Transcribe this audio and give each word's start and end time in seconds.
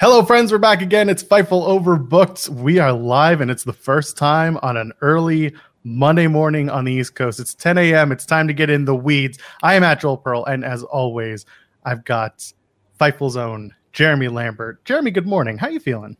Hello, 0.00 0.22
friends. 0.22 0.50
We're 0.50 0.56
back 0.56 0.80
again. 0.80 1.10
It's 1.10 1.22
Fightful 1.22 1.68
Overbooked. 1.68 2.48
We 2.48 2.78
are 2.78 2.90
live, 2.90 3.42
and 3.42 3.50
it's 3.50 3.64
the 3.64 3.74
first 3.74 4.16
time 4.16 4.58
on 4.62 4.78
an 4.78 4.94
early 5.02 5.54
Monday 5.84 6.26
morning 6.26 6.70
on 6.70 6.86
the 6.86 6.92
East 6.94 7.14
Coast. 7.14 7.38
It's 7.38 7.54
10 7.54 7.76
a.m. 7.76 8.10
It's 8.10 8.24
time 8.24 8.48
to 8.48 8.54
get 8.54 8.70
in 8.70 8.86
the 8.86 8.94
weeds. 8.94 9.38
I 9.62 9.74
am 9.74 9.84
at 9.84 10.00
Joel 10.00 10.16
Pearl, 10.16 10.46
and 10.46 10.64
as 10.64 10.82
always, 10.84 11.44
I've 11.84 12.02
got 12.06 12.50
Fightful's 12.98 13.36
own 13.36 13.74
Jeremy 13.92 14.28
Lambert. 14.28 14.82
Jeremy, 14.86 15.10
good 15.10 15.26
morning. 15.26 15.58
How 15.58 15.68
you 15.68 15.78
feeling? 15.78 16.16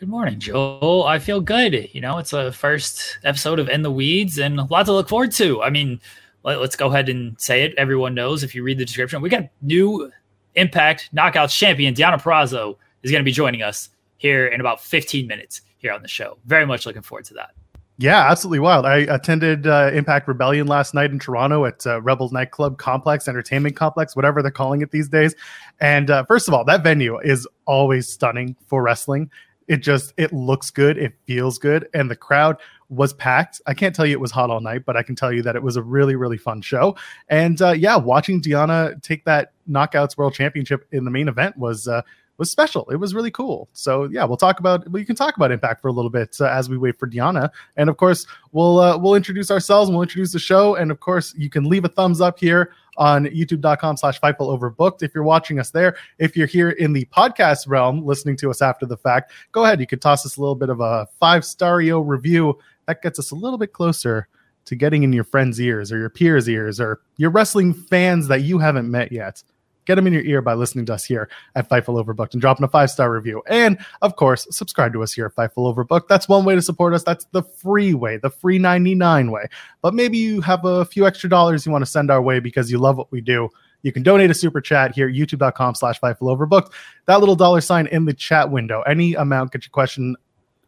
Good 0.00 0.08
morning, 0.08 0.40
Joel. 0.40 1.04
I 1.04 1.20
feel 1.20 1.40
good. 1.40 1.90
You 1.92 2.00
know, 2.00 2.18
it's 2.18 2.32
a 2.32 2.50
first 2.50 3.20
episode 3.22 3.60
of 3.60 3.68
In 3.68 3.82
the 3.82 3.92
Weeds, 3.92 4.38
and 4.38 4.58
a 4.58 4.64
lot 4.64 4.86
to 4.86 4.92
look 4.92 5.08
forward 5.08 5.30
to. 5.34 5.62
I 5.62 5.70
mean, 5.70 6.00
let, 6.42 6.58
us 6.58 6.74
go 6.74 6.88
ahead 6.88 7.08
and 7.08 7.40
say 7.40 7.62
it. 7.62 7.74
Everyone 7.78 8.12
knows 8.12 8.42
if 8.42 8.56
you 8.56 8.64
read 8.64 8.78
the 8.78 8.84
description, 8.84 9.22
we 9.22 9.28
got 9.28 9.44
new 9.62 10.10
Impact 10.56 11.10
Knockouts 11.14 11.56
champion 11.56 11.94
Deonna 11.94 12.20
Purrazzo 12.20 12.76
is 13.04 13.12
going 13.12 13.20
to 13.20 13.24
be 13.24 13.32
joining 13.32 13.62
us 13.62 13.90
here 14.16 14.46
in 14.46 14.60
about 14.60 14.80
15 14.80 15.28
minutes 15.28 15.60
here 15.78 15.92
on 15.92 16.02
the 16.02 16.08
show. 16.08 16.38
Very 16.46 16.66
much 16.66 16.86
looking 16.86 17.02
forward 17.02 17.26
to 17.26 17.34
that. 17.34 17.50
Yeah, 17.96 18.28
absolutely 18.28 18.58
wild. 18.58 18.86
I 18.86 18.98
attended 19.02 19.68
uh, 19.68 19.90
Impact 19.92 20.26
Rebellion 20.26 20.66
last 20.66 20.94
night 20.94 21.12
in 21.12 21.20
Toronto 21.20 21.64
at 21.64 21.86
uh, 21.86 22.00
Rebels 22.02 22.32
Nightclub 22.32 22.76
Complex, 22.76 23.28
Entertainment 23.28 23.76
Complex, 23.76 24.16
whatever 24.16 24.42
they're 24.42 24.50
calling 24.50 24.80
it 24.80 24.90
these 24.90 25.08
days. 25.08 25.36
And 25.80 26.10
uh, 26.10 26.24
first 26.24 26.48
of 26.48 26.54
all, 26.54 26.64
that 26.64 26.82
venue 26.82 27.20
is 27.20 27.46
always 27.66 28.08
stunning 28.08 28.56
for 28.66 28.82
wrestling. 28.82 29.30
It 29.68 29.76
just 29.78 30.12
it 30.16 30.32
looks 30.32 30.70
good, 30.70 30.98
it 30.98 31.14
feels 31.26 31.58
good, 31.58 31.88
and 31.94 32.10
the 32.10 32.16
crowd 32.16 32.56
was 32.90 33.12
packed. 33.14 33.62
I 33.66 33.74
can't 33.74 33.94
tell 33.94 34.04
you 34.04 34.12
it 34.12 34.20
was 34.20 34.30
hot 34.30 34.50
all 34.50 34.60
night, 34.60 34.84
but 34.84 34.96
I 34.96 35.02
can 35.02 35.14
tell 35.14 35.32
you 35.32 35.42
that 35.42 35.56
it 35.56 35.62
was 35.62 35.76
a 35.76 35.82
really 35.82 36.16
really 36.16 36.36
fun 36.36 36.60
show. 36.60 36.96
And 37.28 37.62
uh, 37.62 37.72
yeah, 37.72 37.96
watching 37.96 38.42
Deonna 38.42 39.00
take 39.02 39.24
that 39.24 39.52
Knockouts 39.70 40.18
World 40.18 40.34
Championship 40.34 40.86
in 40.92 41.04
the 41.04 41.10
main 41.10 41.28
event 41.28 41.56
was 41.56 41.88
uh, 41.88 42.02
was 42.38 42.50
special. 42.50 42.88
It 42.90 42.96
was 42.96 43.14
really 43.14 43.30
cool. 43.30 43.68
So 43.72 44.04
yeah, 44.04 44.24
we'll 44.24 44.36
talk 44.36 44.60
about 44.60 44.90
we 44.90 45.04
can 45.04 45.16
talk 45.16 45.36
about 45.36 45.52
Impact 45.52 45.80
for 45.80 45.88
a 45.88 45.92
little 45.92 46.10
bit 46.10 46.36
uh, 46.40 46.46
as 46.46 46.68
we 46.68 46.76
wait 46.76 46.98
for 46.98 47.08
Deonna, 47.08 47.50
and 47.76 47.88
of 47.88 47.96
course 47.96 48.26
we'll 48.52 48.78
uh, 48.78 48.98
we'll 48.98 49.14
introduce 49.14 49.50
ourselves 49.50 49.88
and 49.88 49.96
we'll 49.96 50.02
introduce 50.02 50.32
the 50.32 50.38
show, 50.38 50.74
and 50.74 50.90
of 50.90 51.00
course 51.00 51.34
you 51.36 51.48
can 51.48 51.64
leave 51.64 51.84
a 51.84 51.88
thumbs 51.88 52.20
up 52.20 52.38
here 52.38 52.72
on 52.96 53.24
youtube.com 53.26 53.96
slash 53.96 54.20
Fightful 54.20 54.56
Overbooked 54.56 55.02
if 55.02 55.14
you're 55.14 55.24
watching 55.24 55.58
us 55.58 55.70
there. 55.70 55.96
If 56.18 56.36
you're 56.36 56.46
here 56.46 56.70
in 56.70 56.92
the 56.92 57.04
podcast 57.06 57.66
realm 57.66 58.04
listening 58.04 58.36
to 58.38 58.50
us 58.50 58.62
after 58.62 58.86
the 58.86 58.96
fact, 58.96 59.32
go 59.52 59.64
ahead. 59.64 59.80
You 59.80 59.86
could 59.86 60.00
toss 60.00 60.24
us 60.24 60.36
a 60.36 60.40
little 60.40 60.54
bit 60.54 60.68
of 60.68 60.80
a 60.80 61.08
five 61.18 61.42
stario 61.42 62.06
review. 62.06 62.58
That 62.86 63.02
gets 63.02 63.18
us 63.18 63.30
a 63.30 63.34
little 63.34 63.58
bit 63.58 63.72
closer 63.72 64.28
to 64.66 64.76
getting 64.76 65.02
in 65.02 65.12
your 65.12 65.24
friends' 65.24 65.60
ears 65.60 65.92
or 65.92 65.98
your 65.98 66.10
peers' 66.10 66.48
ears 66.48 66.80
or 66.80 67.00
your 67.16 67.30
wrestling 67.30 67.74
fans 67.74 68.28
that 68.28 68.42
you 68.42 68.58
haven't 68.58 68.90
met 68.90 69.12
yet. 69.12 69.42
Get 69.84 69.96
them 69.96 70.06
in 70.06 70.12
your 70.12 70.22
ear 70.22 70.40
by 70.42 70.54
listening 70.54 70.86
to 70.86 70.94
us 70.94 71.04
here 71.04 71.28
at 71.54 71.68
Fightful 71.68 72.02
Overbooked 72.02 72.32
and 72.32 72.40
dropping 72.40 72.64
a 72.64 72.68
five 72.68 72.90
star 72.90 73.12
review. 73.12 73.42
And 73.46 73.78
of 74.02 74.16
course, 74.16 74.46
subscribe 74.50 74.92
to 74.94 75.02
us 75.02 75.12
here 75.12 75.26
at 75.26 75.34
Fightful 75.34 75.74
Overbooked. 75.74 76.08
That's 76.08 76.28
one 76.28 76.44
way 76.44 76.54
to 76.54 76.62
support 76.62 76.94
us. 76.94 77.02
That's 77.02 77.26
the 77.32 77.42
free 77.42 77.94
way, 77.94 78.16
the 78.16 78.30
free 78.30 78.58
99 78.58 79.30
way. 79.30 79.46
But 79.82 79.94
maybe 79.94 80.18
you 80.18 80.40
have 80.40 80.64
a 80.64 80.84
few 80.84 81.06
extra 81.06 81.28
dollars 81.28 81.66
you 81.66 81.72
want 81.72 81.82
to 81.82 81.90
send 81.90 82.10
our 82.10 82.22
way 82.22 82.40
because 82.40 82.70
you 82.70 82.78
love 82.78 82.96
what 82.96 83.12
we 83.12 83.20
do. 83.20 83.48
You 83.82 83.92
can 83.92 84.02
donate 84.02 84.30
a 84.30 84.34
super 84.34 84.62
chat 84.62 84.94
here, 84.94 85.10
youtube.com 85.10 85.74
slash 85.74 86.00
Fightful 86.00 86.34
Overbooked. 86.34 86.72
That 87.06 87.20
little 87.20 87.36
dollar 87.36 87.60
sign 87.60 87.86
in 87.88 88.06
the 88.06 88.14
chat 88.14 88.50
window. 88.50 88.82
Any 88.82 89.14
amount, 89.14 89.52
get 89.52 89.64
your 89.64 89.70
question 89.70 90.16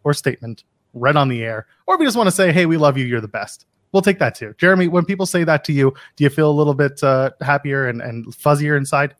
or 0.04 0.12
statement 0.12 0.64
read 0.92 1.16
on 1.16 1.28
the 1.28 1.42
air. 1.42 1.66
Or 1.86 1.94
if 1.94 2.00
you 2.00 2.06
just 2.06 2.16
want 2.16 2.26
to 2.26 2.34
say, 2.34 2.52
hey, 2.52 2.66
we 2.66 2.76
love 2.76 2.98
you, 2.98 3.06
you're 3.06 3.20
the 3.20 3.28
best 3.28 3.66
we'll 3.96 4.02
take 4.02 4.18
that 4.18 4.34
too. 4.34 4.54
Jeremy, 4.58 4.88
when 4.88 5.06
people 5.06 5.24
say 5.24 5.42
that 5.42 5.64
to 5.64 5.72
you, 5.72 5.94
do 6.16 6.24
you 6.24 6.28
feel 6.28 6.50
a 6.50 6.52
little 6.52 6.74
bit 6.74 7.02
uh, 7.02 7.30
happier 7.40 7.88
and, 7.88 8.02
and 8.02 8.26
fuzzier 8.26 8.76
inside? 8.76 9.14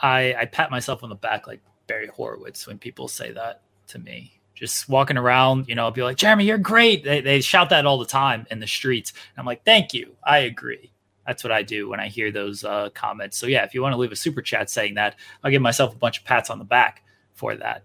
I, 0.00 0.36
I 0.38 0.44
pat 0.44 0.70
myself 0.70 1.02
on 1.02 1.08
the 1.08 1.16
back 1.16 1.48
like 1.48 1.60
Barry 1.88 2.06
Horowitz 2.06 2.64
when 2.64 2.78
people 2.78 3.08
say 3.08 3.32
that 3.32 3.62
to 3.88 3.98
me. 3.98 4.40
Just 4.54 4.88
walking 4.88 5.16
around, 5.16 5.68
you 5.68 5.74
know, 5.74 5.82
I'll 5.82 5.90
be 5.90 6.04
like, 6.04 6.16
Jeremy, 6.16 6.44
you're 6.44 6.58
great. 6.58 7.02
They, 7.02 7.20
they 7.20 7.40
shout 7.40 7.70
that 7.70 7.86
all 7.86 7.98
the 7.98 8.06
time 8.06 8.46
in 8.52 8.60
the 8.60 8.68
streets. 8.68 9.10
And 9.10 9.40
I'm 9.40 9.46
like, 9.46 9.64
thank 9.64 9.92
you. 9.94 10.14
I 10.22 10.38
agree. 10.38 10.92
That's 11.26 11.42
what 11.42 11.50
I 11.50 11.64
do 11.64 11.88
when 11.88 11.98
I 11.98 12.06
hear 12.06 12.30
those 12.30 12.62
uh, 12.62 12.90
comments. 12.94 13.36
So, 13.36 13.48
yeah, 13.48 13.64
if 13.64 13.74
you 13.74 13.82
want 13.82 13.94
to 13.94 13.98
leave 13.98 14.12
a 14.12 14.16
super 14.16 14.42
chat 14.42 14.70
saying 14.70 14.94
that, 14.94 15.16
I'll 15.42 15.50
give 15.50 15.60
myself 15.60 15.92
a 15.92 15.98
bunch 15.98 16.20
of 16.20 16.24
pats 16.24 16.50
on 16.50 16.60
the 16.60 16.64
back 16.64 17.02
for 17.34 17.56
that. 17.56 17.82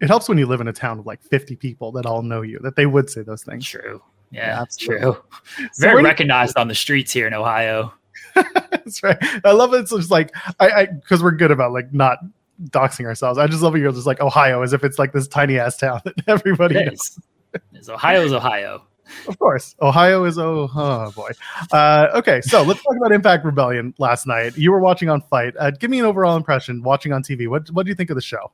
It 0.00 0.08
helps 0.08 0.28
when 0.28 0.36
you 0.36 0.44
live 0.44 0.60
in 0.60 0.68
a 0.68 0.72
town 0.72 0.98
of 0.98 1.06
like 1.06 1.22
50 1.22 1.56
people 1.56 1.92
that 1.92 2.04
all 2.04 2.20
know 2.20 2.42
you, 2.42 2.58
that 2.62 2.76
they 2.76 2.84
would 2.84 3.08
say 3.08 3.22
those 3.22 3.42
things. 3.42 3.66
True. 3.66 4.02
Yeah, 4.30 4.58
that's 4.60 4.76
true. 4.76 5.16
Very 5.78 6.02
recognized 6.02 6.56
on 6.56 6.68
the 6.68 6.74
streets 6.74 7.12
here 7.12 7.26
in 7.26 7.34
Ohio. 7.34 7.92
that's 8.34 9.02
right. 9.02 9.18
I 9.44 9.52
love 9.52 9.74
it. 9.74 9.78
It's 9.78 9.90
just 9.90 10.10
like 10.10 10.34
I 10.60 10.86
because 10.86 11.22
we're 11.22 11.32
good 11.32 11.50
about 11.50 11.72
like 11.72 11.92
not 11.92 12.18
doxing 12.64 13.06
ourselves. 13.06 13.38
I 13.38 13.46
just 13.46 13.62
love 13.62 13.74
it. 13.74 13.80
You're 13.80 13.92
just 13.92 14.06
like 14.06 14.20
Ohio, 14.20 14.62
as 14.62 14.72
if 14.72 14.84
it's 14.84 14.98
like 14.98 15.12
this 15.12 15.26
tiny 15.26 15.58
ass 15.58 15.76
town 15.76 16.00
that 16.04 16.14
everybody 16.26 16.76
it 16.76 16.86
knows. 16.86 17.18
Is. 17.74 17.88
Ohio 17.88 18.24
is 18.24 18.32
Ohio. 18.32 18.82
Of 19.26 19.38
course, 19.40 19.74
Ohio 19.82 20.24
is 20.24 20.38
oh, 20.38 20.70
oh 20.72 21.10
boy. 21.10 21.30
Uh, 21.72 22.08
okay, 22.14 22.40
so 22.42 22.62
let's 22.62 22.80
talk 22.80 22.94
about 22.96 23.10
Impact 23.10 23.44
Rebellion 23.44 23.92
last 23.98 24.24
night. 24.24 24.56
You 24.56 24.70
were 24.70 24.78
watching 24.78 25.08
on 25.08 25.20
FITE. 25.22 25.54
Uh, 25.58 25.72
give 25.72 25.90
me 25.90 25.98
an 25.98 26.04
overall 26.04 26.36
impression 26.36 26.82
watching 26.82 27.12
on 27.12 27.24
TV. 27.24 27.48
What 27.48 27.68
what 27.70 27.84
do 27.84 27.88
you 27.88 27.96
think 27.96 28.10
of 28.10 28.14
the 28.14 28.22
show? 28.22 28.52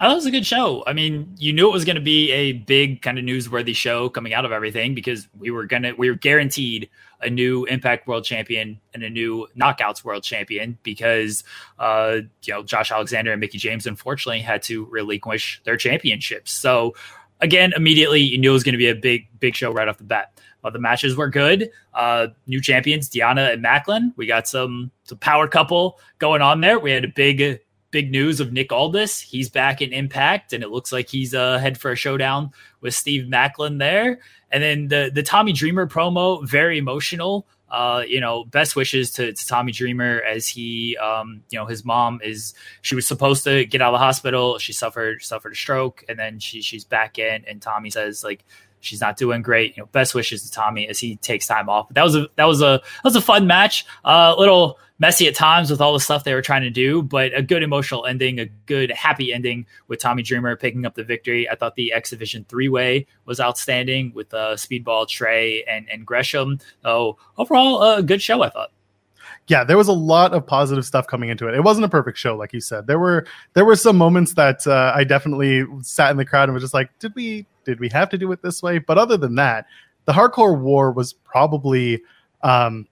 I 0.00 0.06
thought 0.06 0.12
it 0.12 0.14
was 0.14 0.26
a 0.26 0.30
good 0.30 0.46
show. 0.46 0.82
I 0.86 0.94
mean, 0.94 1.34
you 1.36 1.52
knew 1.52 1.68
it 1.68 1.72
was 1.72 1.84
going 1.84 1.96
to 1.96 2.00
be 2.00 2.32
a 2.32 2.52
big 2.52 3.02
kind 3.02 3.18
of 3.18 3.24
newsworthy 3.24 3.76
show 3.76 4.08
coming 4.08 4.32
out 4.32 4.46
of 4.46 4.52
everything 4.52 4.94
because 4.94 5.28
we 5.38 5.50
were 5.50 5.66
gonna 5.66 5.92
we 5.94 6.08
were 6.08 6.16
guaranteed 6.16 6.88
a 7.20 7.28
new 7.28 7.66
Impact 7.66 8.08
World 8.08 8.24
Champion 8.24 8.80
and 8.94 9.02
a 9.02 9.10
new 9.10 9.46
Knockouts 9.54 10.02
World 10.02 10.22
Champion 10.22 10.78
because 10.82 11.44
uh, 11.78 12.20
you 12.44 12.54
know 12.54 12.62
Josh 12.62 12.90
Alexander 12.90 13.30
and 13.30 13.40
Mickie 13.40 13.58
James 13.58 13.86
unfortunately 13.86 14.40
had 14.40 14.62
to 14.64 14.86
relinquish 14.86 15.60
their 15.64 15.76
championships. 15.76 16.50
So 16.50 16.94
again, 17.42 17.74
immediately 17.76 18.22
you 18.22 18.38
knew 18.38 18.52
it 18.52 18.54
was 18.54 18.64
going 18.64 18.72
to 18.72 18.78
be 18.78 18.88
a 18.88 18.94
big 18.94 19.28
big 19.38 19.54
show 19.54 19.70
right 19.70 19.86
off 19.86 19.98
the 19.98 20.04
bat. 20.04 20.32
But 20.62 20.72
the 20.72 20.78
matches 20.78 21.14
were 21.14 21.28
good. 21.28 21.70
Uh, 21.92 22.28
new 22.46 22.62
champions, 22.62 23.10
Deonna 23.10 23.52
and 23.52 23.62
Maclin. 23.62 24.14
We 24.16 24.24
got 24.26 24.48
some 24.48 24.92
some 25.04 25.18
power 25.18 25.46
couple 25.46 25.98
going 26.18 26.40
on 26.40 26.62
there. 26.62 26.78
We 26.78 26.90
had 26.90 27.04
a 27.04 27.08
big 27.08 27.60
big 27.90 28.10
news 28.10 28.40
of 28.40 28.52
Nick 28.52 28.72
Aldis. 28.72 29.20
He's 29.20 29.48
back 29.48 29.80
in 29.82 29.92
Impact, 29.92 30.52
and 30.52 30.62
it 30.62 30.70
looks 30.70 30.92
like 30.92 31.08
he's 31.08 31.34
uh, 31.34 31.58
head 31.58 31.78
for 31.78 31.90
a 31.90 31.96
showdown 31.96 32.52
with 32.80 32.94
Steve 32.94 33.26
Maclin 33.26 33.78
there. 33.78 34.20
And 34.50 34.62
then 34.62 34.88
the 34.88 35.10
the 35.12 35.22
Tommy 35.22 35.52
Dreamer 35.52 35.86
promo, 35.86 36.46
very 36.46 36.78
emotional. 36.78 37.46
Uh, 37.70 38.02
you 38.04 38.20
know, 38.20 38.42
best 38.44 38.74
wishes 38.74 39.12
to, 39.12 39.32
to 39.32 39.46
Tommy 39.46 39.70
Dreamer 39.70 40.20
as 40.22 40.48
he, 40.48 40.96
um, 40.96 41.44
you 41.50 41.58
know, 41.58 41.66
his 41.66 41.84
mom 41.84 42.20
is 42.20 42.52
she 42.82 42.96
was 42.96 43.06
supposed 43.06 43.44
to 43.44 43.64
get 43.64 43.80
out 43.80 43.94
of 43.94 44.00
the 44.00 44.04
hospital. 44.04 44.58
She 44.58 44.72
suffered 44.72 45.22
suffered 45.22 45.52
a 45.52 45.56
stroke, 45.56 46.04
and 46.08 46.18
then 46.18 46.40
she 46.40 46.62
she's 46.62 46.84
back 46.84 47.18
in. 47.18 47.44
And 47.46 47.62
Tommy 47.62 47.90
says 47.90 48.24
like 48.24 48.44
she's 48.80 49.00
not 49.00 49.16
doing 49.16 49.42
great. 49.42 49.76
You 49.76 49.82
know, 49.82 49.86
best 49.86 50.14
wishes 50.14 50.42
to 50.42 50.50
Tommy 50.50 50.88
as 50.88 50.98
he 50.98 51.16
takes 51.16 51.46
time 51.46 51.68
off. 51.68 51.88
But 51.88 51.94
that 51.94 52.04
was 52.04 52.16
a 52.16 52.28
that 52.36 52.44
was 52.44 52.60
a 52.60 52.80
that 52.82 53.04
was 53.04 53.16
a 53.16 53.20
fun 53.20 53.46
match. 53.46 53.86
A 54.04 54.08
uh, 54.08 54.34
little 54.38 54.78
messy 54.98 55.26
at 55.26 55.34
times 55.34 55.70
with 55.70 55.80
all 55.80 55.92
the 55.92 56.00
stuff 56.00 56.24
they 56.24 56.34
were 56.34 56.42
trying 56.42 56.62
to 56.62 56.70
do, 56.70 57.02
but 57.02 57.32
a 57.34 57.42
good 57.42 57.62
emotional 57.62 58.04
ending, 58.04 58.38
a 58.38 58.46
good 58.66 58.90
happy 58.90 59.32
ending 59.32 59.66
with 59.88 59.98
Tommy 59.98 60.22
Dreamer 60.22 60.56
picking 60.56 60.84
up 60.84 60.94
the 60.94 61.04
victory. 61.04 61.48
I 61.48 61.54
thought 61.54 61.74
the 61.74 61.92
X 61.92 62.10
Division 62.10 62.44
three 62.48 62.68
way 62.68 63.06
was 63.24 63.40
outstanding 63.40 64.12
with 64.14 64.32
uh, 64.34 64.56
Speedball, 64.56 65.08
Trey, 65.08 65.64
and 65.64 65.88
and 65.90 66.06
Gresham. 66.06 66.58
So 66.82 67.18
overall, 67.38 67.82
a 67.82 68.02
good 68.02 68.22
show. 68.22 68.42
I 68.42 68.50
thought 68.50 68.70
yeah, 69.46 69.64
there 69.64 69.76
was 69.76 69.88
a 69.88 69.92
lot 69.92 70.32
of 70.32 70.46
positive 70.46 70.84
stuff 70.84 71.06
coming 71.06 71.28
into 71.28 71.48
it. 71.48 71.54
It 71.54 71.62
wasn't 71.62 71.84
a 71.84 71.88
perfect 71.88 72.18
show, 72.18 72.36
like 72.36 72.52
you 72.52 72.60
said. 72.60 72.86
There 72.86 72.98
were 72.98 73.26
there 73.54 73.64
were 73.64 73.76
some 73.76 73.96
moments 73.96 74.34
that 74.34 74.66
uh, 74.66 74.92
I 74.94 75.04
definitely 75.04 75.64
sat 75.82 76.10
in 76.10 76.16
the 76.16 76.24
crowd 76.24 76.44
and 76.44 76.54
was 76.54 76.62
just 76.62 76.74
like, 76.74 76.90
did 76.98 77.14
we 77.14 77.46
did 77.64 77.80
we 77.80 77.88
have 77.90 78.08
to 78.10 78.18
do 78.18 78.30
it 78.32 78.42
this 78.42 78.62
way? 78.62 78.78
But 78.78 78.98
other 78.98 79.16
than 79.16 79.34
that, 79.36 79.66
the 80.04 80.12
hardcore 80.12 80.58
war 80.58 80.92
was 80.92 81.12
probably 81.12 82.02
um, 82.42 82.86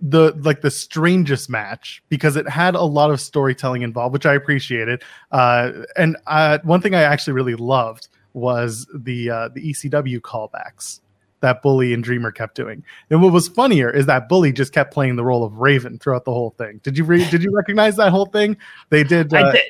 the 0.00 0.32
like 0.42 0.60
the 0.60 0.70
strangest 0.70 1.48
match 1.48 2.02
because 2.08 2.36
it 2.36 2.48
had 2.48 2.74
a 2.74 2.82
lot 2.82 3.10
of 3.10 3.20
storytelling 3.20 3.82
involved, 3.82 4.12
which 4.12 4.26
I 4.26 4.34
appreciated. 4.34 5.02
Uh, 5.30 5.72
and 5.96 6.16
uh, 6.26 6.58
one 6.64 6.80
thing 6.80 6.94
I 6.94 7.02
actually 7.02 7.34
really 7.34 7.54
loved 7.54 8.08
was 8.34 8.86
the 8.94 9.30
uh, 9.30 9.48
the 9.48 9.72
ECW 9.72 10.20
callbacks 10.20 11.00
that 11.42 11.60
Bully 11.62 11.92
and 11.92 12.02
Dreamer 12.02 12.32
kept 12.32 12.54
doing. 12.54 12.82
And 13.10 13.22
what 13.22 13.32
was 13.32 13.48
funnier 13.48 13.90
is 13.90 14.06
that 14.06 14.28
Bully 14.28 14.52
just 14.52 14.72
kept 14.72 14.94
playing 14.94 15.16
the 15.16 15.24
role 15.24 15.44
of 15.44 15.58
Raven 15.58 15.98
throughout 15.98 16.24
the 16.24 16.32
whole 16.32 16.54
thing. 16.56 16.80
Did 16.82 16.96
you 16.96 17.04
re- 17.04 17.28
did 17.28 17.42
you 17.42 17.54
recognize 17.54 17.96
that 17.96 18.10
whole 18.10 18.26
thing? 18.26 18.56
They 18.88 19.04
did. 19.04 19.32
I 19.34 19.42
uh, 19.42 19.52
did. 19.52 19.62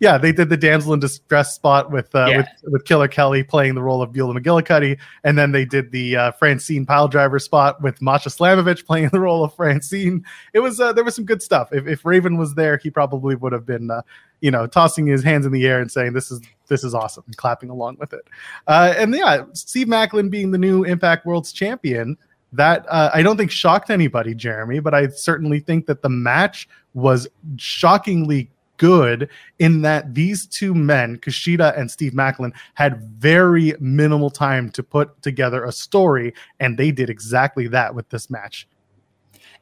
Yeah, 0.00 0.16
they 0.16 0.32
did 0.32 0.48
the 0.48 0.56
damsel 0.56 0.94
in 0.94 1.00
distress 1.00 1.54
spot 1.54 1.90
with 1.90 2.14
uh, 2.14 2.26
yeah. 2.26 2.36
with, 2.38 2.46
with 2.64 2.84
Killer 2.86 3.06
Kelly 3.06 3.42
playing 3.42 3.74
the 3.74 3.82
role 3.82 4.00
of 4.00 4.12
Beulah 4.12 4.40
McGillicuddy, 4.40 4.98
and 5.24 5.36
then 5.36 5.52
they 5.52 5.66
did 5.66 5.92
the 5.92 6.16
uh, 6.16 6.32
Francine 6.32 6.86
Piledriver 6.86 7.40
spot 7.40 7.82
with 7.82 8.00
Masha 8.00 8.30
Slamovich 8.30 8.86
playing 8.86 9.08
the 9.12 9.20
role 9.20 9.44
of 9.44 9.54
Francine. 9.54 10.24
It 10.54 10.60
was 10.60 10.80
uh, 10.80 10.94
there 10.94 11.04
was 11.04 11.14
some 11.14 11.26
good 11.26 11.42
stuff. 11.42 11.68
If, 11.70 11.86
if 11.86 12.06
Raven 12.06 12.38
was 12.38 12.54
there, 12.54 12.78
he 12.78 12.90
probably 12.90 13.34
would 13.34 13.52
have 13.52 13.66
been 13.66 13.90
uh, 13.90 14.00
you 14.40 14.50
know 14.50 14.66
tossing 14.66 15.06
his 15.06 15.22
hands 15.22 15.44
in 15.44 15.52
the 15.52 15.66
air 15.66 15.80
and 15.80 15.92
saying 15.92 16.14
this 16.14 16.30
is 16.30 16.40
this 16.68 16.82
is 16.82 16.94
awesome 16.94 17.24
and 17.26 17.36
clapping 17.36 17.68
along 17.68 17.98
with 18.00 18.14
it. 18.14 18.26
Uh, 18.66 18.94
and 18.96 19.14
yeah, 19.14 19.42
Steve 19.52 19.86
Maclin 19.86 20.30
being 20.30 20.50
the 20.50 20.58
new 20.58 20.82
Impact 20.82 21.26
World's 21.26 21.52
champion 21.52 22.16
that 22.52 22.86
uh, 22.88 23.10
I 23.12 23.22
don't 23.22 23.36
think 23.36 23.50
shocked 23.50 23.90
anybody, 23.90 24.34
Jeremy, 24.34 24.80
but 24.80 24.94
I 24.94 25.08
certainly 25.08 25.60
think 25.60 25.86
that 25.86 26.00
the 26.02 26.08
match 26.08 26.68
was 26.94 27.28
shockingly 27.58 28.50
good 28.80 29.28
in 29.58 29.82
that 29.82 30.14
these 30.14 30.46
two 30.46 30.74
men, 30.74 31.18
Kushida 31.18 31.78
and 31.78 31.90
Steve 31.90 32.12
Maclin, 32.12 32.52
had 32.72 33.02
very 33.02 33.74
minimal 33.78 34.30
time 34.30 34.70
to 34.70 34.82
put 34.82 35.20
together 35.20 35.66
a 35.66 35.70
story, 35.70 36.32
and 36.58 36.78
they 36.78 36.90
did 36.90 37.10
exactly 37.10 37.68
that 37.68 37.94
with 37.94 38.08
this 38.08 38.30
match. 38.30 38.66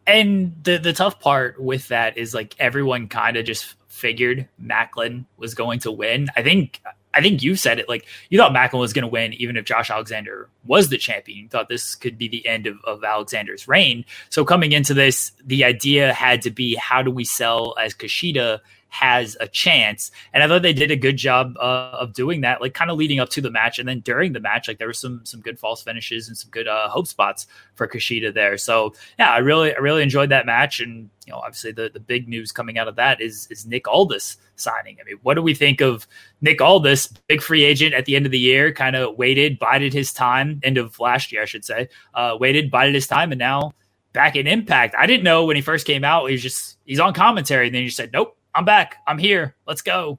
And 0.06 0.54
the 0.62 0.78
the 0.78 0.92
tough 0.92 1.18
part 1.18 1.60
with 1.60 1.88
that 1.88 2.16
is 2.16 2.32
like 2.32 2.54
everyone 2.60 3.08
kind 3.08 3.36
of 3.36 3.44
just 3.44 3.74
figured 3.88 4.48
Maclin 4.62 5.24
was 5.36 5.54
going 5.54 5.80
to 5.80 5.90
win. 5.90 6.28
I 6.36 6.44
think 6.44 6.80
I 7.12 7.20
think 7.20 7.42
you 7.42 7.56
said 7.56 7.80
it 7.80 7.88
like 7.88 8.06
you 8.30 8.38
thought 8.38 8.52
Maclin 8.52 8.78
was 8.78 8.92
going 8.92 9.02
to 9.02 9.08
win 9.08 9.32
even 9.34 9.56
if 9.56 9.64
Josh 9.64 9.90
Alexander 9.90 10.48
was 10.64 10.90
the 10.90 10.96
champion. 10.96 11.38
You 11.38 11.48
thought 11.48 11.68
this 11.68 11.96
could 11.96 12.16
be 12.16 12.28
the 12.28 12.46
end 12.46 12.68
of, 12.68 12.78
of 12.84 13.02
Alexander's 13.02 13.66
reign. 13.66 14.04
So 14.30 14.44
coming 14.44 14.70
into 14.70 14.94
this, 14.94 15.32
the 15.44 15.64
idea 15.64 16.12
had 16.12 16.42
to 16.42 16.52
be 16.52 16.76
how 16.76 17.02
do 17.02 17.10
we 17.10 17.24
sell 17.24 17.74
as 17.80 17.92
Kushida 17.92 18.60
has 18.88 19.36
a 19.40 19.48
chance. 19.48 20.10
And 20.32 20.42
I 20.42 20.48
thought 20.48 20.62
they 20.62 20.72
did 20.72 20.90
a 20.90 20.96
good 20.96 21.16
job 21.16 21.56
uh, 21.58 21.90
of 21.92 22.14
doing 22.14 22.40
that, 22.42 22.60
like 22.60 22.74
kind 22.74 22.90
of 22.90 22.96
leading 22.96 23.20
up 23.20 23.28
to 23.30 23.40
the 23.40 23.50
match 23.50 23.78
and 23.78 23.88
then 23.88 24.00
during 24.00 24.32
the 24.32 24.40
match, 24.40 24.68
like 24.68 24.78
there 24.78 24.86
were 24.86 24.92
some 24.92 25.20
some 25.24 25.40
good 25.40 25.58
false 25.58 25.82
finishes 25.82 26.28
and 26.28 26.36
some 26.36 26.50
good 26.50 26.68
uh, 26.68 26.88
hope 26.88 27.06
spots 27.06 27.46
for 27.74 27.86
Kushida 27.86 28.32
there. 28.32 28.56
So 28.56 28.94
yeah, 29.18 29.30
I 29.30 29.38
really 29.38 29.74
I 29.74 29.78
really 29.78 30.02
enjoyed 30.02 30.30
that 30.30 30.46
match, 30.46 30.80
and 30.80 31.10
you 31.26 31.32
know 31.32 31.38
obviously 31.38 31.72
the 31.72 31.90
the 31.92 32.00
big 32.00 32.28
news 32.28 32.52
coming 32.52 32.78
out 32.78 32.88
of 32.88 32.96
that 32.96 33.20
is 33.20 33.46
is 33.50 33.66
Nick 33.66 33.86
Aldis 33.88 34.38
signing. 34.56 34.96
I 35.00 35.04
mean, 35.04 35.18
what 35.22 35.34
do 35.34 35.42
we 35.42 35.54
think 35.54 35.80
of 35.80 36.06
Nick 36.40 36.60
Aldis, 36.60 37.08
big 37.26 37.42
free 37.42 37.64
agent 37.64 37.94
at 37.94 38.06
the 38.06 38.16
end 38.16 38.26
of 38.26 38.32
the 38.32 38.38
year, 38.38 38.72
kind 38.72 38.96
of 38.96 39.16
waited, 39.16 39.58
bided 39.58 39.92
his 39.92 40.12
time, 40.12 40.60
end 40.62 40.78
of 40.78 40.98
last 40.98 41.32
year, 41.32 41.42
I 41.42 41.46
should 41.46 41.64
say, 41.64 41.88
uh, 42.14 42.36
waited, 42.40 42.70
bided 42.70 42.94
his 42.94 43.06
time, 43.06 43.32
and 43.32 43.38
now 43.38 43.72
back 44.12 44.34
in 44.36 44.46
Impact. 44.46 44.94
I 44.98 45.06
didn't 45.06 45.24
know 45.24 45.44
when 45.44 45.56
he 45.56 45.62
first 45.62 45.86
came 45.86 46.04
out, 46.04 46.26
he 46.26 46.32
was 46.32 46.42
just 46.42 46.78
he's 46.84 47.00
on 47.00 47.12
commentary, 47.12 47.66
and 47.66 47.74
then 47.74 47.82
he 47.82 47.90
said, 47.90 48.10
"Nope, 48.12 48.37
I'm 48.54 48.64
back. 48.64 48.96
I'm 49.06 49.18
here. 49.18 49.54
Let's 49.66 49.82
go. 49.82 50.18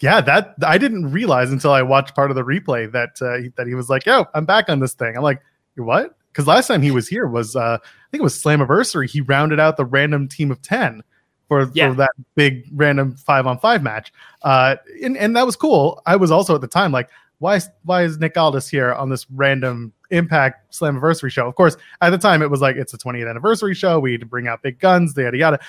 Yeah, 0.00 0.20
that 0.22 0.54
I 0.64 0.78
didn't 0.78 1.12
realize 1.12 1.50
until 1.52 1.72
I 1.72 1.82
watched 1.82 2.14
part 2.14 2.30
of 2.30 2.34
the 2.34 2.42
replay 2.42 2.90
that 2.92 3.20
uh, 3.20 3.50
that 3.56 3.66
he 3.66 3.74
was 3.74 3.90
like, 3.90 4.06
"Yo, 4.06 4.24
I'm 4.34 4.46
back 4.46 4.68
on 4.68 4.80
this 4.80 4.94
thing." 4.94 5.14
I'm 5.16 5.22
like, 5.22 5.42
"What?" 5.76 6.16
Because 6.32 6.46
last 6.46 6.68
time 6.68 6.80
he 6.80 6.90
was 6.90 7.06
here 7.06 7.26
was 7.26 7.54
uh, 7.54 7.78
I 7.80 8.10
think 8.10 8.20
it 8.20 8.24
was 8.24 8.42
Slammiversary. 8.42 9.10
He 9.10 9.20
rounded 9.20 9.60
out 9.60 9.76
the 9.76 9.84
random 9.84 10.26
team 10.26 10.50
of 10.50 10.62
ten 10.62 11.02
for, 11.48 11.70
yeah. 11.74 11.90
for 11.90 11.96
that 11.96 12.10
big 12.34 12.66
random 12.72 13.16
five 13.16 13.46
on 13.46 13.58
five 13.58 13.82
match, 13.82 14.12
uh, 14.42 14.76
and 15.02 15.18
and 15.18 15.36
that 15.36 15.44
was 15.44 15.56
cool. 15.56 16.00
I 16.06 16.16
was 16.16 16.30
also 16.30 16.54
at 16.54 16.62
the 16.62 16.68
time 16.68 16.92
like, 16.92 17.10
why 17.38 17.60
why 17.84 18.04
is 18.04 18.18
Nick 18.18 18.38
Aldis 18.38 18.68
here 18.68 18.94
on 18.94 19.10
this 19.10 19.26
random 19.30 19.92
Impact 20.10 20.72
Slammiversary 20.72 21.30
show? 21.30 21.46
Of 21.46 21.56
course, 21.56 21.76
at 22.00 22.10
the 22.10 22.18
time 22.18 22.40
it 22.40 22.50
was 22.50 22.62
like 22.62 22.76
it's 22.76 22.94
a 22.94 22.98
20th 22.98 23.28
anniversary 23.28 23.74
show. 23.74 24.00
We 24.00 24.12
had 24.12 24.20
to 24.20 24.26
bring 24.26 24.48
out 24.48 24.62
big 24.62 24.78
guns, 24.78 25.14
yada 25.14 25.36
yada. 25.36 25.60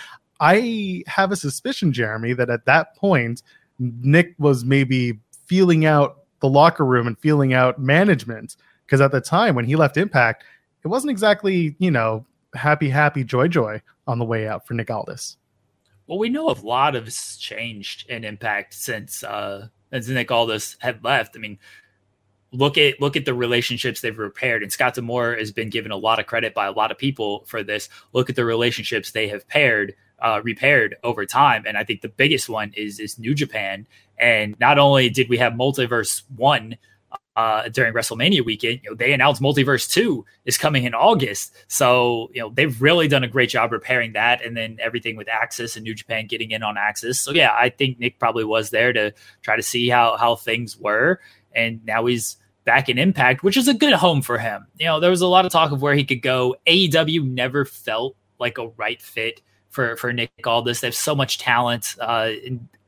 I 0.41 1.03
have 1.05 1.31
a 1.31 1.35
suspicion, 1.35 1.93
Jeremy, 1.93 2.33
that 2.33 2.49
at 2.49 2.65
that 2.65 2.95
point, 2.97 3.43
Nick 3.79 4.33
was 4.39 4.65
maybe 4.65 5.19
feeling 5.45 5.85
out 5.85 6.17
the 6.39 6.49
locker 6.49 6.83
room 6.83 7.05
and 7.05 7.17
feeling 7.19 7.53
out 7.53 7.79
management. 7.79 8.57
Because 8.85 9.01
at 9.01 9.11
the 9.11 9.21
time 9.21 9.55
when 9.55 9.65
he 9.65 9.75
left 9.75 9.97
Impact, 9.97 10.43
it 10.83 10.87
wasn't 10.87 11.11
exactly, 11.11 11.75
you 11.77 11.91
know, 11.91 12.25
happy, 12.55 12.89
happy, 12.89 13.23
joy, 13.23 13.47
joy 13.47 13.81
on 14.07 14.17
the 14.17 14.25
way 14.25 14.47
out 14.47 14.67
for 14.67 14.73
Nick 14.73 14.89
Aldis. 14.89 15.37
Well, 16.07 16.17
we 16.17 16.27
know 16.27 16.49
a 16.49 16.57
lot 16.61 16.95
has 16.95 17.37
changed 17.37 18.09
in 18.09 18.25
Impact 18.25 18.73
since 18.73 19.23
uh 19.23 19.67
since 19.93 20.07
Nick 20.07 20.31
Aldis 20.31 20.75
had 20.79 21.03
left. 21.03 21.35
I 21.35 21.39
mean, 21.39 21.59
look 22.51 22.77
at 22.77 22.99
look 22.99 23.15
at 23.15 23.25
the 23.25 23.33
relationships 23.33 24.01
they've 24.01 24.17
repaired, 24.17 24.63
and 24.63 24.71
Scott 24.71 24.95
D'Amore 24.95 25.35
has 25.35 25.51
been 25.51 25.69
given 25.69 25.91
a 25.91 25.97
lot 25.97 26.19
of 26.19 26.25
credit 26.25 26.53
by 26.53 26.65
a 26.65 26.71
lot 26.71 26.91
of 26.91 26.97
people 26.97 27.45
for 27.45 27.63
this. 27.63 27.87
Look 28.11 28.29
at 28.29 28.35
the 28.35 28.43
relationships 28.43 29.11
they 29.11 29.27
have 29.29 29.47
paired 29.47 29.95
uh, 30.21 30.41
repaired 30.43 30.95
over 31.03 31.25
time. 31.25 31.63
And 31.67 31.77
I 31.77 31.83
think 31.83 32.01
the 32.01 32.09
biggest 32.09 32.49
one 32.49 32.71
is 32.75 32.99
is 32.99 33.19
New 33.19 33.33
Japan. 33.33 33.87
And 34.17 34.55
not 34.59 34.77
only 34.77 35.09
did 35.09 35.29
we 35.29 35.37
have 35.37 35.53
Multiverse 35.53 36.23
One 36.35 36.77
uh, 37.35 37.69
during 37.69 37.93
WrestleMania 37.93 38.45
weekend, 38.45 38.81
you 38.83 38.91
know, 38.91 38.95
they 38.95 39.13
announced 39.13 39.41
Multiverse 39.41 39.89
Two 39.89 40.25
is 40.45 40.57
coming 40.57 40.83
in 40.83 40.93
August. 40.93 41.55
So 41.67 42.29
you 42.33 42.41
know 42.41 42.51
they've 42.53 42.79
really 42.81 43.07
done 43.07 43.23
a 43.23 43.27
great 43.27 43.49
job 43.49 43.71
repairing 43.71 44.13
that, 44.13 44.45
and 44.45 44.55
then 44.55 44.77
everything 44.79 45.15
with 45.15 45.27
AXS 45.27 45.75
and 45.75 45.83
New 45.83 45.95
Japan 45.95 46.27
getting 46.27 46.51
in 46.51 46.61
on 46.61 46.75
AXS. 46.75 47.15
So 47.15 47.31
yeah, 47.31 47.55
I 47.57 47.69
think 47.69 47.99
Nick 47.99 48.19
probably 48.19 48.43
was 48.43 48.69
there 48.69 48.93
to 48.93 49.13
try 49.41 49.55
to 49.55 49.63
see 49.63 49.89
how 49.89 50.17
how 50.17 50.35
things 50.35 50.77
were, 50.77 51.19
and 51.53 51.83
now 51.85 52.05
he's 52.05 52.37
back 52.63 52.89
in 52.89 52.99
Impact, 52.99 53.41
which 53.41 53.57
is 53.57 53.67
a 53.67 53.73
good 53.73 53.93
home 53.93 54.21
for 54.21 54.37
him. 54.37 54.67
You 54.79 54.85
know, 54.85 54.99
there 54.99 55.09
was 55.09 55.21
a 55.21 55.27
lot 55.27 55.45
of 55.45 55.51
talk 55.51 55.71
of 55.71 55.81
where 55.81 55.95
he 55.95 56.03
could 56.03 56.21
go. 56.21 56.55
AEW 56.67 57.27
never 57.27 57.65
felt 57.65 58.15
like 58.39 58.59
a 58.59 58.67
right 58.67 59.01
fit 59.01 59.41
for 59.71 59.95
for 59.95 60.13
Nick 60.13 60.31
Aldis. 60.45 60.81
They 60.81 60.87
have 60.87 60.95
so 60.95 61.15
much 61.15 61.39
talent. 61.39 61.95
Uh, 61.99 62.31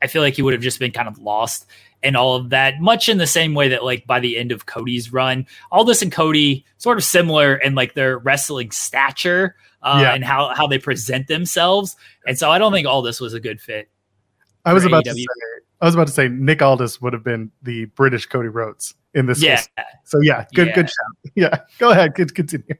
I 0.00 0.06
feel 0.06 0.22
like 0.22 0.34
he 0.34 0.42
would 0.42 0.52
have 0.52 0.62
just 0.62 0.78
been 0.78 0.92
kind 0.92 1.08
of 1.08 1.18
lost 1.18 1.66
and 2.04 2.16
all 2.16 2.36
of 2.36 2.50
that, 2.50 2.80
much 2.80 3.08
in 3.08 3.16
the 3.16 3.26
same 3.26 3.54
way 3.54 3.68
that 3.68 3.82
like 3.82 4.06
by 4.06 4.20
the 4.20 4.36
end 4.36 4.52
of 4.52 4.66
Cody's 4.66 5.12
run, 5.12 5.46
Aldis 5.72 6.02
and 6.02 6.12
Cody 6.12 6.64
sort 6.76 6.98
of 6.98 7.04
similar 7.04 7.56
in 7.56 7.74
like 7.74 7.94
their 7.94 8.18
wrestling 8.18 8.70
stature 8.70 9.56
uh, 9.82 10.00
yeah. 10.02 10.14
and 10.14 10.22
how 10.22 10.54
how 10.54 10.66
they 10.66 10.78
present 10.78 11.26
themselves. 11.26 11.96
And 12.26 12.38
so 12.38 12.50
I 12.50 12.58
don't 12.58 12.72
think 12.72 12.86
Aldis 12.86 13.20
was 13.20 13.32
a 13.32 13.40
good 13.40 13.60
fit. 13.60 13.88
I 14.66 14.74
was 14.74 14.84
about 14.84 15.04
AEW. 15.04 15.14
to 15.14 15.14
say. 15.14 15.26
I 15.80 15.86
was 15.86 15.94
about 15.94 16.06
to 16.06 16.12
say 16.12 16.28
Nick 16.28 16.62
Aldis 16.62 17.00
would 17.00 17.12
have 17.12 17.24
been 17.24 17.50
the 17.62 17.86
British 17.86 18.26
Cody 18.26 18.48
Rhodes 18.48 18.94
in 19.14 19.26
this. 19.26 19.42
Yeah. 19.42 19.62
So 20.04 20.20
yeah, 20.20 20.44
good 20.54 20.68
yeah. 20.68 20.74
good 20.74 20.88
shout. 20.88 21.32
Yeah. 21.34 21.58
Go 21.78 21.90
ahead. 21.90 22.14
Continue. 22.14 22.76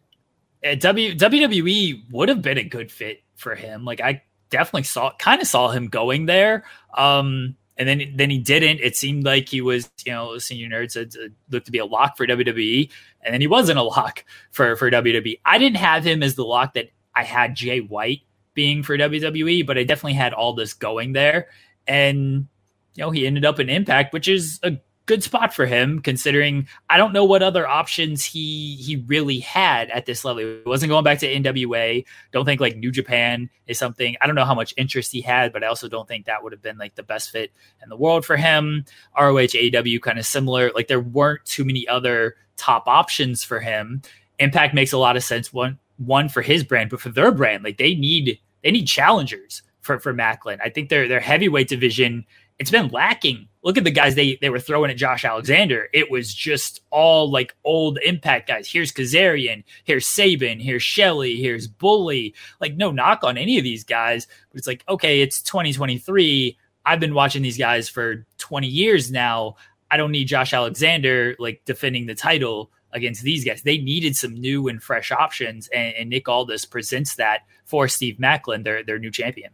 W 0.63 1.15
WWE 1.15 2.13
would 2.13 2.29
have 2.29 2.41
been 2.41 2.59
a 2.59 2.65
good 2.65 2.93
fit 2.93 3.24
for 3.37 3.55
him. 3.55 3.85
Like 3.85 4.01
I 4.01 4.23
definitely 4.51 4.85
saw 4.85 5.13
kind 5.19 5.41
of 5.41 5.49
saw 5.49 5.69
him 5.71 5.89
going 5.89 6.27
there. 6.27 6.65
Um, 6.97 7.57
and 7.77 7.89
then 7.89 8.13
then 8.15 8.31
he 8.31 8.39
didn't. 8.39 8.81
It 8.81 8.97
seemed 8.97 9.25
like 9.25 9.49
he 9.49 9.61
was, 9.61 9.91
you 10.05 10.13
know, 10.13 10.39
senior 10.39 10.69
nerd 10.69 10.93
said 10.93 11.13
looked 11.51 11.67
to 11.67 11.73
be 11.73 11.79
a 11.79 11.85
lock 11.85 12.17
for 12.17 12.27
WWE, 12.27 12.91
and 13.23 13.35
then 13.35 13.41
he 13.41 13.47
wasn't 13.47 13.79
a 13.79 13.83
lock 13.83 14.25
for 14.53 14.77
for 14.77 14.91
WWE. 14.91 15.41
I 15.45 15.59
didn't 15.59 15.79
have 15.79 16.05
him 16.05 16.23
as 16.23 16.37
the 16.37 16.45
lock 16.45 16.75
that 16.75 16.91
I 17.15 17.25
had 17.25 17.57
Jay 17.57 17.81
White 17.81 18.23
being 18.55 18.83
for 18.85 18.97
WWE, 18.97 19.67
but 19.67 19.77
I 19.77 19.83
definitely 19.83 20.15
had 20.15 20.35
Aldis 20.35 20.75
going 20.75 21.15
there, 21.15 21.49
and 21.87 22.47
you 22.95 23.03
know 23.03 23.11
he 23.11 23.27
ended 23.27 23.45
up 23.45 23.59
in 23.59 23.69
Impact, 23.69 24.13
which 24.13 24.29
is 24.29 24.61
a 24.63 24.79
good 25.07 25.23
spot 25.23 25.53
for 25.53 25.67
him 25.67 26.01
considering 26.01 26.67
I 26.89 26.97
don't 26.97 27.13
know 27.13 27.25
what 27.25 27.43
other 27.43 27.67
options 27.67 28.25
he 28.25 28.77
he 28.77 28.97
really 29.07 29.39
had 29.41 29.91
at 29.91 30.07
this 30.07 30.25
level. 30.25 30.43
He 30.43 30.61
wasn't 30.65 30.91
going 30.91 31.05
back 31.05 31.19
to 31.21 31.33
NWA. 31.33 32.05
Don't 32.33 32.45
think 32.45 32.61
like 32.61 32.77
New 32.77 32.91
Japan 32.91 33.51
is 33.67 33.79
something. 33.79 34.17
I 34.21 34.27
don't 34.27 34.35
know 34.35 34.45
how 34.45 34.55
much 34.55 34.75
interest 34.77 35.13
he 35.13 35.21
had, 35.21 35.53
but 35.53 35.63
I 35.63 35.67
also 35.67 35.89
don't 35.89 36.09
think 36.09 36.27
that 36.27 36.43
would 36.43 36.53
have 36.53 36.63
been 36.63 36.79
like 36.79 36.95
the 36.95 37.03
best 37.03 37.31
fit 37.31 37.53
in 37.83 37.89
the 37.89 37.97
world 37.97 38.25
for 38.25 38.37
him. 38.37 38.85
ROH 39.19 39.55
AW 39.55 39.99
kind 40.01 40.19
of 40.19 40.27
similar. 40.27 40.71
Like 40.75 40.89
there 40.89 41.01
weren't 41.01 41.45
too 41.45 41.65
many 41.65 41.87
other 41.87 42.37
top 42.57 42.87
options 42.87 43.45
for 43.45 43.61
him. 43.61 44.03
Impact 44.39 44.75
makes 44.75 44.93
a 44.93 44.99
lot 44.99 45.17
of 45.17 45.25
sense 45.25 45.53
one 45.53 45.79
one 45.99 46.29
for 46.29 46.43
his 46.43 46.65
brand, 46.65 46.91
but 46.91 47.01
for 47.01 47.11
their 47.11 47.31
brand, 47.31 47.63
like 47.63 47.79
they 47.79 47.95
need 47.95 48.39
they 48.63 48.71
need 48.71 48.87
challengers 48.87 49.63
for 49.81 49.99
for 50.01 50.15
Maclin. 50.15 50.59
I 50.63 50.71
think 50.71 50.89
their 50.89 51.07
their 51.07 51.21
heavyweight 51.21 51.69
division 51.69 52.25
it's 52.59 52.71
been 52.71 52.89
lacking. 52.89 53.49
Look 53.63 53.79
at 53.79 53.85
the 53.85 53.91
guys 53.91 54.15
they 54.15 54.37
they 54.41 54.51
were 54.51 54.61
throwing 54.61 54.91
at 54.91 54.97
Josh 54.97 55.25
Alexander. 55.25 55.89
It 55.93 56.11
was 56.11 56.33
just 56.33 56.81
all 56.91 57.31
like 57.31 57.55
old 57.65 57.99
impact 58.05 58.49
guys. 58.49 58.71
Here's 58.71 58.93
Kazarian, 58.93 59.65
here's 59.85 60.07
Sabin, 60.07 60.61
here's 60.61 60.83
Shelley, 60.83 61.37
here's 61.37 61.67
Bully. 61.67 62.35
Like 62.61 62.77
no 62.77 62.91
knock 62.91 63.25
on 63.25 63.39
any 63.39 63.59
of 63.59 63.65
these 63.65 63.85
guys, 63.85 64.27
but 64.51 64.59
it's 64.59 64.67
like 64.67 64.85
okay, 64.89 65.21
it's 65.21 65.43
2023. 65.43 66.57
I've 66.87 67.01
been 67.01 67.15
watching 67.15 67.43
these 67.43 67.59
guys 67.59 67.89
for 67.89 68.27
20 68.39 68.67
years 68.67 69.11
now. 69.11 69.57
I 69.91 69.97
don't 69.97 70.13
need 70.13 70.27
Josh 70.27 70.53
Alexander 70.53 71.35
like 71.39 71.63
defending 71.65 72.07
the 72.07 72.15
title 72.15 72.71
against 72.93 73.23
these 73.23 73.45
guys. 73.45 73.63
They 73.63 73.79
needed 73.79 74.15
some 74.17 74.35
new 74.35 74.69
and 74.69 74.83
fresh 74.83 75.11
options, 75.11 75.69
and, 75.69 75.95
and 75.97 76.11
Nick 76.11 76.29
Aldis 76.29 76.65
presents 76.67 77.17
that 77.17 77.41
for 77.65 77.89
Steve 77.89 78.19
Maclin, 78.19 78.63
their 78.63 78.85
their 78.85 78.99
new 78.99 79.11
champion. 79.11 79.51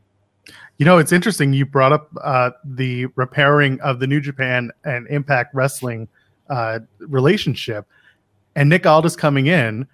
You 0.81 0.87
know, 0.87 0.97
it's 0.97 1.13
interesting. 1.13 1.53
You 1.53 1.67
brought 1.67 1.93
up 1.93 2.11
uh, 2.25 2.53
the 2.65 3.05
repairing 3.15 3.79
of 3.83 4.01
the 4.01 4.07
New 4.07 4.19
Japan 4.19 4.71
and 4.83 5.07
Impact 5.09 5.55
Wrestling 5.55 6.09
uh, 6.49 6.79
relationship, 7.01 7.87
and 8.57 8.71
Nick 8.71 8.87
Aldis 8.87 9.15
coming 9.15 9.47
in. 9.47 9.87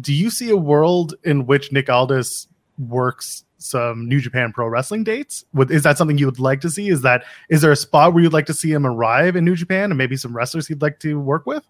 Do 0.00 0.12
you 0.12 0.28
see 0.28 0.50
a 0.50 0.56
world 0.56 1.14
in 1.22 1.46
which 1.46 1.70
Nick 1.70 1.88
Aldis 1.88 2.48
works 2.88 3.44
some 3.58 4.08
New 4.08 4.20
Japan 4.20 4.52
Pro 4.52 4.66
Wrestling 4.66 5.04
dates? 5.04 5.44
Is 5.68 5.84
that 5.84 5.96
something 5.96 6.18
you 6.18 6.26
would 6.26 6.40
like 6.40 6.60
to 6.62 6.70
see? 6.70 6.88
Is 6.88 7.02
that 7.02 7.22
is 7.48 7.60
there 7.60 7.70
a 7.70 7.76
spot 7.76 8.12
where 8.12 8.20
you'd 8.24 8.32
like 8.32 8.46
to 8.46 8.54
see 8.54 8.72
him 8.72 8.84
arrive 8.84 9.36
in 9.36 9.44
New 9.44 9.54
Japan 9.54 9.92
and 9.92 9.98
maybe 9.98 10.16
some 10.16 10.36
wrestlers 10.36 10.66
he'd 10.66 10.82
like 10.82 10.98
to 10.98 11.20
work 11.20 11.46
with? 11.46 11.62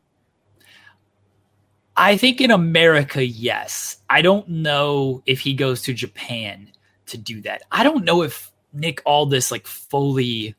I 1.94 2.16
think 2.16 2.40
in 2.40 2.50
America, 2.50 3.22
yes. 3.22 3.98
I 4.08 4.22
don't 4.22 4.48
know 4.48 5.22
if 5.26 5.40
he 5.40 5.52
goes 5.52 5.82
to 5.82 5.92
Japan 5.92 6.70
to 7.10 7.18
do 7.18 7.40
that. 7.42 7.62
I 7.70 7.84
don't 7.84 8.04
know 8.04 8.22
if 8.22 8.50
Nick 8.72 9.02
Aldis 9.04 9.50
like 9.50 9.66
fully 9.66 10.54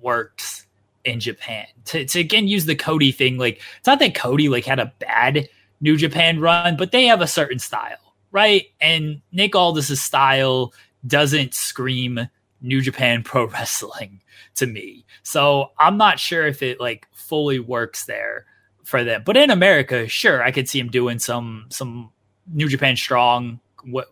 works 0.00 0.66
in 1.04 1.20
Japan. 1.20 1.66
To, 1.86 2.04
to 2.04 2.20
again 2.20 2.48
use 2.48 2.66
the 2.66 2.76
Cody 2.76 3.12
thing, 3.12 3.38
like 3.38 3.60
it's 3.78 3.86
not 3.86 3.98
that 3.98 4.14
Cody 4.14 4.48
like 4.48 4.64
had 4.64 4.78
a 4.78 4.92
bad 4.98 5.48
New 5.80 5.96
Japan 5.96 6.40
run, 6.40 6.76
but 6.76 6.92
they 6.92 7.06
have 7.06 7.20
a 7.20 7.26
certain 7.26 7.58
style, 7.58 8.14
right? 8.30 8.66
And 8.80 9.20
Nick 9.32 9.54
Aldis' 9.54 10.00
style 10.00 10.72
doesn't 11.06 11.54
scream 11.54 12.28
New 12.60 12.80
Japan 12.80 13.22
Pro 13.22 13.46
Wrestling 13.48 14.22
to 14.56 14.66
me. 14.66 15.04
So 15.22 15.72
I'm 15.78 15.96
not 15.96 16.18
sure 16.18 16.46
if 16.46 16.62
it 16.62 16.80
like 16.80 17.06
fully 17.12 17.58
works 17.58 18.06
there 18.06 18.46
for 18.84 19.04
them. 19.04 19.22
But 19.24 19.36
in 19.36 19.50
America, 19.50 20.08
sure, 20.08 20.42
I 20.42 20.50
could 20.50 20.68
see 20.68 20.78
him 20.78 20.90
doing 20.90 21.18
some 21.18 21.66
some 21.70 22.10
New 22.52 22.68
Japan 22.68 22.96
Strong, 22.96 23.60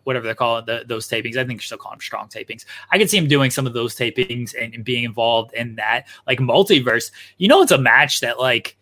whatever 0.03 0.25
they're 0.25 0.35
calling 0.35 0.65
the, 0.65 0.83
those 0.85 1.07
tapings. 1.07 1.37
I 1.37 1.45
think 1.45 1.59
they're 1.59 1.65
still 1.65 1.77
calling 1.77 1.97
them 1.97 2.01
Strong 2.01 2.29
tapings. 2.29 2.65
I 2.91 2.97
could 2.97 3.09
see 3.09 3.17
him 3.17 3.27
doing 3.27 3.51
some 3.51 3.67
of 3.67 3.73
those 3.73 3.95
tapings 3.95 4.53
and, 4.59 4.73
and 4.73 4.83
being 4.83 5.03
involved 5.03 5.53
in 5.53 5.75
that, 5.75 6.07
like 6.27 6.39
multiverse. 6.39 7.11
You 7.37 7.47
know, 7.47 7.61
it's 7.61 7.71
a 7.71 7.77
match 7.77 8.21
that 8.21 8.39
like 8.39 8.77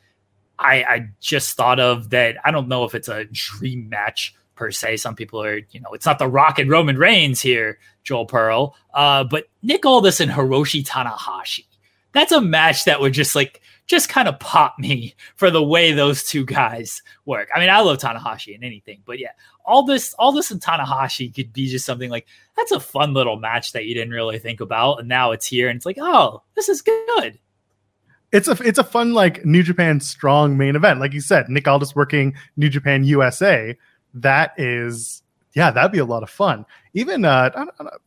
I 0.60 0.84
I 0.84 1.10
just 1.20 1.58
thought 1.58 1.80
of 1.80 2.10
that. 2.12 2.38
I 2.46 2.52
don't 2.52 2.68
know 2.68 2.84
if 2.84 2.96
it's 2.96 3.08
a 3.10 3.26
dream 3.26 3.90
match 3.90 4.36
per 4.56 4.72
se. 4.72 4.98
Some 4.98 5.16
people 5.16 5.42
are, 5.42 5.58
you 5.72 5.80
know, 5.80 5.90
it's 5.94 6.06
not 6.06 6.20
the 6.20 6.28
Rock 6.28 6.60
and 6.60 6.70
Roman 6.70 6.98
Reigns 6.98 7.42
here, 7.42 7.80
Joel 8.04 8.26
Pearl. 8.26 8.76
Uh, 8.94 9.24
but 9.24 9.46
Nick 9.64 9.86
Aldis 9.86 10.20
and 10.20 10.32
Hiroshi 10.32 10.86
Tanahashi. 10.86 11.66
That's 12.14 12.32
a 12.32 12.42
match 12.42 12.86
that 12.86 13.00
would 13.00 13.14
just 13.14 13.36
like 13.36 13.62
just 13.92 14.08
kind 14.08 14.30
of 14.30 14.40
popped 14.40 14.80
me 14.80 15.14
for 15.36 15.52
the 15.52 15.62
way 15.62 15.92
those 15.92 16.24
two 16.24 16.46
guys 16.46 17.04
work. 17.26 17.50
I 17.54 17.60
mean, 17.60 17.70
I 17.70 17.82
love 17.82 17.98
Tanahashi 17.98 18.56
and 18.56 18.64
anything, 18.64 19.02
but 19.06 19.20
yeah, 19.20 19.32
Aldis, 19.66 20.14
all 20.14 20.32
this 20.32 20.50
and 20.50 20.62
Tanahashi 20.62 21.36
could 21.36 21.52
be 21.52 21.68
just 21.68 21.86
something 21.86 22.10
like 22.10 22.26
that's 22.56 22.72
a 22.72 22.80
fun 22.80 23.14
little 23.14 23.38
match 23.38 23.74
that 23.74 23.86
you 23.86 23.94
didn't 23.94 24.14
really 24.14 24.40
think 24.40 24.62
about, 24.62 25.00
and 25.00 25.10
now 25.10 25.32
it's 25.32 25.46
here, 25.46 25.68
and 25.68 25.76
it's 25.76 25.86
like, 25.86 25.98
oh, 26.00 26.42
this 26.56 26.70
is 26.70 26.82
good. 26.82 27.38
It's 28.32 28.48
a 28.48 28.58
it's 28.64 28.80
a 28.80 28.84
fun 28.84 29.14
like 29.14 29.44
New 29.44 29.62
Japan 29.62 30.00
strong 30.00 30.58
main 30.58 30.78
event, 30.78 31.02
like 31.02 31.12
you 31.12 31.20
said. 31.20 31.50
Nick 31.50 31.68
Aldis 31.68 31.94
working 31.94 32.34
New 32.56 32.70
Japan 32.70 33.04
USA. 33.04 33.78
That 34.14 34.54
is 34.58 35.22
yeah, 35.54 35.72
that'd 35.72 35.92
be 35.92 36.00
a 36.00 36.06
lot 36.06 36.24
of 36.24 36.30
fun. 36.30 36.66
Even 36.94 37.26
uh, 37.26 37.50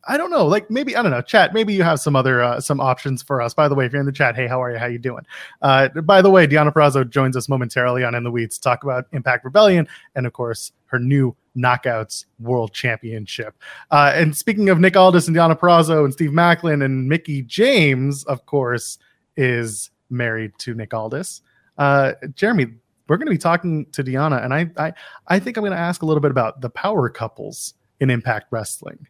I, 0.07 0.17
don't, 0.17 0.29
know, 0.29 0.45
like 0.45 0.69
maybe 0.69 0.95
I 0.95 1.01
don't 1.01 1.11
know, 1.11 1.21
chat. 1.21 1.53
Maybe 1.53 1.73
you 1.73 1.83
have 1.83 1.99
some 1.99 2.15
other 2.15 2.41
uh, 2.41 2.59
some 2.59 2.79
options 2.79 3.21
for 3.21 3.41
us. 3.41 3.53
By 3.53 3.67
the 3.67 3.75
way, 3.75 3.85
if 3.85 3.91
you're 3.91 3.99
in 3.99 4.05
the 4.05 4.11
chat, 4.11 4.35
hey, 4.35 4.47
how 4.47 4.61
are 4.61 4.71
you? 4.71 4.77
How 4.77 4.85
you 4.87 4.99
doing? 4.99 5.25
Uh, 5.61 5.89
by 5.89 6.21
the 6.21 6.29
way, 6.29 6.47
Deonna 6.47 6.73
Purrazzo 6.73 7.07
joins 7.07 7.37
us 7.37 7.47
momentarily 7.47 8.03
on 8.03 8.15
In 8.15 8.23
the 8.23 8.31
Weeds 8.31 8.57
to 8.57 8.61
talk 8.61 8.83
about 8.83 9.05
Impact 9.11 9.45
Rebellion 9.45 9.87
and 10.15 10.25
of 10.25 10.33
course 10.33 10.71
her 10.87 10.99
new 10.99 11.35
Knockouts 11.55 12.25
World 12.39 12.73
Championship. 12.73 13.55
Uh, 13.91 14.11
and 14.13 14.35
speaking 14.35 14.69
of 14.69 14.79
Nick 14.79 14.95
Aldis 14.95 15.27
and 15.27 15.35
Deonna 15.35 15.57
Purrazzo 15.57 16.03
and 16.03 16.13
Steve 16.13 16.31
Maclin 16.31 16.83
and 16.83 17.07
Mickie 17.07 17.41
James, 17.43 18.23
of 18.25 18.45
course, 18.45 18.97
is 19.37 19.91
married 20.09 20.51
to 20.59 20.73
Nick 20.73 20.93
Aldis. 20.93 21.41
Uh, 21.77 22.13
Jeremy, 22.35 22.73
we're 23.07 23.17
going 23.17 23.27
to 23.27 23.31
be 23.31 23.37
talking 23.37 23.85
to 23.91 24.03
Deonna, 24.03 24.43
and 24.43 24.53
I, 24.53 24.69
I, 24.77 24.93
I 25.27 25.39
think 25.39 25.57
I'm 25.57 25.61
going 25.61 25.71
to 25.71 25.77
ask 25.77 26.01
a 26.01 26.05
little 26.05 26.21
bit 26.21 26.31
about 26.31 26.61
the 26.61 26.69
power 26.69 27.09
couples 27.09 27.73
in 27.99 28.09
Impact 28.09 28.47
Wrestling. 28.51 29.07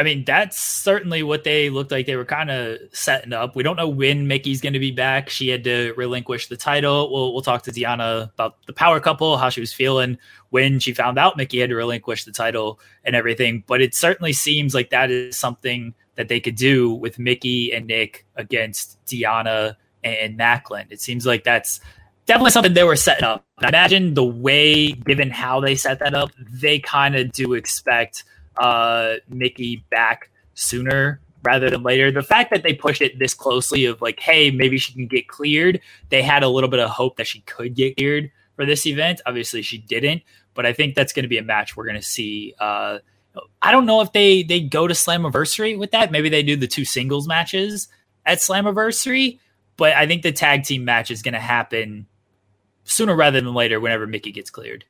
I 0.00 0.02
mean, 0.02 0.24
that's 0.24 0.58
certainly 0.58 1.22
what 1.22 1.44
they 1.44 1.68
looked 1.68 1.90
like 1.90 2.06
they 2.06 2.16
were 2.16 2.24
kind 2.24 2.50
of 2.50 2.78
setting 2.90 3.34
up. 3.34 3.54
We 3.54 3.62
don't 3.62 3.76
know 3.76 3.88
when 3.88 4.26
Mickie's 4.26 4.62
going 4.62 4.72
to 4.72 4.78
be 4.78 4.92
back. 4.92 5.28
She 5.28 5.48
had 5.48 5.62
to 5.64 5.92
relinquish 5.94 6.46
the 6.46 6.56
title. 6.56 7.12
We'll 7.12 7.34
we'll 7.34 7.42
talk 7.42 7.62
to 7.64 7.70
Deonna 7.70 8.32
about 8.32 8.56
the 8.66 8.72
power 8.72 8.98
couple, 8.98 9.36
how 9.36 9.50
she 9.50 9.60
was 9.60 9.74
feeling 9.74 10.16
when 10.48 10.78
she 10.78 10.94
found 10.94 11.18
out 11.18 11.36
Mickie 11.36 11.60
had 11.60 11.68
to 11.68 11.76
relinquish 11.76 12.24
the 12.24 12.32
title 12.32 12.80
and 13.04 13.14
everything. 13.14 13.62
But 13.66 13.82
it 13.82 13.94
certainly 13.94 14.32
seems 14.32 14.74
like 14.74 14.88
that 14.88 15.10
is 15.10 15.36
something 15.36 15.92
that 16.14 16.28
they 16.28 16.40
could 16.40 16.56
do 16.56 16.94
with 16.94 17.18
Mickie 17.18 17.70
and 17.70 17.86
Nick 17.86 18.24
against 18.36 19.04
Deonna 19.04 19.76
and 20.02 20.38
Maclin. 20.38 20.86
It 20.90 21.02
seems 21.02 21.26
like 21.26 21.44
that's 21.44 21.78
definitely 22.30 22.52
something 22.52 22.74
they 22.74 22.84
were 22.84 22.94
setting 22.94 23.24
up. 23.24 23.44
I 23.58 23.68
imagine 23.70 24.14
the 24.14 24.24
way, 24.24 24.92
given 24.92 25.30
how 25.30 25.58
they 25.58 25.74
set 25.74 25.98
that 25.98 26.14
up, 26.14 26.30
they 26.38 26.78
kind 26.78 27.16
of 27.16 27.32
do 27.32 27.54
expect 27.54 28.22
uh, 28.56 29.14
Mickie 29.28 29.84
back 29.90 30.30
sooner 30.54 31.20
rather 31.42 31.68
than 31.70 31.82
later. 31.82 32.12
The 32.12 32.22
fact 32.22 32.52
that 32.52 32.62
they 32.62 32.72
pushed 32.72 33.02
it 33.02 33.18
this 33.18 33.34
closely 33.34 33.84
of 33.84 34.00
like, 34.00 34.20
hey, 34.20 34.52
maybe 34.52 34.78
she 34.78 34.92
can 34.92 35.08
get 35.08 35.26
cleared, 35.26 35.80
they 36.10 36.22
had 36.22 36.44
a 36.44 36.48
little 36.48 36.70
bit 36.70 36.78
of 36.78 36.88
hope 36.88 37.16
that 37.16 37.26
she 37.26 37.40
could 37.40 37.74
get 37.74 37.96
cleared 37.96 38.30
for 38.54 38.64
this 38.64 38.86
event. 38.86 39.20
Obviously, 39.26 39.60
she 39.62 39.78
didn't, 39.78 40.22
but 40.54 40.64
I 40.64 40.72
think 40.72 40.94
that's 40.94 41.12
going 41.12 41.24
to 41.24 41.28
be 41.28 41.38
a 41.38 41.42
match 41.42 41.76
we're 41.76 41.86
going 41.86 41.96
to 41.96 42.02
see. 42.02 42.54
Uh, 42.60 42.98
I 43.60 43.72
don't 43.72 43.86
know 43.86 44.02
if 44.02 44.12
they 44.12 44.44
they 44.44 44.60
go 44.60 44.86
to 44.86 44.94
Slammiversary 44.94 45.76
with 45.76 45.90
that. 45.90 46.12
Maybe 46.12 46.28
they 46.28 46.44
do 46.44 46.54
the 46.54 46.68
two 46.68 46.84
singles 46.84 47.26
matches 47.26 47.88
at 48.24 48.38
Slammiversary, 48.38 49.40
but 49.76 49.94
I 49.94 50.06
think 50.06 50.22
the 50.22 50.30
tag 50.30 50.62
team 50.62 50.84
match 50.84 51.10
is 51.10 51.22
going 51.22 51.34
to 51.34 51.40
happen 51.40 52.06
sooner 52.90 53.14
rather 53.14 53.40
than 53.40 53.54
later 53.54 53.80
whenever 53.80 54.06
Mickie 54.06 54.32
gets 54.32 54.50
cleared. 54.50 54.84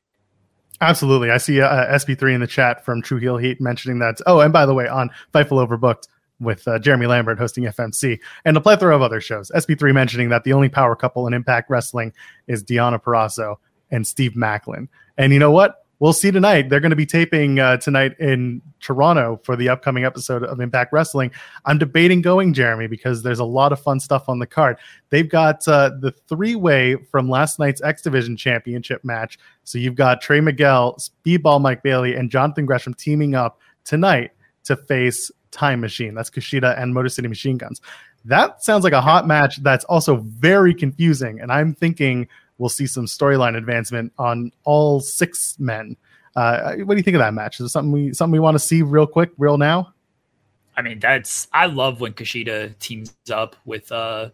Absolutely. 0.81 1.31
I 1.31 1.37
see 1.37 1.61
uh, 1.61 1.87
SP3 1.95 2.35
in 2.35 2.41
the 2.41 2.47
chat 2.47 2.85
from 2.85 3.03
True 3.03 3.19
Heel 3.19 3.37
Heat 3.37 3.61
mentioning 3.61 3.99
that. 3.99 4.19
Oh, 4.27 4.41
and 4.41 4.53
by 4.53 4.65
the 4.65 4.75
way, 4.75 4.89
on 4.89 5.11
Fightful 5.35 5.67
Overbooked 5.67 6.09
with 6.41 6.67
uh, 6.67 6.79
Jeremy 6.79 7.07
Lambert 7.07 7.39
hosting 7.39 7.65
FMC 7.65 8.19
and 8.47 8.57
a 8.57 8.61
plethora 8.63 8.97
of 8.97 9.03
other 9.03 9.21
shows. 9.21 9.51
SB3 9.55 9.93
mentioning 9.93 10.31
that 10.31 10.45
the 10.45 10.55
only 10.55 10.71
power 10.71 10.97
couple 10.97 11.27
in 11.27 11.35
Impact 11.35 11.69
Wrestling 11.69 12.15
is 12.47 12.65
Deonna 12.65 13.01
Purrazzo 13.01 13.57
and 13.91 14.07
Steve 14.07 14.33
Maclin. 14.33 14.89
And 15.19 15.35
you 15.35 15.39
know 15.39 15.51
what? 15.51 15.80
We'll 16.01 16.13
see 16.13 16.33
tonight. 16.33 16.69
They're 16.69 16.81
going 16.81 16.91
to 16.91 16.97
be 16.97 17.07
taping 17.07 17.61
uh, 17.61 17.77
tonight 17.77 18.19
in 18.19 18.61
Toronto 18.81 19.41
for 19.45 19.55
the 19.55 19.69
upcoming 19.69 20.05
episode 20.05 20.43
of 20.43 20.61
Impact 20.61 20.93
Wrestling. 20.93 21.31
I'm 21.65 21.79
debating 21.79 22.23
going, 22.23 22.53
Jeremy, 22.53 22.89
because 22.89 23.23
there's 23.23 23.39
a 23.39 23.45
lot 23.45 23.73
of 23.73 23.81
fun 23.81 24.01
stuff 24.01 24.29
on 24.29 24.41
the 24.41 24.47
card. 24.47 24.79
They've 25.11 25.29
got 25.29 25.67
uh, 25.69 25.91
the 26.01 26.11
three 26.29 26.57
way 26.57 26.97
from 26.97 27.29
last 27.29 27.59
night's 27.61 27.81
X 27.83 28.03
Division 28.03 28.37
Championship 28.37 29.05
match. 29.05 29.39
So 29.63 29.79
you've 29.79 29.95
got 29.95 30.21
Trey 30.21 30.41
Miguel, 30.41 30.97
Speedball 30.97 31.61
Mike 31.61 31.83
Bailey, 31.83 32.17
and 32.17 32.31
Jonathan 32.31 32.67
Gresham 32.67 32.95
teaming 32.95 33.35
up 33.35 33.61
tonight 33.85 34.33
to 34.65 34.77
face 34.77 35.31
Time 35.51 35.81
Machine. 35.81 36.15
That's 36.15 36.31
Kushida 36.31 36.81
and 36.81 36.95
Motor 36.95 37.09
City 37.09 37.29
Machine 37.29 37.59
Guns. 37.59 37.81
That 38.25 38.63
sounds 38.63 38.85
like 38.85 38.93
a 38.93 39.01
hot 39.01 39.27
match 39.27 39.63
that's 39.63 39.85
also 39.85 40.17
very 40.17 40.75
confusing. 40.75 41.41
And 41.41 41.51
I'm 41.51 41.75
thinking 41.75 42.29
we'll 42.61 42.69
see 42.69 42.87
some 42.87 43.07
storyline 43.07 43.57
advancement 43.57 44.13
on 44.19 44.53
all 44.65 45.01
six 45.01 45.59
men. 45.59 45.97
Uh, 46.37 46.77
what 46.77 46.95
do 46.95 46.99
you 46.99 47.03
think 47.03 47.17
of 47.17 47.21
that 47.21 47.35
match? 47.35 47.59
Is 47.59 47.67
it 47.67 47.69
something 47.71 47.91
we 47.91 48.13
something 48.13 48.33
we 48.33 48.39
want 48.39 48.55
to 48.55 48.61
see 48.61 48.83
real 48.83 49.07
quick, 49.07 49.31
real 49.39 49.59
now? 49.59 49.93
I 50.77 50.83
mean, 50.83 51.01
that's 51.01 51.49
I 51.53 51.67
love 51.67 52.01
when 52.01 52.13
Kushida 52.13 52.79
teams 52.79 53.17
up 53.33 53.57
with 53.65 53.91
uh 53.91 54.31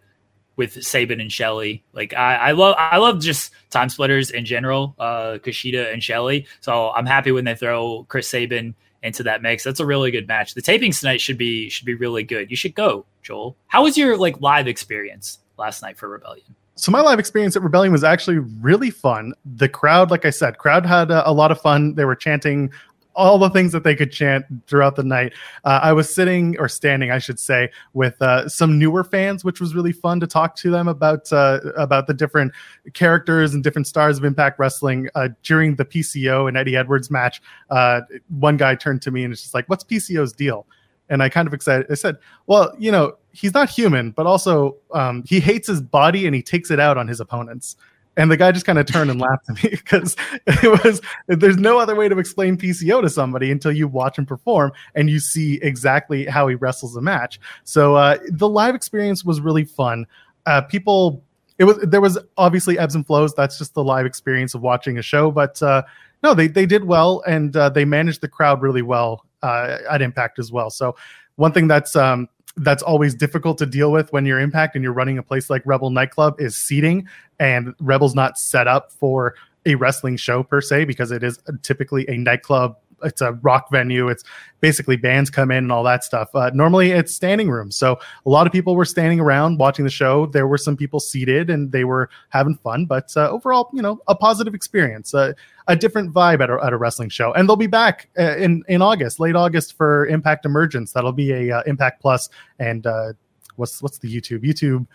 with 0.56 0.82
Sabin 0.84 1.20
and 1.20 1.32
Shelley. 1.32 1.84
Like 1.92 2.12
I, 2.14 2.34
I 2.36 2.52
love 2.52 2.74
I 2.78 2.98
love 2.98 3.20
just 3.20 3.52
time 3.70 3.88
splitters 3.88 4.30
in 4.30 4.44
general, 4.44 4.94
uh 4.98 5.38
Kushida 5.38 5.92
and 5.92 6.02
Shelley. 6.02 6.46
So 6.60 6.90
I'm 6.90 7.06
happy 7.06 7.32
when 7.32 7.44
they 7.44 7.54
throw 7.54 8.04
Chris 8.08 8.28
Sabin 8.28 8.74
into 9.02 9.22
that 9.22 9.40
mix. 9.40 9.64
That's 9.64 9.80
a 9.80 9.86
really 9.86 10.10
good 10.10 10.28
match. 10.28 10.54
The 10.54 10.62
tapings 10.62 11.00
tonight 11.00 11.20
should 11.20 11.38
be 11.38 11.70
should 11.70 11.86
be 11.86 11.94
really 11.94 12.24
good. 12.24 12.50
You 12.50 12.56
should 12.56 12.74
go, 12.74 13.06
Joel. 13.22 13.56
How 13.68 13.84
was 13.84 13.96
your 13.96 14.18
like 14.18 14.40
live 14.40 14.66
experience 14.66 15.38
last 15.56 15.80
night 15.80 15.96
for 15.96 16.08
Rebellion? 16.08 16.54
So 16.76 16.92
my 16.92 17.00
live 17.00 17.18
experience 17.18 17.56
at 17.56 17.62
Rebellion 17.62 17.90
was 17.90 18.04
actually 18.04 18.38
really 18.38 18.90
fun. 18.90 19.32
The 19.44 19.68
crowd, 19.68 20.10
like 20.10 20.24
I 20.24 20.30
said, 20.30 20.58
crowd 20.58 20.84
had 20.84 21.10
a, 21.10 21.28
a 21.28 21.32
lot 21.32 21.50
of 21.50 21.60
fun. 21.60 21.94
They 21.94 22.04
were 22.04 22.14
chanting 22.14 22.70
all 23.16 23.38
the 23.38 23.48
things 23.48 23.72
that 23.72 23.82
they 23.82 23.96
could 23.96 24.12
chant 24.12 24.44
throughout 24.66 24.94
the 24.94 25.02
night. 25.02 25.32
Uh, 25.64 25.80
I 25.82 25.94
was 25.94 26.14
sitting 26.14 26.54
or 26.58 26.68
standing, 26.68 27.10
I 27.10 27.18
should 27.18 27.40
say, 27.40 27.70
with 27.94 28.20
uh, 28.20 28.46
some 28.48 28.78
newer 28.78 29.02
fans, 29.02 29.42
which 29.42 29.58
was 29.58 29.74
really 29.74 29.92
fun 29.92 30.20
to 30.20 30.26
talk 30.26 30.54
to 30.56 30.70
them 30.70 30.86
about 30.86 31.32
uh, 31.32 31.60
about 31.76 32.06
the 32.06 32.14
different 32.14 32.52
characters 32.92 33.54
and 33.54 33.64
different 33.64 33.86
stars 33.86 34.18
of 34.18 34.24
Impact 34.24 34.58
Wrestling. 34.58 35.08
Uh, 35.14 35.30
during 35.42 35.76
the 35.76 35.84
PCO 35.84 36.46
and 36.46 36.56
Eddie 36.56 36.76
Edwards 36.76 37.10
match, 37.10 37.40
uh, 37.70 38.02
one 38.28 38.58
guy 38.58 38.74
turned 38.74 39.02
to 39.02 39.10
me 39.10 39.24
and 39.24 39.30
was 39.30 39.40
just 39.40 39.54
like, 39.54 39.66
"What's 39.68 39.82
PCO's 39.82 40.32
deal?" 40.32 40.66
And 41.08 41.22
I 41.22 41.28
kind 41.28 41.48
of 41.48 41.54
excited. 41.54 41.86
I 41.90 41.94
said, 41.94 42.16
"Well, 42.46 42.74
you 42.78 42.92
know, 42.92 43.16
he's 43.36 43.54
not 43.54 43.68
human, 43.68 44.10
but 44.10 44.26
also 44.26 44.76
um, 44.92 45.22
he 45.26 45.40
hates 45.40 45.68
his 45.68 45.80
body 45.80 46.26
and 46.26 46.34
he 46.34 46.42
takes 46.42 46.70
it 46.70 46.80
out 46.80 46.96
on 46.96 47.06
his 47.06 47.20
opponents. 47.20 47.76
And 48.18 48.30
the 48.30 48.36
guy 48.38 48.50
just 48.50 48.64
kind 48.64 48.78
of 48.78 48.86
turned 48.86 49.10
and 49.10 49.20
laughed 49.20 49.50
at 49.50 49.62
me 49.62 49.70
because 49.70 50.16
it 50.46 50.84
was 50.84 51.02
there's 51.26 51.58
no 51.58 51.78
other 51.78 51.94
way 51.94 52.08
to 52.08 52.18
explain 52.18 52.56
PCO 52.56 53.02
to 53.02 53.10
somebody 53.10 53.50
until 53.50 53.72
you 53.72 53.86
watch 53.88 54.18
him 54.18 54.24
perform 54.24 54.72
and 54.94 55.10
you 55.10 55.20
see 55.20 55.58
exactly 55.62 56.24
how 56.24 56.48
he 56.48 56.54
wrestles 56.54 56.96
a 56.96 57.02
match. 57.02 57.38
So 57.64 57.94
uh, 57.94 58.18
the 58.28 58.48
live 58.48 58.74
experience 58.74 59.22
was 59.22 59.40
really 59.40 59.64
fun. 59.64 60.06
Uh, 60.46 60.62
people, 60.62 61.22
it 61.58 61.64
was 61.64 61.78
there 61.78 62.00
was 62.00 62.18
obviously 62.38 62.78
ebbs 62.78 62.94
and 62.94 63.06
flows. 63.06 63.34
That's 63.34 63.58
just 63.58 63.74
the 63.74 63.84
live 63.84 64.06
experience 64.06 64.54
of 64.54 64.62
watching 64.62 64.96
a 64.96 65.02
show. 65.02 65.30
But 65.30 65.62
uh, 65.62 65.82
no, 66.22 66.32
they 66.32 66.46
they 66.46 66.64
did 66.64 66.84
well 66.84 67.22
and 67.26 67.54
uh, 67.54 67.68
they 67.68 67.84
managed 67.84 68.22
the 68.22 68.28
crowd 68.28 68.62
really 68.62 68.82
well 68.82 69.26
uh, 69.42 69.76
at 69.90 70.00
Impact 70.00 70.38
as 70.38 70.50
well. 70.50 70.70
So 70.70 70.96
one 71.34 71.52
thing 71.52 71.68
that's 71.68 71.94
um, 71.96 72.28
that's 72.58 72.82
always 72.82 73.14
difficult 73.14 73.58
to 73.58 73.66
deal 73.66 73.92
with 73.92 74.12
when 74.12 74.24
you're 74.24 74.40
impact 74.40 74.74
and 74.74 74.82
you're 74.82 74.92
running 74.92 75.18
a 75.18 75.22
place 75.22 75.50
like 75.50 75.62
rebel 75.66 75.90
nightclub 75.90 76.40
is 76.40 76.56
seating 76.56 77.06
and 77.38 77.74
rebel's 77.80 78.14
not 78.14 78.38
set 78.38 78.66
up 78.66 78.90
for 78.92 79.34
a 79.66 79.74
wrestling 79.74 80.16
show 80.16 80.42
per 80.42 80.60
se 80.60 80.84
because 80.84 81.10
it 81.10 81.22
is 81.22 81.38
typically 81.62 82.08
a 82.08 82.16
nightclub 82.16 82.76
it's 83.02 83.20
a 83.20 83.32
rock 83.32 83.70
venue. 83.70 84.08
It's 84.08 84.24
basically 84.60 84.96
bands 84.96 85.30
come 85.30 85.50
in 85.50 85.58
and 85.58 85.72
all 85.72 85.82
that 85.84 86.04
stuff. 86.04 86.28
Uh, 86.34 86.50
normally 86.54 86.92
it's 86.92 87.14
standing 87.14 87.50
room, 87.50 87.70
so 87.70 87.98
a 88.24 88.30
lot 88.30 88.46
of 88.46 88.52
people 88.52 88.74
were 88.74 88.84
standing 88.84 89.20
around 89.20 89.58
watching 89.58 89.84
the 89.84 89.90
show. 89.90 90.26
There 90.26 90.46
were 90.46 90.58
some 90.58 90.76
people 90.76 91.00
seated 91.00 91.50
and 91.50 91.72
they 91.72 91.84
were 91.84 92.08
having 92.30 92.56
fun, 92.56 92.86
but 92.86 93.12
uh, 93.16 93.30
overall, 93.30 93.70
you 93.72 93.82
know, 93.82 94.00
a 94.08 94.14
positive 94.14 94.54
experience, 94.54 95.14
uh, 95.14 95.32
a 95.68 95.76
different 95.76 96.12
vibe 96.12 96.40
at 96.42 96.50
a, 96.50 96.58
at 96.64 96.72
a 96.72 96.76
wrestling 96.76 97.08
show. 97.08 97.32
And 97.34 97.48
they'll 97.48 97.56
be 97.56 97.66
back 97.66 98.08
uh, 98.18 98.36
in 98.36 98.64
in 98.68 98.82
August, 98.82 99.20
late 99.20 99.36
August 99.36 99.76
for 99.76 100.06
Impact 100.06 100.46
Emergence. 100.46 100.92
That'll 100.92 101.12
be 101.12 101.32
a 101.32 101.58
uh, 101.58 101.62
Impact 101.66 102.00
Plus 102.00 102.28
and 102.58 102.86
uh, 102.86 103.12
what's 103.56 103.82
what's 103.82 103.98
the 103.98 104.14
YouTube 104.14 104.44
YouTube. 104.44 104.86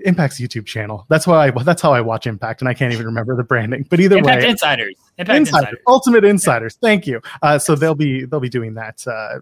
Impact's 0.00 0.40
YouTube 0.40 0.66
channel. 0.66 1.06
That's 1.08 1.26
why 1.26 1.48
I 1.48 1.50
that's 1.64 1.82
how 1.82 1.92
I 1.92 2.00
watch 2.00 2.26
Impact, 2.26 2.60
and 2.62 2.68
I 2.68 2.74
can't 2.74 2.92
even 2.92 3.06
remember 3.06 3.36
the 3.36 3.44
branding. 3.44 3.86
But 3.88 4.00
either 4.00 4.18
Impact 4.18 4.42
way, 4.42 4.50
Insiders, 4.50 4.94
Impact 5.18 5.38
Insiders, 5.38 5.60
Insiders. 5.62 5.80
Ultimate 5.86 6.24
Insiders. 6.24 6.74
Thank 6.76 7.06
you. 7.06 7.20
Uh, 7.42 7.58
so 7.58 7.74
they'll 7.74 7.94
be 7.94 8.24
they'll 8.24 8.40
be 8.40 8.48
doing 8.48 8.74
that 8.74 9.06
uh, 9.06 9.40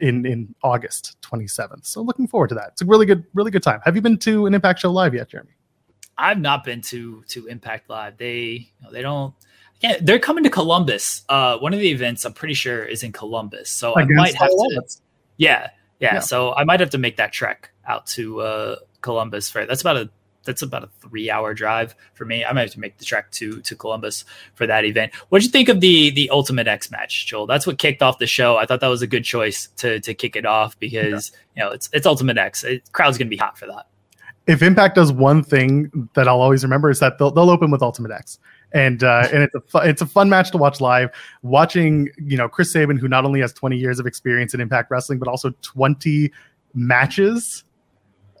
in 0.00 0.26
in 0.26 0.54
August 0.62 1.16
27th. 1.22 1.86
So 1.86 2.02
looking 2.02 2.26
forward 2.26 2.48
to 2.48 2.54
that. 2.56 2.70
It's 2.72 2.82
a 2.82 2.86
really 2.86 3.06
good 3.06 3.24
really 3.34 3.50
good 3.50 3.62
time. 3.62 3.80
Have 3.84 3.96
you 3.96 4.02
been 4.02 4.18
to 4.18 4.46
an 4.46 4.54
Impact 4.54 4.80
show 4.80 4.90
live 4.90 5.14
yet, 5.14 5.28
Jeremy? 5.28 5.50
I've 6.18 6.40
not 6.40 6.64
been 6.64 6.82
to 6.82 7.24
to 7.28 7.46
Impact 7.46 7.88
Live. 7.88 8.18
They 8.18 8.42
you 8.42 8.66
know, 8.82 8.90
they 8.90 9.02
don't. 9.02 9.34
Yeah, 9.80 9.96
they're 10.02 10.18
coming 10.18 10.44
to 10.44 10.50
Columbus. 10.50 11.22
Uh, 11.28 11.56
one 11.56 11.72
of 11.72 11.80
the 11.80 11.90
events 11.90 12.26
I'm 12.26 12.34
pretty 12.34 12.52
sure 12.52 12.84
is 12.84 13.02
in 13.02 13.12
Columbus, 13.12 13.70
so 13.70 13.96
I 13.96 14.04
might 14.04 14.34
have 14.34 14.50
to. 14.50 14.82
Yeah, 15.38 15.70
yeah, 16.00 16.14
Yeah. 16.14 16.20
So 16.20 16.52
I 16.54 16.64
might 16.64 16.80
have 16.80 16.90
to 16.90 16.98
make 16.98 17.16
that 17.16 17.32
trek 17.32 17.70
out 17.86 18.06
to 18.08 18.40
uh, 18.42 18.76
Columbus 19.02 19.50
for 19.50 19.66
that's 19.66 19.80
about 19.80 19.96
a 19.96 20.10
that's 20.44 20.62
about 20.62 20.84
a 20.84 20.88
three 21.00 21.30
hour 21.30 21.54
drive 21.54 21.94
for 22.14 22.24
me. 22.24 22.44
I 22.44 22.52
might 22.52 22.62
have 22.62 22.70
to 22.72 22.80
make 22.80 22.98
the 22.98 23.04
trek 23.04 23.30
to 23.32 23.60
to 23.60 23.76
Columbus 23.76 24.24
for 24.54 24.66
that 24.66 24.84
event. 24.84 25.14
What 25.28 25.40
did 25.40 25.46
you 25.46 25.52
think 25.52 25.68
of 25.68 25.80
the 25.80 26.10
the 26.10 26.30
Ultimate 26.30 26.66
X 26.66 26.90
match, 26.90 27.26
Joel? 27.26 27.46
That's 27.46 27.66
what 27.66 27.78
kicked 27.78 28.02
off 28.02 28.18
the 28.18 28.26
show. 28.26 28.56
I 28.56 28.66
thought 28.66 28.80
that 28.80 28.88
was 28.88 29.02
a 29.02 29.06
good 29.06 29.24
choice 29.24 29.68
to 29.78 30.00
to 30.00 30.14
kick 30.14 30.36
it 30.36 30.46
off 30.46 30.78
because 30.78 31.32
you 31.56 31.62
know 31.62 31.70
it's 31.70 31.88
it's 31.92 32.06
Ultimate 32.06 32.38
X. 32.38 32.64
It, 32.64 32.90
crowd's 32.92 33.18
gonna 33.18 33.30
be 33.30 33.36
hot 33.36 33.58
for 33.58 33.66
that. 33.66 33.86
If 34.46 34.62
Impact 34.62 34.96
does 34.96 35.12
one 35.12 35.44
thing 35.44 36.08
that 36.14 36.26
I'll 36.26 36.40
always 36.40 36.64
remember 36.64 36.90
is 36.90 36.98
that 37.00 37.18
they'll 37.18 37.30
they'll 37.30 37.50
open 37.50 37.70
with 37.70 37.82
Ultimate 37.82 38.10
X. 38.10 38.38
And 38.72 39.04
uh, 39.04 39.28
and 39.32 39.42
it's 39.42 39.54
a 39.54 39.60
fu- 39.60 39.78
it's 39.78 40.02
a 40.02 40.06
fun 40.06 40.28
match 40.28 40.50
to 40.52 40.58
watch 40.58 40.80
live. 40.80 41.10
Watching 41.42 42.08
you 42.18 42.36
know 42.36 42.48
Chris 42.48 42.72
Sabin, 42.72 42.96
who 42.96 43.08
not 43.08 43.24
only 43.24 43.40
has 43.40 43.52
20 43.52 43.76
years 43.76 43.98
of 43.98 44.06
experience 44.06 44.54
in 44.54 44.60
Impact 44.60 44.90
Wrestling, 44.90 45.18
but 45.18 45.28
also 45.28 45.52
20 45.62 46.32
matches, 46.74 47.64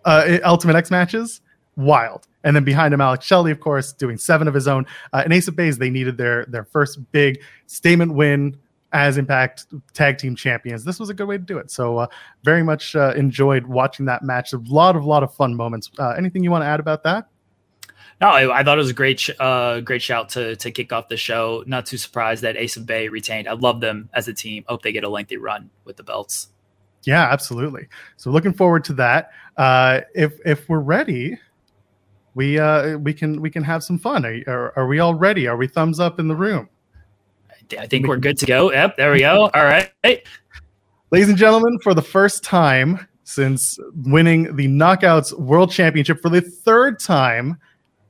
uh, 0.04 0.38
Ultimate 0.44 0.76
X 0.76 0.90
matches, 0.90 1.40
wild. 1.76 2.26
And 2.42 2.56
then 2.56 2.64
behind 2.64 2.94
him, 2.94 3.00
Alex 3.00 3.26
Shelley, 3.26 3.50
of 3.50 3.60
course, 3.60 3.92
doing 3.92 4.16
seven 4.16 4.48
of 4.48 4.54
his 4.54 4.66
own. 4.66 4.86
Uh, 5.12 5.22
and 5.24 5.32
Ace 5.32 5.48
of 5.48 5.56
Base, 5.56 5.76
they 5.76 5.90
needed 5.90 6.16
their 6.16 6.46
their 6.46 6.64
first 6.64 7.12
big 7.12 7.40
statement 7.66 8.14
win 8.14 8.56
as 8.92 9.18
Impact 9.18 9.66
Tag 9.92 10.18
Team 10.18 10.34
Champions. 10.34 10.84
This 10.84 10.98
was 10.98 11.10
a 11.10 11.14
good 11.14 11.28
way 11.28 11.36
to 11.36 11.42
do 11.42 11.58
it. 11.58 11.70
So 11.70 11.98
uh, 11.98 12.06
very 12.42 12.62
much 12.62 12.96
uh, 12.96 13.12
enjoyed 13.14 13.66
watching 13.66 14.06
that 14.06 14.22
match. 14.22 14.52
A 14.52 14.58
lot 14.58 14.96
of 14.96 15.04
lot 15.04 15.22
of 15.22 15.34
fun 15.34 15.54
moments. 15.54 15.90
Uh, 15.98 16.10
anything 16.10 16.42
you 16.42 16.50
want 16.50 16.62
to 16.62 16.66
add 16.66 16.80
about 16.80 17.02
that? 17.04 17.28
No, 18.20 18.28
I, 18.28 18.60
I 18.60 18.64
thought 18.64 18.76
it 18.76 18.82
was 18.82 18.90
a 18.90 18.94
great, 18.94 19.18
sh- 19.18 19.30
uh, 19.40 19.80
great 19.80 20.02
shout 20.02 20.30
to 20.30 20.56
to 20.56 20.70
kick 20.70 20.92
off 20.92 21.08
the 21.08 21.16
show. 21.16 21.64
Not 21.66 21.86
too 21.86 21.96
surprised 21.96 22.42
that 22.42 22.56
Ace 22.56 22.76
of 22.76 22.86
Bay 22.86 23.08
retained. 23.08 23.48
I 23.48 23.52
love 23.52 23.80
them 23.80 24.10
as 24.12 24.28
a 24.28 24.34
team. 24.34 24.64
Hope 24.68 24.82
they 24.82 24.92
get 24.92 25.04
a 25.04 25.08
lengthy 25.08 25.36
run 25.36 25.70
with 25.84 25.96
the 25.96 26.02
belts. 26.02 26.48
Yeah, 27.04 27.28
absolutely. 27.30 27.88
So 28.16 28.30
looking 28.30 28.52
forward 28.52 28.84
to 28.84 28.92
that. 28.94 29.30
Uh, 29.56 30.00
if 30.14 30.38
if 30.44 30.68
we're 30.68 30.80
ready, 30.80 31.38
we 32.34 32.58
uh, 32.58 32.98
we 32.98 33.14
can 33.14 33.40
we 33.40 33.50
can 33.50 33.64
have 33.64 33.82
some 33.82 33.98
fun. 33.98 34.24
Are, 34.24 34.42
are, 34.46 34.78
are 34.78 34.86
we 34.86 35.00
all 35.00 35.14
ready? 35.14 35.46
Are 35.46 35.56
we 35.56 35.66
thumbs 35.66 35.98
up 36.00 36.20
in 36.20 36.28
the 36.28 36.36
room? 36.36 36.68
I 37.78 37.86
think 37.86 38.06
we're 38.06 38.16
good 38.16 38.36
to 38.38 38.46
go. 38.46 38.72
Yep, 38.72 38.96
there 38.96 39.12
we 39.12 39.20
go. 39.20 39.48
All 39.54 39.64
right. 39.64 39.90
Ladies 41.12 41.28
and 41.28 41.38
gentlemen, 41.38 41.78
for 41.80 41.94
the 41.94 42.02
first 42.02 42.42
time 42.42 43.06
since 43.24 43.78
winning 43.94 44.56
the 44.56 44.66
Knockouts 44.66 45.38
World 45.38 45.70
Championship 45.70 46.20
for 46.20 46.30
the 46.30 46.40
third 46.40 46.98
time, 46.98 47.58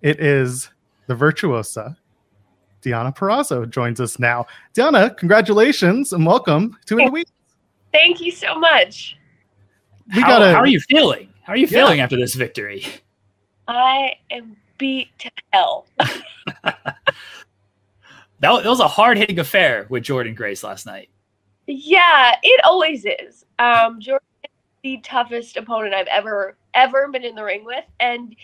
it 0.00 0.18
is 0.18 0.70
the 1.06 1.14
virtuosa 1.14 1.97
Deonna 2.82 3.14
Purrazzo 3.14 3.68
joins 3.68 4.00
us 4.00 4.18
now. 4.18 4.47
Diana, 4.75 5.14
congratulations 5.14 6.12
and 6.12 6.25
welcome 6.25 6.76
to 6.87 6.99
In 6.99 7.06
the 7.06 7.11
Week. 7.11 7.28
Thank 7.92 8.20
you 8.20 8.30
so 8.30 8.54
much. 8.59 9.16
We 10.14 10.20
how, 10.23 10.28
gotta, 10.28 10.52
how 10.52 10.59
are 10.61 10.66
you 10.66 10.80
feeling? 10.80 11.28
How 11.42 11.52
are 11.52 11.56
you 11.56 11.66
Yeah. 11.66 11.82
feeling 11.85 12.00
after 12.00 12.16
this 12.16 12.35
victory? 12.35 12.85
I 13.68 14.14
am 14.30 14.56
beat 14.78 15.09
to 15.20 15.30
hell. 15.52 15.87
That, 18.40 18.53
was- 18.53 18.62
that 18.62 18.70
was 18.70 18.81
a 18.81 18.88
hard 18.88 19.18
hitting 19.18 19.38
affair 19.38 19.87
with 19.90 20.03
Jordynne 20.03 20.35
Grace 20.35 20.64
last 20.64 20.87
night. 20.87 21.11
Yeah, 21.66 22.35
it 22.42 22.61
always 22.64 23.05
is. 23.05 23.44
Um, 23.59 24.00
Jordynne 24.00 24.18
is 24.44 24.50
the 24.83 24.98
toughest 25.05 25.57
opponent 25.59 25.92
I've 25.94 26.07
ever 26.07 26.57
ever 26.72 27.09
been 27.09 27.24
in 27.24 27.35
the 27.35 27.44
ring 27.44 27.64
with, 27.66 27.85
and 28.00 28.35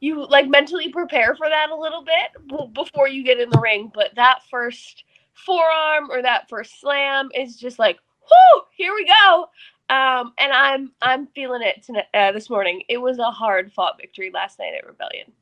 you 0.00 0.26
like 0.26 0.46
mentally 0.48 0.90
prepare 0.90 1.34
for 1.36 1.48
that 1.48 1.70
a 1.70 1.74
little 1.74 2.04
bit 2.04 2.48
b- 2.48 2.70
before 2.74 3.08
you 3.08 3.24
get 3.24 3.40
in 3.40 3.48
the 3.48 3.60
ring. 3.60 3.90
But 3.94 4.14
that 4.16 4.40
first 4.50 5.04
forearm 5.32 6.10
or 6.10 6.20
that 6.20 6.48
first 6.50 6.78
slam 6.80 7.30
is 7.34 7.56
just 7.56 7.78
like, 7.78 7.98
whoo, 8.30 8.62
here 8.76 8.94
we 8.94 9.06
go. 9.06 9.48
Um, 9.88 10.32
and 10.38 10.52
I'm 10.52 10.92
I'm 11.02 11.26
feeling 11.28 11.62
it 11.62 11.82
tonight, 11.82 12.06
uh, 12.14 12.32
this 12.32 12.48
morning. 12.48 12.82
It 12.88 12.98
was 12.98 13.18
a 13.18 13.30
hard 13.30 13.72
fought 13.72 13.96
victory 14.00 14.30
last 14.32 14.58
night 14.58 14.74
at 14.78 14.86
Rebellion. 14.86 15.32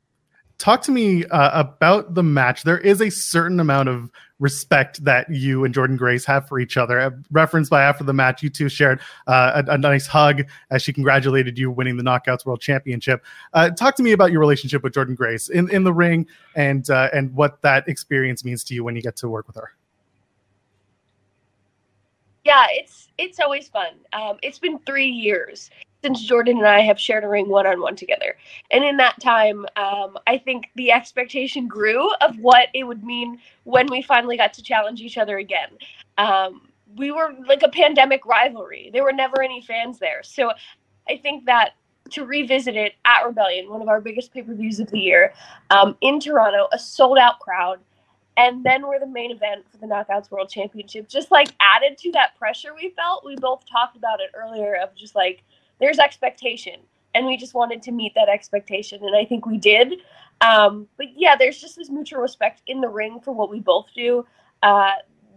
talk 0.59 0.81
to 0.83 0.91
me 0.91 1.25
uh, 1.25 1.59
about 1.59 2.13
the 2.13 2.23
match. 2.23 2.63
There 2.63 2.77
is 2.77 3.01
a 3.01 3.09
certain 3.09 3.59
amount 3.59 3.89
of 3.89 4.11
respect 4.39 5.03
that 5.03 5.29
you 5.29 5.65
and 5.65 5.73
Jordynne 5.73 5.97
Grace 5.97 6.25
have 6.25 6.47
for 6.47 6.59
each 6.59 6.77
other. 6.77 7.21
Referenced 7.31 7.69
by 7.69 7.83
after 7.83 8.03
the 8.03 8.13
match, 8.13 8.41
you 8.43 8.49
two 8.49 8.69
shared 8.69 8.99
uh, 9.27 9.63
a, 9.67 9.71
a 9.71 9.77
nice 9.77 10.07
hug 10.07 10.43
as 10.69 10.81
she 10.81 10.93
congratulated 10.93 11.57
you 11.57 11.71
winning 11.71 11.97
the 11.97 12.03
Knockouts 12.03 12.45
World 12.45 12.61
Championship. 12.61 13.23
Uh, 13.53 13.69
talk 13.69 13.95
to 13.95 14.03
me 14.03 14.11
about 14.11 14.31
your 14.31 14.39
relationship 14.39 14.83
with 14.83 14.93
Jordynne 14.93 15.15
Grace 15.15 15.49
in, 15.49 15.69
in 15.69 15.83
the 15.83 15.93
ring 15.93 16.27
and 16.55 16.89
uh, 16.89 17.09
and 17.13 17.33
what 17.33 17.61
that 17.61 17.87
experience 17.87 18.45
means 18.45 18.63
to 18.65 18.73
you 18.73 18.83
when 18.83 18.95
you 18.95 19.01
get 19.01 19.15
to 19.17 19.29
work 19.29 19.47
with 19.47 19.55
her. 19.55 19.71
Yeah, 22.45 22.65
it's 22.71 23.09
it's 23.17 23.39
always 23.39 23.67
fun. 23.67 23.93
Um, 24.13 24.37
it's 24.41 24.59
been 24.59 24.79
three 24.79 25.09
years 25.09 25.69
since 26.03 26.29
Jordynne 26.29 26.59
and 26.59 26.67
I 26.67 26.79
have 26.81 26.97
shared 26.99 27.25
a 27.25 27.27
ring 27.27 27.49
one 27.49 27.67
on 27.67 27.81
one 27.81 27.95
together, 27.95 28.37
and 28.71 28.83
in 28.83 28.97
that 28.97 29.19
time, 29.21 29.65
um, 29.75 30.17
I 30.27 30.37
think 30.37 30.69
the 30.75 30.91
expectation 30.91 31.67
grew 31.67 32.09
of 32.21 32.37
what 32.39 32.69
it 32.73 32.83
would 32.83 33.03
mean 33.03 33.39
when 33.65 33.87
we 33.87 34.01
finally 34.01 34.37
got 34.37 34.53
to 34.53 34.63
challenge 34.63 35.01
each 35.01 35.17
other 35.17 35.37
again. 35.37 35.69
Um, 36.17 36.69
we 36.95 37.11
were 37.11 37.33
like 37.45 37.61
a 37.63 37.69
pandemic 37.69 38.25
rivalry. 38.25 38.89
There 38.93 39.03
were 39.03 39.13
never 39.13 39.43
any 39.43 39.61
fans 39.61 39.99
there, 39.99 40.23
so 40.23 40.51
I 41.09 41.17
think 41.17 41.45
that 41.45 41.71
to 42.11 42.25
revisit 42.25 42.75
it 42.75 42.93
at 43.05 43.23
Rebellion, 43.23 43.69
one 43.69 43.81
of 43.81 43.87
our 43.89 44.01
biggest 44.01 44.33
pay 44.33 44.41
per 44.41 44.53
views 44.53 44.79
of 44.79 44.89
the 44.89 44.99
year, 44.99 45.33
um, 45.69 45.95
in 46.01 46.19
Toronto, 46.19 46.67
a 46.71 46.79
sold 46.79 47.17
out 47.17 47.39
crowd 47.39 47.79
and 48.39 48.63
then 48.63 48.87
we're 48.87 49.01
the 49.01 49.05
main 49.05 49.31
event 49.31 49.65
for 49.69 49.77
the 49.77 49.85
Knockouts 49.85 50.31
World 50.31 50.49
Championship. 50.49 51.09
Just 51.09 51.29
like 51.29 51.49
added 51.59 51.97
to 51.97 52.11
that 52.13 52.37
pressure 52.37 52.73
we 52.73 52.91
felt. 52.91 53.25
We 53.25 53.35
both 53.35 53.65
talked 53.69 53.97
about 53.97 54.21
it 54.21 54.31
earlier 54.33 54.75
of 54.75 54.95
just 54.95 55.13
like 55.13 55.43
there's 55.81 55.99
expectation, 55.99 56.79
and 57.13 57.25
we 57.25 57.35
just 57.35 57.53
wanted 57.53 57.81
to 57.83 57.91
meet 57.91 58.13
that 58.15 58.29
expectation, 58.29 59.03
and 59.03 59.13
I 59.13 59.25
think 59.25 59.45
we 59.45 59.57
did. 59.57 59.95
Um, 60.39 60.87
but 60.95 61.07
yeah, 61.17 61.35
there's 61.35 61.59
just 61.59 61.75
this 61.75 61.89
mutual 61.89 62.21
respect 62.21 62.61
in 62.65 62.79
the 62.79 62.87
ring 62.87 63.19
for 63.19 63.33
what 63.33 63.51
we 63.51 63.59
both 63.59 63.87
do. 63.93 64.25
Uh, 64.63 64.91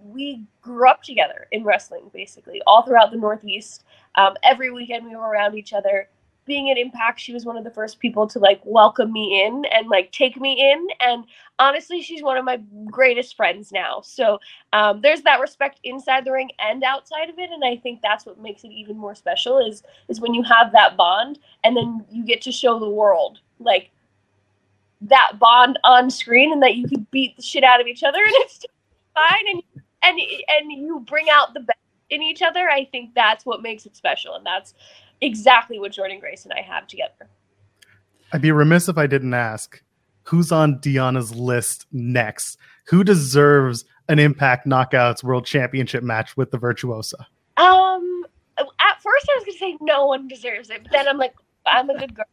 we 0.04 0.44
grew 0.60 0.88
up 0.88 1.02
together 1.02 1.48
in 1.50 1.64
wrestling, 1.64 2.08
basically, 2.12 2.62
all 2.68 2.82
throughout 2.82 3.10
the 3.10 3.16
Northeast. 3.16 3.82
Um, 4.14 4.34
every 4.44 4.70
weekend 4.70 5.06
we 5.06 5.16
were 5.16 5.28
around 5.28 5.56
each 5.56 5.72
other. 5.72 6.08
Being 6.44 6.70
at 6.70 6.78
Impact, 6.78 7.20
she 7.20 7.32
was 7.32 7.44
one 7.44 7.56
of 7.56 7.64
the 7.64 7.70
first 7.70 8.00
people 8.00 8.26
to 8.28 8.38
like 8.38 8.60
welcome 8.64 9.12
me 9.12 9.44
in 9.44 9.64
and 9.66 9.88
like 9.88 10.10
take 10.12 10.40
me 10.40 10.72
in. 10.72 10.86
And 11.00 11.24
honestly, 11.58 12.02
she's 12.02 12.22
one 12.22 12.36
of 12.36 12.44
my 12.44 12.60
greatest 12.90 13.36
friends 13.36 13.70
now. 13.70 14.00
So 14.00 14.38
um, 14.72 15.00
there's 15.00 15.22
that 15.22 15.40
respect 15.40 15.80
inside 15.84 16.24
the 16.24 16.32
ring 16.32 16.50
and 16.58 16.82
outside 16.82 17.30
of 17.30 17.38
it, 17.38 17.50
and 17.50 17.64
I 17.64 17.76
think 17.76 18.00
that's 18.02 18.26
what 18.26 18.40
makes 18.40 18.64
it 18.64 18.72
even 18.72 18.96
more 18.96 19.14
special. 19.14 19.58
Is 19.58 19.82
is 20.08 20.20
when 20.20 20.34
you 20.34 20.42
have 20.42 20.72
that 20.72 20.96
bond, 20.96 21.38
and 21.64 21.76
then 21.76 22.04
you 22.10 22.24
get 22.24 22.42
to 22.42 22.52
show 22.52 22.78
the 22.78 22.88
world 22.88 23.40
like 23.58 23.90
that 25.02 25.38
bond 25.38 25.78
on 25.84 26.10
screen, 26.10 26.52
and 26.52 26.62
that 26.62 26.74
you 26.74 26.88
can 26.88 27.06
beat 27.10 27.36
the 27.36 27.42
shit 27.42 27.64
out 27.64 27.80
of 27.80 27.86
each 27.86 28.02
other, 28.02 28.18
and 28.24 28.34
it's 28.36 28.64
fine, 29.14 29.44
and 29.48 29.62
and 30.02 30.18
and 30.48 30.72
you 30.72 31.00
bring 31.00 31.26
out 31.32 31.54
the 31.54 31.60
best 31.60 31.78
in 32.10 32.22
each 32.22 32.42
other. 32.42 32.68
I 32.68 32.84
think 32.86 33.14
that's 33.14 33.46
what 33.46 33.62
makes 33.62 33.86
it 33.86 33.96
special, 33.96 34.34
and 34.34 34.44
that's 34.44 34.74
exactly 35.22 35.78
what 35.78 35.92
Jordynne 35.92 36.20
Grace 36.20 36.44
and 36.44 36.52
I 36.52 36.60
have 36.60 36.86
together. 36.86 37.28
I'd 38.32 38.42
be 38.42 38.52
remiss 38.52 38.88
if 38.88 38.98
I 38.98 39.06
didn't 39.06 39.34
ask 39.34 39.82
who's 40.24 40.52
on 40.52 40.78
Deonna's 40.78 41.34
list 41.34 41.86
next. 41.92 42.58
Who 42.86 43.04
deserves 43.04 43.84
an 44.08 44.18
Impact 44.18 44.66
Knockouts 44.66 45.22
World 45.22 45.46
Championship 45.46 46.02
match 46.02 46.36
with 46.36 46.50
the 46.50 46.58
Virtuosa? 46.58 47.26
Um, 47.56 48.24
at 48.58 49.02
first 49.02 49.28
I 49.30 49.36
was 49.36 49.44
gonna 49.44 49.58
say 49.58 49.76
no 49.80 50.06
one 50.06 50.28
deserves 50.28 50.70
it, 50.70 50.82
but 50.82 50.92
then 50.92 51.08
I'm 51.08 51.18
like, 51.18 51.34
I'm 51.66 51.90
a 51.90 51.98
good 51.98 52.14
girl. 52.14 52.24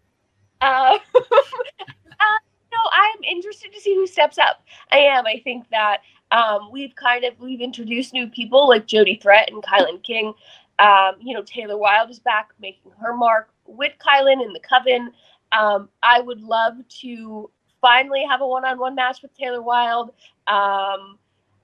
Uh, 0.62 0.98
uh, 1.16 2.40
no, 2.72 2.78
I'm 2.92 3.24
interested 3.24 3.72
to 3.74 3.82
see 3.82 3.96
who 3.96 4.08
steps 4.08 4.38
up. 4.38 4.64
I 4.92 4.98
am. 4.98 5.26
I 5.26 5.42
think 5.44 5.70
that 5.70 6.02
um, 6.32 6.70
we've 6.72 6.96
kind 6.96 7.24
of 7.26 7.40
we've 7.40 7.62
introduced 7.62 8.14
new 8.14 8.28
people 8.28 8.68
like 8.68 8.88
Jody 8.88 9.20
Threat 9.22 9.50
and 9.52 9.64
Kilynn 9.64 10.04
King. 10.04 10.34
Um, 10.80 11.16
you 11.20 11.34
know, 11.34 11.44
Taylor 11.44 11.78
Wilde 11.78 12.10
is 12.10 12.20
back 12.20 12.50
making 12.60 12.92
her 13.02 13.16
mark 13.16 13.50
with 13.66 13.94
Kilynn 14.00 14.44
in 14.44 14.54
the 14.54 14.62
Coven. 14.62 15.12
Um, 15.52 15.90
I 16.04 16.22
would 16.22 16.42
love 16.42 16.76
to 17.02 17.50
finally 17.82 18.26
have 18.30 18.42
a 18.42 18.48
one-on-one 18.48 18.96
match 18.96 19.22
with 19.22 19.34
Taylor 19.36 19.62
Wilde. 19.62 20.10
Um, 20.48 21.18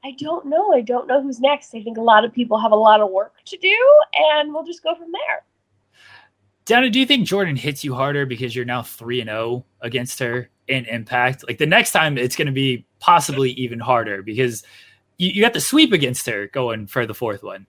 I 0.04 0.12
don't 0.20 0.46
know. 0.46 0.74
I 0.74 0.82
don't 0.82 1.08
know 1.08 1.22
who's 1.22 1.40
next. 1.40 1.74
I 1.74 1.82
think 1.82 1.98
a 1.98 2.02
lot 2.02 2.26
of 2.26 2.34
people 2.34 2.60
have 2.60 2.72
a 2.72 2.76
lot 2.76 3.02
of 3.02 3.10
work 3.10 3.34
to 3.46 3.58
do, 3.58 3.78
and 4.14 4.54
we'll 4.54 4.64
just 4.64 4.84
go 4.84 4.94
from 4.96 5.12
there. 5.12 5.44
Deonna, 6.66 6.92
do 6.92 7.00
you 7.00 7.06
think 7.06 7.28
Jordynne 7.28 7.58
hits 7.58 7.84
you 7.84 7.94
harder 7.94 8.26
because 8.26 8.56
you're 8.56 8.66
now 8.66 8.82
three 8.82 9.22
and 9.22 9.30
zero 9.30 9.40
oh 9.40 9.66
against 9.82 10.20
her 10.20 10.50
in 10.68 10.86
Impact? 10.86 11.46
Like 11.48 11.58
the 11.58 11.66
next 11.66 11.92
time, 11.92 12.18
it's 12.18 12.36
going 12.36 12.48
to 12.48 12.52
be 12.52 12.86
possibly 13.00 13.52
even 13.52 13.80
harder 13.80 14.24
because 14.24 14.64
you, 15.18 15.30
you 15.30 15.42
got 15.42 15.54
the 15.54 15.62
sweep 15.62 15.94
against 15.94 16.26
her 16.26 16.48
going 16.48 16.88
for 16.88 17.06
the 17.06 17.14
fourth 17.14 17.44
one. 17.44 17.68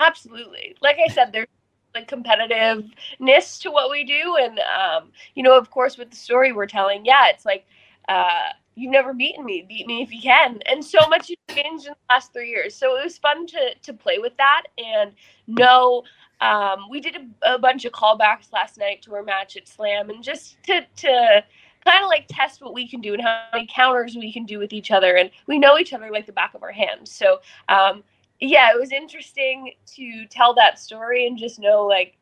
Absolutely. 0.00 0.76
Like 0.80 0.96
I 1.04 1.12
said, 1.12 1.32
there's 1.32 1.46
like 1.94 2.10
competitiveness 2.10 3.60
to 3.60 3.70
what 3.70 3.90
we 3.90 4.04
do, 4.04 4.36
and 4.40 4.58
um, 4.58 5.10
you 5.34 5.42
know, 5.42 5.56
of 5.56 5.70
course, 5.70 5.96
with 5.96 6.10
the 6.10 6.16
story 6.16 6.52
we're 6.52 6.66
telling, 6.66 7.04
yeah, 7.04 7.28
it's 7.28 7.44
like. 7.44 7.66
Uh, 8.06 8.50
you've 8.74 8.92
never 8.92 9.14
beaten 9.14 9.44
me 9.44 9.64
beat 9.66 9.86
me 9.86 10.02
if 10.02 10.12
you 10.12 10.20
can 10.20 10.60
and 10.66 10.84
so 10.84 10.98
much 11.08 11.28
has 11.28 11.56
changed 11.56 11.86
in 11.86 11.92
the 11.92 12.12
last 12.12 12.32
three 12.32 12.50
years 12.50 12.74
so 12.74 12.96
it 12.96 13.04
was 13.04 13.18
fun 13.18 13.46
to 13.46 13.74
to 13.82 13.92
play 13.92 14.18
with 14.18 14.36
that 14.36 14.64
and 14.78 15.12
know 15.46 16.02
um, 16.40 16.90
we 16.90 17.00
did 17.00 17.16
a, 17.16 17.54
a, 17.54 17.58
bunch 17.58 17.84
of 17.84 17.92
callbacks 17.92 18.52
last 18.52 18.76
night 18.76 19.00
to 19.02 19.14
our 19.14 19.22
match 19.22 19.56
at 19.56 19.68
slam 19.68 20.10
and 20.10 20.22
just 20.22 20.62
to 20.64 20.84
to 20.96 21.44
kind 21.84 22.02
of 22.02 22.08
like 22.08 22.26
test 22.28 22.60
what 22.60 22.74
we 22.74 22.88
can 22.88 23.00
do 23.00 23.12
and 23.12 23.22
how 23.22 23.44
many 23.52 23.68
counters 23.72 24.16
we 24.16 24.32
can 24.32 24.44
do 24.44 24.58
with 24.58 24.72
each 24.72 24.90
other 24.90 25.16
and 25.16 25.30
we 25.46 25.58
know 25.58 25.78
each 25.78 25.92
other 25.92 26.10
like 26.10 26.26
the 26.26 26.32
back 26.32 26.54
of 26.54 26.62
our 26.62 26.72
hands 26.72 27.10
so 27.10 27.38
um, 27.68 28.02
yeah 28.48 28.70
it 28.74 28.78
was 28.78 28.92
interesting 28.92 29.72
to 29.86 30.26
tell 30.26 30.54
that 30.54 30.78
story 30.78 31.26
and 31.26 31.38
just 31.38 31.58
know 31.58 31.84
like 31.84 32.16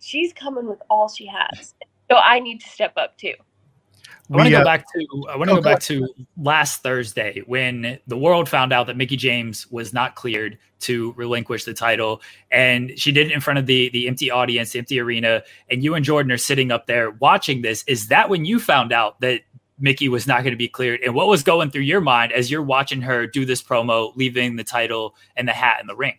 she's 0.00 0.32
coming 0.32 0.66
with 0.66 0.80
all 0.90 1.08
she 1.08 1.26
has. 1.26 1.74
So 2.10 2.16
i 2.16 2.38
need 2.38 2.60
to 2.60 2.68
step 2.68 2.92
up 2.96 3.16
too. 3.18 3.34
I 4.30 4.36
want 4.36 4.48
to 4.48 4.50
go 4.50 4.64
back 4.64 4.84
to 4.92 5.06
I 5.30 5.36
want 5.36 5.50
to 5.50 5.52
oh, 5.54 5.56
go 5.56 5.62
back 5.62 5.80
to 5.80 6.08
last 6.36 6.82
Thursday 6.82 7.42
when 7.46 7.98
the 8.06 8.16
world 8.16 8.48
found 8.48 8.72
out 8.72 8.88
that 8.88 8.96
Mickie 8.96 9.16
James 9.16 9.70
was 9.70 9.92
not 9.92 10.16
cleared 10.16 10.58
to 10.80 11.12
relinquish 11.12 11.64
the 11.64 11.74
title, 11.74 12.20
and 12.50 12.98
she 12.98 13.12
did 13.12 13.28
it 13.28 13.32
in 13.32 13.40
front 13.40 13.58
of 13.58 13.66
the 13.66 13.88
the 13.90 14.08
empty 14.08 14.30
audience, 14.30 14.72
the 14.72 14.80
empty 14.80 14.98
arena, 14.98 15.42
and 15.70 15.84
you 15.84 15.94
and 15.94 16.04
Jordynne 16.04 16.32
are 16.32 16.38
sitting 16.38 16.72
up 16.72 16.86
there 16.86 17.12
watching 17.12 17.62
this. 17.62 17.84
Is 17.86 18.08
that 18.08 18.28
when 18.28 18.44
you 18.44 18.58
found 18.58 18.92
out 18.92 19.20
that 19.20 19.42
Mickie 19.78 20.08
was 20.08 20.26
not 20.26 20.42
going 20.42 20.52
to 20.52 20.56
be 20.56 20.68
cleared, 20.68 21.00
and 21.02 21.14
what 21.14 21.28
was 21.28 21.42
going 21.42 21.70
through 21.70 21.82
your 21.82 22.00
mind 22.00 22.32
as 22.32 22.50
you're 22.50 22.62
watching 22.62 23.02
her 23.02 23.26
do 23.26 23.44
this 23.44 23.62
promo, 23.62 24.14
leaving 24.16 24.56
the 24.56 24.64
title 24.64 25.14
and 25.36 25.46
the 25.46 25.52
hat 25.52 25.78
in 25.80 25.86
the 25.86 25.96
ring? 25.96 26.16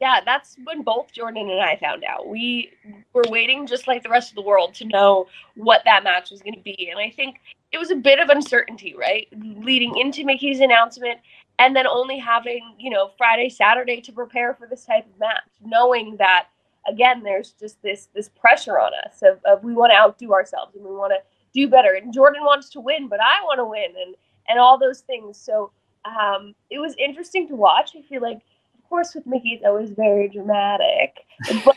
yeah, 0.00 0.20
that's 0.24 0.56
when 0.64 0.82
both 0.82 1.12
Jordynne 1.12 1.52
and 1.52 1.60
I 1.60 1.76
found 1.76 2.04
out. 2.04 2.26
We 2.26 2.72
were 3.12 3.24
waiting, 3.28 3.66
just 3.66 3.86
like 3.86 4.02
the 4.02 4.08
rest 4.08 4.30
of 4.30 4.34
the 4.34 4.42
world, 4.42 4.72
to 4.76 4.86
know 4.86 5.26
what 5.56 5.82
that 5.84 6.02
match 6.02 6.30
was 6.30 6.40
going 6.40 6.54
to 6.54 6.60
be. 6.60 6.88
And 6.90 6.98
I 6.98 7.10
think 7.10 7.36
it 7.70 7.78
was 7.78 7.90
a 7.90 7.96
bit 7.96 8.18
of 8.18 8.30
uncertainty, 8.30 8.94
right? 8.98 9.28
Leading 9.36 9.98
into 9.98 10.24
Mickie's 10.24 10.60
announcement 10.60 11.20
and 11.58 11.76
then 11.76 11.86
only 11.86 12.18
having, 12.18 12.74
you 12.78 12.88
know, 12.88 13.10
Friday, 13.18 13.50
Saturday 13.50 14.00
to 14.00 14.12
prepare 14.12 14.54
for 14.54 14.66
this 14.66 14.86
type 14.86 15.04
of 15.04 15.20
match, 15.20 15.42
knowing 15.62 16.16
that, 16.16 16.46
again, 16.88 17.22
there's 17.22 17.52
just 17.52 17.82
this 17.82 18.08
this 18.14 18.30
pressure 18.30 18.80
on 18.80 18.92
us 19.06 19.20
of, 19.22 19.38
of 19.44 19.62
we 19.62 19.74
want 19.74 19.92
to 19.92 19.98
outdo 19.98 20.32
ourselves 20.32 20.74
and 20.74 20.82
we 20.82 20.92
want 20.92 21.12
to 21.12 21.20
do 21.54 21.68
better. 21.68 21.94
And 21.94 22.14
Jordynne 22.14 22.42
wants 22.42 22.70
to 22.70 22.80
win, 22.80 23.08
but 23.08 23.20
I 23.20 23.42
want 23.42 23.58
to 23.58 23.64
win 23.64 23.92
and, 24.00 24.14
and 24.48 24.58
all 24.58 24.78
those 24.78 25.00
things. 25.00 25.38
So 25.38 25.72
um, 26.04 26.54
it 26.70 26.78
was 26.78 26.94
interesting 26.98 27.48
to 27.48 27.54
watch. 27.54 27.90
I 27.96 28.02
feel 28.02 28.22
like 28.22 28.40
of 28.80 28.88
course, 28.88 29.14
with 29.14 29.24
Mickie, 29.24 29.50
it's 29.50 29.64
always 29.64 29.90
very 29.90 30.28
dramatic. 30.28 31.24
But 31.64 31.76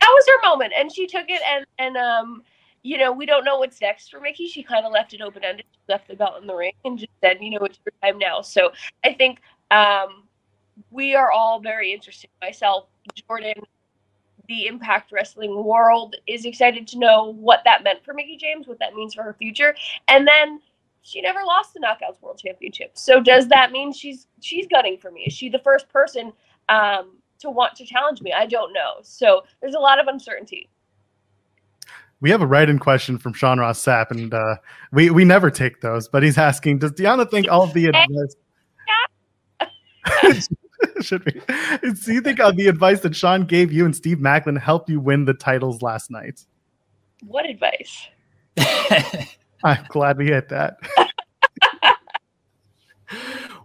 that 0.00 0.08
was 0.14 0.26
her 0.26 0.48
moment, 0.48 0.72
and 0.74 0.90
she 0.90 1.06
took 1.06 1.26
it. 1.28 1.42
And 1.46 1.66
and 1.78 1.96
um, 1.98 2.42
you 2.82 2.96
know, 2.96 3.12
we 3.12 3.26
don't 3.26 3.44
know 3.44 3.58
what's 3.58 3.80
next 3.80 4.08
for 4.08 4.18
Mickie. 4.20 4.46
She 4.46 4.62
kind 4.62 4.86
of 4.86 4.92
left 4.92 5.12
it 5.12 5.20
open 5.20 5.44
ended. 5.44 5.66
She 5.70 5.92
left 5.92 6.08
the 6.08 6.16
belt 6.16 6.40
in 6.40 6.46
the 6.46 6.54
ring 6.54 6.72
and 6.84 6.98
just 6.98 7.12
said, 7.22 7.38
you 7.42 7.50
know, 7.50 7.58
it's 7.66 7.78
your 7.84 7.92
time 8.02 8.18
now. 8.18 8.40
So 8.40 8.72
I 9.04 9.12
think 9.12 9.40
um, 9.70 10.24
we 10.90 11.14
are 11.14 11.30
all 11.30 11.60
very 11.60 11.92
interested. 11.92 12.30
Myself, 12.40 12.86
Jordynne, 13.28 13.62
the 14.48 14.66
Impact 14.66 15.12
Wrestling 15.12 15.62
world 15.62 16.16
is 16.26 16.44
excited 16.44 16.88
to 16.88 16.98
know 16.98 17.34
what 17.34 17.60
that 17.64 17.84
meant 17.84 18.04
for 18.04 18.14
Mickie 18.14 18.38
James, 18.38 18.66
what 18.66 18.78
that 18.80 18.94
means 18.94 19.14
for 19.14 19.22
her 19.22 19.34
future, 19.34 19.74
and 20.08 20.26
then 20.26 20.60
she 21.02 21.20
never 21.20 21.40
lost 21.44 21.74
the 21.74 21.80
Knockouts 21.80 22.20
World 22.20 22.38
Championship. 22.38 22.92
So 22.94 23.22
does 23.22 23.48
that 23.48 23.72
mean 23.72 23.92
she's 23.92 24.26
she's 24.40 24.66
gunning 24.66 24.98
for 24.98 25.10
me? 25.10 25.24
Is 25.26 25.32
she 25.32 25.48
the 25.48 25.58
first 25.60 25.88
person 25.88 26.32
um, 26.68 27.16
to 27.40 27.50
want 27.50 27.76
to 27.76 27.84
challenge 27.84 28.20
me? 28.20 28.32
I 28.32 28.46
don't 28.46 28.72
know. 28.72 28.94
So 29.02 29.44
there's 29.60 29.74
a 29.74 29.78
lot 29.78 30.00
of 30.00 30.08
uncertainty. 30.08 30.68
We 32.20 32.30
have 32.30 32.42
a 32.42 32.46
write-in 32.46 32.80
question 32.80 33.16
from 33.16 33.32
Sean 33.32 33.60
Ross 33.60 33.82
Sapp, 33.82 34.10
and 34.10 34.34
uh, 34.34 34.56
we 34.92 35.10
we 35.10 35.24
never 35.24 35.50
take 35.50 35.80
those. 35.80 36.08
But 36.08 36.22
he's 36.22 36.36
asking, 36.36 36.78
does 36.78 36.92
Deonna 36.92 37.30
think 37.30 37.48
all 37.48 37.62
of 37.62 37.72
the 37.74 37.86
advice? 37.92 38.36
Should 41.00 41.24
we? 41.24 41.32
Do 41.82 42.12
you 42.12 42.20
think 42.20 42.40
uh, 42.40 42.52
the 42.52 42.68
advice 42.68 43.00
that 43.00 43.14
Sean 43.16 43.44
gave 43.44 43.72
you 43.72 43.84
and 43.84 43.94
Steve 43.94 44.18
Maclin 44.18 44.58
helped 44.60 44.88
you 44.88 45.00
win 45.00 45.24
the 45.24 45.34
titles 45.34 45.82
last 45.82 46.10
night? 46.10 46.44
What 47.26 47.48
advice? 47.48 48.08
I'm 49.64 49.84
glad 49.88 50.18
we 50.18 50.26
hit 50.26 50.48
that. 50.50 50.78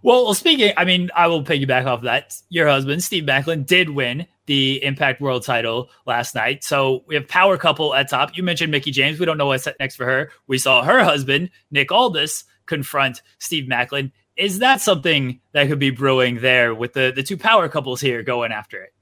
well, 0.02 0.34
speaking, 0.34 0.73
I 0.76 0.86
mean, 0.86 1.12
I 1.15 1.28
will 1.28 1.43
piggyback 1.43 1.86
off 1.86 2.04
that. 2.04 2.36
Your 2.49 2.67
husband, 2.67 3.04
Steve 3.04 3.26
Maclin, 3.26 3.65
did 3.65 3.89
win 3.89 4.28
the 4.45 4.84
Impact 4.84 5.21
World 5.21 5.43
title 5.43 5.89
last 6.06 6.36
night. 6.36 6.63
So 6.63 7.04
we 7.08 7.15
have 7.15 7.28
power 7.28 7.58
couple 7.58 7.93
at 7.93 8.10
top. 8.10 8.36
You 8.36 8.43
mentioned 8.43 8.71
Mickie 8.71 8.91
James. 8.91 9.19
We 9.19 9.26
don't 9.26 9.38
know 9.38 9.47
what's 9.47 9.67
next 9.80 9.95
for 9.95 10.06
her. 10.06 10.32
We 10.47 10.58
saw 10.58 10.84
her 10.84 11.04
husband, 11.04 11.52
Nick 11.71 11.91
Aldis, 11.91 12.43
confront 12.65 13.21
Steve 13.39 13.69
Maclin. 13.69 14.12
Is 14.36 14.60
that 14.60 14.82
something 14.82 15.39
that 15.52 15.67
could 15.67 15.80
be 15.80 15.91
brewing 15.91 16.41
there 16.41 16.74
with 16.74 16.93
the, 16.93 17.13
the 17.15 17.24
two 17.24 17.38
power 17.38 17.69
couples 17.69 18.02
here 18.02 18.24
going 18.24 18.52
after 18.52 18.82
it? 18.84 18.93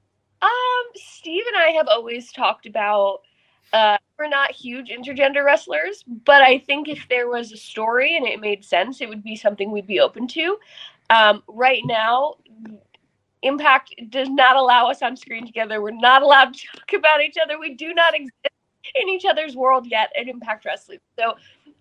Um, 0.41 0.49
Steve 0.95 1.43
and 1.47 1.61
I 1.61 1.69
have 1.69 1.87
always 1.87 2.31
talked 2.31 2.65
about 2.65 3.19
uh, 3.73 3.97
we're 4.19 4.27
not 4.27 4.51
huge 4.51 4.89
intergender 4.89 5.43
wrestlers, 5.45 6.03
but 6.25 6.41
I 6.41 6.59
think 6.59 6.89
if 6.89 7.07
there 7.09 7.29
was 7.29 7.51
a 7.51 7.57
story 7.57 8.17
and 8.17 8.27
it 8.27 8.41
made 8.41 8.65
sense, 8.65 8.99
it 8.99 9.07
would 9.07 9.23
be 9.23 9.35
something 9.35 9.71
we'd 9.71 9.87
be 9.87 9.99
open 9.99 10.27
to. 10.29 10.57
Um, 11.09 11.43
right 11.47 11.81
now, 11.85 12.35
Impact 13.43 13.95
does 14.09 14.29
not 14.29 14.55
allow 14.55 14.89
us 14.89 15.01
on 15.01 15.15
screen 15.17 15.45
together. 15.45 15.81
We're 15.81 15.91
not 15.91 16.21
allowed 16.21 16.53
to 16.53 16.67
talk 16.75 16.93
about 16.93 17.21
each 17.21 17.37
other. 17.41 17.59
We 17.59 17.73
do 17.73 17.93
not 17.93 18.13
exist 18.13 18.33
in 18.95 19.09
each 19.09 19.25
other's 19.25 19.55
world 19.55 19.87
yet 19.87 20.11
at 20.19 20.27
Impact 20.27 20.65
Wrestling. 20.65 20.99
So 21.17 21.35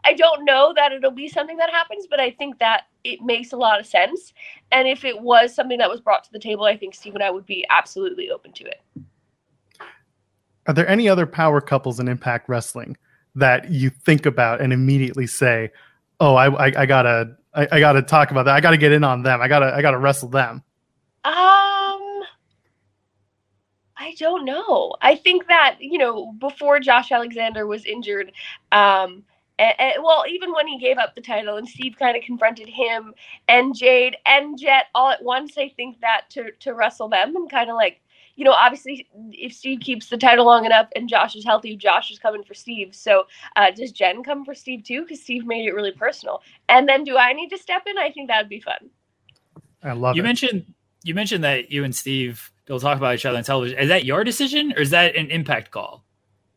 I 0.05 0.15
don't 0.15 0.45
know 0.45 0.73
that 0.77 0.93
it'll 0.93 1.11
be 1.11 1.29
something 1.29 1.57
that 1.57 1.71
happens, 1.71 2.07
but 2.09 2.21
I 2.21 2.31
think 2.31 2.59
that 2.61 2.85
it 3.05 3.21
makes 3.23 3.53
a 3.53 3.57
lot 3.57 3.81
of 3.81 3.87
sense. 3.87 4.33
And 4.73 4.87
if 4.87 5.05
it 5.05 5.21
was 5.21 5.55
something 5.55 5.79
that 5.79 5.91
was 5.91 6.01
brought 6.01 6.25
to 6.25 6.33
the 6.33 6.39
table, 6.39 6.65
I 6.65 6.77
think 6.77 6.95
Steve 6.95 7.15
and 7.15 7.23
I 7.23 7.31
would 7.31 7.47
be 7.47 7.67
absolutely 7.71 8.31
open 8.31 8.53
to 8.53 8.65
it. 8.65 8.81
Are 10.67 10.75
there 10.75 10.89
any 10.89 11.09
other 11.09 11.27
power 11.27 11.61
couples 11.61 12.01
in 12.01 12.09
Impact 12.09 12.49
Wrestling 12.49 12.97
that 13.35 13.71
you 13.71 13.91
think 13.91 14.27
about 14.27 14.61
and 14.61 14.73
immediately 14.73 15.27
say, 15.27 15.71
"Oh, 16.21 16.35
I, 16.35 16.69
I, 16.69 16.83
I 16.83 16.87
gotta, 16.87 17.37
I, 17.55 17.69
I, 17.73 17.81
gotta 17.81 18.03
talk 18.03 18.31
about 18.31 18.45
that. 18.45 18.55
I 18.55 18.61
gotta 18.61 18.77
get 18.77 18.93
in 18.93 19.03
on 19.03 19.23
them. 19.23 19.41
I 19.41 19.49
gotta, 19.49 19.75
I 19.75 19.83
gotta 19.83 19.99
wrestle 19.99 20.29
them." 20.29 20.63
Um, 21.25 21.33
I 23.97 24.15
don't 24.19 24.45
know. 24.45 24.95
I 25.01 25.17
think 25.17 25.47
that 25.49 25.77
you 25.81 25.99
know 25.99 26.33
before 26.35 26.79
Josh 26.81 27.11
Alexander 27.11 27.67
was 27.67 27.85
injured, 27.85 28.33
um, 28.73 29.25
and, 29.61 29.75
and, 29.79 30.03
well, 30.03 30.25
even 30.29 30.53
when 30.53 30.67
he 30.67 30.79
gave 30.79 30.99
up 30.99 31.15
the 31.15 31.21
title 31.21 31.57
and 31.57 31.69
Steve 31.69 31.95
kind 31.99 32.17
of 32.17 32.23
confronted 32.25 32.69
him 32.69 33.15
and 33.47 33.77
Jade 33.77 34.17
and 34.27 34.59
Jet 34.59 34.87
all 34.95 35.11
at 35.11 35.23
once, 35.23 35.57
I 35.59 35.69
think 35.69 36.01
that 36.01 36.23
to 36.31 36.51
to 36.61 36.75
wrestle 36.75 37.09
them 37.09 37.37
and 37.37 37.51
kind 37.51 37.71
of 37.71 37.77
like 37.77 38.01
you 38.37 38.45
know, 38.45 38.53
obviously, 38.53 39.07
if 39.33 39.53
Steve 39.53 39.81
keeps 39.81 40.09
the 40.09 40.17
title 40.17 40.47
long 40.47 40.65
enough 40.65 40.89
and 40.97 41.11
Josh 41.11 41.37
is 41.37 41.45
healthy, 41.45 41.77
Josh 41.77 42.11
is 42.11 42.19
coming 42.19 42.43
for 42.43 42.55
Steve. 42.55 42.95
So 42.95 43.25
uh, 43.57 43.71
does 43.71 43.93
Jen 43.93 44.23
come 44.23 44.47
for 44.47 44.55
Steve 44.55 44.83
too? 44.83 45.03
Because 45.03 45.21
Steve 45.21 45.45
made 45.45 45.67
it 45.67 45.75
really 45.75 45.93
personal. 45.93 46.41
And 46.71 46.89
then 46.89 47.05
do 47.05 47.19
I 47.19 47.35
need 47.35 47.51
to 47.51 47.59
step 47.59 47.83
in? 47.87 47.99
I 47.99 48.11
think 48.11 48.29
that 48.29 48.41
would 48.41 48.49
be 48.49 48.61
fun. 48.61 48.89
I 49.83 49.93
love 49.93 50.17
you 50.17 50.23
it. 50.23 50.25
mentioned 50.25 50.73
you 51.05 51.15
mentioned 51.15 51.45
that 51.45 51.71
you 51.71 51.85
and 51.85 51.95
Steve 51.95 52.51
don't 52.65 52.81
talk 52.81 52.97
about 52.97 53.15
each 53.15 53.27
other 53.27 53.37
on 53.37 53.45
television. 53.45 53.79
Is 53.79 53.89
that 53.89 54.07
your 54.07 54.25
decision 54.25 54.73
or 54.75 54.81
is 54.81 54.91
that 54.91 55.17
an 55.17 55.31
impact 55.31 55.71
call? 55.71 56.05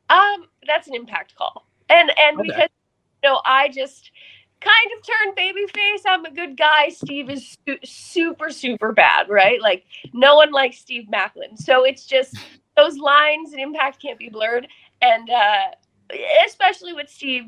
Um, 0.09 0.45
that's 0.65 0.87
an 0.87 0.95
impact 0.95 1.35
call. 1.35 1.65
And 1.89 2.11
and 2.17 2.39
okay. 2.39 2.47
because 2.47 2.69
you 2.69 2.82
know, 3.23 3.41
I 3.45 3.69
just 3.69 4.11
kind 4.61 4.89
of 4.97 5.05
turned 5.05 5.37
babyface. 5.37 6.01
I'm 6.07 6.25
a 6.25 6.31
good 6.31 6.57
guy. 6.57 6.89
Steve 6.89 7.29
is 7.29 7.57
su- 7.67 7.77
super, 7.83 8.49
super 8.49 8.91
bad, 8.91 9.29
right? 9.29 9.61
Like 9.61 9.85
no 10.13 10.35
one 10.35 10.51
likes 10.51 10.77
Steve 10.77 11.07
Maclin. 11.11 11.57
So 11.57 11.83
it's 11.83 12.05
just 12.05 12.37
those 12.77 12.97
lines 12.97 13.51
and 13.51 13.61
impact 13.61 14.01
can't 14.01 14.17
be 14.19 14.29
blurred. 14.29 14.67
And 15.01 15.29
uh, 15.29 15.71
especially 16.45 16.93
with 16.93 17.09
Steve, 17.09 17.43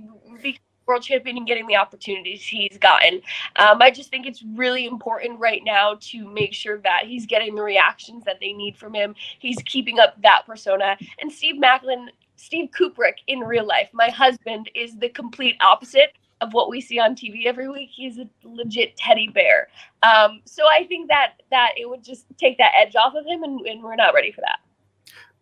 world 0.87 1.03
champion 1.03 1.37
and 1.37 1.47
getting 1.47 1.67
the 1.67 1.75
opportunities 1.75 2.43
he's 2.43 2.77
gotten. 2.79 3.21
Um, 3.55 3.81
I 3.81 3.91
just 3.91 4.09
think 4.09 4.25
it's 4.25 4.43
really 4.55 4.85
important 4.85 5.39
right 5.39 5.61
now 5.65 5.97
to 6.01 6.29
make 6.29 6.53
sure 6.53 6.79
that 6.79 7.03
he's 7.05 7.25
getting 7.25 7.55
the 7.55 7.63
reactions 7.63 8.23
that 8.25 8.39
they 8.39 8.53
need 8.53 8.77
from 8.77 8.93
him. 8.93 9.15
He's 9.39 9.57
keeping 9.65 9.99
up 9.99 10.21
that 10.21 10.43
persona. 10.45 10.97
And 11.19 11.31
Steve 11.31 11.55
Maclin, 11.55 12.07
Steve 12.35 12.69
Kupryk 12.77 13.15
in 13.27 13.39
real 13.39 13.65
life, 13.65 13.89
my 13.93 14.09
husband, 14.09 14.69
is 14.75 14.97
the 14.97 15.09
complete 15.09 15.55
opposite 15.61 16.13
of 16.41 16.53
what 16.53 16.69
we 16.69 16.81
see 16.81 16.99
on 16.99 17.15
TV 17.15 17.45
every 17.45 17.69
week. 17.69 17.89
He's 17.93 18.17
a 18.19 18.27
legit 18.43 18.95
teddy 18.97 19.29
bear. 19.29 19.69
Um, 20.03 20.41
so 20.45 20.63
I 20.67 20.85
think 20.85 21.07
that 21.09 21.41
that 21.49 21.71
it 21.77 21.89
would 21.89 22.03
just 22.03 22.25
take 22.37 22.57
that 22.57 22.73
edge 22.77 22.95
off 22.95 23.15
of 23.15 23.25
him, 23.25 23.43
and, 23.43 23.61
and 23.61 23.81
we're 23.81 23.95
not 23.95 24.13
ready 24.13 24.31
for 24.31 24.41
that 24.41 24.59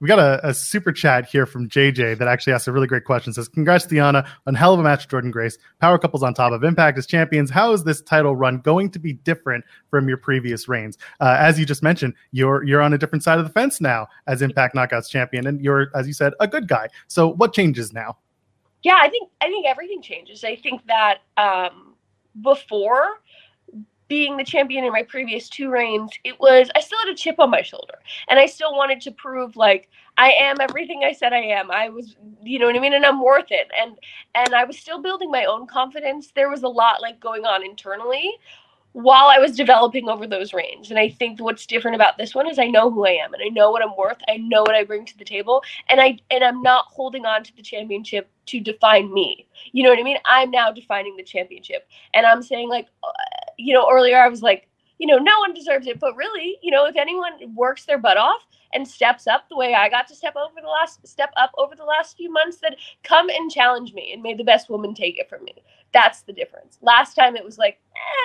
we 0.04 0.10
got 0.10 0.20
a, 0.20 0.50
a, 0.50 0.54
super 0.54 0.92
chat 0.92 1.30
here 1.30 1.46
from 1.46 1.70
JJ 1.70 2.18
that 2.18 2.28
actually 2.28 2.52
asked 2.52 2.68
a 2.68 2.74
really 2.74 2.88
great 2.88 3.06
question. 3.06 3.32
It 3.32 3.36
says, 3.36 3.48
"Congrats, 3.48 3.86
Deonna, 3.88 4.28
on 4.46 4.54
hell 4.54 4.74
of 4.74 4.82
a 4.82 4.84
match, 4.84 5.08
Jordynne 5.08 5.32
Grace. 5.32 5.58
Power 5.80 5.98
couples 5.98 6.24
on 6.24 6.34
top 6.34 6.52
of 6.52 6.62
Impact 6.66 6.98
as 6.98 7.08
champions. 7.08 7.50
How 7.50 7.72
is 7.72 7.86
this 7.86 8.02
title 8.02 8.36
run 8.36 8.58
going 8.58 8.92
to 8.92 9.00
be 9.00 9.14
different 9.14 9.64
from 9.90 10.10
your 10.10 10.18
previous 10.18 10.68
reigns? 10.68 10.98
Uh, 11.22 11.38
as 11.40 11.58
you 11.58 11.66
just 11.66 11.82
mentioned, 11.82 12.16
you're 12.32 12.66
you're 12.66 12.82
on 12.82 12.92
a 12.92 12.98
different 12.98 13.24
side 13.24 13.40
of 13.40 13.46
the 13.46 13.52
fence 13.52 13.80
now 13.80 14.08
as 14.28 14.42
Impact 14.42 14.76
Knockouts 14.76 15.10
champion, 15.10 15.48
and 15.48 15.62
you're, 15.62 15.90
as 15.96 16.06
you 16.06 16.12
said, 16.12 16.34
a 16.42 16.50
good 16.50 16.68
guy. 16.68 16.90
So, 17.08 17.30
what 17.30 17.54
changes 17.54 17.94
now?" 17.94 18.18
Yeah, 18.84 18.98
I 19.00 19.08
think 19.08 19.30
I 19.40 19.48
think 19.48 19.66
everything 19.68 20.02
changes. 20.02 20.44
I 20.44 20.58
think 20.58 20.82
that 20.88 21.20
um, 21.38 21.96
before 22.42 23.22
being 24.08 24.38
the 24.38 24.44
champion 24.44 24.84
in 24.84 24.92
my 24.92 25.04
previous 25.04 25.50
two 25.50 25.70
reigns, 25.70 26.12
it 26.24 26.40
was 26.40 26.70
I 26.76 26.82
still 26.82 27.00
had 27.00 27.12
a 27.12 27.16
chip 27.16 27.36
on 27.40 27.50
my 27.50 27.62
shoulder, 27.62 27.96
and 28.30 28.40
I 28.40 28.46
still 28.46 28.76
wanted 28.76 29.02
to 29.02 29.12
prove 29.12 29.56
like 29.56 29.90
I 30.18 30.32
am 30.32 30.58
everything 30.62 31.04
I 31.04 31.14
said 31.14 31.34
I 31.34 31.42
am. 31.42 31.72
I 31.72 31.90
was, 31.90 32.16
you 32.44 32.60
know 32.60 32.68
what 32.68 32.76
I 32.76 32.80
mean, 32.80 32.94
and 32.94 33.06
I'm 33.06 33.24
worth 33.24 33.52
it. 33.52 33.70
And 33.80 33.98
and 34.36 34.54
I 34.54 34.64
was 34.66 34.78
still 34.78 35.02
building 35.02 35.32
my 35.32 35.46
own 35.46 35.68
confidence. 35.68 36.32
There 36.36 36.50
was 36.50 36.64
a 36.64 36.68
lot 36.68 37.02
like 37.02 37.20
going 37.20 37.46
on 37.46 37.64
internally 37.66 38.32
while 38.94 39.26
I 39.26 39.40
was 39.40 39.56
developing 39.56 40.08
over 40.08 40.28
those 40.28 40.54
reigns. 40.54 40.92
And 40.92 41.00
I 41.00 41.10
think 41.10 41.42
what's 41.42 41.66
different 41.66 41.96
about 41.96 42.18
this 42.18 42.36
one 42.36 42.48
is 42.48 42.60
I 42.60 42.68
know 42.68 42.92
who 42.92 43.08
I 43.08 43.12
am 43.12 43.34
and 43.34 43.42
I 43.44 43.50
know 43.50 43.72
what 43.72 43.84
I'm 43.84 43.98
worth. 43.98 44.20
I 44.30 44.38
know 44.38 44.62
what 44.62 44.76
I 44.76 44.84
bring 44.84 45.06
to 45.06 45.18
the 45.18 45.26
table, 45.26 45.64
and 45.90 46.00
I 46.00 46.20
and 46.30 46.44
I'm 46.44 46.62
not 46.62 46.86
holding 46.90 47.26
on 47.26 47.44
to 47.44 47.56
the 47.56 47.64
championship 47.64 48.30
to 48.48 48.60
define 48.60 49.12
me. 49.12 49.48
You 49.72 49.84
know 49.84 49.90
what 49.90 50.00
I 50.00 50.04
mean? 50.04 50.18
I'm 50.26 50.52
now 50.52 50.72
defining 50.72 51.16
the 51.18 51.24
championship, 51.24 51.88
and 52.14 52.26
I'm 52.26 52.44
saying 52.44 52.70
like. 52.70 52.88
You 53.58 53.74
know, 53.74 53.90
earlier 53.92 54.18
I 54.18 54.28
was 54.28 54.42
like, 54.42 54.70
you 55.00 55.08
know, 55.08 55.18
no 55.18 55.40
one 55.40 55.54
deserves 55.54 55.88
it. 55.88 56.00
But 56.00 56.16
really, 56.16 56.58
you 56.62 56.72
know, 56.72 56.86
if 56.86 56.96
anyone 56.96 57.34
works 57.56 57.86
their 57.86 57.98
butt 57.98 58.18
off 58.18 58.46
and 58.74 58.88
steps 58.88 59.28
up 59.28 59.50
the 59.50 59.58
way 59.58 59.74
I 59.74 59.90
got 59.90 60.08
to 60.08 60.16
step 60.16 60.36
over 60.36 60.62
the 60.62 60.68
last 60.68 61.06
step 61.08 61.32
up 61.38 61.52
over 61.58 61.76
the 61.76 61.84
last 61.84 62.18
few 62.18 62.32
months, 62.32 62.58
then 62.62 62.76
come 63.04 63.30
and 63.30 63.52
challenge 63.52 63.94
me 63.94 64.12
and 64.14 64.22
may 64.22 64.34
the 64.34 64.44
best 64.44 64.70
woman 64.70 64.94
take 64.94 65.20
it 65.20 65.30
from 65.30 65.44
me. 65.44 65.64
That's 65.94 66.22
the 66.22 66.34
difference. 66.34 66.78
Last 66.82 67.16
time 67.16 67.36
it 67.36 67.46
was 67.46 67.58
like, 67.58 67.80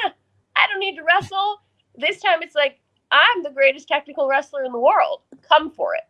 eh, 0.05 0.11
I 0.57 0.67
don't 0.69 0.81
need 0.81 0.97
to 0.97 1.03
wrestle. 1.03 1.61
This 1.97 2.21
time 2.21 2.43
it's 2.43 2.55
like, 2.55 2.81
I'm 3.11 3.43
the 3.43 3.51
greatest 3.51 3.89
technical 3.89 4.29
wrestler 4.29 4.65
in 4.65 4.73
the 4.73 4.79
world. 4.79 5.23
Come 5.49 5.71
for 5.71 5.95
it. 5.95 6.03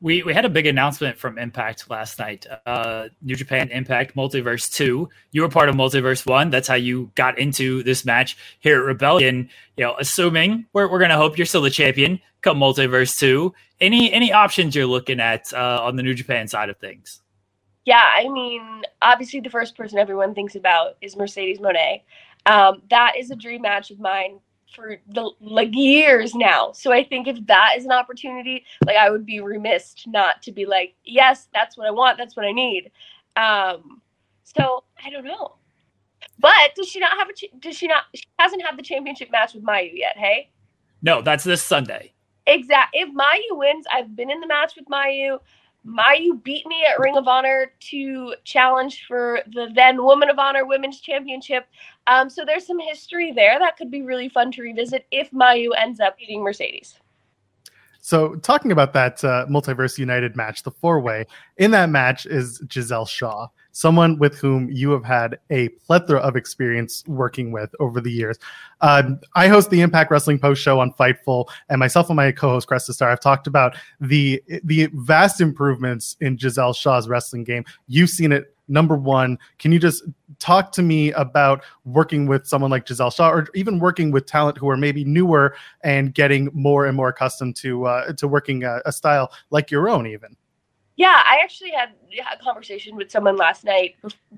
We 0.00 0.22
we 0.22 0.34
had 0.34 0.44
a 0.44 0.50
big 0.50 0.66
announcement 0.66 1.16
from 1.16 1.38
Impact 1.38 1.88
last 1.88 2.18
night. 2.18 2.46
Uh, 2.66 3.08
New 3.22 3.34
Japan 3.34 3.70
Impact 3.70 4.14
Multiverse 4.14 4.72
Two. 4.72 5.08
You 5.32 5.42
were 5.42 5.48
part 5.48 5.68
of 5.68 5.74
Multiverse 5.74 6.26
One. 6.26 6.50
That's 6.50 6.68
how 6.68 6.74
you 6.74 7.10
got 7.14 7.38
into 7.38 7.82
this 7.82 8.04
match 8.04 8.36
here 8.60 8.78
at 8.78 8.84
Rebellion. 8.84 9.48
You 9.76 9.84
know, 9.84 9.96
assuming 9.98 10.66
we're 10.72 10.90
we're 10.90 10.98
gonna 10.98 11.16
hope 11.16 11.38
you're 11.38 11.46
still 11.46 11.62
the 11.62 11.70
champion 11.70 12.20
come 12.42 12.58
Multiverse 12.58 13.18
Two. 13.18 13.54
Any 13.80 14.12
any 14.12 14.32
options 14.32 14.74
you're 14.74 14.86
looking 14.86 15.18
at 15.18 15.52
uh, 15.52 15.80
on 15.82 15.96
the 15.96 16.02
New 16.02 16.14
Japan 16.14 16.46
side 16.46 16.68
of 16.68 16.76
things? 16.76 17.22
Yeah, 17.86 18.02
I 18.02 18.28
mean, 18.28 18.82
obviously 19.00 19.40
the 19.40 19.48
first 19.48 19.76
person 19.76 19.98
everyone 19.98 20.34
thinks 20.34 20.56
about 20.56 20.96
is 21.00 21.16
Mercedes 21.16 21.58
Moné. 21.58 22.02
Um, 22.44 22.82
that 22.90 23.14
is 23.16 23.30
a 23.30 23.36
dream 23.36 23.62
match 23.62 23.90
of 23.90 23.98
mine 23.98 24.40
for 24.74 24.96
the 25.08 25.30
like 25.40 25.70
years 25.72 26.34
now. 26.34 26.72
So 26.72 26.92
I 26.92 27.04
think 27.04 27.26
if 27.26 27.44
that 27.46 27.74
is 27.76 27.84
an 27.84 27.92
opportunity, 27.92 28.64
like 28.84 28.96
I 28.96 29.10
would 29.10 29.24
be 29.24 29.40
remiss 29.40 29.94
not 30.06 30.42
to 30.42 30.52
be 30.52 30.66
like, 30.66 30.94
yes, 31.04 31.48
that's 31.54 31.76
what 31.76 31.86
I 31.86 31.90
want, 31.90 32.18
that's 32.18 32.36
what 32.36 32.44
I 32.44 32.52
need. 32.52 32.90
Um, 33.36 34.02
so 34.44 34.84
I 35.04 35.10
don't 35.10 35.24
know. 35.24 35.56
But 36.38 36.74
does 36.74 36.88
she 36.88 36.98
not 36.98 37.16
have 37.18 37.28
a? 37.28 37.58
Does 37.58 37.76
she 37.76 37.86
not? 37.86 38.04
She 38.14 38.24
hasn't 38.38 38.62
had 38.62 38.78
the 38.78 38.82
championship 38.82 39.30
match 39.30 39.54
with 39.54 39.64
Mayu 39.64 39.90
yet. 39.94 40.16
Hey. 40.16 40.50
No, 41.02 41.22
that's 41.22 41.44
this 41.44 41.62
Sunday. 41.62 42.12
Exactly. 42.46 43.00
If 43.00 43.08
Mayu 43.10 43.58
wins, 43.58 43.86
I've 43.92 44.14
been 44.14 44.30
in 44.30 44.40
the 44.40 44.46
match 44.46 44.74
with 44.76 44.86
Mayu. 44.86 45.38
Mayu 45.86 46.42
beat 46.42 46.66
me 46.66 46.84
at 46.84 46.98
Ring 46.98 47.16
of 47.16 47.28
Honor 47.28 47.72
to 47.78 48.34
challenge 48.44 49.04
for 49.06 49.40
the 49.52 49.68
then 49.74 50.02
Woman 50.02 50.28
of 50.28 50.38
Honor 50.38 50.66
Women's 50.66 51.00
Championship. 51.00 51.66
Um, 52.06 52.28
so 52.28 52.44
there's 52.44 52.66
some 52.66 52.80
history 52.80 53.32
there 53.32 53.58
that 53.58 53.76
could 53.76 53.90
be 53.90 54.02
really 54.02 54.28
fun 54.28 54.50
to 54.52 54.62
revisit 54.62 55.06
if 55.10 55.30
Mayu 55.30 55.70
ends 55.76 56.00
up 56.00 56.18
beating 56.18 56.42
Mercedes. 56.42 56.98
So, 58.00 58.36
talking 58.36 58.70
about 58.70 58.92
that 58.92 59.24
uh, 59.24 59.46
Multiverse 59.48 59.98
United 59.98 60.36
match, 60.36 60.62
the 60.62 60.70
four 60.70 61.00
way, 61.00 61.26
in 61.56 61.72
that 61.72 61.90
match 61.90 62.24
is 62.24 62.62
Giselle 62.70 63.04
Shaw 63.04 63.48
someone 63.76 64.18
with 64.18 64.38
whom 64.38 64.70
you 64.70 64.90
have 64.90 65.04
had 65.04 65.38
a 65.50 65.68
plethora 65.68 66.18
of 66.20 66.34
experience 66.34 67.04
working 67.06 67.52
with 67.52 67.74
over 67.78 68.00
the 68.00 68.10
years. 68.10 68.38
Um, 68.80 69.20
I 69.34 69.48
host 69.48 69.68
the 69.68 69.82
Impact 69.82 70.10
Wrestling 70.10 70.38
Post 70.38 70.62
Show 70.62 70.80
on 70.80 70.94
Fightful, 70.94 71.46
and 71.68 71.78
myself 71.78 72.08
and 72.08 72.16
my 72.16 72.32
co-host 72.32 72.68
Cresta 72.68 72.92
Star 72.92 73.10
have 73.10 73.20
talked 73.20 73.46
about 73.46 73.76
the 74.00 74.42
the 74.64 74.88
vast 74.94 75.42
improvements 75.42 76.16
in 76.20 76.38
Giselle 76.38 76.72
Shaw's 76.72 77.06
wrestling 77.06 77.44
game. 77.44 77.64
You've 77.86 78.10
seen 78.10 78.32
it 78.32 78.54
number 78.68 78.96
one 78.96 79.38
can 79.60 79.70
you 79.70 79.78
just 79.78 80.02
talk 80.40 80.72
to 80.72 80.82
me 80.82 81.12
about 81.12 81.62
working 81.84 82.26
with 82.26 82.44
someone 82.44 82.68
like 82.68 82.84
giselle 82.88 83.12
shaw 83.12 83.30
or 83.30 83.46
even 83.54 83.78
working 83.78 84.10
with 84.10 84.26
talent 84.26 84.58
who 84.58 84.68
are 84.68 84.76
maybe 84.76 85.04
newer 85.04 85.54
and 85.82 86.14
getting 86.14 86.48
more 86.52 86.86
and 86.86 86.96
more 86.96 87.08
accustomed 87.08 87.54
to 87.54 87.86
uh, 87.86 88.12
to 88.14 88.26
working 88.26 88.64
a, 88.64 88.80
a, 88.84 88.90
style 88.90 89.30
like 89.50 89.70
your 89.70 89.88
own 89.88 90.04
even 90.04 90.36
yeah, 90.96 91.22
I 91.24 91.40
actually 91.42 91.70
had, 91.70 91.90
a 92.32 92.42
conversation 92.42 92.96
with 92.96 93.10
someone 93.10 93.36
last 93.36 93.62
night 93.62 93.96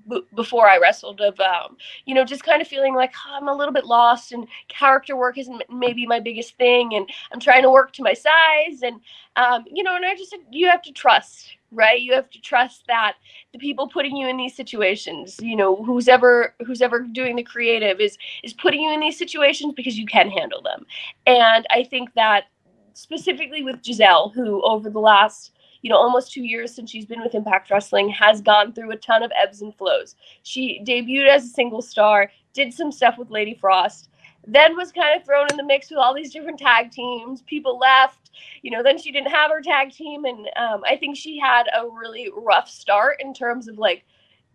b- 0.09 0.23
before 0.35 0.69
I 0.69 0.79
wrestled 0.79 1.21
of, 1.21 1.39
um, 1.39 1.77
you 2.07 2.15
know, 2.15 2.25
just 2.25 2.43
kind 2.43 2.61
of 2.61 2.67
feeling 2.67 2.95
like 2.95 3.13
oh, 3.29 3.37
I'm 3.37 3.47
a 3.47 3.55
little 3.55 3.73
bit 3.73 3.87
lost 3.87 4.33
and 4.33 4.49
character 4.67 5.17
work 5.17 5.39
isn't 5.39 5.63
maybe 5.71 6.05
my 6.07 6.19
biggest 6.19 6.57
thing, 6.57 6.95
and 6.95 7.09
I'm 7.33 7.39
trying 7.39 7.63
to 7.63 7.71
work 7.71 7.93
to 7.93 8.03
my 8.03 8.15
size, 8.15 8.83
and 8.83 9.01
um, 9.37 9.65
you 9.71 9.85
know, 9.85 9.95
and 9.95 10.05
I 10.05 10.17
just 10.17 10.31
said 10.31 10.41
you 10.51 10.69
have 10.69 10.83
to 10.83 10.93
trust, 10.93 11.57
right? 11.71 12.01
You 12.01 12.15
have 12.15 12.31
to 12.31 12.41
trust 12.41 12.83
that 12.89 13.15
the 13.53 13.59
people 13.59 13.89
putting 13.89 14.17
you 14.17 14.27
in 14.27 14.37
these 14.37 14.57
situations, 14.57 15.37
you 15.41 15.55
know, 15.55 15.77
who's 15.77 16.09
ever 16.09 16.55
who's 16.67 16.83
ever 16.83 17.01
doing 17.01 17.37
the 17.37 17.45
creative 17.45 18.01
is 18.01 18.19
is 18.43 18.53
putting 18.53 18.81
you 18.81 18.93
in 18.93 18.99
these 18.99 19.19
situations 19.19 19.75
because 19.77 19.97
you 19.97 20.07
can 20.07 20.29
handle 20.29 20.63
them, 20.63 20.85
and 21.27 21.65
I 21.71 21.85
think 21.85 22.13
that 22.15 22.47
specifically 22.95 23.63
with 23.63 23.85
Giselle, 23.85 24.31
who 24.31 24.61
over 24.65 24.91
the 24.91 24.99
last 24.99 25.53
you 25.83 25.91
know, 25.91 25.97
almost 25.97 26.33
two 26.33 26.45
years 26.45 26.75
since 26.75 26.91
she's 26.91 27.07
been 27.07 27.23
with 27.23 27.35
Impact 27.35 27.71
Wrestling, 27.71 28.09
has 28.11 28.41
gone 28.41 28.73
through 28.73 28.93
a 28.93 28.97
ton 28.97 29.23
of 29.23 29.33
ebbs 29.41 29.63
and 29.63 29.75
flows. 29.75 30.17
She 30.43 30.83
debuted 30.85 31.29
as 31.29 31.45
a 31.45 31.49
single 31.49 31.83
star, 31.83 32.31
did 32.53 32.73
some 32.73 32.93
stuff 32.93 33.19
with 33.19 33.31
Lady 33.31 33.55
Frost, 33.55 34.09
then 34.47 34.77
was 34.77 34.93
kind 34.93 35.19
of 35.19 35.27
thrown 35.27 35.47
in 35.51 35.57
the 35.57 35.65
mix 35.65 35.91
with 35.91 35.99
all 35.99 36.15
these 36.15 36.33
different 36.33 36.59
tag 36.59 36.91
teams. 36.91 37.43
People 37.43 37.79
left, 37.79 38.31
you 38.63 38.71
know, 38.71 38.83
then 38.83 38.99
she 38.99 39.13
didn't 39.13 39.31
have 39.31 39.51
her 39.51 39.61
tag 39.61 39.93
team. 39.93 40.25
And 40.25 40.49
um, 40.57 40.83
I 40.85 40.97
think 40.97 41.17
she 41.17 41.39
had 41.39 41.65
a 41.79 41.87
really 41.87 42.31
rough 42.35 42.69
start 42.69 43.21
in 43.21 43.35
terms 43.35 43.69
of 43.69 43.79
like 43.79 44.05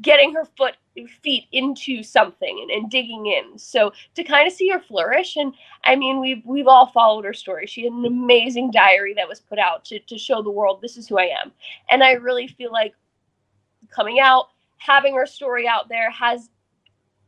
getting 0.02 0.34
her 0.34 0.46
foot 0.58 0.76
feet 1.22 1.46
into 1.52 2.04
something 2.04 2.60
and, 2.62 2.72
and 2.72 2.92
digging 2.92 3.26
in. 3.28 3.58
So 3.58 3.92
to 4.16 4.24
kind 4.24 4.48
of 4.48 4.54
see 4.54 4.70
her 4.70 4.80
flourish, 4.80 5.36
and 5.36 5.54
I 5.86 5.96
mean, 5.96 6.20
we've 6.20 6.42
we've 6.46 6.68
all 6.68 6.88
followed 6.88 7.26
her 7.26 7.34
story. 7.34 7.68
She 7.68 7.84
had 7.84 7.94
an 7.94 8.06
amazing 8.06 8.72
diary 8.72 9.14
that 9.16 9.28
was 9.28 9.40
put 9.40 9.60
out 9.60 9.86
to 9.86 10.00
to 10.00 10.18
show 10.18 10.42
the 10.42 10.52
world 10.52 10.82
this 10.82 10.98
is 10.98 11.08
who 11.08 11.18
I 11.20 11.32
am. 11.42 11.52
And 11.90 12.04
I 12.04 12.14
really 12.14 12.48
feel 12.48 12.72
like 12.72 12.94
coming 13.90 14.20
out, 14.20 14.50
having 14.78 15.16
her 15.16 15.26
story 15.26 15.68
out 15.68 15.90
there 15.90 16.12
has 16.12 16.50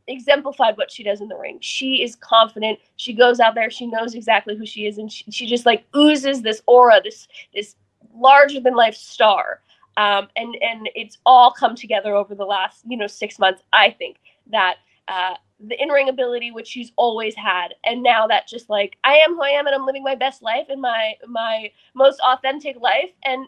exemplified 0.08 0.76
what 0.76 0.90
she 0.90 1.02
does 1.02 1.20
in 1.20 1.28
the 1.28 1.36
ring. 1.36 1.58
She 1.60 2.02
is 2.02 2.14
confident. 2.14 2.78
She 2.96 3.12
goes 3.12 3.40
out 3.40 3.56
there. 3.56 3.70
She 3.70 3.86
knows 3.86 4.14
exactly 4.14 4.56
who 4.56 4.66
she 4.66 4.86
is, 4.86 4.98
and 4.98 5.10
she, 5.10 5.24
she 5.30 5.46
just 5.46 5.66
like 5.66 5.84
oozes 5.96 6.42
this 6.42 6.62
aura, 6.66 7.00
this 7.02 7.26
this 7.54 7.76
larger 8.14 8.60
than 8.60 8.74
life 8.74 8.94
star 8.94 9.60
um, 9.96 10.28
and 10.36 10.56
and 10.60 10.88
it's 10.94 11.18
all 11.24 11.50
come 11.50 11.74
together 11.74 12.14
over 12.14 12.34
the 12.34 12.44
last 12.44 12.82
you 12.86 12.96
know 12.96 13.06
six 13.06 13.38
months. 13.38 13.62
I 13.72 13.90
think 13.90 14.18
that 14.50 14.76
uh, 15.08 15.34
the 15.60 15.80
in 15.80 15.88
ring 15.88 16.08
ability, 16.08 16.50
which 16.50 16.68
she's 16.68 16.92
always 16.96 17.34
had, 17.34 17.68
and 17.84 18.02
now 18.02 18.26
that 18.26 18.46
just 18.46 18.68
like 18.68 18.96
I 19.04 19.16
am 19.16 19.34
who 19.34 19.42
I 19.42 19.50
am 19.50 19.66
and 19.66 19.74
I'm 19.74 19.86
living 19.86 20.02
my 20.02 20.14
best 20.14 20.42
life 20.42 20.66
and 20.68 20.80
my 20.80 21.14
my 21.26 21.70
most 21.94 22.20
authentic 22.20 22.76
life, 22.80 23.10
and 23.24 23.46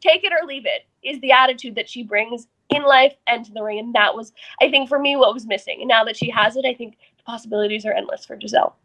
take 0.00 0.24
it 0.24 0.32
or 0.32 0.46
leave 0.46 0.64
it 0.66 0.86
is 1.02 1.20
the 1.20 1.32
attitude 1.32 1.74
that 1.74 1.88
she 1.88 2.02
brings 2.02 2.46
in 2.70 2.82
life 2.82 3.14
and 3.26 3.44
to 3.44 3.52
the 3.52 3.62
ring, 3.62 3.78
and 3.78 3.94
that 3.94 4.14
was 4.14 4.32
I 4.60 4.70
think 4.70 4.88
for 4.88 4.98
me 4.98 5.16
what 5.16 5.34
was 5.34 5.46
missing. 5.46 5.78
And 5.80 5.88
now 5.88 6.04
that 6.04 6.16
she 6.16 6.30
has 6.30 6.56
it, 6.56 6.64
I 6.64 6.74
think 6.74 6.96
the 7.18 7.24
possibilities 7.24 7.84
are 7.84 7.92
endless 7.92 8.24
for 8.24 8.38
Giselle. 8.40 8.76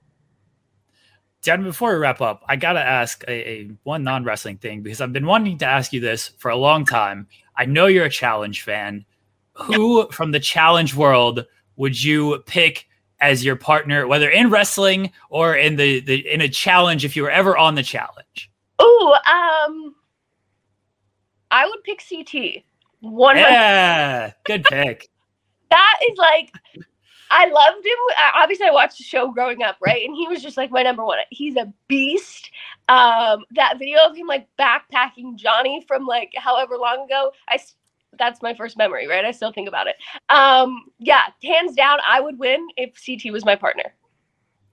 Dan, 1.45 1.63
before 1.63 1.93
we 1.93 1.99
wrap 1.99 2.21
up, 2.21 2.43
I 2.47 2.55
gotta 2.55 2.79
ask 2.79 3.23
a, 3.27 3.31
a 3.31 3.71
one 3.83 4.03
non 4.03 4.23
wrestling 4.23 4.57
thing 4.57 4.81
because 4.81 4.99
I've 4.99 5.13
been 5.13 5.27
wanting 5.27 5.59
to 5.59 5.65
ask 5.65 5.93
you 5.93 5.99
this 6.01 6.29
for 6.39 6.49
a 6.49 6.57
long 6.57 6.85
time. 6.85 7.27
I 7.55 7.65
know 7.65 7.85
you're 7.85 8.05
a 8.05 8.09
challenge 8.09 8.63
fan. 8.63 9.05
who 9.53 10.07
from 10.11 10.31
the 10.31 10.39
challenge 10.39 10.95
world 10.95 11.45
would 11.77 12.01
you 12.01 12.43
pick 12.45 12.87
as 13.21 13.45
your 13.45 13.55
partner, 13.55 14.07
whether 14.07 14.29
in 14.29 14.49
wrestling 14.49 15.11
or 15.29 15.55
in 15.55 15.75
the, 15.75 15.99
the 16.01 16.27
in 16.31 16.41
a 16.41 16.49
challenge 16.49 17.05
if 17.05 17.15
you 17.15 17.23
were 17.23 17.31
ever 17.31 17.55
on 17.55 17.75
the 17.75 17.83
challenge? 17.83 18.51
Oh, 18.79 19.13
um, 19.13 19.95
I 21.51 21.67
would 21.67 21.83
pick 21.83 22.01
CT. 22.07 22.63
One. 23.01 23.37
Yeah, 23.37 24.31
good 24.45 24.63
pick. 24.63 25.09
that 25.69 25.99
is 26.09 26.17
like, 26.17 26.51
I 27.37 27.49
loved 27.49 27.85
him. 27.85 27.97
Obviously, 28.33 28.65
I 28.65 28.71
watched 28.71 28.97
the 28.97 29.03
show 29.03 29.29
growing 29.29 29.61
up, 29.61 29.75
right? 29.85 30.05
And 30.05 30.15
he 30.15 30.25
was 30.25 30.41
just 30.41 30.55
like 30.55 30.71
my 30.71 30.83
number 30.83 31.03
one. 31.03 31.17
He's 31.31 31.57
a 31.57 31.71
beast. 31.89 32.49
Um, 32.87 33.43
that 33.51 33.77
video 33.77 33.99
of 34.07 34.15
him 34.15 34.25
like 34.25 34.47
backpacking 34.57 35.35
Johnny 35.35 35.83
from 35.85 36.05
like 36.05 36.31
however 36.37 36.77
long 36.77 37.03
ago, 37.05 37.31
I 37.49 37.59
that's 38.17 38.41
my 38.41 38.53
first 38.53 38.77
memory, 38.77 39.05
right? 39.05 39.25
I 39.25 39.31
still 39.31 39.51
think 39.51 39.67
about 39.67 39.87
it. 39.87 39.97
Um, 40.29 40.85
yeah, 40.97 41.23
hands 41.43 41.75
down, 41.75 41.99
I 42.07 42.21
would 42.21 42.39
win 42.39 42.65
if 42.77 42.93
CT 43.05 43.33
was 43.33 43.43
my 43.43 43.57
partner. 43.57 43.93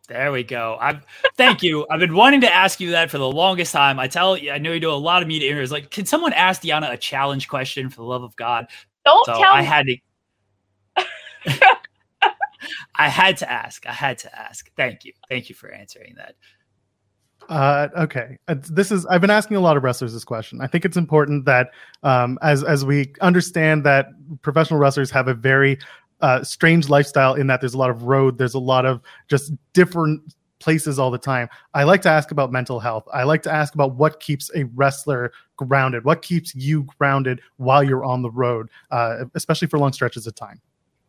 There 0.06 0.30
we 0.30 0.44
go. 0.44 0.78
I 0.80 1.00
thank 1.36 1.64
you. 1.64 1.84
I've 1.90 1.98
been 1.98 2.14
wanting 2.14 2.42
to 2.42 2.52
ask 2.52 2.78
you 2.78 2.92
that 2.92 3.10
for 3.10 3.18
the 3.18 3.28
longest 3.28 3.72
time. 3.72 3.98
I 3.98 4.06
tell 4.06 4.36
you, 4.36 4.52
I 4.52 4.58
know 4.58 4.72
you 4.72 4.78
do 4.78 4.90
a 4.90 4.94
lot 4.94 5.22
of 5.22 5.26
media 5.26 5.48
interviews. 5.48 5.72
Like, 5.72 5.90
can 5.90 6.06
someone 6.06 6.32
ask 6.32 6.62
Deonna 6.62 6.92
a 6.92 6.96
challenge 6.96 7.48
question 7.48 7.88
for 7.88 7.96
the 7.96 8.04
love 8.04 8.22
of 8.22 8.36
God? 8.36 8.68
Don't 9.04 9.26
so 9.26 9.32
tell 9.32 9.52
I 9.52 9.62
me. 9.62 9.66
had 9.66 9.86
to. 9.86 9.96
I 12.96 13.08
had 13.08 13.36
to 13.38 13.50
ask. 13.50 13.86
I 13.86 13.92
had 13.92 14.18
to 14.18 14.38
ask. 14.38 14.70
Thank 14.76 15.04
you. 15.04 15.12
Thank 15.28 15.48
you 15.48 15.54
for 15.54 15.70
answering 15.70 16.14
that. 16.16 16.34
Uh, 17.48 17.88
okay, 17.96 18.38
uh, 18.48 18.54
this 18.70 18.92
is. 18.92 19.04
I've 19.06 19.20
been 19.20 19.30
asking 19.30 19.56
a 19.56 19.60
lot 19.60 19.76
of 19.76 19.82
wrestlers 19.82 20.12
this 20.12 20.24
question. 20.24 20.60
I 20.60 20.66
think 20.66 20.84
it's 20.84 20.96
important 20.96 21.44
that 21.46 21.70
um, 22.02 22.38
as 22.42 22.62
as 22.62 22.84
we 22.84 23.12
understand 23.20 23.84
that 23.84 24.06
professional 24.42 24.78
wrestlers 24.78 25.10
have 25.10 25.28
a 25.28 25.34
very 25.34 25.78
uh, 26.20 26.44
strange 26.44 26.88
lifestyle 26.88 27.34
in 27.34 27.48
that 27.48 27.60
there's 27.60 27.74
a 27.74 27.78
lot 27.78 27.90
of 27.90 28.04
road, 28.04 28.38
there's 28.38 28.54
a 28.54 28.60
lot 28.60 28.86
of 28.86 29.00
just 29.28 29.52
different 29.72 30.22
places 30.60 30.98
all 30.98 31.10
the 31.10 31.18
time. 31.18 31.48
I 31.74 31.82
like 31.82 32.02
to 32.02 32.08
ask 32.08 32.30
about 32.30 32.52
mental 32.52 32.78
health. 32.78 33.04
I 33.12 33.24
like 33.24 33.42
to 33.42 33.52
ask 33.52 33.74
about 33.74 33.96
what 33.96 34.20
keeps 34.20 34.48
a 34.54 34.64
wrestler 34.76 35.32
grounded, 35.56 36.04
what 36.04 36.22
keeps 36.22 36.54
you 36.54 36.84
grounded 36.98 37.40
while 37.56 37.82
you're 37.82 38.04
on 38.04 38.22
the 38.22 38.30
road, 38.30 38.70
uh, 38.92 39.24
especially 39.34 39.66
for 39.66 39.78
long 39.78 39.92
stretches 39.92 40.26
of 40.28 40.36
time. 40.36 40.60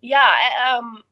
Yeah, 0.02 0.76
um, 0.76 1.04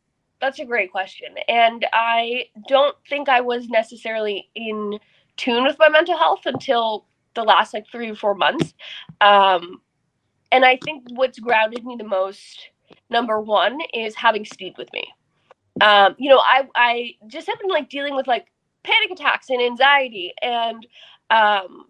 that's 0.41 0.59
a 0.59 0.65
great 0.65 0.91
question, 0.91 1.29
and 1.47 1.85
I 1.93 2.45
don't 2.67 2.95
think 3.07 3.29
I 3.29 3.41
was 3.41 3.69
necessarily 3.69 4.49
in 4.55 4.99
tune 5.37 5.63
with 5.63 5.77
my 5.79 5.89
mental 5.89 6.17
health 6.17 6.41
until 6.45 7.05
the 7.33 7.43
last 7.43 7.73
like 7.73 7.85
three 7.91 8.09
or 8.09 8.15
four 8.15 8.35
months. 8.35 8.73
Um, 9.21 9.81
and 10.51 10.65
I 10.65 10.77
think 10.83 11.03
what's 11.11 11.39
grounded 11.39 11.85
me 11.85 11.95
the 11.97 12.03
most, 12.03 12.69
number 13.09 13.39
one, 13.39 13.79
is 13.93 14.15
having 14.15 14.45
Steve 14.45 14.73
with 14.77 14.91
me. 14.91 15.03
Um, 15.79 16.15
you 16.17 16.29
know, 16.29 16.39
I 16.39 16.67
I 16.75 17.11
just 17.27 17.47
have 17.47 17.59
been 17.59 17.69
like 17.69 17.89
dealing 17.89 18.15
with 18.15 18.27
like 18.27 18.47
panic 18.83 19.11
attacks 19.11 19.49
and 19.49 19.61
anxiety 19.61 20.33
and 20.41 20.85
um 21.29 21.85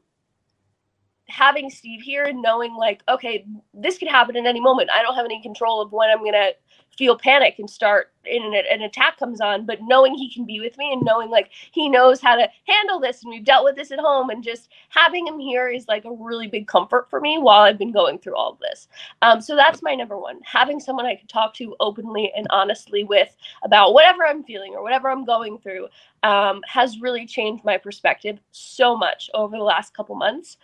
having 1.28 1.70
Steve 1.70 2.02
here 2.02 2.26
and 2.26 2.42
knowing 2.42 2.76
like, 2.76 3.02
okay, 3.10 3.46
this 3.74 3.98
could 3.98 4.10
happen 4.10 4.36
at 4.36 4.46
any 4.46 4.60
moment. 4.60 4.90
I 4.94 5.02
don't 5.02 5.16
have 5.16 5.26
any 5.26 5.42
control 5.42 5.82
of 5.82 5.92
when 5.92 6.10
I'm 6.10 6.24
gonna 6.24 6.52
feel 6.98 7.18
panic 7.18 7.56
and 7.58 7.70
start 7.70 8.12
in 8.26 8.44
an, 8.44 8.54
an, 8.70 8.82
attack 8.82 9.18
comes 9.18 9.42
on 9.42 9.66
but 9.66 9.80
knowing 9.82 10.14
he 10.14 10.32
can 10.32 10.46
be 10.46 10.60
with 10.60 10.78
me 10.78 10.92
and 10.92 11.02
knowing 11.04 11.30
like 11.30 11.50
he 11.72 11.90
knows 11.90 12.22
how 12.22 12.36
to 12.36 12.48
handle 12.68 13.00
this 13.00 13.24
and 13.24 13.32
we've 13.32 13.46
dealt 13.46 13.64
with 13.64 13.76
this 13.76 13.92
at 13.92 14.00
home 14.00 14.30
and 14.30 14.44
just 14.44 14.70
having 14.90 15.26
him 15.26 15.40
here 15.40 15.70
is 15.70 15.88
like 15.88 16.06
a 16.06 16.12
really 16.12 16.48
big 16.48 16.68
comfort 16.68 17.10
for 17.10 17.20
me 17.20 17.38
while 17.40 17.62
i've 17.62 17.78
been 17.78 17.92
going 17.92 18.20
through 18.20 18.36
all 18.36 18.52
of 18.52 18.60
this. 18.60 18.88
Um, 19.22 19.42
so 19.42 19.56
that's 19.56 19.82
my 19.82 19.96
number 19.96 20.18
one 20.18 20.40
having 20.44 20.80
someone 20.80 21.06
i 21.06 21.16
can 21.16 21.28
talk 21.28 21.54
to 21.56 21.76
openly 21.80 22.32
and 22.36 22.46
honestly 22.50 23.04
with 23.04 23.36
about 23.64 23.94
whatever 23.94 24.26
i'm 24.26 24.44
feeling 24.44 24.74
or 24.74 24.84
whatever 24.84 25.10
i'm 25.10 25.26
going 25.26 25.58
through 25.60 25.88
um, 26.24 26.62
has 26.68 27.00
really 27.00 27.26
changed 27.26 27.64
my 27.64 27.78
perspective 27.78 28.38
so 28.52 28.96
much 28.96 29.30
over 29.34 29.58
the 29.58 29.64
last 29.64 29.96
couple 29.96 30.16
months. 30.16 30.58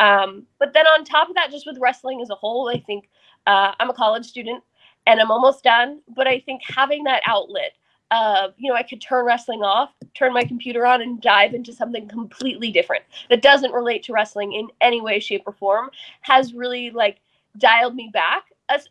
Um, 0.00 0.46
but 0.58 0.72
then 0.72 0.86
on 0.86 1.04
top 1.04 1.28
of 1.28 1.36
that 1.36 1.52
just 1.52 1.66
with 1.66 1.78
wrestling 1.78 2.20
as 2.20 2.30
a 2.30 2.34
whole 2.34 2.68
i 2.68 2.80
think 2.80 3.08
uh, 3.46 3.72
i'm 3.78 3.90
a 3.90 3.94
college 3.94 4.26
student 4.26 4.62
and 5.06 5.20
I'm 5.20 5.30
almost 5.30 5.64
done. 5.64 6.00
But 6.14 6.26
I 6.26 6.40
think 6.40 6.62
having 6.64 7.04
that 7.04 7.22
outlet 7.26 7.72
of, 8.10 8.54
you 8.56 8.70
know, 8.70 8.76
I 8.76 8.82
could 8.82 9.00
turn 9.00 9.24
wrestling 9.24 9.62
off, 9.62 9.90
turn 10.14 10.32
my 10.32 10.44
computer 10.44 10.86
on, 10.86 11.02
and 11.02 11.20
dive 11.20 11.54
into 11.54 11.72
something 11.72 12.06
completely 12.08 12.70
different 12.70 13.04
that 13.30 13.42
doesn't 13.42 13.72
relate 13.72 14.02
to 14.04 14.12
wrestling 14.12 14.52
in 14.52 14.68
any 14.80 15.00
way, 15.00 15.18
shape, 15.20 15.42
or 15.46 15.52
form 15.52 15.90
has 16.20 16.54
really 16.54 16.90
like 16.90 17.18
dialed 17.58 17.94
me 17.94 18.10
back, 18.12 18.44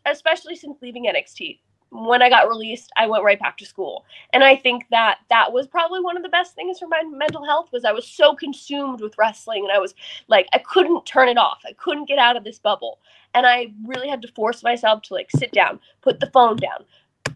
especially 0.06 0.56
since 0.56 0.78
leaving 0.82 1.06
NXT. 1.06 1.58
When 1.90 2.22
I 2.22 2.28
got 2.28 2.48
released, 2.48 2.90
I 2.96 3.06
went 3.06 3.22
right 3.22 3.38
back 3.38 3.56
to 3.58 3.64
school. 3.64 4.04
And 4.32 4.42
I 4.42 4.56
think 4.56 4.84
that 4.90 5.18
that 5.30 5.52
was 5.52 5.68
probably 5.68 6.00
one 6.00 6.16
of 6.16 6.24
the 6.24 6.28
best 6.28 6.56
things 6.56 6.80
for 6.80 6.88
my 6.88 7.02
mental 7.08 7.44
health 7.44 7.68
was 7.72 7.84
I 7.84 7.92
was 7.92 8.06
so 8.06 8.34
consumed 8.34 9.00
with 9.00 9.16
wrestling 9.16 9.62
and 9.62 9.72
I 9.72 9.78
was 9.78 9.94
like 10.26 10.48
I 10.52 10.58
couldn't 10.58 11.06
turn 11.06 11.28
it 11.28 11.38
off. 11.38 11.62
I 11.64 11.72
couldn't 11.74 12.08
get 12.08 12.18
out 12.18 12.36
of 12.36 12.42
this 12.42 12.58
bubble 12.58 12.98
and 13.34 13.46
I 13.46 13.72
really 13.84 14.08
had 14.08 14.22
to 14.22 14.28
force 14.28 14.62
myself 14.62 15.02
to 15.02 15.14
like 15.14 15.30
sit 15.30 15.52
down, 15.52 15.80
put 16.02 16.20
the 16.20 16.30
phone 16.30 16.56
down, 16.56 16.84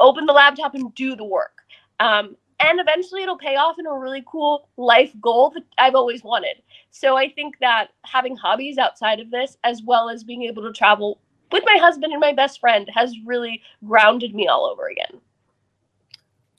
open 0.00 0.26
the 0.26 0.32
laptop, 0.32 0.74
and 0.74 0.94
do 0.94 1.16
the 1.16 1.24
work. 1.24 1.62
Um, 2.00 2.37
and 2.61 2.80
eventually 2.80 3.22
it'll 3.22 3.38
pay 3.38 3.56
off 3.56 3.78
in 3.78 3.87
a 3.87 3.96
really 3.96 4.24
cool 4.26 4.68
life 4.76 5.12
goal 5.20 5.50
that 5.50 5.64
I've 5.76 5.94
always 5.94 6.24
wanted. 6.24 6.62
So 6.90 7.16
I 7.16 7.28
think 7.28 7.58
that 7.61 7.88
having 8.04 8.37
hobbies 8.37 8.78
outside 8.78 9.20
of 9.20 9.30
this, 9.30 9.56
as 9.64 9.82
well 9.82 10.08
as 10.08 10.24
being 10.24 10.42
able 10.42 10.62
to 10.62 10.72
travel 10.72 11.20
with 11.52 11.64
my 11.64 11.76
husband 11.78 12.12
and 12.12 12.20
my 12.20 12.32
best 12.32 12.61
friend, 12.61 12.88
has 12.94 13.14
really 13.24 13.62
grounded 13.84 14.34
me 14.34 14.48
all 14.48 14.66
over 14.66 14.87
again. 14.87 15.20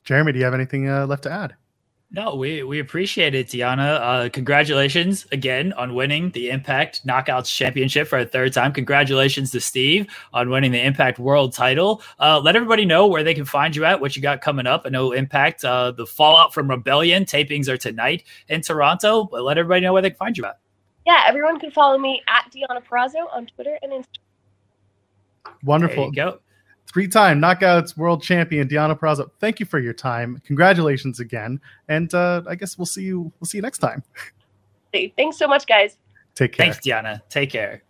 Jeremy, 0.03 0.31
do 0.31 0.39
you 0.39 0.45
have 0.45 0.53
anything 0.53 0.89
uh, 0.89 1.05
left 1.05 1.23
to 1.23 1.31
add? 1.31 1.55
No, 2.11 2.33
we 2.33 2.63
we 2.63 2.79
appreciate 2.79 3.35
it, 3.35 3.47
Deonna. 3.47 3.99
Uh, 4.01 4.29
congratulations 4.29 5.27
again 5.31 5.73
on 5.73 5.93
winning 5.93 6.31
the 6.31 6.49
Impact 6.49 7.05
Knockouts 7.05 7.55
Championship 7.55 8.07
for 8.07 8.17
a 8.17 8.25
third 8.25 8.51
time. 8.51 8.73
Congratulations 8.73 9.51
to 9.51 9.61
Steve 9.61 10.07
on 10.33 10.49
winning 10.49 10.71
the 10.71 10.83
Impact 10.83 11.19
World 11.19 11.53
Title. 11.53 12.01
Uh, 12.19 12.39
let 12.39 12.55
everybody 12.55 12.83
know 12.83 13.05
where 13.05 13.23
they 13.23 13.35
can 13.35 13.45
find 13.45 13.75
you 13.75 13.85
at, 13.85 14.01
what 14.01 14.15
you 14.15 14.23
got 14.23 14.41
coming 14.41 14.65
up. 14.65 14.83
I 14.85 14.89
know 14.89 15.11
Impact, 15.11 15.63
uh, 15.63 15.91
the 15.91 16.07
fallout 16.07 16.51
from 16.51 16.67
Rebellion 16.67 17.25
tapings 17.25 17.67
are 17.67 17.77
tonight 17.77 18.23
in 18.47 18.61
Toronto, 18.61 19.25
but 19.25 19.43
let 19.43 19.59
everybody 19.59 19.81
know 19.81 19.93
where 19.93 20.01
they 20.01 20.09
can 20.09 20.17
find 20.17 20.35
you 20.35 20.45
at. 20.45 20.57
Yeah, 21.05 21.25
everyone 21.27 21.59
can 21.59 21.69
follow 21.69 21.99
me 21.99 22.23
at 22.27 22.51
Deonna 22.51 22.83
Purrazzo 22.83 23.31
on 23.31 23.45
Twitter 23.45 23.77
and 23.83 23.91
Instagram. 23.91 25.53
Wonderful. 25.63 26.09
go 26.09 26.39
three-time 26.91 27.39
knockouts 27.39 27.95
world 27.95 28.23
champion 28.23 28.67
Deonna 28.67 28.97
Purrazzo. 28.97 29.29
Thank 29.39 29.59
you 29.59 29.65
for 29.65 29.79
your 29.79 29.93
time. 29.93 30.41
Congratulations 30.45 31.19
again, 31.19 31.61
and 31.87 32.13
uh, 32.13 32.41
I 32.47 32.55
guess 32.55 32.77
we'll 32.77 32.85
see 32.85 33.03
you. 33.03 33.31
We'll 33.39 33.47
see 33.47 33.57
you 33.57 33.61
next 33.61 33.77
time. 33.77 34.03
Thanks 34.91 35.37
so 35.37 35.47
much, 35.47 35.67
guys. 35.67 35.97
Take 36.35 36.53
care. 36.53 36.65
Thanks, 36.65 36.79
Deonna. 36.79 37.21
Take 37.29 37.51
care. 37.51 37.83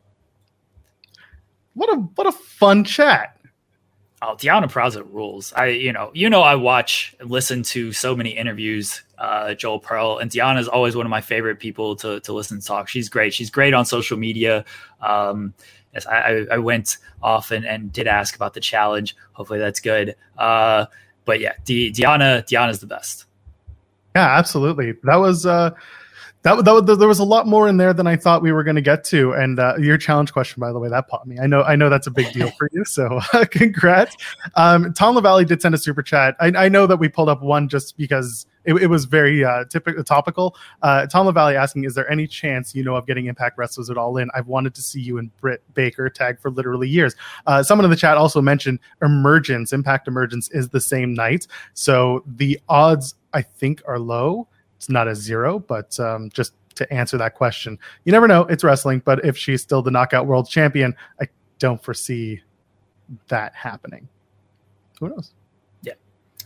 What 1.74 1.90
a 1.90 1.96
what 2.16 2.28
a 2.28 2.32
fun 2.32 2.84
chat. 2.84 3.38
Oh, 4.22 4.36
Deonna 4.38 4.70
Purrazzo 4.70 5.08
rules. 5.14 5.54
I, 5.54 5.68
you 5.68 5.94
know, 5.94 6.12
you 6.14 6.30
know, 6.30 6.42
I 6.42 6.56
watch 6.56 7.16
listen 7.24 7.64
to 7.64 7.94
so 7.94 8.18
many 8.18 8.32
interviews. 8.32 9.02
Uh, 9.18 9.54
Joel 9.54 9.80
Pearl 9.80 10.18
and 10.18 10.30
Deonna 10.30 10.60
is 10.60 10.68
always 10.68 10.94
one 10.94 11.06
of 11.06 11.10
my 11.10 11.22
favorite 11.22 11.58
people 11.60 11.96
to 11.98 12.20
to 12.20 12.34
listen 12.34 12.60
to 12.60 12.66
talk. 12.66 12.90
She's 12.90 13.08
great. 13.08 13.34
She's 13.34 13.50
great 13.50 13.74
on 13.74 13.86
social 13.86 14.18
media. 14.18 14.66
Um, 15.00 15.54
yes, 15.94 16.06
I, 16.06 16.46
I 16.52 16.58
went 16.58 16.98
off 17.22 17.52
and, 17.52 17.66
and 17.66 17.92
did 17.92 18.08
ask 18.08 18.36
about 18.36 18.54
the 18.54 18.60
challenge. 18.60 19.16
Hopefully 19.34 19.60
that's 19.60 19.80
good. 19.80 20.16
Uh, 20.38 20.86
but 21.26 21.40
yeah, 21.40 21.54
De- 21.66 21.92
Deonna, 21.92 22.44
Deonna's 22.48 22.80
the 22.80 22.88
best. 22.88 23.26
Yeah, 24.16 24.38
absolutely. 24.38 24.94
That 25.04 25.18
was, 25.18 25.46
uh, 25.46 25.72
that, 26.44 26.64
that 26.64 26.96
there 27.00 27.08
was 27.08 27.20
a 27.20 27.26
lot 27.26 27.48
more 27.48 27.68
in 27.68 27.78
there 27.78 27.94
than 27.94 28.08
I 28.08 28.16
thought 28.16 28.42
we 28.42 28.52
were 28.52 28.64
going 28.64 28.78
to 28.78 28.82
get 28.82 29.04
to. 29.06 29.34
And 29.34 29.60
uh, 29.60 29.76
your 29.78 29.98
challenge 29.98 30.32
question, 30.32 30.62
by 30.62 30.72
the 30.72 30.80
way, 30.80 30.88
that 30.88 31.08
popped 31.10 31.28
me. 31.28 31.38
I 31.38 31.48
know, 31.48 31.64
I 31.64 31.76
know 31.76 31.90
that's 31.90 32.08
a 32.08 32.12
big 32.12 32.32
deal 32.32 32.50
for 32.52 32.70
you. 32.72 32.86
So 32.86 33.20
congrats. 33.52 34.16
Um, 34.56 34.94
Tom 34.94 35.16
LaValle 35.16 35.46
did 35.46 35.62
send 35.62 35.76
a 35.76 35.78
super 35.78 36.02
chat. 36.02 36.36
I, 36.40 36.48
I, 36.56 36.70
know 36.70 36.88
that 36.88 36.98
we 36.98 37.10
pulled 37.10 37.28
up 37.28 37.42
one 37.42 37.68
just 37.68 37.98
because 37.98 38.46
it, 38.64 38.74
it 38.76 38.88
was 38.88 39.06
very 39.06 39.44
uh, 39.44 39.66
typical, 39.66 40.04
topical. 40.04 40.56
Uh, 40.82 41.08
Tom 41.08 41.26
LaValle 41.26 41.56
asking, 41.56 41.84
"Is 41.84 41.96
there 41.96 42.10
any 42.10 42.28
chance 42.28 42.74
you 42.74 42.84
know 42.84 42.96
of 42.96 43.06
getting 43.06 43.26
Impact 43.26 43.58
Wrestlers 43.58 43.90
at 43.90 43.98
All 43.98 44.16
In? 44.18 44.30
I've 44.34 44.48
wanted 44.48 44.76
to 44.76 44.82
see 44.82 45.02
you 45.02 45.18
and 45.18 45.36
Britt 45.38 45.62
Baker 45.74 46.10
tag 46.10 46.40
for 46.40 46.52
literally 46.52 46.88
years." 46.88 47.16
Uh, 47.48 47.64
someone 47.64 47.86
in 47.86 47.92
the 47.92 47.98
chat 47.98 48.18
also 48.18 48.42
mentioned 48.42 48.80
Emergence. 49.02 49.74
Impact 49.74 50.08
Emergence 50.08 50.50
is 50.52 50.70
the 50.70 50.82
same 50.82 51.14
night, 51.14 51.48
so 51.74 52.24
the 52.26 52.60
odds 52.70 53.16
I 53.34 53.42
think 53.42 53.82
are 53.88 54.00
low 54.00 54.48
it's 54.80 54.88
not 54.88 55.10
a 55.10 55.14
zero, 55.14 55.60
but 55.60 56.00
um, 56.00 56.30
just 56.30 56.54
to 56.76 56.90
answer 56.94 57.18
that 57.18 57.36
question, 57.36 57.78
you 58.06 58.14
never 58.14 58.30
know. 58.30 58.44
It's 58.44 58.64
wrestling, 58.64 59.02
but 59.04 59.26
if 59.26 59.38
she's 59.38 59.62
still 59.62 59.82
the 59.82 59.92
knockout 59.92 60.26
world 60.26 60.50
champion, 60.50 60.96
I 61.22 61.28
don't 61.60 61.84
foresee 61.84 62.42
that 63.28 63.54
happening. 63.54 64.08
Who 65.02 65.10
knows? 65.10 65.34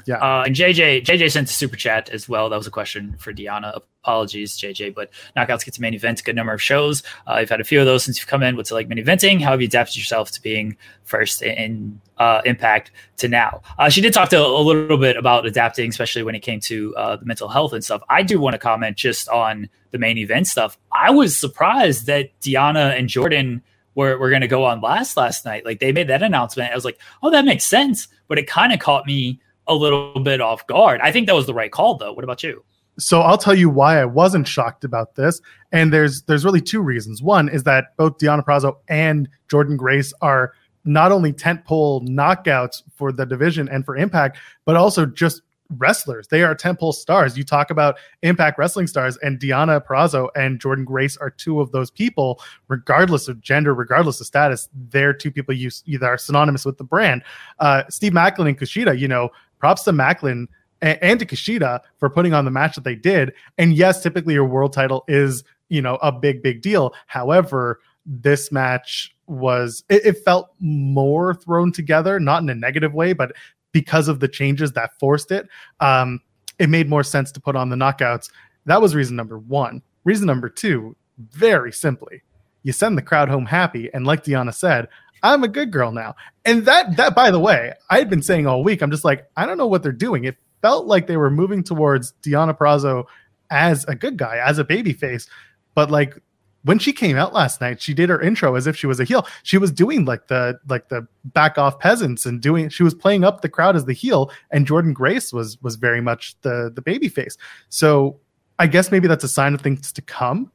Yeah. 0.05 0.17
Uh, 0.17 0.43
and 0.45 0.55
JJ 0.55 1.05
JJ 1.05 1.31
sent 1.31 1.49
a 1.49 1.53
super 1.53 1.75
chat 1.75 2.09
as 2.09 2.27
well. 2.27 2.49
That 2.49 2.57
was 2.57 2.67
a 2.67 2.71
question 2.71 3.15
for 3.17 3.33
Deonna. 3.33 3.81
Apologies, 4.03 4.57
JJ, 4.57 4.93
but 4.93 5.09
knockouts 5.37 5.63
get 5.63 5.73
to 5.75 5.81
main 5.81 5.93
event. 5.93 6.23
Good 6.23 6.35
number 6.35 6.51
of 6.51 6.61
shows. 6.61 7.03
Uh, 7.25 7.37
you've 7.39 7.49
had 7.49 7.61
a 7.61 7.63
few 7.63 7.79
of 7.79 7.85
those 7.85 8.03
since 8.03 8.19
you've 8.19 8.27
come 8.27 8.43
in. 8.43 8.57
What's 8.57 8.69
it 8.69 8.73
like 8.73 8.89
main 8.89 9.03
eventing? 9.03 9.41
How 9.41 9.51
have 9.51 9.61
you 9.61 9.67
adapted 9.67 9.97
yourself 9.97 10.31
to 10.31 10.41
being 10.41 10.75
first 11.05 11.41
in 11.41 12.01
uh, 12.17 12.41
Impact 12.43 12.91
to 13.17 13.29
now? 13.29 13.61
Uh, 13.77 13.89
she 13.89 14.01
did 14.01 14.13
talk 14.13 14.29
to 14.29 14.45
a 14.45 14.59
little 14.59 14.97
bit 14.97 15.15
about 15.15 15.45
adapting, 15.45 15.89
especially 15.89 16.23
when 16.23 16.35
it 16.35 16.41
came 16.41 16.59
to 16.61 16.93
uh, 16.97 17.15
the 17.15 17.25
mental 17.25 17.47
health 17.47 17.71
and 17.71 17.83
stuff. 17.83 18.01
I 18.09 18.23
do 18.23 18.41
want 18.41 18.55
to 18.55 18.59
comment 18.59 18.97
just 18.97 19.29
on 19.29 19.69
the 19.91 19.97
main 19.97 20.17
event 20.17 20.47
stuff. 20.47 20.77
I 20.91 21.11
was 21.11 21.37
surprised 21.37 22.07
that 22.07 22.37
Deonna 22.41 22.97
and 22.97 23.07
Jordynne 23.07 23.61
were, 23.95 24.17
were 24.17 24.29
going 24.29 24.41
to 24.41 24.47
go 24.47 24.65
on 24.65 24.81
last 24.81 25.17
last 25.17 25.45
night. 25.45 25.65
Like 25.65 25.79
they 25.79 25.91
made 25.91 26.07
that 26.09 26.23
announcement. 26.23 26.71
I 26.71 26.75
was 26.75 26.85
like, 26.85 26.99
oh, 27.21 27.29
that 27.31 27.45
makes 27.45 27.63
sense. 27.63 28.07
But 28.27 28.39
it 28.39 28.47
kind 28.47 28.73
of 28.73 28.79
caught 28.79 29.05
me 29.05 29.39
a 29.67 29.75
little 29.75 30.19
bit 30.19 30.41
off 30.41 30.65
guard. 30.67 31.01
I 31.01 31.11
think 31.11 31.27
that 31.27 31.35
was 31.35 31.45
the 31.45 31.53
right 31.53 31.71
call, 31.71 31.97
though. 31.97 32.13
What 32.13 32.23
about 32.23 32.43
you? 32.43 32.63
So 32.99 33.21
I'll 33.21 33.37
tell 33.37 33.55
you 33.55 33.69
why 33.69 33.99
I 33.99 34.05
wasn't 34.05 34.47
shocked 34.47 34.83
about 34.83 35.15
this, 35.15 35.41
and 35.71 35.91
there's 35.91 36.21
there's 36.23 36.45
really 36.45 36.61
two 36.61 36.81
reasons. 36.81 37.23
One 37.23 37.49
is 37.49 37.63
that 37.63 37.97
both 37.97 38.19
Deonna 38.19 38.45
Purrazzo 38.45 38.75
and 38.87 39.27
Jordynne 39.49 39.77
Grace 39.77 40.13
are 40.21 40.53
not 40.85 41.11
only 41.11 41.33
tentpole 41.33 42.07
knockouts 42.07 42.83
for 42.95 43.11
the 43.11 43.25
division 43.25 43.67
and 43.69 43.85
for 43.85 43.95
Impact, 43.95 44.37
but 44.65 44.75
also 44.75 45.05
just 45.05 45.41
wrestlers. 45.77 46.27
They 46.27 46.43
are 46.43 46.55
tentpole 46.55 46.93
stars. 46.93 47.37
You 47.37 47.43
talk 47.43 47.71
about 47.71 47.97
Impact 48.21 48.59
wrestling 48.59 48.87
stars, 48.87 49.17
and 49.17 49.39
Deonna 49.39 49.83
Purrazzo 49.83 50.29
and 50.35 50.59
Jordynne 50.59 50.85
Grace 50.85 51.17
are 51.17 51.29
two 51.29 51.61
of 51.61 51.71
those 51.71 51.89
people, 51.89 52.41
regardless 52.67 53.27
of 53.27 53.41
gender, 53.41 53.73
regardless 53.73 54.19
of 54.21 54.27
status. 54.27 54.69
They're 54.89 55.13
two 55.13 55.31
people 55.31 55.53
you 55.55 55.71
that 55.99 56.03
are 56.03 56.17
synonymous 56.17 56.65
with 56.65 56.77
the 56.77 56.83
brand. 56.83 57.23
Uh, 57.59 57.83
Steve 57.89 58.13
Maclin 58.13 58.49
and 58.49 58.59
Kushida, 58.59 58.97
you 58.97 59.07
know, 59.07 59.29
props 59.63 59.83
to 59.83 59.93
Maclin 59.93 60.45
and, 60.81 61.17
to 61.21 61.25
Kushida 61.25 61.79
for 61.95 62.09
putting 62.09 62.33
on 62.33 62.43
the 62.43 62.51
match 62.51 62.75
that 62.75 62.83
they 62.83 62.95
did. 62.95 63.31
And 63.57 63.73
yes, 63.73 64.03
typically 64.03 64.33
your 64.33 64.43
world 64.43 64.73
title 64.73 65.05
is, 65.07 65.45
you 65.69 65.81
know, 65.81 65.95
a 66.01 66.11
big, 66.11 66.43
big 66.43 66.61
deal. 66.61 66.93
However, 67.07 67.79
this 68.05 68.51
match 68.51 69.15
was 69.27 69.85
it, 69.87 70.05
it, 70.05 70.17
felt 70.25 70.49
more 70.59 71.33
thrown 71.33 71.71
together, 71.71 72.19
not 72.19 72.43
in 72.43 72.49
a 72.49 72.55
negative 72.55 72.93
way, 72.93 73.13
but 73.13 73.31
because 73.71 74.09
of 74.09 74.19
the 74.19 74.27
changes 74.27 74.73
that 74.73 74.99
forced 74.99 75.31
it, 75.31 75.47
um, 75.79 76.19
it 76.59 76.69
made 76.69 76.89
more 76.89 77.01
sense 77.01 77.31
to 77.31 77.39
put 77.39 77.55
on 77.55 77.69
the 77.69 77.77
knockouts. 77.77 78.29
That 78.65 78.81
was 78.81 78.93
reason 78.93 79.15
number 79.15 79.39
one. 79.39 79.81
Reason 80.03 80.27
number 80.27 80.49
two, 80.49 80.97
very 81.17 81.71
simply, 81.71 82.21
you 82.63 82.73
send 82.73 82.97
the 82.97 83.01
crowd 83.01 83.29
home 83.29 83.45
happy, 83.45 83.89
and 83.93 84.05
like 84.05 84.25
Deonna 84.25 84.53
said, 84.53 84.89
I'm 85.23 85.43
a 85.43 85.47
good 85.47 85.71
girl 85.71 85.91
now. 85.91 86.15
And 86.45 86.65
that 86.65 86.97
that 86.97 87.15
by 87.15 87.31
the 87.31 87.39
way, 87.39 87.73
I 87.89 87.97
had 87.97 88.09
been 88.09 88.21
saying 88.21 88.45
all 88.45 88.63
week, 88.63 88.81
I'm 88.81 88.91
just 88.91 89.05
like, 89.05 89.29
I 89.37 89.45
don't 89.45 89.57
know 89.57 89.67
what 89.67 89.81
they're 89.81 89.91
doing. 89.91 90.25
It 90.25 90.35
felt 90.61 90.85
like 90.85 91.07
they 91.07 91.17
were 91.17 91.31
moving 91.31 91.63
towards 91.63 92.13
Deonna 92.21 92.57
Purrazzo 92.57 93.05
as 93.49 93.85
a 93.85 93.95
good 93.95 94.17
guy, 94.17 94.37
as 94.37 94.57
a 94.59 94.63
baby 94.63 94.93
face. 94.93 95.29
But 95.75 95.89
like 95.89 96.17
when 96.63 96.79
she 96.79 96.93
came 96.93 97.17
out 97.17 97.33
last 97.33 97.61
night, 97.61 97.81
she 97.81 97.93
did 97.93 98.09
her 98.09 98.21
intro 98.21 98.55
as 98.55 98.67
if 98.67 98.75
she 98.75 98.87
was 98.87 98.99
a 98.99 99.03
heel. 99.03 99.27
She 99.43 99.57
was 99.57 99.71
doing 99.71 100.05
like 100.05 100.27
the 100.27 100.59
like 100.67 100.89
the 100.89 101.07
back 101.25 101.57
off 101.57 101.79
peasants 101.79 102.25
and 102.25 102.41
doing 102.41 102.69
she 102.69 102.83
was 102.83 102.93
playing 102.93 103.23
up 103.23 103.41
the 103.41 103.49
crowd 103.49 103.75
as 103.75 103.85
the 103.85 103.93
heel, 103.93 104.31
and 104.51 104.67
Jordynne 104.67 104.93
Grace 104.93 105.31
was 105.31 105.61
was 105.61 105.75
very 105.75 106.01
much 106.01 106.35
the 106.41 106.71
the 106.73 106.81
baby 106.81 107.07
face. 107.07 107.37
So 107.69 108.19
I 108.59 108.67
guess 108.67 108.91
maybe 108.91 109.07
that's 109.07 109.23
a 109.23 109.29
sign 109.29 109.53
of 109.53 109.61
things 109.61 109.91
to 109.93 110.01
come 110.01 110.51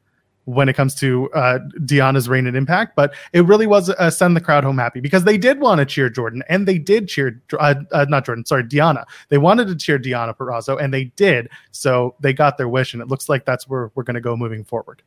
when 0.49 0.67
it 0.67 0.73
comes 0.73 0.95
to 0.95 1.31
uh, 1.33 1.59
Deonna's 1.81 2.27
reign 2.27 2.47
and 2.47 2.57
impact, 2.57 2.97
but 2.97 3.13
it 3.35 3.45
really 3.45 3.67
was 3.67 3.93
send 4.17 4.35
the 4.35 4.41
crowd 4.41 4.65
home 4.65 4.79
happy 4.79 4.99
because 4.99 5.25
they 5.25 5.37
did 5.37 5.61
want 5.61 5.79
to 5.79 5.85
cheer 5.85 6.09
Jordynne 6.09 6.41
and 6.49 6.67
they 6.67 6.79
did 6.79 7.07
cheer, 7.07 7.43
uh, 7.61 7.75
uh, 7.93 8.07
not 8.09 8.25
Jordynne, 8.25 8.49
sorry, 8.49 8.65
Deonna. 8.65 9.05
They 9.29 9.37
wanted 9.37 9.69
to 9.69 9.77
cheer 9.77 9.99
Deonna 9.99 10.35
Purrazzo 10.35 10.83
and 10.83 10.93
they 10.93 11.05
did. 11.05 11.51
So 11.71 12.15
they 12.21 12.33
got 12.33 12.57
their 12.57 12.69
wish 12.69 12.95
and 12.95 13.03
it 13.03 13.09
looks 13.09 13.29
like 13.29 13.45
that's 13.45 13.69
where 13.69 13.93
we're 13.95 14.05
going 14.05 14.15
to 14.15 14.23
go 14.23 14.39
moving 14.39 14.65
forward. 14.65 15.03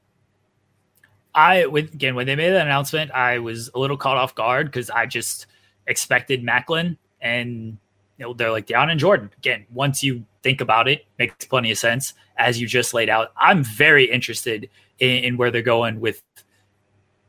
I, 1.34 1.66
again, 1.66 2.14
when 2.14 2.28
they 2.28 2.36
made 2.36 2.52
that 2.52 2.68
announcement, 2.68 3.10
I 3.10 3.40
was 3.40 3.72
a 3.74 3.80
little 3.80 3.98
caught 3.98 4.18
off 4.18 4.36
guard 4.36 4.68
because 4.68 4.92
I 4.92 5.08
just 5.08 5.48
expected 5.88 6.44
Maclin 6.44 6.98
and 7.20 7.80
you 8.20 8.28
know, 8.28 8.34
they're 8.34 8.52
like 8.52 8.68
Deonna 8.68 8.92
and 8.92 9.02
Jordynne. 9.02 9.36
Again, 9.38 9.66
once 9.74 10.04
you 10.04 10.24
think 10.44 10.62
about 10.62 10.88
it, 10.88 11.06
makes 11.18 11.46
plenty 11.46 11.72
of 11.72 11.80
sense 11.80 12.14
as 12.38 12.62
you 12.62 12.68
just 12.68 12.94
laid 12.94 13.10
out. 13.10 13.32
I'm 13.38 13.64
very 13.64 14.06
interested 14.06 14.70
in, 15.02 15.24
in 15.26 15.38
where 15.38 15.52
they're 15.52 15.62
going 15.62 16.00
with 16.00 16.24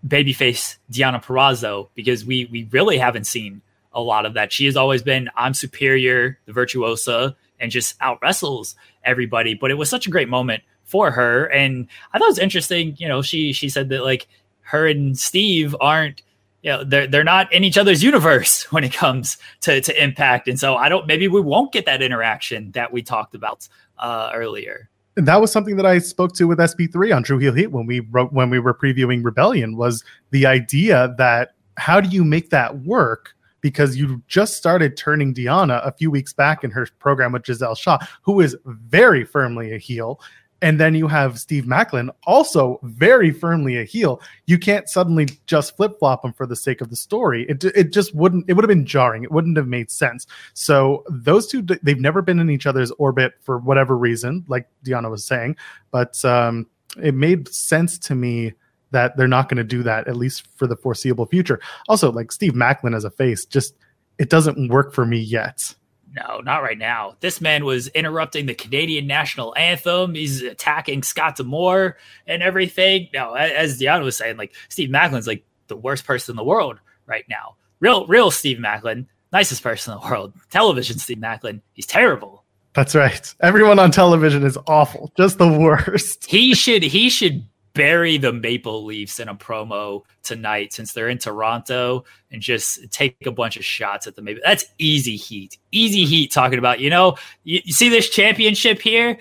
babyface 0.06 0.76
Deonna 0.90 1.22
Purrazzo 1.22 1.88
because 1.94 2.24
we 2.24 2.48
we 2.52 2.68
really 2.70 2.98
haven't 2.98 3.26
seen 3.26 3.62
a 3.92 4.00
lot 4.00 4.26
of 4.26 4.34
that. 4.34 4.52
She 4.52 4.66
has 4.66 4.76
always 4.76 5.02
been 5.02 5.28
I'm 5.36 5.54
superior, 5.54 6.38
the 6.46 6.52
virtuosa, 6.52 7.36
and 7.58 7.72
just 7.72 7.96
out 8.00 8.18
wrestles 8.22 8.76
everybody. 9.04 9.54
But 9.54 9.70
it 9.70 9.74
was 9.74 9.90
such 9.90 10.06
a 10.06 10.10
great 10.10 10.28
moment 10.28 10.62
for 10.84 11.10
her, 11.10 11.46
and 11.46 11.88
I 12.12 12.18
thought 12.18 12.26
it 12.26 12.32
was 12.32 12.38
interesting. 12.38 12.94
You 12.98 13.08
know, 13.08 13.22
she 13.22 13.52
she 13.52 13.68
said 13.68 13.88
that 13.88 14.04
like 14.04 14.28
her 14.60 14.86
and 14.86 15.18
Steve 15.18 15.74
aren't 15.80 16.22
you 16.62 16.70
know 16.70 16.84
they're 16.84 17.06
they're 17.06 17.24
not 17.24 17.52
in 17.52 17.64
each 17.64 17.78
other's 17.78 18.02
universe 18.02 18.64
when 18.72 18.84
it 18.84 18.92
comes 18.92 19.38
to 19.62 19.80
to 19.80 20.02
impact 20.02 20.46
and 20.46 20.60
so 20.60 20.76
i 20.76 20.88
don't 20.88 21.06
maybe 21.08 21.26
we 21.26 21.40
won't 21.40 21.72
get 21.72 21.86
that 21.86 22.00
interaction 22.00 22.70
that 22.70 22.92
we 22.92 23.02
talked 23.02 23.34
about 23.34 23.68
uh 23.98 24.30
earlier 24.32 24.88
that 25.16 25.40
was 25.40 25.52
something 25.52 25.76
that 25.76 25.86
I 25.86 25.98
spoke 25.98 26.34
to 26.34 26.46
with 26.46 26.58
SP3 26.58 27.14
on 27.14 27.22
True 27.22 27.38
Heel 27.38 27.52
Heat 27.52 27.68
when 27.68 27.86
we 27.86 28.00
wrote 28.00 28.32
when 28.32 28.50
we 28.50 28.58
were 28.58 28.74
previewing 28.74 29.24
Rebellion 29.24 29.76
was 29.76 30.04
the 30.30 30.46
idea 30.46 31.14
that 31.18 31.50
how 31.76 32.00
do 32.00 32.08
you 32.08 32.24
make 32.24 32.50
that 32.50 32.80
work? 32.80 33.34
Because 33.60 33.96
you 33.96 34.22
just 34.26 34.56
started 34.56 34.96
turning 34.96 35.32
Deonna 35.32 35.86
a 35.86 35.92
few 35.92 36.10
weeks 36.10 36.32
back 36.32 36.64
in 36.64 36.70
her 36.70 36.88
program 36.98 37.32
with 37.32 37.46
Giselle 37.46 37.76
Shaw, 37.76 37.98
who 38.22 38.40
is 38.40 38.56
very 38.64 39.24
firmly 39.24 39.72
a 39.72 39.78
heel, 39.78 40.20
and 40.62 40.78
then 40.78 40.94
you 40.94 41.08
have 41.08 41.40
Steve 41.40 41.64
Maclin, 41.64 42.08
also 42.24 42.78
very 42.84 43.32
firmly 43.32 43.78
a 43.78 43.84
heel. 43.84 44.22
You 44.46 44.58
can't 44.58 44.88
suddenly 44.88 45.28
just 45.46 45.76
flip 45.76 45.98
flop 45.98 46.24
him 46.24 46.32
for 46.32 46.46
the 46.46 46.56
sake 46.56 46.80
of 46.80 46.88
the 46.88 46.96
story. 46.96 47.44
It, 47.48 47.64
it 47.64 47.92
just 47.92 48.14
wouldn't, 48.14 48.48
it 48.48 48.54
would 48.54 48.62
have 48.62 48.68
been 48.68 48.86
jarring. 48.86 49.24
It 49.24 49.32
wouldn't 49.32 49.56
have 49.56 49.66
made 49.66 49.90
sense. 49.90 50.26
So 50.54 51.04
those 51.10 51.48
two, 51.48 51.62
they've 51.62 52.00
never 52.00 52.22
been 52.22 52.38
in 52.38 52.48
each 52.48 52.66
other's 52.66 52.92
orbit 52.92 53.34
for 53.42 53.58
whatever 53.58 53.98
reason, 53.98 54.44
like 54.46 54.68
Deonna 54.86 55.10
was 55.10 55.24
saying. 55.24 55.56
But 55.90 56.24
um, 56.24 56.68
it 57.02 57.14
made 57.14 57.48
sense 57.48 57.98
to 57.98 58.14
me 58.14 58.52
that 58.92 59.16
they're 59.16 59.26
not 59.26 59.48
going 59.48 59.56
to 59.56 59.64
do 59.64 59.82
that, 59.82 60.06
at 60.06 60.16
least 60.16 60.46
for 60.56 60.68
the 60.68 60.76
foreseeable 60.76 61.26
future. 61.26 61.58
Also, 61.88 62.12
like 62.12 62.30
Steve 62.30 62.52
Maclin 62.52 62.94
as 62.94 63.04
a 63.04 63.10
face, 63.10 63.44
just, 63.44 63.74
it 64.18 64.30
doesn't 64.30 64.68
work 64.68 64.92
for 64.92 65.04
me 65.04 65.18
yet. 65.18 65.74
No, 66.14 66.40
not 66.40 66.62
right 66.62 66.76
now. 66.76 67.16
This 67.20 67.40
man 67.40 67.64
was 67.64 67.88
interrupting 67.88 68.46
the 68.46 68.54
Canadian 68.54 69.06
national 69.06 69.54
anthem. 69.56 70.14
He's 70.14 70.42
attacking 70.42 71.02
Scott 71.02 71.36
D'Amore 71.36 71.96
and 72.26 72.42
everything. 72.42 73.08
No, 73.14 73.34
as 73.34 73.80
Deonna 73.80 74.04
was 74.04 74.16
saying, 74.16 74.36
like 74.36 74.54
Steve 74.68 74.90
Maclin's 74.90 75.26
like 75.26 75.44
the 75.68 75.76
worst 75.76 76.04
person 76.04 76.32
in 76.32 76.36
the 76.36 76.44
world 76.44 76.78
right 77.06 77.24
now. 77.28 77.56
Real, 77.80 78.06
real 78.06 78.30
Steve 78.30 78.58
Maclin, 78.58 79.06
nicest 79.32 79.62
person 79.62 79.94
in 79.94 80.00
the 80.00 80.06
world. 80.06 80.34
Television 80.50 80.98
Steve 80.98 81.18
Maclin, 81.18 81.62
he's 81.72 81.86
terrible. 81.86 82.44
That's 82.74 82.94
right. 82.94 83.34
Everyone 83.40 83.78
on 83.78 83.90
television 83.90 84.44
is 84.44 84.58
awful, 84.66 85.12
just 85.16 85.38
the 85.38 85.48
worst. 85.48 86.26
he 86.26 86.54
should 86.54 86.82
he 86.82 87.10
should 87.10 87.46
bury 87.74 88.18
the 88.18 88.32
Maple 88.32 88.84
Leafs 88.84 89.20
in 89.20 89.28
a 89.28 89.34
promo 89.34 90.02
tonight 90.22 90.72
since 90.72 90.92
they're 90.92 91.08
in 91.08 91.18
Toronto 91.18 92.04
and 92.30 92.42
just 92.42 92.90
take 92.90 93.16
a 93.26 93.32
bunch 93.32 93.56
of 93.56 93.64
shots 93.64 94.06
at 94.06 94.16
the 94.16 94.22
Maple. 94.22 94.42
That's 94.44 94.66
easy 94.78 95.16
heat. 95.16 95.58
Easy 95.70 96.04
heat 96.04 96.32
talking 96.32 96.58
about, 96.58 96.80
you 96.80 96.90
know, 96.90 97.16
you, 97.44 97.60
you 97.64 97.72
see 97.72 97.88
this 97.88 98.08
championship 98.08 98.80
here? 98.80 99.18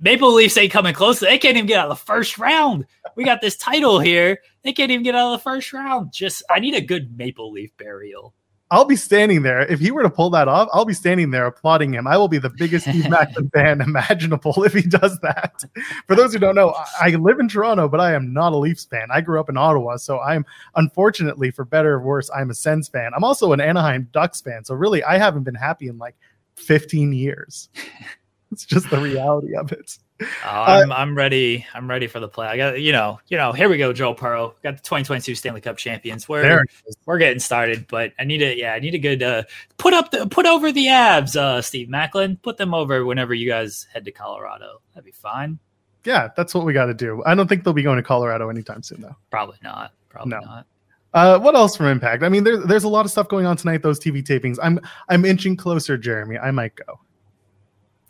Maple 0.00 0.32
Leafs 0.32 0.56
ain't 0.56 0.72
coming 0.72 0.94
close. 0.94 1.18
They 1.18 1.38
can't 1.38 1.56
even 1.56 1.66
get 1.66 1.80
out 1.80 1.90
of 1.90 1.98
the 1.98 2.04
first 2.04 2.38
round. 2.38 2.86
We 3.16 3.24
got 3.24 3.40
this 3.40 3.56
title 3.56 3.98
here. 3.98 4.38
They 4.62 4.72
can't 4.72 4.92
even 4.92 5.02
get 5.02 5.16
out 5.16 5.32
of 5.32 5.38
the 5.40 5.42
first 5.42 5.72
round. 5.72 6.12
Just 6.12 6.42
I 6.48 6.60
need 6.60 6.74
a 6.74 6.80
good 6.80 7.16
Maple 7.16 7.50
Leaf 7.50 7.76
burial. 7.76 8.32
I'll 8.70 8.84
be 8.84 8.96
standing 8.96 9.42
there. 9.42 9.60
If 9.60 9.80
he 9.80 9.90
were 9.90 10.02
to 10.02 10.10
pull 10.10 10.28
that 10.30 10.46
off, 10.46 10.68
I'll 10.72 10.84
be 10.84 10.92
standing 10.92 11.30
there 11.30 11.46
applauding 11.46 11.94
him. 11.94 12.06
I 12.06 12.18
will 12.18 12.28
be 12.28 12.38
the 12.38 12.50
biggest 12.50 12.86
Steve 12.86 13.04
Maclin 13.06 13.50
fan 13.52 13.80
imaginable 13.80 14.62
if 14.64 14.74
he 14.74 14.82
does 14.82 15.18
that. 15.20 15.64
For 16.06 16.14
those 16.14 16.34
who 16.34 16.38
don't 16.38 16.54
know, 16.54 16.74
I 17.00 17.10
live 17.10 17.40
in 17.40 17.48
Toronto, 17.48 17.88
but 17.88 18.00
I 18.00 18.12
am 18.12 18.32
not 18.32 18.52
a 18.52 18.56
Leafs 18.56 18.84
fan. 18.84 19.08
I 19.10 19.22
grew 19.22 19.40
up 19.40 19.48
in 19.48 19.56
Ottawa, 19.56 19.96
so 19.96 20.20
I'm 20.20 20.44
unfortunately, 20.76 21.50
for 21.50 21.64
better 21.64 21.94
or 21.94 22.00
worse, 22.00 22.30
I'm 22.34 22.50
a 22.50 22.54
Sens 22.54 22.88
fan. 22.88 23.12
I'm 23.16 23.24
also 23.24 23.52
an 23.52 23.60
Anaheim 23.60 24.08
Ducks 24.12 24.42
fan. 24.42 24.64
So 24.64 24.74
really, 24.74 25.02
I 25.02 25.16
haven't 25.16 25.44
been 25.44 25.54
happy 25.54 25.88
in 25.88 25.96
like 25.96 26.16
15 26.56 27.12
years. 27.14 27.70
it's 28.52 28.66
just 28.66 28.90
the 28.90 28.98
reality 28.98 29.56
of 29.56 29.72
it. 29.72 29.98
Oh, 30.20 30.26
I'm, 30.44 30.90
uh, 30.90 30.94
I'm 30.96 31.16
ready. 31.16 31.64
I'm 31.74 31.88
ready 31.88 32.08
for 32.08 32.18
the 32.18 32.28
play. 32.28 32.46
I 32.48 32.56
got 32.56 32.80
you 32.80 32.90
know, 32.92 33.20
you 33.28 33.36
know. 33.36 33.52
Here 33.52 33.68
we 33.68 33.78
go, 33.78 33.92
Joe 33.92 34.14
Puro. 34.14 34.54
Got 34.62 34.76
the 34.76 34.82
2022 34.82 35.34
Stanley 35.34 35.60
Cup 35.60 35.76
champions. 35.76 36.28
We're 36.28 36.64
we're 37.06 37.18
getting 37.18 37.38
started, 37.38 37.86
but 37.88 38.12
I 38.18 38.24
need 38.24 38.42
a 38.42 38.56
yeah, 38.56 38.72
I 38.72 38.80
need 38.80 38.94
a 38.94 38.98
good 38.98 39.22
uh, 39.22 39.44
put 39.76 39.94
up 39.94 40.10
the 40.10 40.26
put 40.26 40.46
over 40.46 40.72
the 40.72 40.86
Avs, 40.86 41.36
uh, 41.36 41.62
Steve 41.62 41.88
Maclin. 41.88 42.40
Put 42.42 42.56
them 42.56 42.74
over 42.74 43.04
whenever 43.04 43.32
you 43.32 43.48
guys 43.48 43.86
head 43.92 44.04
to 44.06 44.12
Colorado. 44.12 44.80
That'd 44.94 45.04
be 45.04 45.12
fine. 45.12 45.58
Yeah, 46.04 46.28
that's 46.36 46.54
what 46.54 46.64
we 46.64 46.72
got 46.72 46.86
to 46.86 46.94
do. 46.94 47.22
I 47.24 47.34
don't 47.34 47.48
think 47.48 47.64
they'll 47.64 47.72
be 47.72 47.82
going 47.82 47.98
to 47.98 48.02
Colorado 48.02 48.48
anytime 48.48 48.82
soon, 48.82 49.02
though. 49.02 49.16
Probably 49.30 49.58
not. 49.62 49.92
Probably 50.08 50.30
no. 50.30 50.40
not. 50.40 50.66
Uh, 51.14 51.38
what 51.38 51.54
else 51.54 51.76
from 51.76 51.86
Impact? 51.86 52.22
I 52.22 52.28
mean, 52.28 52.44
there's 52.44 52.64
there's 52.64 52.84
a 52.84 52.88
lot 52.88 53.04
of 53.04 53.10
stuff 53.10 53.28
going 53.28 53.46
on 53.46 53.56
tonight. 53.56 53.82
Those 53.82 54.00
TV 54.00 54.22
tapings. 54.22 54.58
I'm 54.62 54.80
I'm 55.08 55.24
inching 55.24 55.56
closer, 55.56 55.96
Jeremy. 55.96 56.38
I 56.38 56.50
might 56.50 56.74
go. 56.74 57.00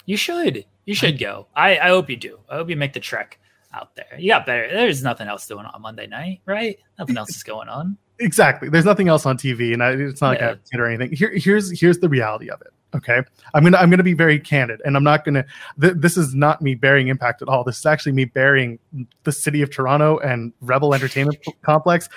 You 0.06 0.16
should. 0.16 0.64
You 0.88 0.94
should 0.94 1.18
go. 1.18 1.48
I, 1.54 1.78
I 1.78 1.88
hope 1.88 2.08
you 2.08 2.16
do. 2.16 2.38
I 2.48 2.54
hope 2.54 2.70
you 2.70 2.76
make 2.76 2.94
the 2.94 3.00
trek 3.00 3.38
out 3.74 3.94
there. 3.94 4.18
You 4.18 4.30
got 4.30 4.46
better. 4.46 4.66
There's 4.72 5.02
nothing 5.02 5.28
else 5.28 5.46
doing 5.46 5.66
on 5.66 5.82
Monday 5.82 6.06
night, 6.06 6.40
right? 6.46 6.78
Nothing 6.98 7.18
else 7.18 7.28
is 7.36 7.42
going 7.42 7.68
on. 7.68 7.98
Exactly. 8.20 8.70
There's 8.70 8.86
nothing 8.86 9.06
else 9.06 9.26
on 9.26 9.36
TV, 9.36 9.74
and 9.74 9.82
I, 9.82 9.90
it's 9.90 10.22
not 10.22 10.30
like 10.30 10.38
yeah. 10.38 10.52
a 10.52 10.56
kid 10.56 10.80
or 10.80 10.86
anything. 10.86 11.14
Here, 11.14 11.30
here's 11.34 11.78
here's 11.78 11.98
the 11.98 12.08
reality 12.08 12.48
of 12.48 12.62
it. 12.62 12.68
Okay, 12.96 13.20
I'm 13.52 13.64
gonna 13.64 13.76
I'm 13.76 13.90
gonna 13.90 14.02
be 14.02 14.14
very 14.14 14.40
candid, 14.40 14.80
and 14.86 14.96
I'm 14.96 15.04
not 15.04 15.26
gonna. 15.26 15.44
Th- 15.78 15.92
this 15.94 16.16
is 16.16 16.34
not 16.34 16.62
me 16.62 16.74
bearing 16.74 17.08
impact 17.08 17.42
at 17.42 17.48
all. 17.48 17.64
This 17.64 17.80
is 17.80 17.84
actually 17.84 18.12
me 18.12 18.24
bearing 18.24 18.78
the 19.24 19.32
city 19.32 19.60
of 19.60 19.68
Toronto 19.68 20.16
and 20.20 20.54
Rebel 20.62 20.94
Entertainment 20.94 21.36
Complex. 21.62 22.08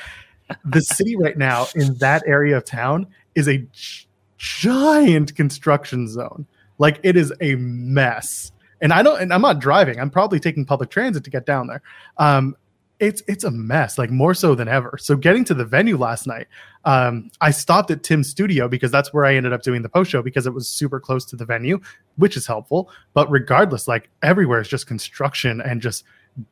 The 0.63 0.79
city 0.79 1.17
right 1.17 1.37
now 1.37 1.67
in 1.75 1.95
that 1.95 2.23
area 2.25 2.55
of 2.55 2.63
town 2.63 3.07
is 3.35 3.49
a 3.49 3.57
g- 3.57 4.07
giant 4.37 5.35
construction 5.35 6.07
zone. 6.07 6.47
Like 6.77 7.01
it 7.03 7.17
is 7.17 7.33
a 7.41 7.55
mess 7.55 8.53
and 8.81 8.91
I 8.91 9.03
don't, 9.03 9.21
and 9.21 9.33
I'm 9.33 9.41
not 9.41 9.59
driving. 9.59 9.99
I'm 9.99 10.09
probably 10.09 10.39
taking 10.39 10.65
public 10.65 10.89
transit 10.89 11.23
to 11.23 11.29
get 11.29 11.45
down 11.45 11.67
there. 11.67 11.81
Um, 12.17 12.55
it's 13.01 13.23
it's 13.27 13.43
a 13.43 13.49
mess, 13.49 13.97
like 13.97 14.11
more 14.11 14.35
so 14.35 14.53
than 14.53 14.67
ever. 14.67 14.95
So 14.99 15.15
getting 15.15 15.43
to 15.45 15.55
the 15.55 15.65
venue 15.65 15.97
last 15.97 16.27
night, 16.27 16.47
um, 16.85 17.31
I 17.41 17.49
stopped 17.49 17.89
at 17.89 18.03
Tim's 18.03 18.29
studio 18.29 18.67
because 18.67 18.91
that's 18.91 19.11
where 19.11 19.25
I 19.25 19.33
ended 19.35 19.53
up 19.53 19.63
doing 19.63 19.81
the 19.81 19.89
post 19.89 20.11
show 20.11 20.21
because 20.21 20.45
it 20.45 20.53
was 20.53 20.69
super 20.69 20.99
close 20.99 21.25
to 21.25 21.35
the 21.35 21.43
venue, 21.43 21.79
which 22.17 22.37
is 22.37 22.45
helpful. 22.45 22.91
But 23.13 23.29
regardless, 23.31 23.87
like 23.87 24.09
everywhere 24.21 24.61
is 24.61 24.67
just 24.67 24.85
construction 24.85 25.61
and 25.61 25.81
just 25.81 26.03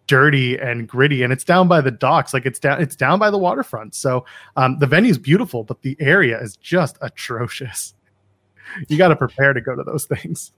dirty 0.08 0.58
and 0.58 0.88
gritty 0.88 1.24
and 1.24 1.32
it's 1.32 1.46
down 1.46 1.68
by 1.68 1.80
the 1.80 1.92
docks 1.92 2.34
like 2.34 2.46
it's 2.46 2.60
down 2.60 2.82
it's 2.82 2.98
down 2.98 3.18
by 3.18 3.32
the 3.32 3.38
waterfront 3.38 3.96
so 3.96 4.26
um, 4.58 4.78
the 4.80 4.86
venue 4.86 5.10
is 5.10 5.18
beautiful 5.18 5.64
but 5.64 5.82
the 5.84 5.96
area 6.02 6.38
is 6.42 6.58
just 6.58 6.98
atrocious 7.02 7.94
you 8.90 8.98
got 8.98 9.08
to 9.08 9.16
prepare 9.16 9.54
to 9.54 9.62
go 9.62 9.76
to 9.76 9.84
those 9.84 10.04
things 10.04 10.52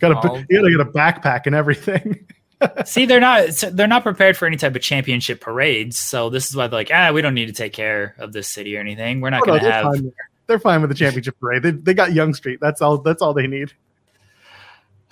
Got 0.00 0.22
to 0.22 0.46
you 0.48 0.58
got 0.58 0.64
to 0.64 0.70
get 0.70 0.80
a 0.80 0.90
backpack 0.90 1.42
and 1.46 1.54
everything. 1.54 2.26
See, 2.84 3.06
they're 3.06 3.20
not 3.20 3.48
they're 3.72 3.86
not 3.86 4.02
prepared 4.02 4.36
for 4.36 4.46
any 4.46 4.56
type 4.56 4.74
of 4.74 4.82
championship 4.82 5.40
parades. 5.40 5.98
So 5.98 6.30
this 6.30 6.48
is 6.48 6.56
why 6.56 6.66
they're 6.66 6.80
like, 6.80 6.90
ah, 6.92 7.12
we 7.12 7.22
don't 7.22 7.34
need 7.34 7.46
to 7.46 7.52
take 7.52 7.72
care 7.72 8.14
of 8.18 8.32
this 8.32 8.48
city 8.48 8.76
or 8.76 8.80
anything. 8.80 9.20
We're 9.20 9.30
not 9.30 9.42
oh, 9.42 9.46
going 9.46 9.60
to 9.60 9.66
no, 9.66 9.72
have. 9.72 9.84
Fine 9.84 10.12
they're 10.50 10.58
fine 10.58 10.80
with 10.80 10.90
the 10.90 10.96
championship 10.96 11.38
parade. 11.38 11.62
They, 11.62 11.70
they 11.70 11.94
got 11.94 12.12
Yonge 12.12 12.34
Street. 12.34 12.58
That's 12.60 12.82
all. 12.82 12.98
That's 12.98 13.22
all 13.22 13.32
they 13.32 13.46
need. 13.46 13.72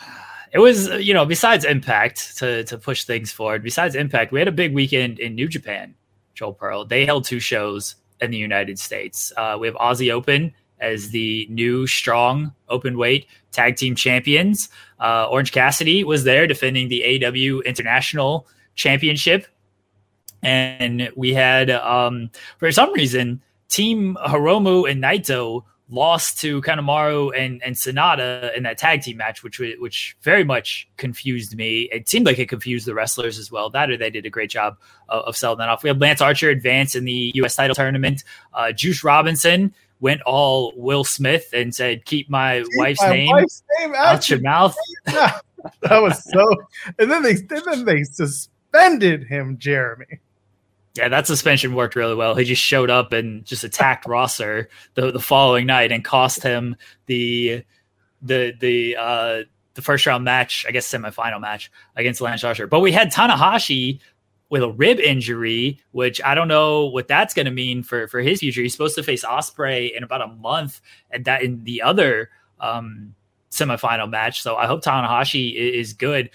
It 0.51 0.61
was, 0.61 0.89
you 0.89 1.13
know, 1.13 1.27
besides 1.27 1.67
Impact 1.67 2.39
to 2.39 2.65
to 2.65 2.79
push 2.79 3.05
things 3.05 3.31
forward. 3.31 3.63
Besides 3.63 3.95
Impact, 3.95 4.33
we 4.33 4.39
had 4.39 4.49
a 4.49 4.53
big 4.53 4.73
weekend 4.73 5.19
in 5.19 5.35
New 5.35 5.47
Japan. 5.47 5.95
Joel 6.35 6.55
Pearl. 6.55 6.87
They 6.87 7.05
held 7.05 7.25
two 7.25 7.39
shows 7.39 7.97
in 8.23 8.31
the 8.31 8.39
United 8.39 8.79
States. 8.79 9.31
Uh, 9.37 9.59
we 9.61 9.67
have 9.67 9.77
Aussie 9.77 10.11
Open 10.11 10.55
as 10.81 11.11
the 11.11 11.47
new 11.51 11.87
strong 11.87 12.55
open 12.71 12.97
weight 12.97 13.27
tag 13.59 13.77
team 13.77 13.97
champions. 13.97 14.69
Uh, 15.01 15.27
Orange 15.29 15.51
Cassidy 15.51 16.05
was 16.05 16.23
there 16.23 16.47
defending 16.47 16.89
the 16.89 17.03
AW 17.25 17.61
International 17.63 18.47
Championship. 18.77 19.47
And 20.43 21.11
we 21.17 21.35
had, 21.35 21.69
um, 21.71 22.31
for 22.59 22.71
some 22.71 22.93
reason, 22.93 23.43
Team 23.69 24.17
Hiromu 24.25 24.89
and 24.89 25.03
Naito 25.03 25.65
lost 25.91 26.39
to 26.41 26.61
Kanemaru 26.63 27.33
and, 27.37 27.63
and 27.65 27.75
Sanada 27.75 28.57
in 28.57 28.63
that 28.63 28.79
tag 28.79 29.03
team 29.03 29.17
match, 29.17 29.43
which 29.43 29.59
which 29.59 30.17
very 30.23 30.45
much 30.45 30.89
confused 30.97 31.57
me. 31.57 31.89
It 31.91 32.09
seemed 32.09 32.27
like 32.27 32.39
it 32.39 32.49
confused 32.49 32.87
the 32.87 32.95
wrestlers 32.95 33.39
as 33.39 33.51
well. 33.51 33.71
That 33.71 33.91
or 33.91 33.97
they 33.97 34.11
did 34.11 34.27
a 34.27 34.31
great 34.31 34.51
job 34.51 34.77
of, 35.09 35.25
of 35.25 35.37
selling 35.37 35.59
that 35.59 35.69
off. 35.69 35.83
We 35.83 35.89
had 35.89 36.01
Lance 36.01 36.21
Archer 36.21 36.51
advance 36.51 36.95
in 36.95 37.05
the 37.05 37.33
U.S. 37.37 37.57
title 37.57 37.75
tournament. 37.75 38.23
Uh, 38.55 38.71
Juice 38.73 39.03
Robinson 39.03 39.75
went 40.01 40.23
all 40.23 40.73
Will 40.77 41.05
Smith 41.05 41.49
and 41.53 41.75
said, 41.75 42.05
"Keep 42.05 42.31
my, 42.31 42.61
Keep 42.61 42.69
wife's, 42.77 43.03
my 43.03 43.11
name 43.11 43.31
wife's, 43.31 43.63
name 43.81 43.95
out, 43.95 44.31
your 44.31 44.41
mouth." 44.41 44.77
that 45.05 45.43
was 45.83 46.23
so. 46.25 46.47
And 46.99 47.11
then 47.11 47.23
they 47.23 47.33
and 47.33 47.63
then 47.65 47.85
they 47.85 48.05
suspended 48.05 49.25
him, 49.25 49.59
Jeremy. 49.59 50.21
Yeah, 50.97 51.09
that 51.09 51.27
suspension 51.27 51.75
worked 51.75 51.95
really 51.95 52.15
well. 52.15 52.35
He 52.35 52.45
just 52.45 52.63
showed 52.63 52.91
up 52.91 53.13
and 53.13 53.45
just 53.45 53.65
attacked 53.65 54.07
Rosser 54.09 54.69
the 54.95 55.13
the 55.13 55.21
following 55.21 55.67
night 55.67 55.93
and 55.93 56.05
cost 56.05 56.43
him 56.43 56.77
the 57.07 57.65
the 58.23 58.53
the 58.59 58.97
uh 58.97 59.43
the 59.75 59.83
first 59.83 60.07
round 60.07 60.25
match, 60.25 60.67
I 60.67 60.73
guess 60.73 60.91
semifinal 60.91 61.41
match 61.41 61.71
against 61.95 62.21
Lance 62.21 62.43
Archer. 62.43 62.67
But 62.67 62.81
we 62.81 62.91
had 62.91 63.13
Tanahashi 63.13 64.01
with 64.51 64.63
a 64.63 64.71
rib 64.71 64.99
injury, 64.99 65.81
which 65.93 66.23
I 66.23 66.35
don't 66.35 66.49
know 66.49 66.87
what 66.87 67.09
that's 67.09 67.35
going 67.35 67.47
to 67.47 67.53
mean 67.53 67.83
for 67.83 68.09
for 68.09 68.21
his 68.21 68.41
future. 68.41 68.63
He's 68.63 68.73
supposed 68.73 68.95
to 68.97 69.03
face 69.03 69.25
Ospreay 69.25 69.97
in 69.97 70.03
about 70.03 70.23
a 70.23 70.29
month, 70.29 70.81
and 71.11 71.25
that 71.25 71.43
in 71.43 71.65
the 71.65 71.83
other 71.83 72.31
um, 72.61 73.15
semifinal 73.51 74.09
match. 74.09 74.43
So 74.43 74.57
I 74.57 74.67
hope 74.67 74.83
Tanahashi 74.83 75.55
is 75.55 75.93
good. 75.93 76.31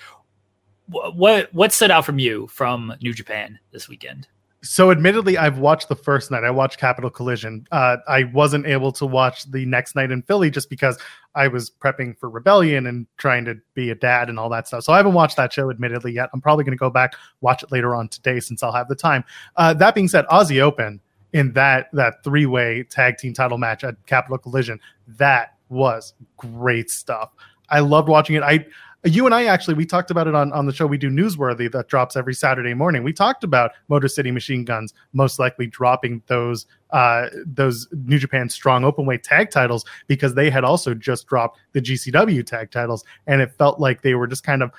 What 0.87 1.53
what 1.53 1.71
stood 1.71 1.91
out 1.91 2.05
from 2.05 2.19
you 2.19 2.47
from 2.47 2.93
New 3.01 3.13
Japan 3.13 3.59
this 3.71 3.87
weekend? 3.87 4.27
So, 4.65 4.91
admittedly, 4.91 5.37
I've 5.37 5.57
watched 5.57 5.89
the 5.89 5.95
first 5.95 6.31
night. 6.31 6.45
I 6.45 6.49
watched 6.49 6.79
Capital 6.79 7.09
Collision. 7.09 7.67
Uh, 7.73 7.97
I 8.07 8.23
wasn't 8.23 8.65
able 8.65 8.93
to 8.93 9.05
watch 9.05 9.43
the 9.51 9.65
next 9.65 9.93
night 9.93 10.09
in 10.09 10.21
Philly 10.21 10.49
just 10.49 10.69
because 10.69 10.97
I 11.35 11.49
was 11.49 11.69
prepping 11.69 12.17
for 12.17 12.29
Rebellion 12.29 12.87
and 12.87 13.05
trying 13.17 13.43
to 13.43 13.55
be 13.73 13.89
a 13.89 13.95
dad 13.95 14.29
and 14.29 14.39
all 14.39 14.47
that 14.49 14.67
stuff. 14.67 14.85
So, 14.85 14.93
I 14.93 14.97
haven't 14.97 15.15
watched 15.15 15.35
that 15.35 15.51
show, 15.51 15.69
admittedly, 15.69 16.13
yet. 16.13 16.29
I'm 16.33 16.39
probably 16.39 16.63
going 16.63 16.77
to 16.77 16.79
go 16.81 16.89
back 16.89 17.13
watch 17.41 17.61
it 17.61 17.73
later 17.73 17.93
on 17.93 18.07
today 18.07 18.39
since 18.39 18.63
I'll 18.63 18.71
have 18.71 18.87
the 18.87 18.95
time. 18.95 19.25
Uh, 19.57 19.73
that 19.73 19.95
being 19.95 20.07
said, 20.07 20.25
Aussie 20.27 20.61
Open 20.61 21.01
in 21.33 21.51
that 21.53 21.89
that 21.91 22.23
three 22.23 22.45
way 22.45 22.83
tag 22.83 23.17
team 23.17 23.33
title 23.33 23.57
match 23.57 23.83
at 23.83 23.95
Capital 24.05 24.37
Collision, 24.37 24.79
that 25.07 25.57
was 25.67 26.13
great 26.37 26.89
stuff. 26.89 27.31
I 27.69 27.79
loved 27.79 28.07
watching 28.07 28.37
it. 28.37 28.43
I 28.43 28.65
you 29.05 29.25
and 29.25 29.35
I 29.35 29.45
actually 29.45 29.73
we 29.73 29.85
talked 29.85 30.11
about 30.11 30.27
it 30.27 30.35
on, 30.35 30.53
on 30.53 30.65
the 30.65 30.73
show 30.73 30.87
we 30.87 30.97
do 30.97 31.09
newsworthy 31.09 31.71
that 31.71 31.87
drops 31.87 32.15
every 32.15 32.33
Saturday 32.33 32.73
morning. 32.73 33.03
We 33.03 33.11
talked 33.11 33.43
about 33.43 33.71
Motor 33.89 34.07
City 34.07 34.31
Machine 34.31 34.63
Guns 34.63 34.93
most 35.11 35.39
likely 35.39 35.67
dropping 35.67 36.21
those 36.27 36.65
uh, 36.91 37.27
those 37.45 37.87
New 37.91 38.17
Japan 38.17 38.49
Strong 38.49 38.83
Openweight 38.83 39.23
tag 39.23 39.51
titles 39.51 39.83
because 40.07 40.35
they 40.35 40.49
had 40.49 40.63
also 40.63 40.93
just 40.93 41.27
dropped 41.27 41.59
the 41.73 41.81
GCW 41.81 42.45
tag 42.45 42.71
titles, 42.71 43.03
and 43.27 43.41
it 43.41 43.51
felt 43.57 43.79
like 43.79 44.03
they 44.03 44.15
were 44.15 44.27
just 44.27 44.43
kind 44.43 44.63
of 44.63 44.71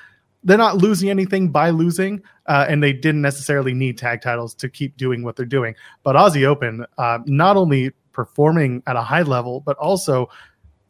they're 0.43 0.59
not 0.59 0.77
losing 0.77 1.11
anything 1.11 1.49
by 1.49 1.70
losing, 1.70 2.22
uh, 2.47 2.66
and 2.68 2.83
they 2.83 2.93
didn't 2.93 3.22
necessarily 3.22 3.75
need 3.75 3.99
tag 3.99 4.22
titles 4.22 4.55
to 4.55 4.68
keep 4.68 4.97
doing 4.97 5.22
what 5.22 5.37
they're 5.37 5.47
doing. 5.47 5.75
But 6.03 6.16
Aussie 6.16 6.45
Open, 6.45 6.85
uh, 6.99 7.18
not 7.27 7.57
only 7.57 7.93
performing 8.12 8.83
at 8.87 8.97
a 8.97 9.03
high 9.03 9.22
level, 9.22 9.61
but 9.61 9.77
also 9.79 10.29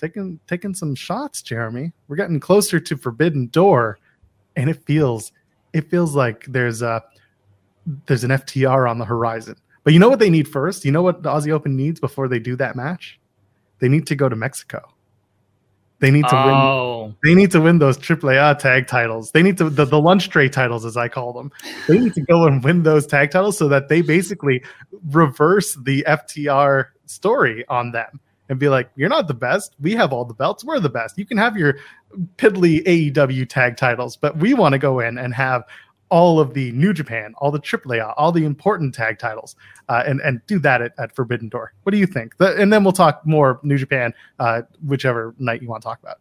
taking 0.00 0.40
taking 0.46 0.74
some 0.74 0.94
shots, 0.94 1.42
Jeremy. 1.42 1.92
We're 2.08 2.16
getting 2.16 2.40
closer 2.40 2.80
to 2.80 2.96
Forbidden 2.96 3.48
Door, 3.48 3.98
and 4.56 4.70
it 4.70 4.84
feels 4.84 5.32
it 5.72 5.90
feels 5.90 6.14
like 6.14 6.46
there's 6.46 6.82
a 6.82 7.02
there's 8.06 8.24
an 8.24 8.30
FTR 8.30 8.88
on 8.88 8.98
the 8.98 9.04
horizon. 9.04 9.56
But 9.82 9.92
you 9.92 9.98
know 9.98 10.08
what 10.08 10.18
they 10.18 10.30
need 10.30 10.48
first? 10.48 10.84
You 10.84 10.92
know 10.92 11.02
what 11.02 11.22
the 11.22 11.28
Aussie 11.28 11.52
Open 11.52 11.76
needs 11.76 12.00
before 12.00 12.28
they 12.28 12.38
do 12.38 12.56
that 12.56 12.74
match? 12.74 13.20
They 13.80 13.88
need 13.88 14.06
to 14.06 14.16
go 14.16 14.28
to 14.28 14.36
Mexico. 14.36 14.80
They 16.00 16.10
need 16.10 16.26
to 16.28 16.36
oh. 16.36 17.02
win. 17.04 17.16
They 17.22 17.34
need 17.34 17.50
to 17.52 17.60
win 17.60 17.78
those 17.78 17.96
AAA 17.98 18.58
tag 18.58 18.86
titles. 18.86 19.30
They 19.30 19.42
need 19.42 19.56
to 19.58 19.70
the, 19.70 19.84
the 19.84 20.00
lunch 20.00 20.28
tray 20.28 20.48
titles, 20.48 20.84
as 20.84 20.96
I 20.96 21.08
call 21.08 21.32
them. 21.32 21.52
They 21.86 21.98
need 21.98 22.14
to 22.14 22.22
go 22.22 22.46
and 22.46 22.62
win 22.64 22.82
those 22.82 23.06
tag 23.06 23.30
titles 23.30 23.56
so 23.58 23.68
that 23.68 23.88
they 23.88 24.02
basically 24.02 24.62
reverse 25.10 25.74
the 25.74 26.04
FTR 26.08 26.86
story 27.06 27.64
on 27.68 27.92
them 27.92 28.20
and 28.48 28.58
be 28.58 28.68
like, 28.68 28.90
"You're 28.96 29.08
not 29.08 29.28
the 29.28 29.34
best. 29.34 29.74
We 29.80 29.92
have 29.92 30.12
all 30.12 30.24
the 30.24 30.34
belts. 30.34 30.64
We're 30.64 30.80
the 30.80 30.88
best. 30.88 31.18
You 31.18 31.26
can 31.26 31.38
have 31.38 31.56
your 31.56 31.76
piddly 32.36 32.84
AEW 32.84 33.48
tag 33.48 33.76
titles, 33.76 34.16
but 34.16 34.36
we 34.36 34.54
want 34.54 34.72
to 34.72 34.78
go 34.78 35.00
in 35.00 35.18
and 35.18 35.34
have 35.34 35.64
all 36.10 36.38
of 36.38 36.54
the 36.54 36.70
New 36.72 36.92
Japan, 36.92 37.34
all 37.38 37.50
the 37.50 37.58
AAA, 37.58 38.14
all 38.16 38.30
the 38.30 38.44
important 38.44 38.94
tag 38.94 39.18
titles, 39.18 39.56
uh, 39.88 40.04
and 40.06 40.20
and 40.20 40.40
do 40.46 40.58
that 40.60 40.80
at, 40.80 40.92
at, 40.96 41.14
Forbidden 41.16 41.48
Door. 41.48 41.72
What 41.82 41.90
do 41.90 41.98
you 41.98 42.06
think? 42.06 42.36
The, 42.36 42.54
and 42.56 42.72
then 42.72 42.84
we'll 42.84 42.92
talk 42.92 43.26
more 43.26 43.58
New 43.64 43.78
Japan, 43.78 44.14
uh, 44.38 44.62
whichever 44.86 45.34
night 45.38 45.60
you 45.60 45.68
want 45.68 45.82
to 45.82 45.88
talk 45.88 46.00
about. 46.00 46.18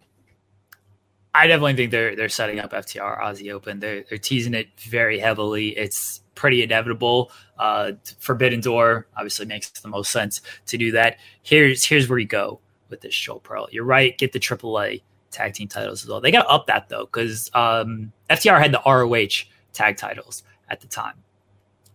I 1.36 1.46
definitely 1.46 1.76
think 1.76 1.92
they're 1.92 2.16
they're 2.16 2.30
setting 2.30 2.60
up 2.60 2.72
FTR 2.74 3.22
Aussie 3.22 3.52
Open. 3.52 3.80
They're 3.80 4.04
they're 4.10 4.18
teasing 4.18 4.56
it 4.56 4.68
very 4.80 5.20
heavily. 5.20 5.78
It's 5.78 6.22
pretty 6.36 6.64
inevitable. 6.64 7.32
Uh, 7.58 7.94
Forbidden 8.20 8.62
Door 8.62 9.08
obviously 9.16 9.46
makes 9.46 9.70
the 9.70 9.88
most 9.88 10.12
sense 10.12 10.42
to 10.68 10.78
do 10.78 10.92
that. 10.92 11.18
Here's 11.42 11.86
here's 11.86 12.10
where 12.10 12.20
you 12.20 12.28
go 12.28 12.60
with 12.90 13.02
this 13.02 13.14
show, 13.14 13.40
Pearl. 13.40 13.68
You're 13.72 13.86
right. 13.86 14.18
Get 14.18 14.32
the 14.32 14.40
AAA 14.40 15.02
tag 15.32 15.54
team 15.54 15.68
titles 15.68 16.04
as 16.04 16.10
well. 16.10 16.22
They 16.22 16.32
got 16.32 16.44
to 16.44 16.50
up 16.50 16.68
that 16.68 16.90
though 16.90 17.06
because 17.06 17.50
um, 17.54 18.12
FTR 18.30 18.62
had 18.62 18.72
the 18.72 18.82
ROH 18.86 19.50
tag 19.74 19.98
titles 19.98 20.44
at 20.70 20.82
the 20.82 20.88
time. 20.88 21.16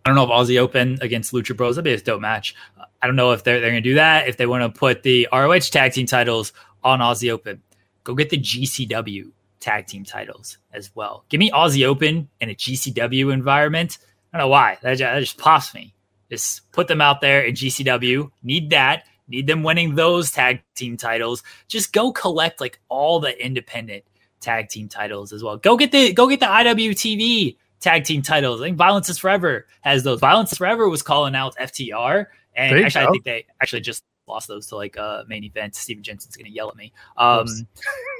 I 0.05 0.11
don't 0.11 0.17
know 0.17 0.25
if 0.25 0.31
Aussie 0.31 0.59
Open 0.59 0.99
against 1.01 1.33
Lucha 1.33 1.57
Bros. 1.57 1.77
That'd 1.77 1.85
be 1.85 1.93
a 1.93 2.01
dope 2.01 2.21
match. 2.21 2.55
I 3.01 3.07
don't 3.07 3.17
know 3.17 3.33
if 3.33 3.45
they're 3.45 3.61
they're 3.61 3.71
gonna 3.71 3.81
do 3.81 3.95
that. 3.95 4.29
If 4.29 4.37
they 4.37 4.47
want 4.47 4.63
to 4.63 4.79
put 4.79 5.03
the 5.03 5.29
ROH 5.33 5.59
tag 5.71 5.93
team 5.93 6.07
titles 6.07 6.53
on 6.83 7.01
Aussie 7.01 7.31
Open, 7.31 7.63
go 8.05 8.15
get 8.15 8.31
the 8.31 8.39
GCW 8.39 9.31
tag 9.61 9.87
team 9.87 10.05
titles 10.05 10.59
as 10.73 10.95
well. 10.95 11.25
Give 11.29 11.39
me 11.39 11.51
Aussie 11.51 11.87
Open 11.87 12.29
in 12.41 12.51
a 12.51 12.55
GCW 12.55 13.33
environment. 13.33 13.99
I 14.33 14.39
don't 14.39 14.47
know 14.47 14.49
why. 14.49 14.79
That 14.83 14.91
just, 14.91 15.01
that 15.01 15.21
just 15.21 15.39
pops 15.39 15.75
me. 15.75 15.95
Just 16.31 16.71
put 16.73 16.89
them 16.89 17.01
out 17.01 17.21
there 17.21 17.43
in 17.43 17.55
GCW. 17.55 18.31
Need 18.43 18.71
that. 18.71 19.05
Need 19.29 19.47
them 19.47 19.63
winning 19.63 19.95
those 19.95 20.31
tag 20.31 20.63
team 20.75 20.97
titles. 20.97 21.43
Just 21.69 21.93
go 21.93 22.13
collect 22.13 22.61
like 22.61 22.81
all 22.89 23.21
the 23.21 23.45
independent 23.45 24.05
tag 24.41 24.69
team 24.69 24.89
titles 24.89 25.33
as 25.33 25.43
well. 25.43 25.57
Go 25.57 25.77
get 25.77 25.93
the 25.93 26.13
go 26.13 26.29
get 26.29 26.41
the 26.41 26.47
IWTV 26.47 27.57
tag 27.81 28.05
team 28.05 28.23
titles. 28.23 28.61
I 28.61 28.65
think 28.65 28.77
Violence 28.77 29.09
is 29.09 29.19
Forever 29.19 29.67
has 29.83 30.03
those. 30.03 30.21
Violence 30.21 30.53
is 30.53 30.59
Forever 30.59 30.89
was 30.89 31.03
calling 31.03 31.35
out 31.35 31.57
FTR, 31.57 32.27
and 32.55 32.79
actually. 32.79 33.07
I 33.07 33.11
think 33.11 33.25
they 33.25 33.47
actually 33.61 33.83
just 33.83 34.05
lost 34.27 34.49
those 34.49 34.67
to 34.69 34.77
like 34.77 34.97
a 34.97 35.03
uh, 35.03 35.25
main 35.27 35.45
event. 35.45 35.75
Steven 35.75 36.03
Jensen's 36.03 36.37
to 36.37 36.49
yell 36.49 36.69
at 36.69 36.77
me. 36.77 36.93
Um, 37.17 37.47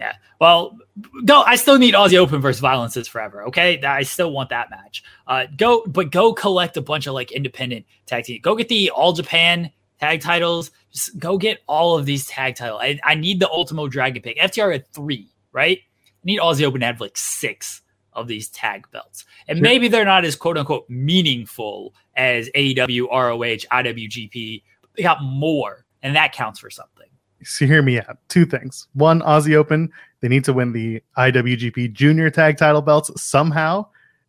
yeah. 0.00 0.14
Well, 0.40 0.78
go. 1.26 1.42
I 1.42 1.56
still 1.56 1.78
need 1.78 1.92
Aussie 1.92 2.16
Open 2.16 2.40
versus 2.40 2.60
Violence 2.60 2.96
is 2.96 3.06
Forever. 3.06 3.44
Okay, 3.48 3.82
I 3.82 4.02
still 4.02 4.32
want 4.32 4.48
that 4.48 4.70
match. 4.70 5.04
Uh, 5.26 5.44
go, 5.56 5.84
but 5.86 6.10
go 6.10 6.32
collect 6.32 6.78
a 6.78 6.80
bunch 6.80 7.06
of 7.06 7.12
like 7.12 7.30
independent 7.30 7.84
tag 8.06 8.24
team. 8.24 8.40
Go 8.42 8.56
get 8.56 8.68
the 8.68 8.90
All 8.90 9.12
Japan 9.12 9.70
tag 10.00 10.22
titles. 10.22 10.70
Just 10.90 11.18
go 11.18 11.36
get 11.36 11.60
all 11.66 11.98
of 11.98 12.06
these 12.06 12.26
tag 12.26 12.56
titles. 12.56 12.80
I, 12.82 12.98
I 13.04 13.14
need 13.14 13.40
the 13.40 13.48
Ultimo 13.48 13.88
Dragon 13.88 14.22
pick. 14.22 14.38
FTR 14.38 14.74
at 14.74 14.92
three, 14.92 15.28
right? 15.52 15.78
I 15.78 16.24
need 16.24 16.40
Aussie 16.40 16.64
Open 16.64 16.80
to 16.80 16.86
have 16.86 17.00
like 17.00 17.18
six 17.18 17.82
of 18.14 18.26
these 18.26 18.48
tag 18.48 18.90
belts. 18.90 19.26
And 19.46 19.58
sure. 19.58 19.62
maybe 19.62 19.88
they're 19.88 20.06
not 20.06 20.24
as 20.24 20.34
quote 20.34 20.56
unquote 20.56 20.88
meaningful 20.88 21.94
as 22.16 22.48
AEW, 22.54 23.08
ROH, 23.10 23.68
IWGP. 23.70 24.62
They 24.96 25.02
got 25.02 25.22
more, 25.22 25.84
and 26.02 26.16
that 26.16 26.32
counts 26.32 26.58
for 26.58 26.70
something. 26.70 27.06
So 27.42 27.66
hear 27.66 27.82
me 27.82 27.98
out. 27.98 28.18
Two 28.28 28.44
things. 28.44 28.86
One, 28.94 29.20
Aussie 29.22 29.54
Open, 29.54 29.90
they 30.20 30.28
need 30.28 30.44
to 30.44 30.52
win 30.52 30.72
the 30.72 31.02
IWGP 31.16 31.92
Junior 31.92 32.30
Tag 32.30 32.58
Title 32.58 32.82
belts 32.82 33.10
somehow. 33.20 33.86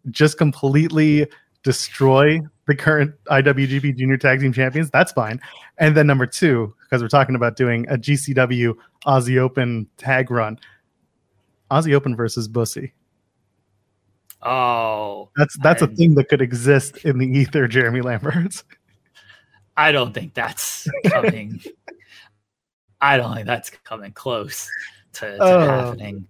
Just 0.10 0.38
completely 0.38 1.28
destroy 1.64 2.40
the 2.68 2.76
current 2.76 3.14
IWGP 3.26 3.98
Junior 3.98 4.18
Tag 4.18 4.40
Team 4.40 4.54
Champions. 4.54 4.90
That's 4.90 5.12
fine. 5.12 5.40
And 5.78 5.96
then 5.96 6.08
number 6.08 6.26
two, 6.26 6.74
because 6.84 7.02
we're 7.02 7.10
talking 7.10 7.36
about 7.36 7.56
doing 7.56 7.88
a 7.90 7.98
GCW 7.98 8.74
Aussie 9.06 9.38
Open 9.38 9.88
tag 9.98 10.32
run, 10.32 10.58
Aussie 11.70 11.94
Open 11.94 12.16
versus 12.16 12.48
Bussy. 12.48 12.94
Oh, 14.44 15.30
that's 15.36 15.56
that's 15.60 15.84
I, 15.84 15.86
a 15.86 15.90
thing 15.90 16.16
that 16.16 16.28
could 16.30 16.42
exist 16.42 16.98
in 17.06 17.20
the 17.20 17.28
ether, 17.28 17.68
Jeremy 17.68 18.02
Lambert. 18.02 18.64
I 19.78 19.92
don't 19.92 20.14
think 20.14 20.34
that's 20.34 20.88
coming. 21.08 21.62
I 23.02 23.18
don't 23.18 23.34
think 23.34 23.48
that's 23.48 23.70
coming 23.70 24.12
close 24.12 24.70
to, 25.14 25.38
to 25.38 25.44
uh, 25.44 25.86
happening. 25.86 26.28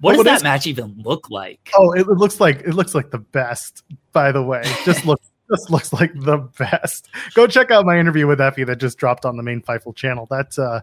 What 0.00 0.16
does 0.16 0.24
that 0.24 0.36
is, 0.38 0.42
match 0.42 0.66
even 0.66 0.94
look 0.98 1.30
like? 1.30 1.70
Oh, 1.76 1.92
it, 1.92 2.08
looks 2.08 2.40
like 2.40 2.60
it 2.60 2.74
looks 2.74 2.94
like 2.94 3.10
the 3.10 3.18
best. 3.18 3.84
By 4.12 4.32
the 4.32 4.42
way, 4.42 4.62
just 4.84 5.04
look 5.06 5.20
just 5.48 5.70
looks 5.70 5.92
like 5.92 6.12
the 6.14 6.38
best. 6.58 7.08
Go 7.34 7.46
check 7.46 7.70
out 7.70 7.86
my 7.86 7.98
interview 7.98 8.26
with 8.26 8.40
Effy 8.40 8.66
that 8.66 8.76
just 8.76 8.98
dropped 8.98 9.24
on 9.24 9.36
the 9.36 9.42
main 9.42 9.60
Fightful 9.60 9.94
channel. 9.94 10.26
That's 10.28 10.58
uh, 10.58 10.80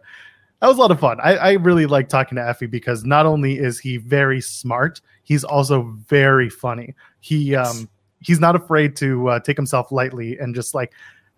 that 0.62 0.68
was 0.68 0.78
a 0.78 0.80
lot 0.80 0.91
of 0.91 0.99
fun. 0.99 1.20
I, 1.22 1.36
I 1.36 1.51
really 1.53 1.86
like 1.86 2.07
talking 2.07 2.36
to 2.38 2.41
Effy 2.41 2.70
because 2.70 3.03
not 3.03 3.26
only 3.26 3.57
is 3.57 3.80
he 3.80 3.97
very 3.97 4.39
smart, 4.41 5.01
he's 5.24 5.43
also 5.43 5.84
very 6.07 6.49
funny. 6.49 6.95
He 7.20 7.55
um 7.55 7.89
he's 8.22 8.39
not 8.39 8.55
afraid 8.55 8.95
to 8.97 9.30
uh, 9.30 9.39
take 9.39 9.57
himself 9.57 9.91
lightly 9.91 10.38
and 10.38 10.53
just 10.53 10.74
like 10.74 10.93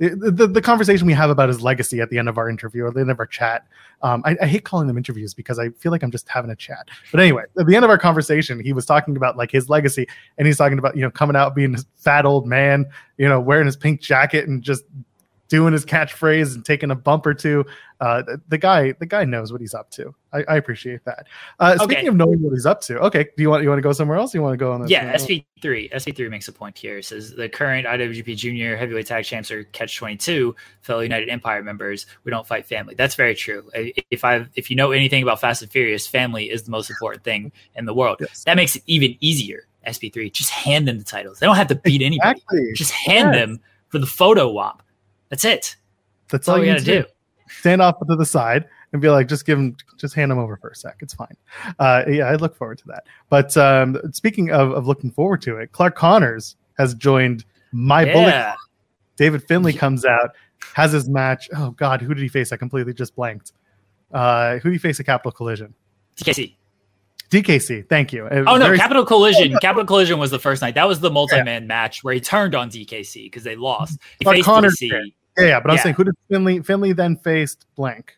the, 0.09 0.47
the, 0.47 0.61
conversation 0.61 1.05
we 1.05 1.13
have 1.13 1.29
about 1.29 1.47
his 1.47 1.61
legacy 1.61 2.01
at 2.01 2.09
the 2.09 2.17
end 2.17 2.27
of 2.27 2.39
our 2.39 2.49
interview 2.49 2.85
or 2.85 2.91
the 2.91 3.01
end 3.01 3.11
of 3.11 3.19
our 3.19 3.27
chat. 3.27 3.67
Um, 4.01 4.23
I, 4.25 4.35
I, 4.41 4.47
hate 4.47 4.65
calling 4.65 4.87
them 4.87 4.97
interviews 4.97 5.35
because 5.35 5.59
I 5.59 5.69
feel 5.69 5.91
like 5.91 6.01
I'm 6.01 6.09
just 6.09 6.27
having 6.27 6.49
a 6.49 6.55
chat. 6.55 6.89
But 7.11 7.19
anyway, 7.19 7.43
at 7.59 7.67
the 7.67 7.75
end 7.75 7.85
of 7.85 7.91
our 7.91 7.99
conversation, 7.99 8.59
he 8.59 8.73
was 8.73 8.87
talking 8.87 9.15
about 9.15 9.37
like 9.37 9.51
his 9.51 9.69
legacy, 9.69 10.07
and 10.39 10.47
he's 10.47 10.57
talking 10.57 10.79
about 10.79 10.95
you 10.95 11.03
know 11.03 11.11
coming 11.11 11.35
out 11.35 11.53
being 11.53 11.75
a 11.75 11.77
fat 11.97 12.25
old 12.25 12.47
man, 12.47 12.87
you 13.17 13.29
know, 13.29 13.39
wearing 13.39 13.67
his 13.67 13.75
pink 13.75 14.01
jacket 14.01 14.47
and 14.47 14.63
just 14.63 14.85
doing 15.51 15.73
his 15.73 15.85
catchphrase 15.85 16.55
and 16.55 16.63
taking 16.63 16.91
a 16.91 16.95
bump 16.95 17.25
or 17.25 17.33
two. 17.33 17.65
Uh, 17.99 18.23
the 18.47 18.57
guy, 18.57 18.93
the 18.93 19.05
guy 19.05 19.25
knows 19.25 19.51
what 19.51 19.59
he's 19.59 19.73
up 19.73 19.91
to. 19.91 20.15
I, 20.31 20.43
I 20.47 20.55
appreciate 20.55 21.03
that. 21.03 21.27
Uh, 21.59 21.73
okay. 21.75 21.83
Speaking 21.83 22.07
of 22.07 22.15
knowing 22.15 22.41
what 22.41 22.53
he's 22.53 22.65
up 22.65 22.79
to, 22.83 22.97
okay. 22.99 23.25
Do 23.35 23.43
you 23.43 23.49
want 23.49 23.61
you 23.61 23.69
want 23.69 23.77
to 23.77 23.83
go 23.83 23.91
somewhere 23.91 24.17
else? 24.17 24.33
you 24.33 24.41
want 24.41 24.53
to 24.53 24.57
go 24.57 24.71
on? 24.71 24.87
Yeah, 24.87 25.15
SP 25.19 25.43
three. 25.61 25.91
SP 25.91 26.15
three 26.15 26.29
makes 26.29 26.47
a 26.47 26.53
point 26.53 26.77
here. 26.77 26.99
It 26.99 27.05
says 27.05 27.35
the 27.35 27.49
current 27.49 27.85
IWGP 27.85 28.37
Junior 28.37 28.77
Heavyweight 28.77 29.05
Tag 29.05 29.25
Champs 29.25 29.51
are 29.51 29.65
Catch 29.65 29.97
twenty 29.97 30.15
two, 30.15 30.55
fellow 30.79 31.01
United 31.01 31.29
Empire 31.29 31.61
members. 31.61 32.05
We 32.23 32.31
don't 32.31 32.47
fight 32.47 32.65
family. 32.65 32.95
That's 32.95 33.15
very 33.15 33.35
true. 33.35 33.69
If 34.09 34.23
I 34.23 34.47
if 34.55 34.69
you 34.69 34.77
know 34.77 34.93
anything 34.93 35.21
about 35.21 35.41
Fast 35.41 35.61
and 35.61 35.69
Furious, 35.69 36.07
family 36.07 36.49
is 36.49 36.63
the 36.63 36.71
most 36.71 36.89
important 36.89 37.25
thing 37.25 37.51
in 37.75 37.85
the 37.85 37.93
world. 37.93 38.17
Yes. 38.21 38.45
That 38.45 38.55
makes 38.55 38.77
it 38.77 38.83
even 38.87 39.17
easier. 39.19 39.67
SP3, 39.85 40.31
just 40.31 40.51
hand 40.51 40.87
them 40.87 40.99
the 40.99 41.03
titles. 41.03 41.39
They 41.39 41.47
don't 41.47 41.55
have 41.55 41.67
to 41.69 41.75
beat 41.75 42.03
anybody. 42.03 42.39
Just 42.75 42.91
hand 42.91 43.33
yes. 43.33 43.41
them 43.41 43.59
for 43.89 43.97
the 43.97 44.05
photo 44.05 44.55
op. 44.57 44.83
That's 45.31 45.45
it. 45.45 45.75
That's, 46.29 46.45
That's 46.45 46.47
all, 46.49 46.57
all 46.57 46.63
you 46.63 46.73
got 46.73 46.79
to 46.79 46.85
do. 46.85 47.05
Stand 47.49 47.81
off 47.81 47.95
to 48.07 48.15
the 48.15 48.25
side 48.25 48.65
and 48.93 49.01
be 49.01 49.09
like, 49.09 49.27
just 49.27 49.45
give 49.45 49.57
him, 49.57 49.75
just 49.97 50.13
hand 50.13 50.31
him 50.31 50.37
over 50.37 50.57
for 50.57 50.69
a 50.69 50.75
sec. 50.75 50.97
It's 50.99 51.13
fine. 51.13 51.35
Uh, 51.79 52.03
yeah, 52.07 52.25
I 52.25 52.35
look 52.35 52.55
forward 52.55 52.77
to 52.79 52.87
that. 52.87 53.07
But 53.29 53.55
um, 53.57 53.99
speaking 54.11 54.51
of, 54.51 54.71
of 54.71 54.87
looking 54.87 55.09
forward 55.09 55.41
to 55.43 55.57
it, 55.57 55.71
Clark 55.71 55.95
Connors 55.95 56.55
has 56.77 56.93
joined 56.93 57.45
my 57.71 58.03
yeah. 58.03 58.13
bullet. 58.13 58.55
David 59.17 59.43
Finlay 59.47 59.73
comes 59.73 60.05
out, 60.05 60.31
has 60.73 60.91
his 60.91 61.09
match. 61.09 61.49
Oh 61.55 61.71
God, 61.71 62.01
who 62.01 62.13
did 62.13 62.21
he 62.21 62.27
face? 62.27 62.51
I 62.51 62.57
completely 62.57 62.93
just 62.93 63.15
blanked. 63.15 63.53
Uh, 64.13 64.57
who 64.57 64.69
did 64.69 64.73
he 64.73 64.79
face 64.79 64.99
at 64.99 65.05
Capital 65.05 65.31
Collision? 65.31 65.73
DKC. 66.17 66.55
DKC, 67.29 67.87
thank 67.87 68.11
you. 68.11 68.27
Oh 68.29 68.57
no, 68.57 68.75
Capital 68.75 69.05
Collision. 69.05 69.57
Capital 69.61 69.85
Collision 69.85 70.19
was 70.19 70.31
the 70.31 70.39
first 70.39 70.61
night. 70.61 70.75
That 70.75 70.87
was 70.87 70.99
the 70.99 71.09
multi-man 71.09 71.61
yeah. 71.61 71.67
match 71.67 72.03
where 72.03 72.13
he 72.13 72.19
turned 72.19 72.55
on 72.55 72.69
DKC 72.69 73.23
because 73.25 73.43
they 73.43 73.55
lost. 73.55 73.99
He 74.19 74.25
Clark 74.25 74.35
faced 74.35 74.45
Connors 74.45 74.77
DKC. 74.81 75.13
Yeah, 75.37 75.45
yeah, 75.45 75.59
but 75.59 75.71
I'm 75.71 75.77
saying 75.77 75.95
who 75.95 76.03
did 76.03 76.15
Finley? 76.29 76.61
Finlay 76.61 76.93
then 76.93 77.15
faced 77.17 77.65
blank 77.75 78.17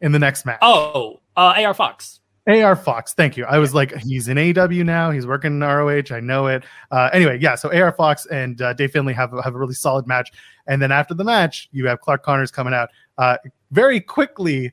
in 0.00 0.12
the 0.12 0.18
next 0.18 0.46
match. 0.46 0.58
Oh, 0.62 1.20
uh, 1.36 1.54
AR 1.56 1.74
Fox. 1.74 2.20
AR 2.48 2.74
Fox, 2.74 3.14
thank 3.14 3.36
you. 3.36 3.44
I 3.44 3.58
was 3.58 3.72
like, 3.72 3.94
he's 3.98 4.26
in 4.26 4.36
AW 4.36 4.66
now. 4.82 5.12
He's 5.12 5.26
working 5.26 5.52
in 5.52 5.60
ROH. 5.60 6.14
I 6.14 6.18
know 6.18 6.48
it. 6.48 6.64
Uh, 6.90 7.08
anyway, 7.12 7.38
yeah. 7.40 7.54
So 7.54 7.72
AR 7.72 7.92
Fox 7.92 8.26
and 8.26 8.60
uh, 8.60 8.72
Dave 8.72 8.90
Finlay 8.90 9.12
have 9.12 9.32
have 9.44 9.54
a 9.54 9.58
really 9.58 9.74
solid 9.74 10.06
match, 10.06 10.30
and 10.66 10.82
then 10.82 10.90
after 10.90 11.14
the 11.14 11.24
match, 11.24 11.68
you 11.72 11.86
have 11.86 12.00
Clark 12.00 12.22
Connors 12.24 12.50
coming 12.50 12.74
out. 12.74 12.88
Uh, 13.18 13.36
very 13.70 14.00
quickly 14.00 14.72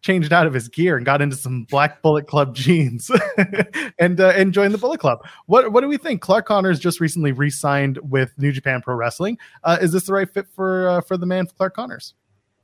changed 0.00 0.32
out 0.32 0.46
of 0.46 0.54
his 0.54 0.68
gear 0.68 0.96
and 0.96 1.04
got 1.04 1.20
into 1.20 1.36
some 1.36 1.64
Black 1.64 2.02
Bullet 2.02 2.26
Club 2.26 2.54
jeans 2.54 3.10
and 3.98 4.20
uh, 4.20 4.32
and 4.36 4.52
joined 4.52 4.72
the 4.72 4.78
Bullet 4.78 5.00
Club. 5.00 5.26
What 5.46 5.72
what 5.72 5.80
do 5.80 5.88
we 5.88 5.96
think? 5.96 6.20
Clark 6.20 6.46
Connors 6.46 6.78
just 6.78 7.00
recently 7.00 7.32
re-signed 7.32 7.98
with 8.02 8.32
New 8.38 8.52
Japan 8.52 8.80
Pro 8.82 8.94
Wrestling. 8.94 9.38
Uh, 9.64 9.78
is 9.80 9.92
this 9.92 10.04
the 10.06 10.12
right 10.12 10.32
fit 10.32 10.46
for 10.54 10.88
uh, 10.88 11.00
for 11.00 11.16
the 11.16 11.26
man 11.26 11.46
Clark 11.46 11.74
Connors? 11.74 12.14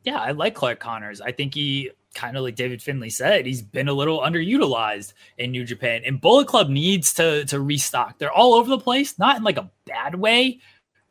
Yeah, 0.04 0.18
I 0.18 0.32
like 0.32 0.54
Clark 0.54 0.80
Connors. 0.80 1.20
I 1.20 1.32
think 1.32 1.54
he 1.54 1.90
kind 2.14 2.36
of 2.36 2.44
like 2.44 2.54
David 2.54 2.80
Finlay 2.80 3.10
said, 3.10 3.44
he's 3.44 3.62
been 3.62 3.88
a 3.88 3.92
little 3.92 4.20
underutilized 4.20 5.12
in 5.38 5.50
New 5.50 5.64
Japan, 5.64 6.02
and 6.04 6.20
Bullet 6.20 6.46
Club 6.46 6.68
needs 6.68 7.12
to 7.14 7.44
to 7.46 7.60
restock. 7.60 8.18
They're 8.18 8.32
all 8.32 8.54
over 8.54 8.70
the 8.70 8.78
place, 8.78 9.18
not 9.18 9.36
in 9.36 9.42
like 9.42 9.58
a 9.58 9.70
bad 9.84 10.14
way 10.14 10.60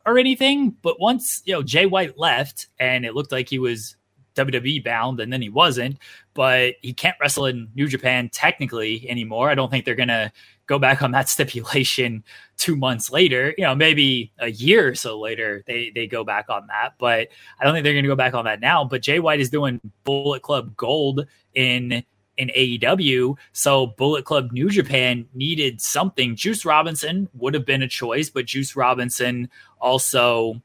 or 0.06 0.18
anything, 0.18 0.76
but 0.82 1.00
once 1.00 1.42
you 1.44 1.52
know 1.52 1.62
Jay 1.62 1.86
White 1.86 2.18
left, 2.18 2.68
and 2.78 3.04
it 3.04 3.14
looked 3.14 3.32
like 3.32 3.48
he 3.48 3.58
was 3.58 3.96
WWE 4.34 4.84
bound, 4.84 5.20
and 5.20 5.32
then 5.32 5.42
he 5.42 5.48
wasn't. 5.48 5.98
But 6.34 6.74
he 6.82 6.92
can't 6.92 7.16
wrestle 7.20 7.46
in 7.46 7.68
New 7.74 7.88
Japan 7.88 8.28
technically 8.28 9.08
anymore. 9.08 9.50
I 9.50 9.54
don't 9.54 9.70
think 9.70 9.84
they're 9.84 9.94
gonna 9.94 10.32
go 10.66 10.78
back 10.78 11.02
on 11.02 11.12
that 11.12 11.28
stipulation 11.30 12.24
two 12.56 12.76
months 12.76 13.10
later. 13.10 13.54
You 13.56 13.64
know, 13.64 13.74
maybe 13.74 14.32
a 14.38 14.50
year 14.50 14.88
or 14.88 14.94
so 14.94 15.18
later 15.18 15.62
they 15.66 15.90
they 15.94 16.06
go 16.06 16.24
back 16.24 16.46
on 16.48 16.66
that. 16.68 16.94
But 16.98 17.28
I 17.60 17.64
don't 17.64 17.74
think 17.74 17.84
they're 17.84 17.94
gonna 17.94 18.08
go 18.08 18.16
back 18.16 18.34
on 18.34 18.44
that 18.44 18.60
now. 18.60 18.84
But 18.84 19.02
Jay 19.02 19.18
White 19.18 19.40
is 19.40 19.50
doing 19.50 19.80
Bullet 20.04 20.42
Club 20.42 20.76
Gold 20.76 21.26
in 21.54 22.04
in 22.36 22.48
AEW. 22.48 23.36
So 23.52 23.86
Bullet 23.86 24.24
Club 24.24 24.50
New 24.52 24.70
Japan 24.70 25.26
needed 25.34 25.80
something. 25.80 26.36
Juice 26.36 26.64
Robinson 26.64 27.28
would 27.34 27.54
have 27.54 27.66
been 27.66 27.82
a 27.82 27.88
choice, 27.88 28.30
but 28.30 28.46
Juice 28.46 28.76
Robinson 28.76 29.48
also 29.80 30.60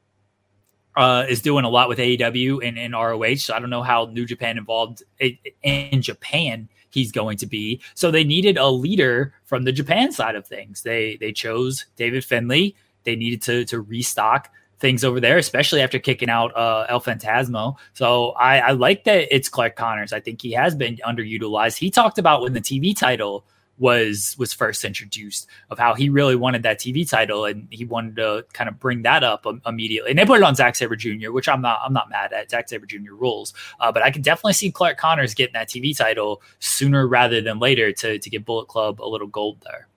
uh, 1.00 1.24
is 1.28 1.40
doing 1.40 1.64
a 1.64 1.68
lot 1.68 1.88
with 1.88 1.98
AEW 1.98 2.66
and, 2.66 2.78
and 2.78 2.92
ROH. 2.92 3.36
So 3.36 3.54
I 3.54 3.58
don't 3.58 3.70
know 3.70 3.82
how 3.82 4.04
New 4.12 4.26
Japan 4.26 4.58
involved 4.58 5.02
in 5.18 6.02
Japan 6.02 6.68
he's 6.90 7.10
going 7.10 7.38
to 7.38 7.46
be. 7.46 7.80
So 7.94 8.10
they 8.10 8.24
needed 8.24 8.58
a 8.58 8.68
leader 8.68 9.32
from 9.44 9.64
the 9.64 9.72
Japan 9.72 10.12
side 10.12 10.34
of 10.34 10.46
things. 10.46 10.82
They 10.82 11.16
they 11.16 11.32
chose 11.32 11.86
David 11.96 12.24
Finlay. 12.24 12.74
They 13.04 13.16
needed 13.16 13.42
to 13.42 13.64
to 13.66 13.80
restock 13.80 14.50
things 14.78 15.04
over 15.04 15.20
there, 15.20 15.38
especially 15.38 15.82
after 15.82 15.98
kicking 15.98 16.30
out 16.30 16.56
uh, 16.56 16.86
El 16.88 17.00
Phantasmo. 17.00 17.76
So 17.92 18.30
I, 18.30 18.58
I 18.58 18.70
like 18.72 19.04
that 19.04 19.34
it's 19.34 19.48
Clark 19.48 19.76
Connors. 19.76 20.12
I 20.12 20.20
think 20.20 20.40
he 20.40 20.52
has 20.52 20.74
been 20.74 20.96
underutilized. 21.06 21.76
He 21.76 21.90
talked 21.90 22.18
about 22.18 22.42
when 22.42 22.54
the 22.54 22.60
TV 22.60 22.96
title 22.96 23.44
was 23.80 24.36
was 24.38 24.52
first 24.52 24.84
introduced 24.84 25.48
of 25.70 25.78
how 25.78 25.94
he 25.94 26.10
really 26.10 26.36
wanted 26.36 26.62
that 26.62 26.78
TV 26.78 27.08
title 27.08 27.46
and 27.46 27.66
he 27.70 27.86
wanted 27.86 28.14
to 28.16 28.44
kind 28.52 28.68
of 28.68 28.78
bring 28.78 29.02
that 29.02 29.24
up 29.24 29.46
immediately. 29.66 30.10
And 30.10 30.18
they 30.18 30.26
put 30.26 30.38
it 30.38 30.44
on 30.44 30.54
Zack 30.54 30.76
Sabre 30.76 30.96
Jr., 30.96 31.32
which 31.32 31.48
I'm 31.48 31.62
not 31.62 31.80
I'm 31.82 31.94
not 31.94 32.10
mad 32.10 32.32
at. 32.32 32.50
Zack 32.50 32.68
Sabre 32.68 32.86
Jr. 32.86 33.14
rules, 33.14 33.54
uh, 33.80 33.90
but 33.90 34.02
I 34.02 34.10
can 34.10 34.20
definitely 34.20 34.52
see 34.52 34.70
Clark 34.70 34.98
Connors 34.98 35.34
getting 35.34 35.54
that 35.54 35.68
TV 35.68 35.96
title 35.96 36.42
sooner 36.58 37.08
rather 37.08 37.40
than 37.40 37.58
later 37.58 37.90
to 37.90 38.18
to 38.18 38.30
get 38.30 38.44
Bullet 38.44 38.68
Club 38.68 39.00
a 39.00 39.08
little 39.08 39.26
gold 39.26 39.56
there. 39.62 39.88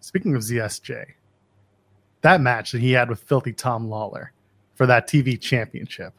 Speaking 0.00 0.34
of 0.34 0.42
ZSJ, 0.42 1.06
that 2.22 2.40
match 2.40 2.72
that 2.72 2.80
he 2.80 2.90
had 2.90 3.08
with 3.08 3.20
Filthy 3.20 3.52
Tom 3.52 3.88
Lawlor 3.88 4.30
for 4.74 4.86
that 4.86 5.08
TV 5.08 5.40
championship, 5.40 6.12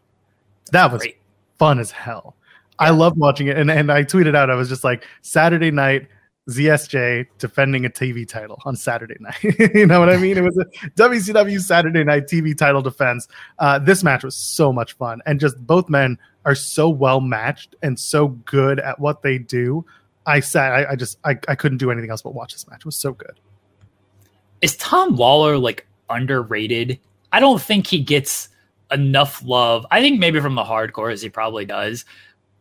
that 0.72 0.89
was 0.89 1.01
Great. 1.01 1.18
fun 1.60 1.80
as 1.80 1.91
hell. 1.91 2.38
I 2.80 2.91
love 2.91 3.18
watching 3.18 3.47
it, 3.47 3.58
and 3.58 3.70
and 3.70 3.91
I 3.91 4.04
tweeted 4.04 4.36
out 4.38 4.49
I 4.49 4.56
was 4.56 4.70
just 4.70 4.86
like 4.86 5.06
Saturday 5.22 5.70
night 5.70 6.08
ZSJ 6.50 7.28
defending 7.38 7.86
a 7.86 7.89
TV 7.89 8.28
title 8.28 8.60
on 8.66 8.76
Saturday 8.76 9.16
night. 9.20 9.41
you 9.74 9.86
know 9.86 10.00
what 10.00 10.10
I 10.10 10.18
mean? 10.18 10.38
It 10.38 10.44
was 10.44 10.58
a 10.58 10.66
WCW 10.91 11.62
Saturday 11.62 12.04
night 12.04 12.28
TV 12.28 12.58
title 12.58 12.82
defense. 12.82 13.28
Uh, 13.60 13.80
this 13.80 14.04
match 14.04 14.24
was 14.24 14.36
so 14.36 14.74
much 14.74 14.94
fun, 14.94 15.22
and 15.26 15.39
just 15.39 15.58
both 15.66 15.89
men 15.89 16.18
are 16.46 16.56
so 16.56 16.89
well 16.89 17.22
matched 17.22 17.76
and 17.82 17.98
so 17.98 18.28
good 18.28 18.80
at 18.80 19.00
what 19.00 19.22
they 19.22 19.38
do. 19.38 19.86
I 20.26 20.41
sat, 20.41 20.74
I, 20.74 20.91
I 20.91 20.96
just, 20.96 21.18
I, 21.24 21.38
I 21.48 21.56
couldn't 21.56 21.78
do 21.78 21.91
anything 21.91 22.10
else 22.10 22.22
but 22.22 22.34
watch 22.34 22.54
this 22.54 22.68
match. 22.68 22.80
It 22.80 22.86
was 22.86 22.96
so 22.96 23.14
good. 23.14 23.39
Is 24.62 24.76
Tom 24.78 25.16
Lawlor 25.16 25.62
like 25.62 25.88
underrated? 26.10 27.00
I 27.32 27.39
don't 27.39 27.62
think 27.62 27.88
he 27.88 28.00
gets 28.00 28.50
enough 28.91 29.44
love. 29.44 29.86
I 29.91 30.02
think 30.02 30.20
maybe 30.20 30.39
from 30.39 30.56
the 30.56 30.64
hardcore 30.64 31.12
as 31.12 31.22
he 31.22 31.30
probably 31.30 31.66
does, 31.66 32.06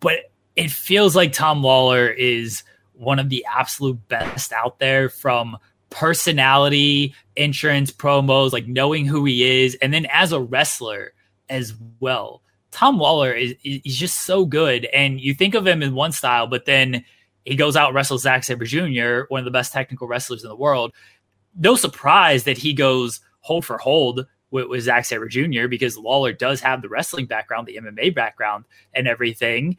but 0.01 0.30
it 0.55 0.70
feels 0.70 1.16
like 1.16 1.33
Tom 1.33 1.62
Lawlor 1.62 2.09
is 2.16 2.62
one 3.03 3.18
of 3.18 3.28
the 3.28 3.44
absolute 3.53 3.98
best 4.09 4.53
out 4.53 4.78
there 4.78 5.09
from 5.09 5.57
personality, 5.90 7.14
entrance, 7.36 7.90
promos, 7.90 8.53
like 8.53 8.66
knowing 8.66 9.05
who 9.05 9.24
he 9.24 9.64
is, 9.64 9.76
and 9.76 9.92
then 9.92 10.07
as 10.07 10.32
a 10.32 10.40
wrestler 10.40 11.12
as 11.48 11.74
well. 12.00 12.42
Tom 12.70 12.98
Lawlor 12.98 13.38
is 13.38 13.55
he's 13.61 13.98
just 13.98 14.24
so 14.24 14.46
good, 14.46 14.86
and 14.86 15.20
you 15.20 15.34
think 15.34 15.55
of 15.55 15.66
him 15.66 15.82
in 15.82 15.94
one 15.94 16.12
style, 16.12 16.46
but 16.46 16.64
then 16.64 17.05
he 17.44 17.55
goes 17.57 17.76
out 17.76 17.92
wrestles 17.92 18.22
Zack 18.22 18.44
Sabre 18.44 18.64
Jr., 18.64 19.26
one 19.28 19.40
of 19.40 19.44
the 19.44 19.50
best 19.50 19.72
technical 19.72 20.07
wrestlers 20.09 20.42
in 20.42 20.48
the 20.48 20.57
world. 20.57 20.92
No 21.55 21.76
surprise 21.76 22.44
that 22.44 22.57
he 22.57 22.72
goes 22.72 23.20
hold 23.40 23.64
for 23.64 23.76
hold 23.76 24.26
with, 24.50 24.68
with 24.68 24.82
Zack 24.82 25.05
Sabre 25.05 25.28
Jr. 25.28 25.66
because 25.68 25.98
Lawlor 25.98 26.32
does 26.32 26.61
have 26.61 26.80
the 26.80 26.88
wrestling 26.88 27.26
background, 27.26 27.66
the 27.66 27.76
MMA 27.76 28.14
background, 28.14 28.64
and 28.94 29.07
everything. 29.07 29.76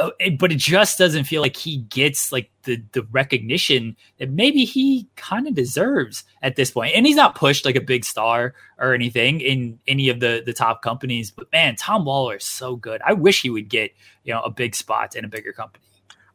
Oh, 0.00 0.12
but 0.38 0.52
it 0.52 0.58
just 0.58 0.96
doesn't 0.96 1.24
feel 1.24 1.42
like 1.42 1.56
he 1.56 1.78
gets 1.78 2.30
like 2.30 2.50
the 2.62 2.80
the 2.92 3.02
recognition 3.10 3.96
that 4.18 4.30
maybe 4.30 4.64
he 4.64 5.08
kind 5.16 5.48
of 5.48 5.54
deserves 5.54 6.22
at 6.40 6.54
this 6.54 6.70
point. 6.70 6.92
And 6.94 7.04
he's 7.04 7.16
not 7.16 7.34
pushed 7.34 7.64
like 7.64 7.74
a 7.74 7.80
big 7.80 8.04
star 8.04 8.54
or 8.78 8.94
anything 8.94 9.40
in 9.40 9.78
any 9.88 10.08
of 10.08 10.20
the 10.20 10.42
the 10.46 10.52
top 10.52 10.82
companies. 10.82 11.32
But 11.32 11.50
man, 11.52 11.74
Tom 11.74 12.04
Lawlor 12.04 12.36
is 12.36 12.44
so 12.44 12.76
good. 12.76 13.00
I 13.04 13.12
wish 13.12 13.42
he 13.42 13.50
would 13.50 13.68
get 13.68 13.92
you 14.22 14.32
know 14.32 14.40
a 14.42 14.50
big 14.50 14.76
spot 14.76 15.16
in 15.16 15.24
a 15.24 15.28
bigger 15.28 15.52
company. 15.52 15.84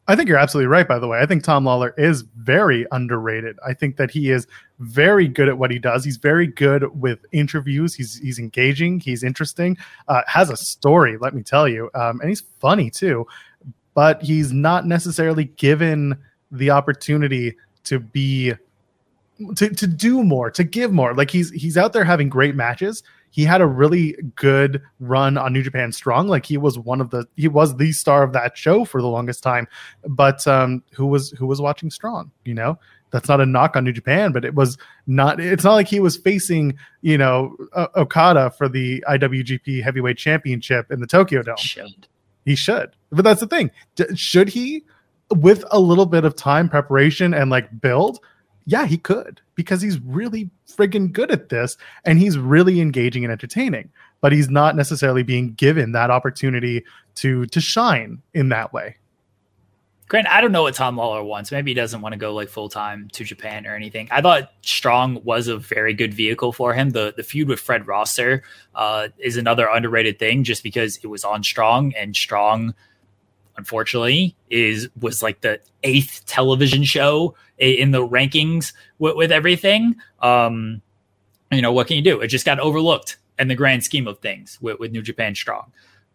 I 0.06 0.16
think 0.16 0.28
you're 0.28 0.38
absolutely 0.38 0.68
right, 0.68 0.86
by 0.86 0.98
the 0.98 1.08
way. 1.08 1.20
I 1.20 1.24
think 1.24 1.44
Tom 1.44 1.64
Lawlor 1.64 1.94
is 1.96 2.22
very 2.36 2.86
underrated. 2.92 3.56
I 3.66 3.72
think 3.72 3.96
that 3.96 4.10
he 4.10 4.30
is 4.30 4.46
very 4.78 5.26
good 5.26 5.48
at 5.48 5.56
what 5.56 5.70
he 5.70 5.78
does. 5.78 6.04
He's 6.04 6.18
very 6.18 6.46
good 6.46 7.00
with 7.00 7.24
interviews. 7.32 7.94
He's 7.94 8.18
he's 8.18 8.38
engaging. 8.38 9.00
He's 9.00 9.22
interesting. 9.22 9.78
Uh, 10.08 10.20
has 10.26 10.50
a 10.50 10.56
story, 10.56 11.16
let 11.18 11.34
me 11.34 11.42
tell 11.42 11.66
you, 11.66 11.90
um, 11.94 12.20
and 12.20 12.28
he's 12.28 12.42
funny 12.60 12.90
too 12.90 13.26
but 13.94 14.22
he's 14.22 14.52
not 14.52 14.86
necessarily 14.86 15.44
given 15.44 16.18
the 16.50 16.70
opportunity 16.70 17.56
to 17.84 17.98
be 17.98 18.54
to, 19.56 19.68
to 19.68 19.86
do 19.86 20.22
more 20.22 20.50
to 20.50 20.64
give 20.64 20.92
more. 20.92 21.14
Like 21.14 21.30
he's 21.30 21.50
he's 21.50 21.76
out 21.76 21.92
there 21.92 22.04
having 22.04 22.28
great 22.28 22.54
matches. 22.54 23.02
He 23.30 23.44
had 23.44 23.60
a 23.60 23.66
really 23.66 24.16
good 24.36 24.80
run 25.00 25.36
on 25.36 25.52
new 25.52 25.62
japan 25.62 25.90
strong. 25.90 26.28
Like 26.28 26.46
he 26.46 26.56
was 26.56 26.78
one 26.78 27.00
of 27.00 27.10
the 27.10 27.26
he 27.36 27.48
was 27.48 27.76
the 27.76 27.92
star 27.92 28.22
of 28.22 28.32
that 28.32 28.56
show 28.56 28.84
for 28.84 29.00
the 29.00 29.08
longest 29.08 29.42
time. 29.42 29.66
But 30.06 30.46
um 30.46 30.82
who 30.92 31.06
was 31.06 31.30
who 31.32 31.46
was 31.46 31.60
watching 31.60 31.90
strong 31.90 32.30
you 32.44 32.54
know? 32.54 32.78
That's 33.10 33.28
not 33.28 33.40
a 33.40 33.46
knock 33.46 33.76
on 33.76 33.84
new 33.84 33.92
japan 33.92 34.32
but 34.32 34.44
it 34.44 34.56
was 34.56 34.76
not 35.06 35.38
it's 35.38 35.62
not 35.62 35.74
like 35.74 35.86
he 35.86 36.00
was 36.00 36.16
facing 36.16 36.76
you 37.00 37.16
know 37.16 37.56
okada 37.94 38.50
for 38.50 38.68
the 38.68 39.04
iwgp 39.08 39.84
heavyweight 39.84 40.18
championship 40.18 40.90
in 40.90 41.00
the 41.00 41.06
tokyo 41.06 41.42
dome. 41.42 41.56
Should. 41.56 42.08
He 42.44 42.54
should. 42.56 42.90
But 43.10 43.22
that's 43.22 43.40
the 43.40 43.46
thing. 43.46 43.70
D- 43.96 44.14
should 44.14 44.48
he, 44.48 44.84
with 45.30 45.64
a 45.70 45.80
little 45.80 46.06
bit 46.06 46.24
of 46.24 46.36
time, 46.36 46.68
preparation, 46.68 47.34
and 47.34 47.50
like 47.50 47.80
build? 47.80 48.18
Yeah, 48.66 48.86
he 48.86 48.96
could 48.96 49.40
because 49.54 49.82
he's 49.82 50.00
really 50.00 50.50
friggin' 50.68 51.12
good 51.12 51.30
at 51.30 51.50
this 51.50 51.76
and 52.04 52.18
he's 52.18 52.38
really 52.38 52.80
engaging 52.80 53.24
and 53.24 53.32
entertaining. 53.32 53.90
But 54.20 54.32
he's 54.32 54.48
not 54.48 54.74
necessarily 54.74 55.22
being 55.22 55.52
given 55.52 55.92
that 55.92 56.10
opportunity 56.10 56.84
to 57.16 57.46
to 57.46 57.60
shine 57.60 58.22
in 58.32 58.48
that 58.48 58.72
way. 58.72 58.96
Grant, 60.06 60.28
I 60.28 60.42
don't 60.42 60.52
know 60.52 60.62
what 60.62 60.74
Tom 60.74 60.96
Lawlor 60.96 61.24
wants. 61.24 61.50
Maybe 61.50 61.70
he 61.70 61.74
doesn't 61.74 62.02
want 62.02 62.12
to 62.12 62.18
go 62.18 62.34
like 62.34 62.48
full 62.48 62.68
time 62.68 63.08
to 63.12 63.24
Japan 63.24 63.66
or 63.66 63.74
anything. 63.74 64.08
I 64.10 64.20
thought 64.20 64.52
Strong 64.60 65.24
was 65.24 65.48
a 65.48 65.56
very 65.56 65.94
good 65.94 66.12
vehicle 66.12 66.52
for 66.52 66.74
him. 66.74 66.90
The 66.90 67.14
the 67.16 67.22
feud 67.22 67.48
with 67.48 67.58
Fred 67.58 67.86
Rosser 67.86 68.42
uh, 68.74 69.08
is 69.18 69.38
another 69.38 69.66
underrated 69.66 70.18
thing, 70.18 70.44
just 70.44 70.62
because 70.62 70.98
it 70.98 71.06
was 71.06 71.24
on 71.24 71.42
Strong 71.42 71.94
and 71.94 72.14
Strong, 72.14 72.74
unfortunately, 73.56 74.36
is 74.50 74.90
was 75.00 75.22
like 75.22 75.40
the 75.40 75.60
eighth 75.82 76.24
television 76.26 76.84
show 76.84 77.34
in 77.56 77.92
the 77.92 78.06
rankings 78.06 78.74
with, 78.98 79.16
with 79.16 79.32
everything. 79.32 79.96
Um, 80.20 80.82
you 81.50 81.62
know 81.62 81.72
what 81.72 81.86
can 81.86 81.96
you 81.96 82.02
do? 82.02 82.20
It 82.20 82.28
just 82.28 82.44
got 82.44 82.60
overlooked 82.60 83.16
in 83.38 83.48
the 83.48 83.54
grand 83.54 83.84
scheme 83.84 84.06
of 84.06 84.18
things 84.18 84.58
with, 84.60 84.78
with 84.78 84.92
New 84.92 85.02
Japan 85.02 85.34
Strong. 85.34 85.72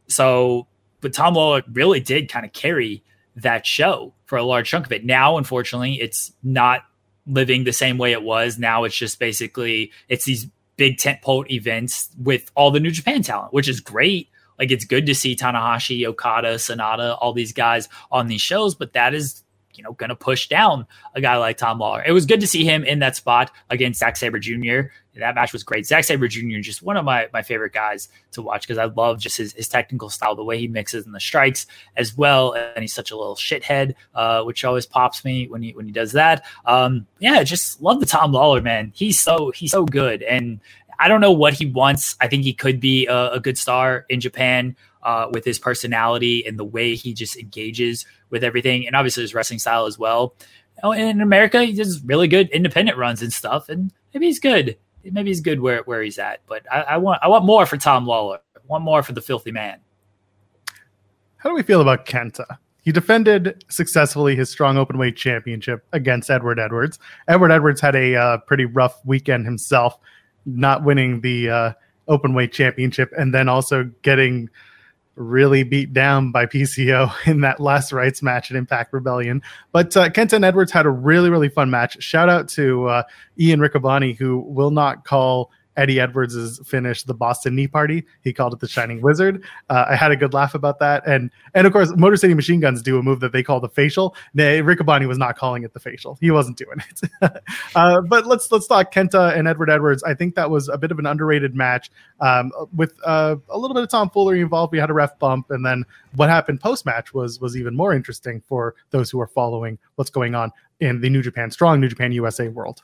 So, 0.08 0.68
but 1.02 1.12
Tom 1.12 1.34
Lawlor 1.34 1.64
really 1.74 2.00
did 2.00 2.30
kind 2.30 2.46
of 2.46 2.54
carry 2.54 3.04
that 3.42 3.66
show 3.66 4.14
for 4.26 4.38
a 4.38 4.44
large 4.44 4.70
chunk 4.70 4.86
of 4.86 4.92
it. 4.92 5.06
Now, 5.06 5.38
unfortunately, 5.38 6.02
it's 6.02 6.32
not 6.44 6.84
living 7.26 7.64
the 7.64 7.74
same 7.74 7.98
way 7.98 8.12
it 8.12 8.24
was. 8.24 8.58
Now 8.58 8.84
it's 8.84 8.96
just 8.96 9.20
basically 9.20 9.92
it's 10.08 10.26
these 10.26 10.48
big 10.78 10.98
tentpole 10.98 11.50
events 11.50 12.10
with 12.18 12.52
all 12.56 12.72
the 12.72 12.80
New 12.80 12.92
Japan 12.92 13.22
talent, 13.22 13.54
which 13.54 13.68
is 13.68 13.80
great. 13.80 14.30
Like 14.58 14.72
it's 14.72 14.86
good 14.86 15.06
to 15.06 15.16
see 15.16 15.36
Tanahashi, 15.36 16.06
Okada, 16.06 16.56
Sanada, 16.56 17.18
all 17.22 17.34
these 17.34 17.54
guys 17.54 17.88
on 18.12 18.28
these 18.28 18.42
shows, 18.42 18.76
but 18.76 18.94
that 18.94 19.14
is 19.14 19.44
you 19.80 19.84
know, 19.84 19.94
going 19.94 20.10
to 20.10 20.16
push 20.16 20.50
down 20.50 20.86
a 21.16 21.22
guy 21.22 21.38
like 21.38 21.56
Tom 21.56 21.80
Lawlor. 21.80 22.04
It 22.06 22.12
was 22.12 22.26
good 22.26 22.42
to 22.42 22.48
see 22.48 22.66
him 22.66 22.84
in 22.84 23.00
that 23.00 23.16
spot 23.16 23.50
against 23.70 24.02
Zack 24.02 24.18
Sabre 24.18 24.38
Jr. 24.38 24.92
That 25.16 25.36
match 25.36 25.54
was 25.54 25.64
great. 25.64 25.86
Zack 25.86 26.04
Sabre 26.04 26.28
Jr. 26.28 26.60
just 26.60 26.84
one 26.84 26.98
of 26.98 27.06
my, 27.06 27.28
my 27.32 27.42
favorite 27.42 27.72
guys 27.72 28.10
to 28.32 28.42
watch 28.42 28.68
because 28.68 28.78
I 28.78 28.86
love 28.86 29.20
just 29.20 29.38
his, 29.38 29.54
his 29.54 29.70
technical 29.70 30.10
style, 30.10 30.36
the 30.36 30.44
way 30.44 30.60
he 30.60 30.68
mixes 30.68 31.06
in 31.06 31.14
the 31.14 31.20
strikes 31.22 31.66
as 31.96 32.18
well. 32.18 32.54
And 32.54 32.82
he's 32.82 32.94
such 32.94 33.12
a 33.12 33.16
little 33.16 33.36
shithead, 33.36 33.96
uh, 34.16 34.44
which 34.44 34.66
always 34.66 34.86
pops 34.86 35.24
me 35.24 35.48
when 35.48 35.62
he 35.62 35.72
when 35.72 35.86
he 35.86 35.94
does 35.94 36.12
that. 36.12 36.46
Um, 36.66 37.08
yeah, 37.20 37.42
just 37.44 37.82
love 37.82 38.02
the 38.02 38.06
Tom 38.06 38.34
Lawlor 38.34 38.62
man. 38.62 38.92
He's 38.94 39.18
so 39.18 39.52
he's 39.52 39.72
so 39.72 39.86
good, 39.86 40.24
and 40.24 40.60
I 41.00 41.08
don't 41.08 41.22
know 41.22 41.32
what 41.32 41.54
he 41.54 41.66
wants. 41.66 42.16
I 42.22 42.28
think 42.28 42.44
he 42.44 42.54
could 42.54 42.80
be 42.80 43.08
a, 43.08 43.32
a 43.32 43.40
good 43.40 43.58
star 43.58 44.06
in 44.10 44.20
Japan 44.20 44.76
uh, 45.04 45.28
with 45.32 45.46
his 45.46 45.58
personality 45.58 46.46
and 46.46 46.60
the 46.60 46.66
way 46.66 46.96
he 46.96 47.14
just 47.14 47.38
engages 47.38 48.06
with 48.30 48.44
everything, 48.44 48.86
and 48.86 48.96
obviously 48.96 49.24
his 49.24 49.34
wrestling 49.34 49.60
style 49.60 49.86
as 49.86 49.98
well. 49.98 50.36
Oh, 50.84 50.92
in 50.92 51.22
America, 51.22 51.64
he 51.64 51.74
does 51.74 52.04
really 52.04 52.28
good 52.28 52.50
independent 52.50 52.98
runs 52.98 53.22
and 53.22 53.34
stuff, 53.34 53.70
and 53.70 53.92
maybe 54.14 54.28
he's 54.28 54.40
good. 54.40 54.78
Maybe 55.04 55.30
he's 55.30 55.42
good 55.42 55.62
where, 55.62 55.82
where 55.84 56.02
he's 56.02 56.20
at. 56.20 56.42
But 56.48 56.66
I, 56.72 56.82
I 56.82 56.98
want 56.98 57.20
I 57.24 57.28
want 57.28 57.46
more 57.46 57.66
for 57.66 57.78
Tom 57.78 58.06
Lawlor. 58.06 58.40
I 58.56 58.60
want 58.68 58.84
more 58.84 59.02
for 59.04 59.14
the 59.14 59.22
filthy 59.22 59.52
man. 59.52 59.80
How 61.38 61.50
do 61.50 61.56
we 61.56 61.64
feel 61.64 61.82
about 61.82 62.06
Kenta? 62.06 62.58
He 62.82 62.92
defended 62.92 63.64
successfully 63.70 64.36
his 64.36 64.50
strong 64.50 64.76
openweight 64.76 65.16
championship 65.16 65.86
against 65.94 66.30
Edward 66.30 66.60
Edwards. 66.60 67.00
Edward 67.28 67.52
Edwards 67.52 67.80
had 67.80 67.96
a 67.96 68.16
uh, 68.16 68.38
pretty 68.40 68.66
rough 68.66 69.00
weekend 69.06 69.46
himself, 69.46 69.98
not 70.56 70.84
winning 70.84 71.22
the 71.22 71.50
uh, 71.50 71.74
openweight 72.08 72.52
championship, 72.52 73.12
and 73.18 73.34
then 73.34 73.50
also 73.50 73.90
getting 74.02 74.50
really 75.16 75.64
beat 75.64 75.92
down 75.94 76.32
by 76.32 76.46
PCO 76.46 77.12
in 77.28 77.42
that 77.42 77.60
last 77.60 77.92
rites 77.92 78.24
match 78.24 78.50
at 78.50 78.58
Impact 78.58 78.94
Rebellion. 78.94 79.42
But 79.72 79.96
uh, 79.96 80.10
Kenta 80.10 80.34
and 80.34 80.46
Edwards 80.46 80.72
had 80.72 80.86
a 80.86 80.90
really, 80.90 81.30
really 81.30 81.50
fun 81.50 81.70
match. 81.70 82.02
Shout 82.02 82.30
out 82.30 82.48
to 82.50 82.88
uh, 82.88 83.04
Ian 83.38 83.60
Riccaboni, 83.60 84.18
who 84.18 84.40
will 84.40 84.72
not 84.72 85.06
call 85.06 85.52
Eddie 85.80 86.00
Edwards' 86.00 86.60
finish, 86.68 87.04
the 87.04 87.14
Boston 87.14 87.56
Knee 87.56 87.68
Party. 87.68 88.06
He 88.22 88.34
called 88.34 88.54
it 88.54 88.60
the 88.60 88.68
Shining 88.68 89.02
Wizard. 89.02 89.44
Uh, 89.70 89.86
I 89.90 89.96
had 89.96 90.12
a 90.12 90.18
good 90.18 90.34
laugh 90.34 90.54
about 90.54 90.80
that, 90.80 91.08
and 91.08 91.32
and 91.54 91.66
of 91.66 91.72
course, 91.72 91.92
Motor 91.96 92.18
City 92.18 92.34
Machine 92.34 92.60
Guns 92.60 92.82
do 92.82 93.00
a 93.00 93.04
move 93.04 93.22
that 93.22 93.32
they 93.32 93.42
call 93.42 93.62
the 93.62 93.70
facial. 93.70 94.14
Nay, 94.34 94.62
Riccaboni 94.62 95.08
was 95.08 95.18
not 95.18 95.38
calling 95.38 95.64
it 95.64 95.74
the 95.74 95.80
facial. 95.80 96.18
He 96.20 96.32
wasn't 96.32 96.58
doing 96.58 96.80
it. 96.90 97.10
uh, 97.76 98.02
but 98.02 98.28
let's 98.28 98.52
let's 98.52 98.68
talk 98.68 98.94
Kenta 98.94 99.38
and 99.38 99.48
Edward 99.48 99.70
Edwards. 99.70 100.04
I 100.04 100.14
think 100.14 100.36
that 100.36 100.52
was 100.52 100.68
a 100.68 100.78
bit 100.78 100.92
of 100.92 101.00
an 101.00 101.06
underrated 101.06 101.56
match 101.56 101.90
um, 102.20 102.52
with 102.76 102.94
uh, 103.06 103.38
a 103.48 103.58
little 103.58 103.74
bit 103.74 103.84
of 103.84 103.90
tomfoolery 103.90 104.42
involved. 104.42 104.74
We 104.74 104.80
had 104.80 104.90
a 104.90 104.94
ref 104.94 105.18
bump, 105.18 105.50
and 105.50 105.66
then 105.66 105.86
what 106.16 106.28
happened 106.28 106.60
post 106.60 106.86
match 106.86 107.14
was 107.14 107.40
was 107.40 107.56
even 107.56 107.76
more 107.76 107.94
interesting 107.94 108.42
for 108.48 108.76
those 108.92 109.10
who 109.10 109.22
are 109.22 109.28
following 109.28 109.80
what's 109.96 110.10
going 110.10 110.36
on 110.36 110.52
in 110.82 111.00
the 111.00 111.10
New 111.10 111.22
Japan 111.22 111.52
Strong, 111.52 111.80
New 111.80 111.88
Japan 111.88 112.12
USA 112.12 112.50
world. 112.50 112.84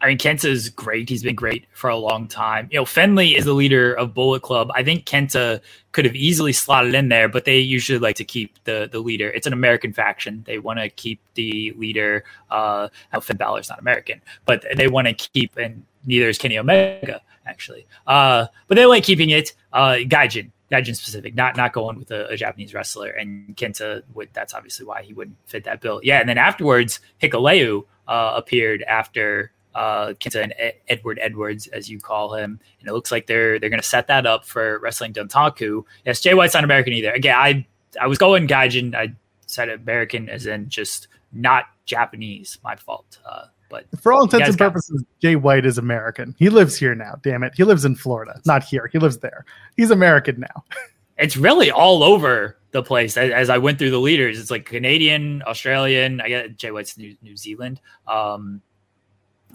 I 0.00 0.06
mean, 0.06 0.18
Kenta 0.18 0.44
is 0.44 0.68
great. 0.68 1.08
He's 1.08 1.24
been 1.24 1.34
great 1.34 1.66
for 1.72 1.90
a 1.90 1.96
long 1.96 2.28
time. 2.28 2.68
You 2.70 2.78
know, 2.78 2.84
Finlay 2.84 3.30
is 3.30 3.44
the 3.44 3.52
leader 3.52 3.92
of 3.94 4.14
Bullet 4.14 4.42
Club. 4.42 4.70
I 4.74 4.84
think 4.84 5.06
Kenta 5.06 5.60
could 5.90 6.04
have 6.04 6.14
easily 6.14 6.52
slotted 6.52 6.94
in 6.94 7.08
there, 7.08 7.28
but 7.28 7.44
they 7.44 7.58
usually 7.58 7.98
like 7.98 8.16
to 8.16 8.24
keep 8.24 8.62
the 8.64 8.88
the 8.90 9.00
leader. 9.00 9.28
It's 9.30 9.46
an 9.46 9.52
American 9.52 9.92
faction. 9.92 10.44
They 10.46 10.58
want 10.58 10.78
to 10.78 10.88
keep 10.88 11.20
the 11.34 11.72
leader. 11.76 12.24
Uh, 12.50 12.88
now 13.12 13.20
Finn 13.20 13.36
Balor's 13.36 13.68
not 13.68 13.80
American, 13.80 14.22
but 14.46 14.64
they 14.76 14.86
want 14.86 15.08
to 15.08 15.14
keep, 15.14 15.56
and 15.56 15.84
neither 16.06 16.28
is 16.28 16.38
Kenny 16.38 16.58
Omega 16.58 17.20
actually. 17.48 17.86
Uh, 18.06 18.46
but 18.68 18.76
they 18.76 18.86
like 18.86 19.02
keeping 19.02 19.30
it. 19.30 19.52
Uh, 19.72 19.96
Gaijin 20.00 20.50
Gaijin 20.70 20.94
specific, 20.94 21.34
not 21.34 21.56
not 21.56 21.72
going 21.72 21.98
with 21.98 22.10
a, 22.10 22.28
a, 22.28 22.36
Japanese 22.36 22.74
wrestler. 22.74 23.10
And 23.10 23.56
Kenta 23.56 24.02
would 24.14 24.28
that's 24.32 24.54
obviously 24.54 24.86
why 24.86 25.02
he 25.02 25.12
wouldn't 25.12 25.36
fit 25.46 25.64
that 25.64 25.80
bill. 25.80 26.00
Yeah, 26.02 26.20
and 26.20 26.28
then 26.28 26.38
afterwards, 26.38 27.00
Hikuleo 27.22 27.84
uh, 28.06 28.34
appeared 28.36 28.82
after 28.82 29.50
uh, 29.78 30.12
Kenta 30.14 30.42
and 30.42 30.52
Edward 30.88 31.20
Edwards, 31.22 31.68
as 31.68 31.88
you 31.88 32.00
call 32.00 32.34
him, 32.34 32.58
and 32.80 32.88
it 32.88 32.92
looks 32.92 33.12
like 33.12 33.28
they're 33.28 33.60
they're 33.60 33.70
going 33.70 33.80
to 33.80 33.86
set 33.86 34.08
that 34.08 34.26
up 34.26 34.44
for 34.44 34.80
wrestling 34.80 35.12
Dontaku. 35.12 35.84
Yes, 36.04 36.20
Jay 36.20 36.34
White's 36.34 36.54
not 36.54 36.64
American 36.64 36.92
either. 36.94 37.12
Again, 37.12 37.36
I 37.36 37.66
I 38.00 38.08
was 38.08 38.18
going 38.18 38.48
Gaijin. 38.48 38.96
I 38.96 39.14
said 39.46 39.68
American 39.68 40.28
as 40.28 40.46
in 40.46 40.68
just 40.68 41.06
not 41.32 41.66
Japanese. 41.84 42.58
My 42.64 42.74
fault. 42.74 43.20
Uh, 43.24 43.44
but 43.70 43.86
for 44.00 44.12
all 44.12 44.24
intents 44.24 44.48
and 44.48 44.58
purposes, 44.58 45.04
Jay 45.22 45.36
White 45.36 45.64
is 45.64 45.78
American. 45.78 46.34
He 46.40 46.48
lives 46.48 46.76
here 46.76 46.96
now. 46.96 47.14
Damn 47.22 47.44
it, 47.44 47.52
he 47.56 47.62
lives 47.62 47.84
in 47.84 47.94
Florida, 47.94 48.40
not 48.46 48.64
here. 48.64 48.88
He 48.92 48.98
lives 48.98 49.18
there. 49.18 49.44
He's 49.76 49.92
American 49.92 50.40
now. 50.40 50.64
it's 51.18 51.36
really 51.36 51.70
all 51.70 52.02
over 52.02 52.56
the 52.72 52.82
place. 52.82 53.16
As, 53.16 53.30
as, 53.30 53.50
I 53.50 53.58
went 53.58 53.78
through 53.78 53.90
the 53.90 54.00
leaders, 54.00 54.40
it's 54.40 54.50
like 54.50 54.64
Canadian, 54.64 55.42
Australian. 55.46 56.20
I 56.20 56.28
get 56.28 56.56
Jay 56.56 56.72
White's 56.72 56.98
New, 56.98 57.16
New 57.22 57.36
Zealand. 57.36 57.80
Um, 58.08 58.60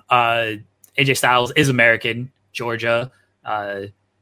uh, 0.09 0.53
AJ 0.97 1.17
Styles 1.17 1.51
is 1.51 1.69
American, 1.69 2.31
Georgia, 2.51 3.11
uh, 3.45 3.81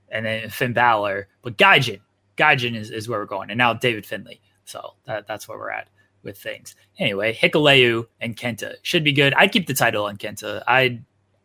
and 0.10 0.26
then 0.26 0.50
Finn 0.50 0.74
Balor. 0.74 1.28
But 1.42 1.58
Gaijin, 1.58 2.00
Gaijin 2.38 2.76
is, 2.76 2.92
is 2.92 3.08
where 3.08 3.20
we're 3.20 3.26
going, 3.26 3.50
and 3.50 3.58
now 3.58 3.74
David 3.74 4.06
Finlay. 4.06 4.40
So 4.66 4.94
that, 5.06 5.28
that's 5.28 5.48
where 5.48 5.58
we're 5.58 5.72
at 5.72 5.90
with 6.24 6.38
things. 6.38 6.76
Anyway, 7.00 7.34
Hikuleo 7.34 8.08
and 8.20 8.38
Kenta 8.38 8.76
should 8.84 9.04
be 9.04 9.14
good. 9.14 9.34
I'd 9.34 9.52
keep 9.52 9.68
the 9.68 9.74
title 9.74 10.06
on 10.06 10.18
Kenta. 10.18 10.64
I 10.68 11.02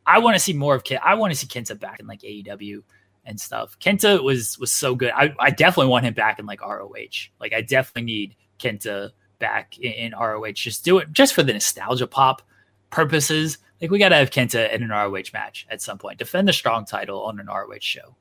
I 0.07 0.19
want 0.19 0.37
to 0.37 0.41
see 0.41 0.53
more 0.53 0.75
of 0.75 0.85
Kenta. 0.85 1.01
I 1.05 1.15
want 1.15 1.33
to 1.33 1.39
see 1.39 1.47
Kenta 1.47 1.79
back 1.79 2.01
in 2.01 2.07
like 2.07 2.21
AEW 2.21 2.83
and 3.25 3.41
stuff. 3.41 3.79
Kenta 3.81 4.23
was 4.23 4.59
was 4.59 4.73
so 4.73 4.95
good. 4.95 5.11
I, 5.15 5.35
I 5.39 5.51
definitely 5.51 5.91
want 5.91 6.07
him 6.07 6.15
back 6.15 6.39
in 6.39 6.47
like 6.47 6.61
ROH. 6.61 7.31
Like 7.41 7.53
I 7.53 7.63
definitely 7.63 8.03
need 8.03 8.37
Kenta 8.59 9.11
back 9.39 9.79
in, 9.79 9.93
in 9.93 10.13
ROH. 10.13 10.53
Just 10.53 10.85
do 10.85 10.99
it 10.99 11.13
just 11.13 11.35
for 11.35 11.43
the 11.43 11.53
nostalgia 11.53 12.07
pop 12.07 12.43
purposes. 12.91 13.59
Like 13.81 13.91
we 13.91 13.99
got 13.99 14.11
to 14.11 14.17
have 14.17 14.31
Kenta 14.31 14.73
in 14.73 14.83
an 14.83 14.91
ROH 14.91 15.33
match 15.33 15.67
at 15.71 15.83
some 15.83 15.99
point. 15.99 16.19
Defend 16.19 16.49
the 16.49 16.53
strong 16.53 16.85
title 16.85 17.23
on 17.25 17.39
an 17.39 17.47
ROH 17.47 17.81
show. 17.81 18.17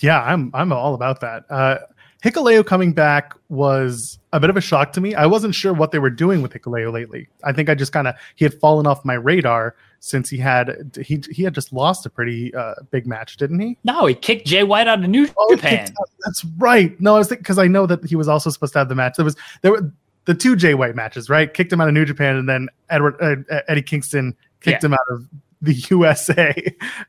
Yeah, 0.00 0.22
I'm 0.22 0.50
I'm 0.54 0.72
all 0.72 0.94
about 0.94 1.20
that. 1.20 1.44
Uh, 1.48 1.78
Hikuleo 2.24 2.64
coming 2.64 2.92
back 2.92 3.34
was 3.50 4.18
a 4.32 4.40
bit 4.40 4.48
of 4.48 4.56
a 4.56 4.60
shock 4.60 4.92
to 4.94 5.00
me. 5.00 5.14
I 5.14 5.26
wasn't 5.26 5.54
sure 5.54 5.74
what 5.74 5.92
they 5.92 5.98
were 5.98 6.10
doing 6.10 6.40
with 6.40 6.54
Hikuleo 6.54 6.90
lately. 6.90 7.28
I 7.44 7.52
think 7.52 7.68
I 7.68 7.74
just 7.74 7.92
kind 7.92 8.08
of 8.08 8.14
he 8.34 8.44
had 8.44 8.54
fallen 8.54 8.86
off 8.86 9.04
my 9.04 9.14
radar 9.14 9.76
since 10.00 10.30
he 10.30 10.38
had 10.38 10.98
he 11.04 11.22
he 11.30 11.42
had 11.42 11.54
just 11.54 11.72
lost 11.72 12.06
a 12.06 12.10
pretty 12.10 12.54
uh, 12.54 12.74
big 12.90 13.06
match, 13.06 13.36
didn't 13.36 13.60
he? 13.60 13.76
No, 13.84 14.06
he 14.06 14.14
kicked 14.14 14.46
Jay 14.46 14.64
White 14.64 14.88
out 14.88 15.04
of 15.04 15.08
New 15.08 15.28
oh, 15.36 15.54
Japan. 15.54 15.92
That's 16.24 16.44
right. 16.56 16.98
No, 17.00 17.16
I 17.16 17.18
was 17.18 17.28
because 17.28 17.58
I 17.58 17.66
know 17.66 17.86
that 17.86 18.04
he 18.04 18.16
was 18.16 18.26
also 18.26 18.48
supposed 18.48 18.72
to 18.72 18.78
have 18.78 18.88
the 18.88 18.94
match. 18.94 19.16
There 19.16 19.24
was 19.24 19.36
there 19.60 19.72
were 19.72 19.92
the 20.24 20.34
two 20.34 20.56
Jay 20.56 20.72
White 20.72 20.96
matches, 20.96 21.28
right? 21.28 21.52
Kicked 21.52 21.72
him 21.72 21.80
out 21.82 21.88
of 21.88 21.94
New 21.94 22.06
Japan, 22.06 22.36
and 22.36 22.48
then 22.48 22.68
Edward 22.88 23.16
uh, 23.20 23.60
Eddie 23.68 23.82
Kingston 23.82 24.34
kicked 24.64 24.82
yeah. 24.82 24.88
him 24.88 24.94
out 24.94 25.06
of 25.10 25.28
the 25.62 25.74
USA. 25.90 26.54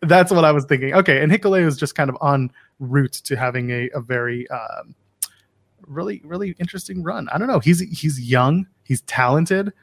That's 0.01 0.31
what 0.31 0.45
I 0.45 0.51
was 0.51 0.65
thinking. 0.65 0.93
Okay, 0.93 1.21
and 1.21 1.31
Hikuleo 1.31 1.65
is 1.65 1.77
just 1.77 1.95
kind 1.95 2.09
of 2.09 2.17
on 2.21 2.51
route 2.79 3.13
to 3.13 3.35
having 3.35 3.71
a, 3.71 3.89
a 3.93 4.01
very 4.01 4.47
um, 4.49 4.95
really 5.87 6.21
really 6.23 6.55
interesting 6.59 7.03
run. 7.03 7.27
I 7.29 7.37
don't 7.37 7.47
know. 7.47 7.59
He's 7.59 7.79
he's 7.79 8.19
young, 8.19 8.67
he's 8.83 9.01
talented. 9.01 9.73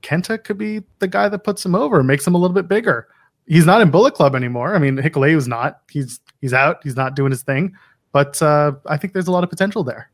Kenta 0.00 0.42
could 0.42 0.58
be 0.58 0.82
the 1.00 1.08
guy 1.08 1.28
that 1.28 1.40
puts 1.40 1.64
him 1.64 1.74
over, 1.74 2.02
makes 2.04 2.26
him 2.26 2.34
a 2.34 2.38
little 2.38 2.54
bit 2.54 2.68
bigger. 2.68 3.08
He's 3.46 3.66
not 3.66 3.80
in 3.80 3.90
Bullet 3.90 4.14
Club 4.14 4.36
anymore. 4.36 4.74
I 4.74 4.78
mean, 4.78 4.96
Hikuleo's 4.96 5.48
not. 5.48 5.80
He's 5.90 6.20
he's 6.40 6.52
out. 6.52 6.80
He's 6.82 6.96
not 6.96 7.16
doing 7.16 7.30
his 7.30 7.42
thing. 7.42 7.74
But 8.12 8.40
uh, 8.40 8.72
I 8.86 8.96
think 8.96 9.12
there's 9.12 9.26
a 9.26 9.32
lot 9.32 9.44
of 9.44 9.50
potential 9.50 9.84
there. 9.84 10.10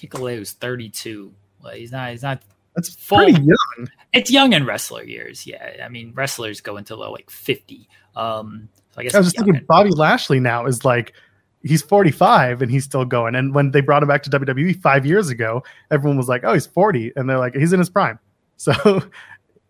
Hikuleo's 0.00 0.52
32. 0.52 1.32
Well, 1.62 1.74
he's 1.74 1.92
not. 1.92 2.10
He's 2.10 2.22
not. 2.22 2.42
That's 2.76 2.94
full. 2.94 3.18
pretty 3.18 3.32
young. 3.32 3.88
It's 4.12 4.30
young 4.30 4.52
in 4.52 4.66
wrestler 4.66 5.02
years. 5.02 5.46
Yeah, 5.46 5.76
I 5.82 5.88
mean, 5.88 6.12
wrestlers 6.14 6.60
go 6.60 6.76
into 6.76 6.94
like 6.94 7.30
50. 7.30 7.88
Um, 8.14 8.68
so 8.90 9.00
I 9.00 9.02
guess 9.02 9.14
I 9.14 9.18
was 9.18 9.26
just 9.32 9.36
thinking 9.36 9.64
Bobby 9.66 9.90
Lashley 9.90 10.40
now 10.40 10.66
is 10.66 10.84
like 10.84 11.14
he's 11.62 11.82
45 11.82 12.62
and 12.62 12.70
he's 12.70 12.84
still 12.84 13.04
going. 13.04 13.34
And 13.34 13.54
when 13.54 13.70
they 13.70 13.80
brought 13.80 14.02
him 14.02 14.08
back 14.08 14.22
to 14.24 14.30
WWE 14.30 14.80
five 14.80 15.06
years 15.06 15.30
ago, 15.30 15.64
everyone 15.90 16.16
was 16.16 16.28
like, 16.28 16.44
"Oh, 16.44 16.52
he's 16.52 16.66
40," 16.66 17.12
and 17.16 17.28
they're 17.28 17.38
like, 17.38 17.54
"He's 17.54 17.72
in 17.72 17.80
his 17.80 17.90
prime." 17.90 18.18
So 18.58 19.02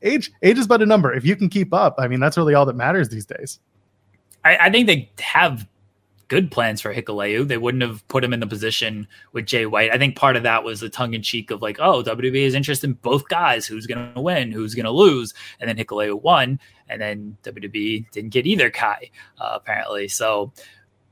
age 0.01 0.31
age 0.45 0.59
is 0.59 0.69
but 0.69 0.81
a 0.81 0.87
number. 0.87 1.13
If 1.13 1.25
you 1.25 1.35
can 1.35 1.49
keep 1.49 1.75
up, 1.75 1.97
I 1.99 2.07
mean, 2.07 2.21
that's 2.21 2.37
really 2.37 2.55
all 2.55 2.67
that 2.67 2.77
matters 2.77 3.09
these 3.09 3.27
days. 3.27 3.59
I, 4.45 4.57
I 4.59 4.71
think 4.71 4.87
they 4.87 5.11
have 5.19 5.67
good 6.29 6.51
plans 6.51 6.81
for 6.81 6.93
Hikuleo. 6.93 7.47
They 7.47 7.59
wouldn't 7.59 7.83
have 7.83 8.07
put 8.09 8.25
him 8.25 8.33
in 8.33 8.41
the 8.41 8.47
position 8.47 9.07
with 9.33 9.47
Jay 9.47 9.67
White. 9.67 9.93
I 9.93 9.99
think 9.99 10.17
part 10.17 10.37
of 10.37 10.43
that 10.43 10.65
was 10.65 10.81
the 10.81 10.89
tongue 10.89 11.15
in 11.15 11.23
cheek 11.23 11.51
of 11.51 11.63
like, 11.63 11.79
oh, 11.81 12.03
WWE 12.03 12.47
is 12.47 12.55
interested 12.55 12.91
in 12.91 12.95
both 12.95 13.29
guys. 13.29 13.67
Who's 13.67 13.87
going 13.87 14.13
to 14.15 14.21
win? 14.21 14.51
Who's 14.51 14.75
going 14.75 14.85
to 14.85 14.91
lose? 14.91 15.35
And 15.61 15.69
then 15.69 15.77
Hikuleo 15.77 16.21
won, 16.21 16.59
and 16.89 17.01
then 17.01 17.37
WWE 17.43 18.11
didn't 18.11 18.31
get 18.31 18.47
either 18.47 18.71
Kai 18.71 19.11
uh, 19.41 19.53
apparently. 19.55 20.09
So 20.09 20.53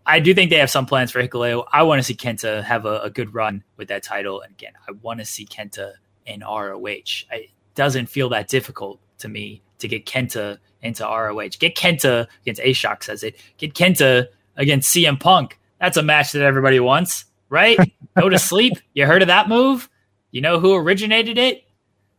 I 0.07 0.21
do 0.21 0.35
think 0.35 0.51
they 0.51 0.59
have 0.59 0.71
some 0.71 0.87
plans 0.87 1.11
for 1.11 1.23
Hikuleo. 1.23 1.65
I 1.73 1.83
want 1.83 2.01
to 2.01 2.03
see 2.03 2.15
Kenta 2.15 2.63
have 2.63 2.85
a, 2.85 3.01
a, 3.01 3.11
good 3.11 3.33
run 3.33 3.65
with 3.77 3.89
that 3.89 4.03
title. 4.03 4.43
And 4.43 4.53
again, 4.53 4.73
I 4.87 4.93
want 4.93 5.21
to 5.21 5.25
see 5.25 5.47
Kenta 5.47 5.93
in 6.27 6.41
ROH. 6.41 7.25
it 7.33 7.51
doesn't 7.75 8.07
feel 8.07 8.29
that 8.31 8.49
difficult 8.49 9.01
to 9.19 9.29
me 9.29 9.63
to 9.79 9.89
get 9.89 10.05
Kenta 10.05 10.59
into 10.83 11.05
ROH. 11.05 11.51
Get 11.59 11.75
Kenta 11.75 12.27
against 12.43 12.61
A 12.63 12.73
Shock 12.73 13.03
says 13.03 13.23
it. 13.23 13.37
Get 13.57 13.75
Kenta 13.75 14.29
against 14.57 14.95
CM 14.95 15.19
Punk. 15.19 15.59
That's 15.81 15.97
a 15.97 16.03
match 16.03 16.33
that 16.33 16.43
everybody 16.43 16.81
wants, 16.81 17.25
right? 17.49 17.79
Go 18.19 18.29
to 18.29 18.39
sleep. 18.39 18.75
You 18.95 19.07
heard 19.07 19.23
of 19.23 19.29
that 19.29 19.49
move? 19.49 19.89
You 20.31 20.41
know 20.41 20.59
who 20.59 20.75
originated 20.75 21.39
it? 21.39 21.65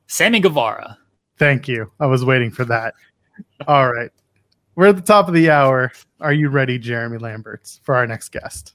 Sammy 0.07 0.39
Guevara. 0.39 0.97
Thank 1.37 1.67
you. 1.67 1.91
I 1.99 2.05
was 2.05 2.23
waiting 2.23 2.51
for 2.51 2.65
that. 2.65 2.93
All 3.67 3.91
right. 3.91 4.11
We're 4.75 4.87
at 4.87 4.95
the 4.95 5.01
top 5.01 5.27
of 5.27 5.33
the 5.33 5.49
hour. 5.49 5.91
Are 6.19 6.33
you 6.33 6.49
ready, 6.49 6.77
Jeremy 6.77 7.17
Lamberts, 7.17 7.79
for 7.83 7.95
our 7.95 8.05
next 8.05 8.29
guest? 8.29 8.73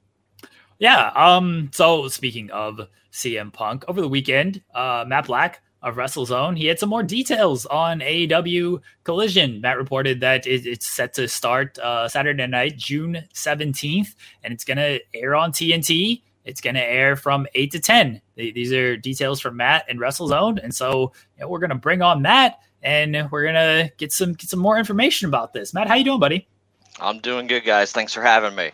Yeah. 0.78 1.10
Um. 1.14 1.70
So 1.72 2.08
speaking 2.08 2.50
of 2.50 2.80
CM 3.12 3.52
Punk, 3.52 3.84
over 3.86 4.00
the 4.00 4.08
weekend, 4.08 4.62
uh, 4.74 5.04
Matt 5.06 5.26
Black 5.26 5.62
of 5.82 5.96
WrestleZone, 5.96 6.58
he 6.58 6.66
had 6.66 6.78
some 6.78 6.88
more 6.88 7.02
details 7.02 7.66
on 7.66 8.00
AEW 8.00 8.80
Collision. 9.04 9.60
Matt 9.60 9.78
reported 9.78 10.20
that 10.20 10.46
it, 10.46 10.66
it's 10.66 10.86
set 10.86 11.14
to 11.14 11.28
start 11.28 11.78
uh, 11.78 12.08
Saturday 12.08 12.46
night, 12.46 12.76
June 12.76 13.24
seventeenth, 13.32 14.14
and 14.42 14.52
it's 14.52 14.64
going 14.64 14.78
to 14.78 15.00
air 15.14 15.34
on 15.34 15.52
TNT. 15.52 16.22
It's 16.44 16.60
going 16.60 16.74
to 16.74 16.84
air 16.84 17.16
from 17.16 17.46
eight 17.54 17.70
to 17.72 17.80
ten. 17.80 18.20
These 18.36 18.72
are 18.72 18.96
details 18.96 19.40
from 19.40 19.56
Matt 19.56 19.84
and 19.88 19.98
WrestleZone, 19.98 20.62
and 20.62 20.74
so 20.74 21.12
you 21.36 21.42
know, 21.42 21.48
we're 21.48 21.60
going 21.60 21.70
to 21.70 21.76
bring 21.76 22.02
on 22.02 22.22
Matt 22.22 22.58
and 22.82 23.30
we're 23.30 23.44
gonna 23.44 23.90
get 23.98 24.12
some 24.12 24.32
get 24.32 24.48
some 24.48 24.60
more 24.60 24.78
information 24.78 25.28
about 25.28 25.52
this. 25.52 25.74
Matt, 25.74 25.88
how 25.88 25.94
you 25.94 26.04
doing, 26.04 26.20
buddy? 26.20 26.48
I'm 26.98 27.20
doing 27.20 27.46
good, 27.46 27.64
guys. 27.64 27.92
Thanks 27.92 28.12
for 28.12 28.22
having 28.22 28.54
me. 28.54 28.70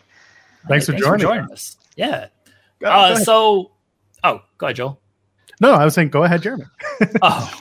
Thanks, 0.68 0.86
for, 0.86 0.92
thanks 0.92 1.06
joining. 1.06 1.26
for 1.26 1.34
joining 1.34 1.52
us. 1.52 1.76
Yeah. 1.96 2.28
Go, 2.80 2.88
uh, 2.88 3.16
go 3.16 3.22
so, 3.22 3.70
oh, 4.24 4.42
go 4.58 4.66
ahead, 4.66 4.76
Joel. 4.76 5.00
No, 5.60 5.72
I 5.72 5.84
was 5.84 5.94
saying, 5.94 6.10
go 6.10 6.24
ahead, 6.24 6.42
Jeremy. 6.42 6.64
oh. 7.22 7.60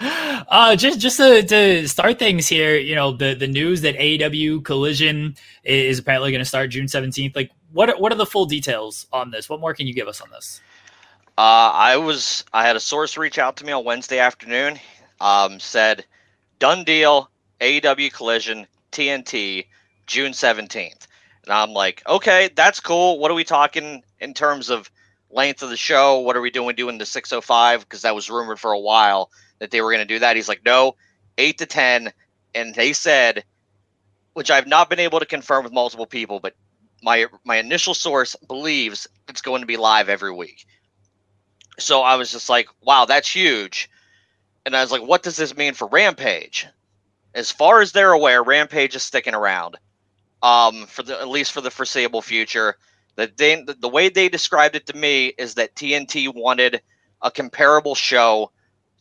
Uh, 0.00 0.74
just 0.74 0.98
just 0.98 1.18
to, 1.18 1.42
to, 1.42 1.86
start 1.86 2.18
things 2.18 2.48
here, 2.48 2.76
you 2.76 2.94
know 2.94 3.12
the 3.12 3.34
the 3.34 3.46
news 3.46 3.82
that 3.82 3.96
AEW 3.96 4.64
Collision 4.64 5.36
is 5.62 5.98
apparently 5.98 6.30
going 6.30 6.40
to 6.40 6.48
start 6.48 6.70
June 6.70 6.88
seventeenth. 6.88 7.36
Like, 7.36 7.50
what 7.72 7.90
are, 7.90 7.98
what 7.98 8.12
are 8.12 8.16
the 8.16 8.26
full 8.26 8.46
details 8.46 9.06
on 9.12 9.30
this? 9.30 9.48
What 9.48 9.60
more 9.60 9.74
can 9.74 9.86
you 9.86 9.94
give 9.94 10.08
us 10.08 10.20
on 10.20 10.30
this? 10.30 10.60
Uh, 11.36 11.70
I 11.74 11.96
was 11.96 12.44
I 12.52 12.66
had 12.66 12.76
a 12.76 12.80
source 12.80 13.16
reach 13.18 13.38
out 13.38 13.56
to 13.58 13.64
me 13.64 13.72
on 13.72 13.84
Wednesday 13.84 14.20
afternoon 14.20 14.78
um, 15.20 15.60
said, 15.60 16.04
done 16.58 16.84
deal, 16.84 17.30
AEW 17.60 18.12
Collision, 18.12 18.66
TNT, 18.92 19.66
June 20.06 20.32
17th. 20.32 21.06
And 21.44 21.52
I'm 21.52 21.72
like, 21.72 22.02
okay, 22.08 22.50
that's 22.54 22.80
cool. 22.80 23.18
What 23.18 23.30
are 23.30 23.34
we 23.34 23.44
talking 23.44 24.02
in 24.20 24.34
terms 24.34 24.70
of 24.70 24.90
length 25.30 25.62
of 25.62 25.70
the 25.70 25.76
show? 25.76 26.20
What 26.20 26.36
are 26.36 26.40
we 26.40 26.50
doing 26.50 26.76
doing 26.76 26.98
the 26.98 27.06
605? 27.06 27.80
Because 27.80 28.02
that 28.02 28.14
was 28.14 28.30
rumored 28.30 28.60
for 28.60 28.72
a 28.72 28.78
while 28.78 29.30
that 29.58 29.70
they 29.70 29.80
were 29.80 29.90
going 29.90 30.06
to 30.06 30.14
do 30.14 30.20
that. 30.20 30.36
He's 30.36 30.48
like, 30.48 30.64
no, 30.64 30.96
8 31.36 31.58
to 31.58 31.66
10. 31.66 32.12
And 32.54 32.74
they 32.74 32.92
said, 32.92 33.44
which 34.32 34.50
I've 34.50 34.66
not 34.66 34.90
been 34.90 35.00
able 35.00 35.20
to 35.20 35.26
confirm 35.26 35.64
with 35.64 35.72
multiple 35.72 36.06
people, 36.06 36.40
but 36.40 36.54
my 37.02 37.26
my 37.44 37.56
initial 37.56 37.94
source 37.94 38.34
believes 38.46 39.06
it's 39.28 39.42
going 39.42 39.60
to 39.60 39.66
be 39.66 39.76
live 39.76 40.08
every 40.08 40.32
week. 40.32 40.66
So 41.78 42.02
I 42.02 42.16
was 42.16 42.32
just 42.32 42.48
like, 42.48 42.68
wow, 42.82 43.04
that's 43.04 43.28
huge 43.28 43.88
and 44.68 44.76
I 44.76 44.82
was 44.82 44.92
like, 44.92 45.02
what 45.02 45.22
does 45.22 45.38
this 45.38 45.56
mean 45.56 45.72
for 45.72 45.88
Rampage? 45.88 46.66
As 47.34 47.50
far 47.50 47.80
as 47.80 47.92
they're 47.92 48.12
aware, 48.12 48.42
Rampage 48.42 48.94
is 48.94 49.02
sticking 49.02 49.34
around, 49.34 49.78
um, 50.42 50.84
for 50.84 51.02
the 51.02 51.18
at 51.18 51.28
least 51.28 51.52
for 51.52 51.62
the 51.62 51.70
foreseeable 51.70 52.20
future. 52.20 52.76
The 53.18 53.32
they, 53.36 53.60
the 53.80 53.88
way 53.88 54.10
they 54.10 54.28
described 54.28 54.76
it 54.76 54.86
to 54.86 54.96
me 54.96 55.34
is 55.36 55.54
that 55.54 55.74
TNT 55.74 56.32
wanted 56.32 56.80
a 57.20 57.32
comparable 57.32 57.96
show 57.96 58.52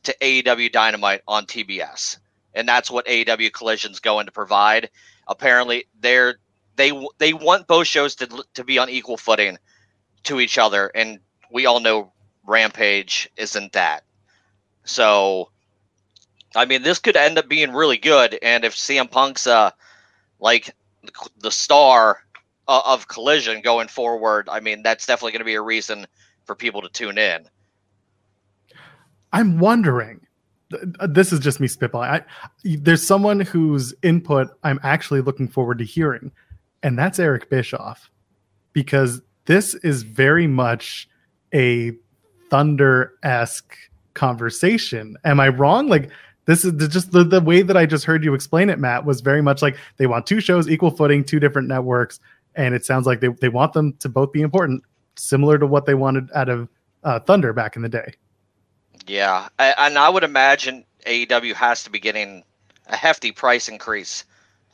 to 0.03 0.15
AEW 0.19 0.71
Dynamite 0.71 1.21
on 1.27 1.45
TBS, 1.45 2.17
and 2.55 2.67
that's 2.67 2.89
what 2.89 3.05
AEW 3.05 3.53
Collision's 3.53 3.99
going 3.99 4.25
to 4.25 4.31
provide. 4.31 4.89
Apparently, 5.27 5.85
they're 5.99 6.39
they 6.77 6.99
they 7.19 7.33
want 7.33 7.67
both 7.67 7.85
shows 7.85 8.15
to 8.15 8.43
to 8.55 8.63
be 8.63 8.79
on 8.79 8.89
equal 8.89 9.17
footing 9.17 9.59
to 10.23 10.39
each 10.39 10.57
other, 10.57 10.91
and 10.95 11.19
we 11.51 11.67
all 11.67 11.79
know 11.79 12.11
Rampage 12.43 13.29
isn't 13.37 13.73
that. 13.73 14.03
So, 14.83 15.51
I 16.55 16.65
mean, 16.65 16.81
this 16.81 16.97
could 16.97 17.17
end 17.17 17.37
up 17.37 17.47
being 17.47 17.71
really 17.71 17.97
good, 17.97 18.39
and 18.41 18.65
if 18.65 18.73
CM 18.73 19.11
Punk's 19.11 19.45
uh 19.45 19.69
like 20.39 20.73
the 21.37 21.51
star 21.51 22.23
uh, 22.67 22.81
of 22.85 23.07
Collision 23.07 23.61
going 23.61 23.87
forward, 23.87 24.49
I 24.49 24.59
mean, 24.59 24.83
that's 24.83 25.05
definitely 25.05 25.33
going 25.33 25.41
to 25.41 25.45
be 25.45 25.55
a 25.55 25.61
reason 25.61 26.07
for 26.45 26.55
people 26.55 26.81
to 26.81 26.89
tune 26.89 27.17
in. 27.17 27.47
I'm 29.33 29.59
wondering. 29.59 30.21
This 31.07 31.31
is 31.31 31.39
just 31.39 31.61
me 31.61 31.67
spitballing. 31.67 32.09
I, 32.09 32.23
there's 32.63 33.05
someone 33.05 33.39
whose 33.39 33.93
input 34.03 34.49
I'm 34.63 34.79
actually 34.83 35.21
looking 35.21 35.47
forward 35.47 35.77
to 35.77 35.85
hearing, 35.85 36.31
and 36.83 36.99
that's 36.99 37.19
Eric 37.19 37.49
Bischoff, 37.49 38.09
because 38.73 39.21
this 39.45 39.75
is 39.75 40.03
very 40.03 40.45
much 40.45 41.07
a 41.53 41.93
Thunder 42.49 43.13
esque 43.23 43.77
conversation. 44.13 45.15
Am 45.23 45.39
I 45.39 45.47
wrong? 45.47 45.87
Like, 45.87 46.09
this 46.45 46.65
is 46.65 46.73
just 46.89 47.11
the, 47.11 47.23
the 47.23 47.39
way 47.39 47.61
that 47.61 47.77
I 47.77 47.85
just 47.85 48.03
heard 48.03 48.23
you 48.23 48.33
explain 48.33 48.69
it, 48.69 48.79
Matt, 48.79 49.05
was 49.05 49.21
very 49.21 49.41
much 49.41 49.61
like 49.61 49.77
they 49.97 50.07
want 50.07 50.25
two 50.25 50.41
shows, 50.41 50.69
equal 50.69 50.91
footing, 50.91 51.23
two 51.23 51.39
different 51.39 51.69
networks. 51.69 52.19
And 52.57 52.75
it 52.75 52.83
sounds 52.83 53.05
like 53.05 53.21
they, 53.21 53.29
they 53.29 53.49
want 53.49 53.73
them 53.73 53.93
to 53.99 54.09
both 54.09 54.31
be 54.31 54.41
important, 54.41 54.83
similar 55.15 55.57
to 55.57 55.65
what 55.65 55.85
they 55.85 55.93
wanted 55.93 56.29
out 56.33 56.49
of 56.49 56.67
uh, 57.03 57.19
Thunder 57.19 57.53
back 57.53 57.75
in 57.75 57.81
the 57.81 57.89
day. 57.89 58.13
Yeah. 59.05 59.47
I, 59.59 59.73
and 59.77 59.97
I 59.97 60.09
would 60.09 60.23
imagine 60.23 60.83
AEW 61.05 61.53
has 61.53 61.83
to 61.83 61.89
be 61.89 61.99
getting 61.99 62.43
a 62.87 62.95
hefty 62.95 63.31
price 63.31 63.69
increase 63.69 64.25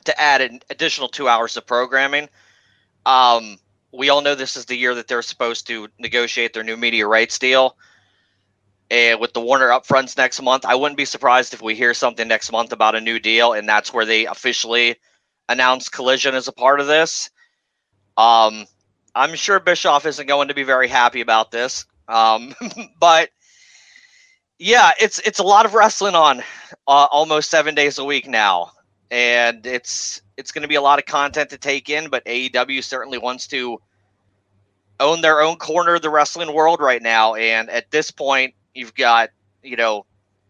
to 0.04 0.20
add 0.20 0.40
an 0.40 0.60
additional 0.70 1.08
two 1.08 1.28
hours 1.28 1.56
of 1.56 1.66
programming. 1.66 2.28
Um, 3.06 3.58
we 3.92 4.08
all 4.08 4.22
know 4.22 4.34
this 4.34 4.56
is 4.56 4.64
the 4.64 4.76
year 4.76 4.94
that 4.94 5.06
they're 5.06 5.22
supposed 5.22 5.66
to 5.68 5.88
negotiate 5.98 6.52
their 6.52 6.64
new 6.64 6.76
media 6.76 7.06
rights 7.06 7.38
deal 7.38 7.76
and 8.90 9.18
with 9.20 9.32
the 9.32 9.40
Warner 9.40 9.68
upfronts 9.68 10.16
next 10.16 10.40
month, 10.42 10.64
I 10.64 10.74
wouldn't 10.74 10.96
be 10.96 11.04
surprised 11.04 11.54
if 11.54 11.62
we 11.62 11.74
hear 11.74 11.94
something 11.94 12.28
next 12.28 12.52
month 12.52 12.72
about 12.72 12.94
a 12.94 13.00
new 13.00 13.18
deal, 13.18 13.52
and 13.52 13.68
that's 13.68 13.92
where 13.92 14.04
they 14.04 14.26
officially 14.26 14.96
announce 15.48 15.88
Collision 15.88 16.34
as 16.34 16.48
a 16.48 16.52
part 16.52 16.80
of 16.80 16.86
this. 16.86 17.30
Um, 18.16 18.66
I'm 19.14 19.34
sure 19.34 19.60
Bischoff 19.60 20.06
isn't 20.06 20.26
going 20.26 20.48
to 20.48 20.54
be 20.54 20.62
very 20.64 20.88
happy 20.88 21.20
about 21.20 21.50
this, 21.50 21.86
um, 22.08 22.54
but 23.00 23.30
yeah, 24.58 24.92
it's 25.00 25.18
it's 25.20 25.38
a 25.38 25.44
lot 25.44 25.66
of 25.66 25.74
wrestling 25.74 26.14
on 26.14 26.40
uh, 26.86 27.06
almost 27.10 27.50
seven 27.50 27.74
days 27.74 27.98
a 27.98 28.04
week 28.04 28.28
now, 28.28 28.72
and 29.10 29.66
it's 29.66 30.22
it's 30.36 30.52
going 30.52 30.62
to 30.62 30.68
be 30.68 30.74
a 30.74 30.82
lot 30.82 30.98
of 30.98 31.06
content 31.06 31.50
to 31.50 31.58
take 31.58 31.90
in. 31.90 32.08
But 32.08 32.24
AEW 32.24 32.82
certainly 32.82 33.18
wants 33.18 33.46
to 33.48 33.80
own 35.00 35.20
their 35.20 35.40
own 35.40 35.56
corner 35.56 35.96
of 35.96 36.02
the 36.02 36.10
wrestling 36.10 36.52
world 36.54 36.80
right 36.80 37.02
now, 37.02 37.34
and 37.34 37.68
at 37.70 37.90
this 37.90 38.10
point, 38.10 38.54
You've 38.74 38.94
got, 38.94 39.30
you 39.62 39.76
know, 39.76 40.04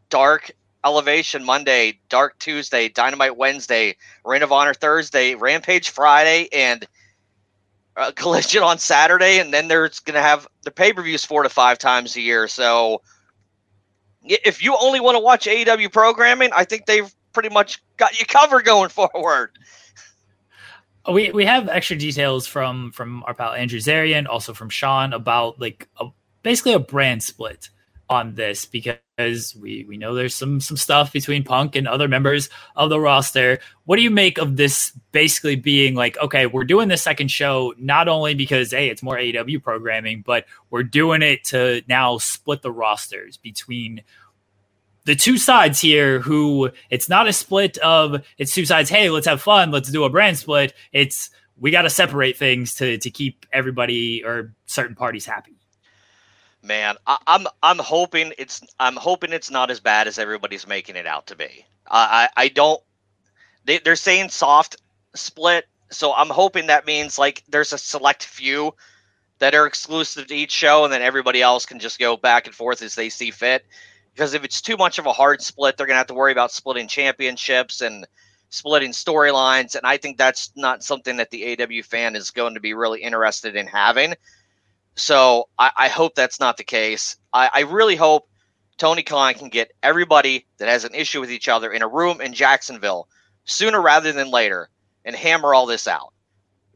Dark 0.09 0.51
Elevation 0.85 1.45
Monday, 1.45 2.01
Dark 2.09 2.39
Tuesday, 2.39 2.89
Dynamite 2.89 3.37
Wednesday, 3.37 3.97
Ring 4.25 4.43
of 4.43 4.51
Honor 4.51 4.75
Thursday, 4.75 5.35
Rampage 5.35 5.91
Friday, 5.91 6.49
and 6.53 6.87
uh, 7.97 8.13
Collision 8.17 8.63
on 8.63 8.79
Saturday. 8.79 9.39
And 9.39 9.53
then 9.53 9.69
they're 9.69 9.91
going 10.05 10.15
to 10.15 10.23
have 10.23 10.47
the 10.63 10.71
pay 10.71 10.93
per 10.93 11.03
views 11.03 11.25
four 11.25 11.43
to 11.43 11.49
five 11.49 11.79
times 11.79 12.17
a 12.17 12.21
year. 12.21 12.49
So 12.49 13.03
if 14.23 14.63
you 14.63 14.77
only 14.81 15.01
want 15.01 15.17
to 15.17 15.21
watch 15.21 15.47
AEW 15.47 15.93
programming, 15.93 16.51
I 16.55 16.65
think 16.65 16.87
they've 16.87 17.13
pretty 17.33 17.51
much 17.51 17.83
got 17.97 18.19
you 18.19 18.27
covered 18.29 18.65
going 18.65 18.89
forward. 18.89 19.51
We 21.13 21.31
we 21.33 21.45
have 21.45 21.69
extra 21.69 21.97
details 21.97 22.47
from 22.47 22.91
from 22.93 23.25
our 23.25 23.35
pal 23.35 23.53
Andrew 23.53 23.79
Zarian, 23.79 24.27
also 24.27 24.55
from 24.55 24.71
Sean 24.71 25.13
about 25.13 25.61
like 25.61 25.87
a, 25.99 26.07
basically 26.43 26.73
a 26.73 26.79
brand 26.79 27.23
split 27.23 27.69
on 28.09 28.35
this 28.35 28.67
because 28.67 29.57
we 29.59 29.85
we 29.89 29.97
know 29.97 30.15
there's 30.15 30.35
some 30.35 30.61
some 30.61 30.77
stuff 30.77 31.13
between 31.13 31.45
Punk 31.45 31.77
and 31.77 31.89
other 31.89 32.09
members 32.09 32.51
of 32.77 32.91
the 32.91 33.01
roster. 33.01 33.59
What 33.85 33.97
do 33.97 34.03
you 34.03 34.11
make 34.11 34.39
of 34.39 34.57
this 34.57 34.93
basically 35.13 35.57
being 35.57 35.95
like, 35.95 36.19
okay, 36.19 36.47
we're 36.47 36.65
doing 36.65 36.89
this 36.89 37.03
second 37.03 37.31
show 37.31 37.75
not 37.79 38.09
only 38.09 38.35
because 38.35 38.73
hey, 38.73 38.89
it's 38.89 39.03
more 39.03 39.17
AEW 39.17 39.63
programming, 39.63 40.23
but 40.25 40.45
we're 40.71 40.83
doing 40.83 41.23
it 41.23 41.45
to 41.45 41.83
now 41.89 42.19
split 42.19 42.63
the 42.63 42.73
rosters 42.73 43.37
between 43.37 44.03
the 45.05 45.15
two 45.15 45.39
sides 45.39 45.81
here 45.81 46.21
who 46.21 46.71
it's 46.91 47.09
not 47.09 47.29
a 47.29 47.33
split 47.33 47.79
of 47.79 48.25
it's 48.39 48.55
two 48.55 48.65
sides, 48.65 48.91
hey, 48.91 49.11
let's 49.11 49.27
have 49.27 49.41
fun, 49.41 49.71
let's 49.71 49.91
do 49.91 50.05
a 50.05 50.11
brand 50.11 50.39
split. 50.39 50.75
It's 50.93 51.31
we 51.57 51.71
got 51.71 51.83
to 51.83 51.91
separate 51.91 52.37
things 52.37 52.75
to 52.77 52.99
to 52.99 53.11
keep 53.11 53.47
everybody 53.53 54.25
or 54.25 54.55
certain 54.67 54.95
parties 54.95 55.27
happy 55.27 55.57
man, 56.65 56.97
I, 57.07 57.19
am 57.27 57.47
I'm, 57.47 57.47
I'm 57.63 57.79
hoping 57.79 58.33
it's 58.39 58.63
I'm 58.81 58.97
hoping 58.97 59.33
it's 59.33 59.51
not 59.51 59.71
as 59.71 59.81
bad 59.81 60.09
as 60.09 60.19
everybody's 60.19 60.67
making 60.67 60.97
it 60.97 61.07
out 61.07 61.29
to 61.29 61.37
be. 61.37 61.67
I 61.89 62.29
I, 62.37 62.45
I 62.45 62.49
don't. 62.49 62.83
They 63.65 63.79
they're 63.79 63.97
saying 63.97 64.31
soft 64.31 64.77
split, 65.15 65.67
so 65.91 66.13
I'm 66.13 66.31
hoping 66.31 66.67
that 66.69 66.87
means 66.87 67.19
like 67.19 67.45
there's 67.49 67.73
a 67.73 67.79
select 67.79 68.25
few 68.25 68.75
that 69.39 69.55
are 69.55 69.67
exclusive 69.67 70.27
to 70.29 70.35
each 70.35 70.53
show, 70.53 70.85
and 70.85 70.93
then 70.93 71.03
everybody 71.03 71.43
else 71.43 71.67
can 71.67 71.79
just 71.79 71.99
go 71.99 72.17
back 72.17 72.47
and 72.47 72.55
forth 72.55 72.83
as 72.83 72.95
they 72.95 73.11
see 73.11 73.31
fit. 73.31 73.65
Because 74.15 74.35
if 74.35 74.45
it's 74.45 74.61
too 74.61 74.77
much 74.77 74.99
of 74.99 75.07
a 75.07 75.13
hard 75.13 75.43
split, 75.43 75.77
they're 75.77 75.87
gonna 75.87 75.99
have 75.99 76.07
to 76.09 76.15
worry 76.15 76.33
about 76.33 76.53
splitting 76.53 76.89
championships 76.89 77.81
and 77.81 78.07
splitting 78.51 78.93
storylines, 78.93 79.75
and 79.75 79.85
I 79.85 79.97
think 79.97 80.17
that's 80.17 80.53
not 80.55 80.85
something 80.85 81.17
that 81.17 81.31
the 81.31 81.61
AW 81.61 81.83
fan 81.83 82.15
is 82.15 82.31
going 82.31 82.55
to 82.55 82.61
be 82.61 82.75
really 82.75 83.03
interested 83.03 83.57
in 83.57 83.67
having. 83.67 84.15
So 84.97 85.49
I, 85.59 85.71
I 85.77 85.89
hope 85.89 86.15
that's 86.15 86.41
not 86.41 86.57
the 86.57 86.65
case. 86.65 87.17
I, 87.33 87.51
I 87.53 87.61
really 87.61 87.97
hope 87.97 88.29
Tony 88.77 89.03
Khan 89.03 89.35
can 89.35 89.49
get 89.49 89.73
everybody 89.83 90.47
that 90.59 90.69
has 90.69 90.85
an 90.85 90.95
issue 90.95 91.21
with 91.21 91.31
each 91.31 91.49
other 91.49 91.73
in 91.73 91.83
a 91.83 91.89
room 91.89 92.21
in 92.21 92.35
Jacksonville 92.35 93.09
sooner 93.45 93.81
rather 93.81 94.13
than 94.13 94.31
later 94.31 94.69
and 95.05 95.15
hammer 95.15 95.55
all 95.55 95.67
this 95.67 95.87
out. 95.87 96.13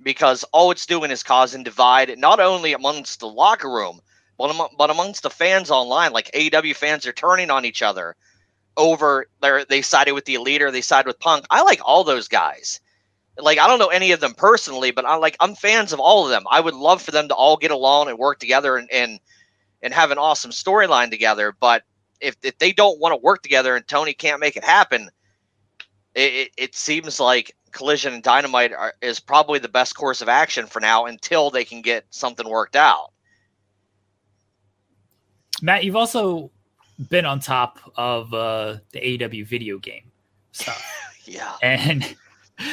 Because 0.03 0.45
all 0.53 0.71
it's 0.71 0.87
doing 0.87 1.11
is 1.11 1.23
causing 1.23 1.65
divide, 1.65 2.17
not 2.19 2.39
only 2.39 2.73
amongst 2.73 3.21
the 3.21 3.27
locker 3.29 3.69
room, 3.69 4.01
but, 4.37 4.71
but 4.79 4.91
amongst 4.91 5.25
the 5.25 5.31
fans 5.31 5.71
online. 5.71 6.13
Like 6.13 6.31
AEW 6.33 6.75
fans 6.77 7.07
are 7.07 7.13
turning 7.13 7.51
on 7.51 7.65
each 7.65 7.83
other 7.83 8.15
over 8.77 9.27
they 9.69 9.83
sided 9.83 10.13
with 10.13 10.25
the 10.25 10.37
elite 10.37 10.63
or 10.63 10.71
they 10.71 10.81
sided 10.81 11.09
with 11.09 11.19
Punk. 11.19 11.45
I 11.51 11.63
like 11.63 11.81
all 11.85 12.05
those 12.05 12.29
guys 12.29 12.81
like 13.39 13.59
I 13.59 13.67
don't 13.67 13.79
know 13.79 13.89
any 13.89 14.13
of 14.13 14.21
them 14.21 14.35
personally, 14.35 14.91
but 14.91 15.05
I 15.05 15.17
like 15.17 15.37
I'm 15.41 15.55
fans 15.55 15.93
of 15.93 16.01
all 16.01 16.25
of 16.25 16.31
them. 16.31 16.45
I 16.51 16.61
would 16.61 16.75
love 16.75 17.03
for 17.03 17.11
them 17.11 17.29
to 17.29 17.35
all 17.35 17.57
get 17.57 17.71
along 17.71 18.09
and 18.09 18.19
work 18.19 18.39
together 18.39 18.77
and 18.77 18.91
and, 18.93 19.21
and 19.83 19.95
have 19.95 20.11
an 20.11 20.19
awesome 20.19 20.51
storyline 20.51 21.11
together. 21.11 21.55
But 21.59 21.83
if 22.21 22.37
if 22.43 22.59
they 22.59 22.73
don't 22.73 22.99
want 23.01 23.13
to 23.13 23.23
work 23.23 23.43
together 23.43 23.77
and 23.77 23.87
Tony 23.87 24.13
can't 24.13 24.41
make 24.41 24.57
it 24.57 24.65
happen, 24.65 25.11
it, 26.15 26.33
it, 26.33 26.51
it 26.57 26.75
seems 26.75 27.21
like 27.21 27.55
Collision 27.73 28.15
and 28.15 28.23
Dynamite 28.23 28.73
are, 28.73 28.95
is 29.01 29.21
probably 29.21 29.59
the 29.59 29.69
best 29.69 29.95
course 29.95 30.21
of 30.21 30.29
action 30.29 30.67
for 30.67 30.81
now 30.81 31.07
until 31.07 31.51
they 31.51 31.65
can 31.65 31.83
get 31.83 32.05
something 32.11 32.49
worked 32.49 32.77
out. 32.77 33.13
Matt, 35.63 35.85
you've 35.85 35.97
also 35.97 36.51
been 37.11 37.25
on 37.25 37.41
top 37.41 37.79
of 37.97 38.33
uh, 38.33 38.77
the 38.93 39.01
AEW 39.01 39.47
video 39.47 39.79
game 39.79 40.11
stuff. 40.53 40.85
yeah. 41.25 41.55
And 41.63 42.17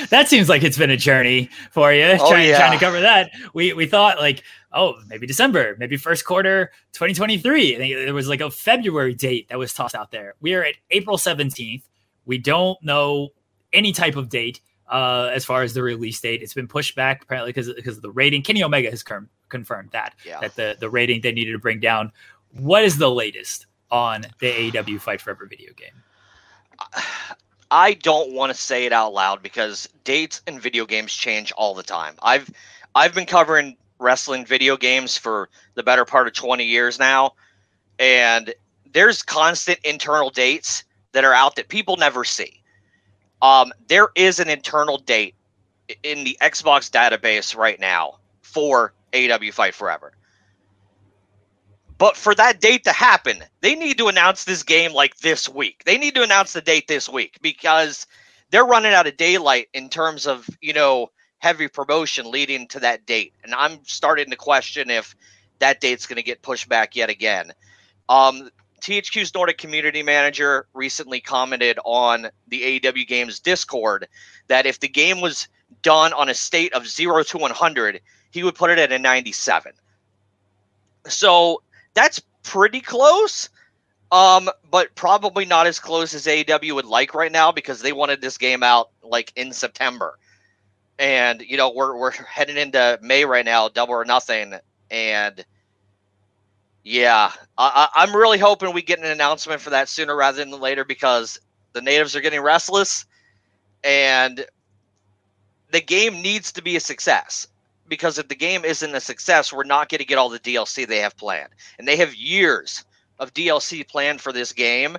that 0.10 0.28
seems 0.28 0.50
like 0.50 0.64
it's 0.64 0.78
been 0.78 0.90
a 0.90 0.98
journey 0.98 1.50
for 1.72 1.94
you 1.94 2.04
oh, 2.04 2.30
trying, 2.30 2.50
yeah. 2.50 2.58
trying 2.58 2.78
to 2.78 2.84
cover 2.84 3.00
that. 3.02 3.32
We 3.54 3.74
we 3.74 3.86
thought 3.86 4.18
like, 4.18 4.44
oh, 4.74 4.96
maybe 5.08 5.28
December, 5.28 5.76
maybe 5.78 5.98
first 5.98 6.26
quarter 6.26 6.72
2023. 6.94 8.06
there 8.06 8.14
was 8.14 8.28
like 8.28 8.42
a 8.42 8.50
February 8.50 9.14
date 9.14 9.50
that 9.50 9.60
was 9.60 9.74
tossed 9.74 9.96
out 9.96 10.12
there. 10.12 10.36
We 10.42 10.54
are 10.56 10.64
at 10.64 10.76
April 10.92 11.18
17th. 11.18 11.84
We 12.26 12.38
don't 12.38 12.82
know 12.84 13.30
any 13.74 13.92
type 13.92 14.16
of 14.16 14.30
date 14.30 14.62
uh, 14.90 15.30
as 15.34 15.46
far 15.46 15.62
as 15.62 15.74
the 15.74 15.84
release 15.84 16.20
date. 16.20 16.42
It's 16.42 16.54
been 16.54 16.68
pushed 16.68 16.96
back 16.96 17.24
apparently 17.24 17.52
because 17.52 17.72
because 17.74 17.98
of 17.98 18.02
the 18.02 18.12
rating. 18.12 18.42
Kenny 18.42 18.64
Omega 18.64 18.90
has 18.90 19.04
com- 19.04 19.30
confirmed 19.50 19.92
that 19.92 20.16
yeah. 20.26 20.40
that 20.40 20.56
the 20.56 20.78
the 20.80 20.90
rating 20.90 21.22
they 21.22 21.32
needed 21.32 21.52
to 21.52 21.60
bring 21.60 21.80
down. 21.80 22.12
What 22.52 22.84
is 22.84 22.98
the 22.98 23.12
latest 23.12 23.68
on 23.92 24.26
the 24.40 24.72
AEW 24.72 25.00
Fight 25.00 25.22
Forever 25.22 25.46
video 25.46 25.74
game? 25.74 26.04
I 27.72 27.94
don't 27.94 28.32
want 28.32 28.52
to 28.52 28.58
say 28.58 28.86
it 28.86 28.94
out 28.94 29.14
loud 29.14 29.42
because 29.42 29.90
dates 30.04 30.42
and 30.48 30.62
video 30.62 30.86
games 30.86 31.14
change 31.14 31.52
all 31.54 31.74
the 31.74 31.84
time. 31.84 32.16
I've 32.22 32.50
I've 32.94 33.14
been 33.14 33.26
covering 33.26 33.78
wrestling 34.00 34.46
video 34.46 34.78
games 34.78 35.18
for 35.18 35.50
the 35.74 35.84
better 35.84 36.06
part 36.06 36.28
of 36.28 36.34
20 36.34 36.66
years 36.66 37.00
now 37.00 37.34
and 38.00 38.54
there's 38.92 39.24
constant 39.24 39.80
internal 39.84 40.30
dates 40.30 40.84
that 41.12 41.24
are 41.24 41.34
out 41.34 41.56
that 41.56 41.68
people 41.70 41.98
never 41.98 42.24
see. 42.24 42.62
Um, 43.42 43.72
there 43.88 44.10
is 44.16 44.40
an 44.40 44.50
internal 44.50 44.98
date 44.98 45.36
in 46.04 46.24
the 46.24 46.38
Xbox 46.42 46.90
database 46.90 47.56
right 47.56 47.80
now 47.80 48.16
for 48.42 48.94
AW 49.14 49.52
Fight 49.52 49.74
Forever. 49.74 50.14
But 51.98 52.18
for 52.18 52.36
that 52.36 52.60
date 52.60 52.84
to 52.84 52.92
happen, 52.92 53.44
they 53.62 53.76
need 53.76 53.98
to 54.00 54.08
announce 54.08 54.44
this 54.44 54.64
game 54.64 54.94
like 54.94 55.18
this 55.18 55.48
week. 55.48 55.84
They 55.86 55.98
need 55.98 56.16
to 56.16 56.24
announce 56.24 56.54
the 56.54 56.62
date 56.62 56.88
this 56.88 57.08
week 57.08 57.38
because 57.42 58.06
they're 58.52 58.66
running 58.66 58.94
out 58.94 59.08
of 59.08 59.18
daylight 59.18 59.70
in 59.74 59.90
terms 59.90 60.28
of, 60.28 60.50
you 60.62 60.74
know, 60.74 61.10
heavy 61.40 61.68
promotion 61.68 62.30
leading 62.30 62.68
to 62.68 62.80
that 62.82 63.06
date. 63.06 63.34
And 63.44 63.54
I'm 63.54 63.80
starting 63.86 64.30
to 64.30 64.36
question 64.36 64.90
if 64.90 65.16
that 65.60 65.80
date's 65.80 66.06
going 66.06 66.18
to 66.18 66.24
get 66.24 66.42
pushed 66.42 66.68
back 66.68 66.96
yet 66.96 67.10
again. 67.10 67.52
Um, 68.10 68.50
THQ's 68.82 69.34
Nordic 69.34 69.58
community 69.58 70.04
manager 70.04 70.68
recently 70.74 71.22
commented 71.22 71.80
on 71.86 72.28
the 72.50 72.80
AEW 72.80 73.08
Games 73.08 73.40
Discord 73.40 74.08
that 74.48 74.66
if 74.66 74.80
the 74.80 74.88
game 74.88 75.22
was 75.22 75.48
done 75.82 76.14
on 76.14 76.30
a 76.30 76.34
state 76.34 76.74
of 76.74 76.88
0 76.88 77.24
to 77.24 77.38
100, 77.38 78.02
he 78.32 78.44
would 78.44 78.56
put 78.56 78.70
it 78.70 78.78
at 78.78 78.92
a 78.92 79.00
97. 79.00 79.72
So 81.08 81.62
that's 81.96 82.20
pretty 82.44 82.82
close. 82.82 83.50
Um, 84.12 84.50
but 84.70 84.94
probably 84.96 85.46
not 85.46 85.66
as 85.66 85.80
close 85.80 86.14
as 86.14 86.28
AEW 86.28 86.76
would 86.76 86.86
like 86.86 87.16
right 87.16 87.32
now 87.32 87.52
because 87.52 87.82
they 87.82 87.92
wanted 87.92 88.22
this 88.22 88.38
game 88.38 88.62
out 88.62 88.90
like 89.02 89.34
in 89.36 89.52
September. 89.52 90.20
And 91.00 91.42
you 91.42 91.58
know, 91.58 91.74
we're 91.76 91.98
we're 91.98 92.12
heading 92.12 92.58
into 92.58 93.00
May 93.02 93.26
right 93.26 93.44
now, 93.44 93.68
double 93.68 93.96
or 93.96 94.06
nothing. 94.06 94.54
And 94.92 95.44
yeah, 96.84 97.32
I, 97.58 97.90
I'm 97.96 98.16
really 98.16 98.38
hoping 98.38 98.74
we 98.74 98.84
get 98.84 99.00
an 99.00 99.06
announcement 99.06 99.60
for 99.60 99.72
that 99.72 99.90
sooner 99.90 100.16
rather 100.16 100.46
than 100.46 100.52
later 100.60 100.86
because 100.86 101.40
the 101.74 101.82
natives 101.82 102.16
are 102.16 102.22
getting 102.22 102.42
restless 102.42 103.06
and 103.84 104.46
the 105.72 105.82
game 105.82 106.22
needs 106.22 106.54
to 106.54 106.62
be 106.62 106.76
a 106.76 106.80
success 106.80 107.48
because 107.88 108.18
if 108.18 108.28
the 108.28 108.36
game 108.36 108.66
isn't 108.66 108.96
a 108.96 109.00
success, 109.00 109.54
we're 109.54 109.64
not 109.64 109.90
going 109.90 110.00
to 110.00 110.06
get 110.06 110.18
all 110.18 110.30
the 110.30 110.40
DLC 110.40 110.88
they 110.88 111.00
have 111.00 111.18
planned. 111.18 111.50
And 111.78 111.88
they 111.88 111.98
have 111.98 112.16
years 112.16 112.84
of 113.20 113.34
DLC 113.34 113.88
planned 113.88 114.22
for 114.22 114.32
this 114.32 114.54
game. 114.54 114.98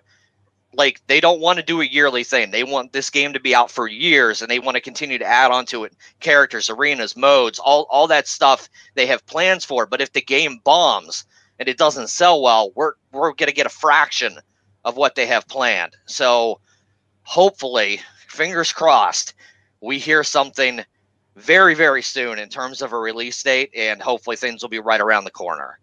Like 0.72 1.00
they 1.06 1.20
don't 1.20 1.40
want 1.40 1.58
to 1.58 1.64
do 1.64 1.80
a 1.80 1.86
yearly 1.86 2.22
thing. 2.24 2.50
They 2.50 2.64
want 2.64 2.92
this 2.92 3.08
game 3.08 3.32
to 3.32 3.40
be 3.40 3.54
out 3.54 3.70
for 3.70 3.88
years 3.88 4.42
and 4.42 4.50
they 4.50 4.58
want 4.58 4.74
to 4.74 4.80
continue 4.80 5.18
to 5.18 5.24
add 5.24 5.50
onto 5.50 5.84
it 5.84 5.94
characters, 6.20 6.68
arenas, 6.68 7.16
modes, 7.16 7.58
all 7.58 7.86
all 7.88 8.06
that 8.08 8.28
stuff 8.28 8.68
they 8.94 9.06
have 9.06 9.24
plans 9.26 9.64
for. 9.64 9.86
But 9.86 10.02
if 10.02 10.12
the 10.12 10.20
game 10.20 10.60
bombs 10.64 11.24
and 11.58 11.68
it 11.68 11.78
doesn't 11.78 12.10
sell 12.10 12.42
well, 12.42 12.72
we're 12.74 12.92
we're 13.12 13.32
going 13.32 13.48
to 13.48 13.54
get 13.54 13.66
a 13.66 13.70
fraction 13.70 14.38
of 14.84 14.96
what 14.96 15.14
they 15.14 15.26
have 15.26 15.48
planned. 15.48 15.96
So 16.04 16.60
hopefully, 17.22 18.00
fingers 18.28 18.72
crossed, 18.72 19.34
we 19.80 19.98
hear 19.98 20.22
something 20.22 20.84
very 21.36 21.74
very 21.74 22.02
soon 22.02 22.38
in 22.38 22.48
terms 22.48 22.82
of 22.82 22.92
a 22.92 22.98
release 22.98 23.42
date 23.42 23.70
and 23.76 24.02
hopefully 24.02 24.36
things 24.36 24.62
will 24.62 24.70
be 24.70 24.78
right 24.78 25.00
around 25.00 25.24
the 25.24 25.30
corner 25.30 25.78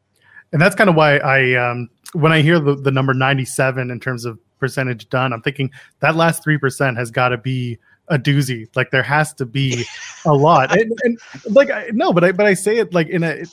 and 0.52 0.62
that's 0.62 0.76
kind 0.76 0.90
of 0.90 0.96
why 0.96 1.18
I 1.18 1.56
um, 1.56 1.90
when 2.14 2.32
I 2.32 2.42
hear 2.42 2.60
the, 2.60 2.76
the 2.76 2.92
number 2.92 3.14
97 3.14 3.90
in 3.90 4.00
terms 4.00 4.24
of 4.24 4.40
percentage 4.60 5.10
done, 5.10 5.34
I'm 5.34 5.42
thinking 5.42 5.72
that 6.00 6.16
last 6.16 6.44
three 6.44 6.58
percent 6.58 6.98
has 6.98 7.12
got 7.12 7.30
to 7.30 7.38
be 7.38 7.80
a 8.08 8.18
doozy. 8.18 8.70
Like 8.76 8.92
there 8.92 9.04
has 9.04 9.34
to 9.36 9.46
be 9.46 9.84
a 10.26 10.34
lot, 10.34 10.78
and, 10.78 10.98
and 11.04 11.20
like 11.50 11.70
I, 11.72 11.90
no, 11.92 12.14
but 12.14 12.24
I 12.24 12.32
but 12.32 12.46
I 12.46 12.54
say 12.54 12.78
it 12.78 12.94
like 12.94 13.10
in 13.10 13.24
a 13.24 13.44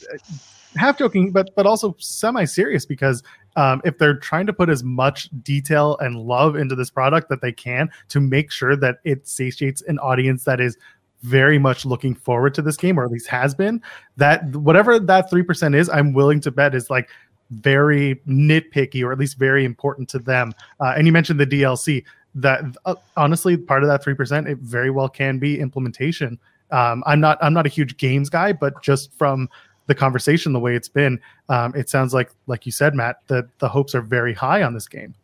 half 0.76 0.98
joking, 0.98 1.32
but 1.32 1.51
but 1.57 1.66
also 1.66 1.96
semi 1.98 2.44
serious 2.44 2.84
because 2.84 3.22
um, 3.57 3.80
if 3.84 3.98
they're 3.98 4.18
trying 4.18 4.46
to 4.46 4.53
put 4.53 4.68
as 4.68 4.84
much 4.84 5.28
detail 5.42 5.96
and 5.98 6.16
love 6.16 6.55
into 6.55 6.74
this 6.74 6.90
product 6.90 7.28
that 7.30 7.40
they 7.40 7.53
can 7.53 7.90
to 8.09 8.20
make 8.20 8.53
sure 8.53 8.76
that 8.76 8.98
it 9.05 9.26
satiates 9.26 9.82
an 9.82 9.98
audience 9.98 10.44
that 10.44 10.61
is 10.61 10.76
very 11.23 11.59
much 11.59 11.85
looking 11.85 12.14
forward 12.14 12.55
to 12.55 12.62
this 12.62 12.77
game, 12.77 12.99
or 12.99 13.05
at 13.05 13.11
least 13.11 13.29
has 13.29 13.55
been. 13.55 13.83
That 14.16 14.45
whatever 14.57 14.99
that 14.99 15.31
three 15.31 15.43
percent 15.43 15.75
is, 15.75 15.89
I'm 15.89 16.12
willing 16.12 16.41
to 16.41 16.51
bet 16.51 16.75
is 16.75 16.91
like 16.91 17.09
very 17.51 18.16
nitpicky, 18.27 19.05
or 19.05 19.12
at 19.12 19.18
least 19.18 19.39
very 19.39 19.64
important 19.64 20.09
to 20.11 20.18
them. 20.18 20.55
Uh, 20.81 20.95
and 20.97 21.07
you 21.07 21.12
mentioned 21.12 21.41
the 21.41 21.47
DLC. 21.47 22.05
That 22.37 22.62
uh, 22.85 22.95
honestly, 23.16 23.57
part 23.57 23.83
of 23.83 23.89
that 23.89 24.05
three 24.05 24.14
percent, 24.14 24.49
it 24.49 24.59
very 24.59 24.91
well 24.91 25.09
can 25.09 25.39
be 25.39 25.59
implementation. 25.59 26.39
Um, 26.71 27.03
I'm 27.07 27.21
not 27.21 27.39
I'm 27.43 27.53
not 27.53 27.66
a 27.66 27.68
huge 27.68 27.97
games 27.97 28.31
guy, 28.31 28.53
but 28.53 28.81
just 28.83 29.12
from 29.18 29.49
the 29.87 29.95
conversation, 29.97 30.53
the 30.53 30.61
way 30.61 30.77
it's 30.77 30.89
been, 30.89 31.21
um, 31.49 31.75
it 31.75 31.89
sounds 31.89 32.14
like 32.14 32.31
like 32.47 32.66
you 32.66 32.73
said, 32.73 32.95
Matt, 32.95 33.16
that 33.27 33.47
the 33.59 33.68
hopes 33.68 33.95
are 33.95 34.01
very 34.01 34.33
high 34.33 34.62
on 34.62 34.75
this 34.75 34.87
game. 34.87 35.14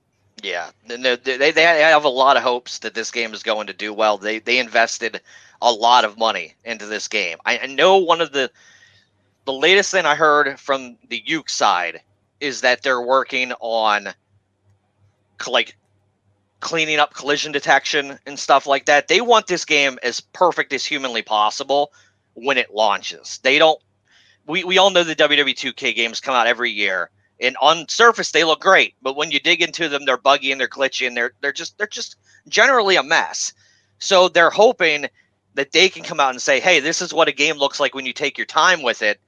Yeah, 0.43 0.70
they, 0.87 1.51
they, 1.51 1.62
have 1.62 2.05
a 2.05 2.09
lot 2.09 2.37
of 2.37 2.43
hopes 2.43 2.80
that 2.80 2.95
this 2.95 3.11
game 3.11 3.32
is 3.32 3.43
going 3.43 3.68
to 3.68 3.72
do 3.72 3.93
well. 3.93 4.18
They 4.18 4.39
they 4.39 4.59
invested 4.59 5.22
a 5.62 5.72
lot 5.72 6.05
of 6.05 6.18
money 6.18 6.55
into 6.64 6.87
this 6.87 7.09
game. 7.09 7.39
I, 7.45 7.59
I 7.59 7.66
know 7.66 7.99
one 7.99 8.20
of 8.20 8.32
the 8.32 8.51
the 9.47 9.53
latest 9.53 9.91
thing 9.91 10.05
I 10.05 10.14
heard 10.14 10.61
from 10.61 10.99
the 11.09 11.22
Yuke's 11.26 11.55
side 11.55 12.03
is 12.39 12.61
that 12.61 12.82
they're 12.82 13.01
working 13.01 13.53
on 13.61 14.09
like 15.47 15.74
cleaning 16.61 16.99
up 16.99 17.14
collision 17.14 17.53
detection 17.53 18.18
and 18.26 18.39
stuff 18.39 18.66
like 18.66 18.87
that. 18.87 19.09
They 19.09 19.22
want 19.22 19.47
this 19.47 19.64
game 19.64 19.99
as 20.03 20.20
perfect 20.20 20.72
as 20.74 20.84
humanly 20.84 21.22
possible 21.22 21.93
when 22.34 22.59
it 22.59 22.74
launches. 22.74 23.39
They 23.43 23.59
don't 23.59 23.80
we, 24.47 24.64
we 24.64 24.78
all 24.78 24.91
know 24.91 25.03
the 25.03 25.16
WWE 25.16 25.55
2K 25.55 25.95
games 25.97 26.20
come 26.20 26.34
out 26.34 26.47
every 26.47 26.70
year 26.70 27.11
and 27.41 27.57
on 27.61 27.89
surface 27.89 28.30
they 28.30 28.45
look 28.45 28.61
great, 28.61 28.95
but 29.03 29.16
when 29.16 29.30
you 29.30 29.41
dig 29.41 29.62
into 29.62 29.89
them 29.89 30.05
they're 30.05 30.16
buggy 30.16 30.53
and 30.53 30.61
they're 30.61 30.68
glitchy 30.68 31.07
and 31.07 31.16
they're 31.16 31.32
they're 31.41 31.53
just 31.53 31.76
they're 31.78 31.87
just 31.87 32.16
generally 32.49 32.97
a 32.97 33.03
mess. 33.03 33.53
So 33.99 34.28
they're 34.28 34.51
hoping 34.51 35.07
that 35.55 35.72
they 35.72 35.89
can 35.89 36.03
come 36.03 36.20
out 36.20 36.30
and 36.30 36.43
say, 36.43 36.61
"Hey, 36.61 36.80
this 36.80 37.01
is 37.01 37.14
what 37.14 37.28
a 37.28 37.32
game 37.32 37.57
looks 37.57 37.80
like 37.80 37.95
when 37.95 38.07
you 38.07 38.12
take 38.12 38.39
your 38.39 38.47
time 38.47 38.82
with 38.82 39.03
it." 39.03 39.20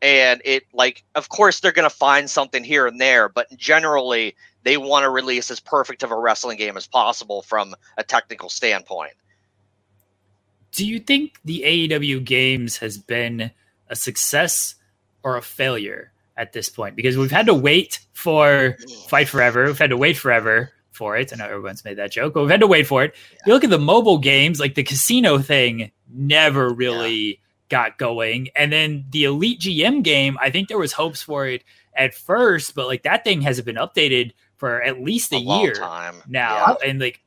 And 0.00 0.40
it 0.44 0.64
like 0.72 1.04
of 1.14 1.28
course 1.28 1.60
they're 1.60 1.72
to 1.72 1.90
find 1.90 2.30
something 2.30 2.64
here 2.64 2.86
and 2.86 3.00
there, 3.00 3.28
but 3.28 3.48
generally 3.56 4.36
they 4.62 4.76
want 4.76 5.04
to 5.04 5.10
release 5.10 5.50
as 5.50 5.60
perfect 5.60 6.02
of 6.02 6.10
a 6.10 6.16
wrestling 6.16 6.58
game 6.58 6.76
as 6.76 6.86
possible 6.86 7.42
from 7.42 7.74
a 7.96 8.04
technical 8.04 8.48
standpoint. 8.48 9.14
Do 10.72 10.86
you 10.86 11.00
think 11.00 11.38
the 11.44 11.62
AEW 11.64 12.24
games 12.24 12.76
has 12.78 12.98
been 12.98 13.50
a 13.88 13.96
success 13.96 14.74
or 15.22 15.36
a 15.36 15.42
failure 15.42 16.12
at 16.38 16.52
this 16.52 16.70
point? 16.70 16.96
Because 16.96 17.18
we've 17.18 17.30
had 17.30 17.46
to 17.46 17.54
wait 17.54 18.00
for 18.12 18.76
Fight 19.08 19.28
Forever, 19.28 19.66
we've 19.66 19.78
had 19.78 19.90
to 19.90 19.96
wait 19.96 20.16
forever 20.16 20.72
for 20.92 21.16
it. 21.16 21.32
I 21.32 21.36
know 21.36 21.44
everyone's 21.44 21.84
made 21.84 21.98
that 21.98 22.10
joke, 22.10 22.34
but 22.34 22.40
we've 22.40 22.50
had 22.50 22.60
to 22.60 22.66
wait 22.66 22.86
for 22.86 23.04
it. 23.04 23.14
Yeah. 23.32 23.38
You 23.46 23.52
look 23.54 23.64
at 23.64 23.70
the 23.70 23.78
mobile 23.78 24.18
games, 24.18 24.58
like 24.58 24.74
the 24.74 24.82
casino 24.82 25.38
thing 25.38 25.92
never 26.10 26.68
really 26.68 27.24
yeah. 27.24 27.34
got 27.68 27.98
going. 27.98 28.48
And 28.56 28.72
then 28.72 29.06
the 29.10 29.24
Elite 29.24 29.60
GM 29.60 30.02
game, 30.02 30.36
I 30.40 30.50
think 30.50 30.68
there 30.68 30.78
was 30.78 30.92
hopes 30.92 31.22
for 31.22 31.46
it 31.46 31.62
at 31.94 32.14
first, 32.14 32.74
but 32.74 32.86
like 32.86 33.04
that 33.04 33.24
thing 33.24 33.42
hasn't 33.42 33.66
been 33.66 33.76
updated 33.76 34.32
for 34.56 34.82
at 34.82 35.00
least 35.00 35.32
a, 35.32 35.36
a 35.36 35.38
year 35.38 35.74
now. 36.26 36.76
Yeah. 36.82 36.88
And 36.88 37.00
like 37.00 37.20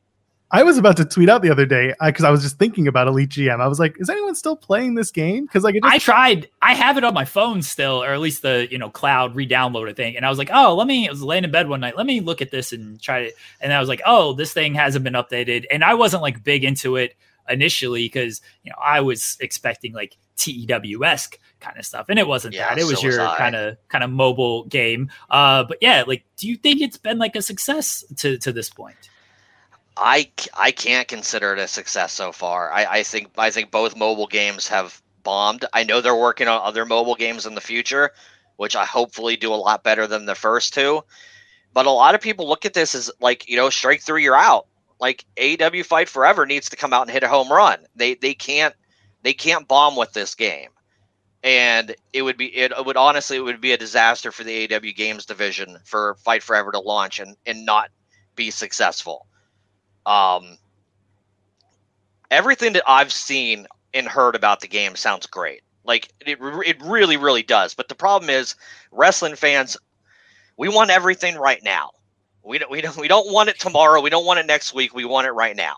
I 0.54 0.64
was 0.64 0.78
about 0.78 0.98
to 0.98 1.06
tweet 1.06 1.30
out 1.30 1.42
the 1.42 1.50
other 1.50 1.66
day 1.66 1.94
because 2.06 2.26
I, 2.26 2.28
I, 2.28 2.32
was 2.32 2.42
just 2.42 2.58
thinking 2.58 2.88
about 2.88 3.08
Elite 3.08 3.30
GM. 3.30 3.62
I 3.62 3.68
was 3.68 3.80
like, 3.80 3.96
is 4.00 4.10
anyone 4.10 4.36
still 4.36 4.58
playing 4.58 4.96
this 4.96 5.10
game? 5.10 5.46
Because 5.46 5.64
like, 5.64 5.76
just- 5.76 5.86
I 5.86 5.98
tried. 5.98 6.50
I 6.62 6.74
have 6.74 6.98
it 6.98 7.06
on 7.06 7.14
my 7.14 7.24
phone 7.24 7.62
still, 7.62 8.04
or 8.04 8.14
at 8.14 8.20
least 8.20 8.42
the 8.42 8.68
you 8.70 8.78
know 8.78 8.90
cloud 8.90 9.34
re-downloaded 9.36 9.96
thing. 9.96 10.18
And 10.18 10.26
I 10.26 10.30
was 10.30 10.38
like, 10.38 10.50
oh, 10.54 10.76
let 10.76 10.88
me. 10.88 11.08
I 11.08 11.12
was 11.12 11.24
laying 11.24 11.46
in 11.46 11.52
bed 11.52 11.70
one 11.70 11.80
night. 11.80 11.96
Let 11.96 12.06
me 12.06 12.20
look 12.20 12.42
at 12.42 12.52
this 12.52 12.74
and 12.74 13.02
try 13.02 13.20
it. 13.20 13.34
And 13.62 13.72
I 13.72 13.80
was 13.80 13.88
like, 13.88 14.02
oh, 14.06 14.34
this 14.34 14.52
thing 14.52 14.76
hasn't 14.76 15.04
been 15.04 15.14
updated. 15.14 15.66
And 15.72 15.84
I 15.84 15.94
wasn't 15.94 16.22
like 16.22 16.44
big 16.44 16.66
into 16.66 16.98
it 16.98 17.16
initially 17.50 18.06
because 18.06 18.42
you 18.64 18.72
know 18.72 18.78
I 18.84 19.02
was 19.02 19.38
expecting 19.40 19.94
like 19.94 20.18
TEW 20.38 21.04
esque 21.06 21.40
kind 21.60 21.78
of 21.78 21.86
stuff, 21.86 22.08
and 22.10 22.20
it 22.20 22.28
wasn't 22.28 22.56
yeah, 22.56 22.70
that. 22.70 22.82
It 22.82 22.86
was 22.86 23.00
so 23.00 23.08
your 23.08 23.36
kind 23.36 23.56
of 23.56 23.78
kind 23.88 24.04
of 24.04 24.10
mobile 24.10 24.66
game. 24.66 25.12
Uh, 25.30 25.64
but 25.64 25.78
yeah, 25.82 26.04
like, 26.06 26.26
do 26.36 26.50
you 26.50 26.58
think 26.58 26.82
it's 26.82 26.98
been 26.98 27.20
like 27.20 27.38
a 27.38 27.42
success 27.42 28.04
to 28.18 28.38
to 28.40 28.52
this 28.52 28.70
point? 28.70 28.98
I, 30.02 30.32
I 30.58 30.72
can't 30.72 31.08
consider 31.08 31.54
it 31.54 31.60
a 31.60 31.68
success 31.68 32.12
so 32.12 32.32
far. 32.32 32.72
I, 32.72 32.86
I 32.86 33.04
think 33.04 33.30
I 33.38 33.52
think 33.52 33.70
both 33.70 33.96
mobile 33.96 34.26
games 34.26 34.68
have 34.70 35.00
bombed. 35.24 35.64
I 35.74 35.84
know 35.84 36.02
they're 36.02 36.16
working 36.16 36.48
on 36.48 36.60
other 36.64 36.86
mobile 36.86 37.14
games 37.14 37.46
in 37.46 37.54
the 37.54 37.62
future, 37.62 38.10
which 38.58 38.76
I 38.76 38.84
hopefully 38.84 39.38
do 39.38 39.54
a 39.54 39.56
lot 39.56 39.84
better 39.84 40.08
than 40.08 40.26
the 40.26 40.34
first 40.34 40.74
two. 40.74 41.04
But 41.74 41.86
a 41.86 41.92
lot 41.92 42.16
of 42.16 42.22
people 42.22 42.50
look 42.50 42.66
at 42.66 42.74
this 42.74 42.96
as 42.96 43.12
like, 43.22 43.48
you 43.48 43.56
know, 43.58 43.70
strike 43.70 44.02
three, 44.02 44.24
you're 44.24 44.36
out. 44.36 44.66
Like 45.00 45.24
AW 45.40 45.84
Fight 45.84 46.10
Forever 46.10 46.48
needs 46.48 46.70
to 46.70 46.76
come 46.76 46.94
out 46.94 47.04
and 47.04 47.12
hit 47.12 47.24
a 47.24 47.28
home 47.28 47.52
run. 47.52 47.86
They 47.96 48.16
they 48.16 48.34
can't 48.34 48.74
they 49.22 49.34
can't 49.34 49.68
bomb 49.68 49.96
with 49.96 50.14
this 50.14 50.34
game. 50.34 50.70
And 51.44 51.96
it 52.12 52.24
would 52.24 52.38
be 52.38 52.48
it 52.56 52.74
would 52.84 52.98
honestly 52.98 53.38
it 53.38 53.42
would 53.42 53.62
be 53.62 53.74
a 53.74 53.78
disaster 53.78 54.32
for 54.32 54.44
the 54.44 54.74
AW 54.74 54.80
games 54.96 55.28
division 55.28 55.78
for 55.86 56.16
Fight 56.26 56.42
Forever 56.42 56.72
to 56.72 56.80
launch 56.80 57.20
and, 57.20 57.38
and 57.46 57.68
not 57.68 57.92
be 58.36 58.50
successful. 58.50 59.28
Um, 60.06 60.58
everything 62.30 62.74
that 62.74 62.84
I've 62.88 63.12
seen 63.12 63.68
and 63.94 64.08
heard 64.08 64.36
about 64.36 64.62
the 64.62 64.68
game 64.68 64.96
sounds 64.96 65.26
great. 65.26 65.62
Like 65.84 66.12
it, 66.22 66.38
it 66.42 66.82
really, 66.82 67.18
really 67.18 67.44
does. 67.44 67.74
But 67.74 67.90
the 67.90 67.96
problem 67.96 68.30
is, 68.30 68.56
wrestling 68.92 69.36
fans, 69.36 69.78
we 70.58 70.70
want 70.70 70.90
everything 70.90 71.36
right 71.36 71.62
now. 71.64 71.92
We 72.44 72.58
don't, 72.58 72.72
we 72.72 72.82
don't, 72.82 72.98
we 72.98 73.08
don't 73.08 73.32
want 73.32 73.50
it 73.50 73.60
tomorrow. 73.60 74.02
We 74.02 74.10
don't 74.10 74.26
want 74.26 74.40
it 74.40 74.46
next 74.46 74.74
week. 74.74 74.94
We 74.94 75.06
want 75.06 75.28
it 75.28 75.32
right 75.32 75.56
now. 75.56 75.78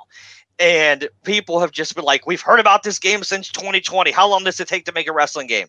And 0.59 1.09
people 1.23 1.59
have 1.59 1.71
just 1.71 1.95
been 1.95 2.05
like, 2.05 2.27
we've 2.27 2.41
heard 2.41 2.59
about 2.59 2.83
this 2.83 2.99
game 2.99 3.23
since 3.23 3.49
2020. 3.49 4.11
How 4.11 4.29
long 4.29 4.43
does 4.43 4.59
it 4.59 4.67
take 4.67 4.85
to 4.85 4.91
make 4.91 5.07
a 5.07 5.13
wrestling 5.13 5.47
game? 5.47 5.67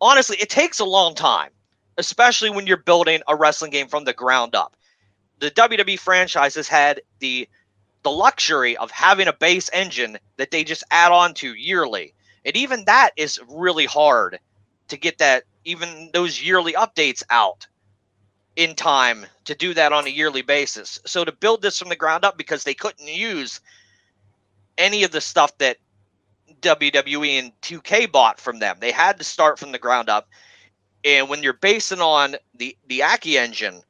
Honestly, 0.00 0.36
it 0.40 0.50
takes 0.50 0.80
a 0.80 0.84
long 0.84 1.14
time, 1.14 1.50
especially 1.96 2.50
when 2.50 2.66
you're 2.66 2.76
building 2.76 3.22
a 3.28 3.36
wrestling 3.36 3.70
game 3.70 3.88
from 3.88 4.04
the 4.04 4.12
ground 4.12 4.54
up. 4.54 4.76
The 5.38 5.50
WWE 5.52 5.98
franchise 5.98 6.54
has 6.54 6.66
had 6.66 7.00
the 7.20 7.48
the 8.06 8.10
luxury 8.12 8.76
of 8.76 8.88
having 8.92 9.26
a 9.26 9.32
base 9.32 9.68
engine 9.72 10.16
that 10.36 10.52
they 10.52 10.62
just 10.62 10.84
add 10.92 11.10
on 11.10 11.34
to 11.34 11.54
yearly. 11.54 12.14
And 12.44 12.56
even 12.56 12.84
that 12.84 13.10
is 13.16 13.40
really 13.48 13.84
hard 13.84 14.38
to 14.86 14.96
get 14.96 15.18
that, 15.18 15.42
even 15.64 16.10
those 16.12 16.40
yearly 16.40 16.74
updates 16.74 17.24
out 17.30 17.66
in 18.54 18.76
time 18.76 19.26
to 19.46 19.56
do 19.56 19.74
that 19.74 19.92
on 19.92 20.06
a 20.06 20.10
yearly 20.10 20.42
basis. 20.42 21.00
So 21.04 21.24
to 21.24 21.32
build 21.32 21.62
this 21.62 21.80
from 21.80 21.88
the 21.88 21.96
ground 21.96 22.24
up 22.24 22.38
because 22.38 22.62
they 22.62 22.74
couldn't 22.74 23.08
use 23.08 23.60
any 24.78 25.02
of 25.02 25.10
the 25.10 25.20
stuff 25.20 25.58
that 25.58 25.78
WWE 26.60 27.40
and 27.40 27.60
2K 27.62 28.12
bought 28.12 28.38
from 28.38 28.60
them. 28.60 28.76
They 28.78 28.92
had 28.92 29.18
to 29.18 29.24
start 29.24 29.58
from 29.58 29.72
the 29.72 29.80
ground 29.80 30.08
up. 30.08 30.28
And 31.04 31.28
when 31.28 31.42
you're 31.42 31.54
basing 31.54 32.00
on 32.00 32.36
the 32.54 32.76
the 32.86 33.02
Aki 33.02 33.36
engine, 33.36 33.82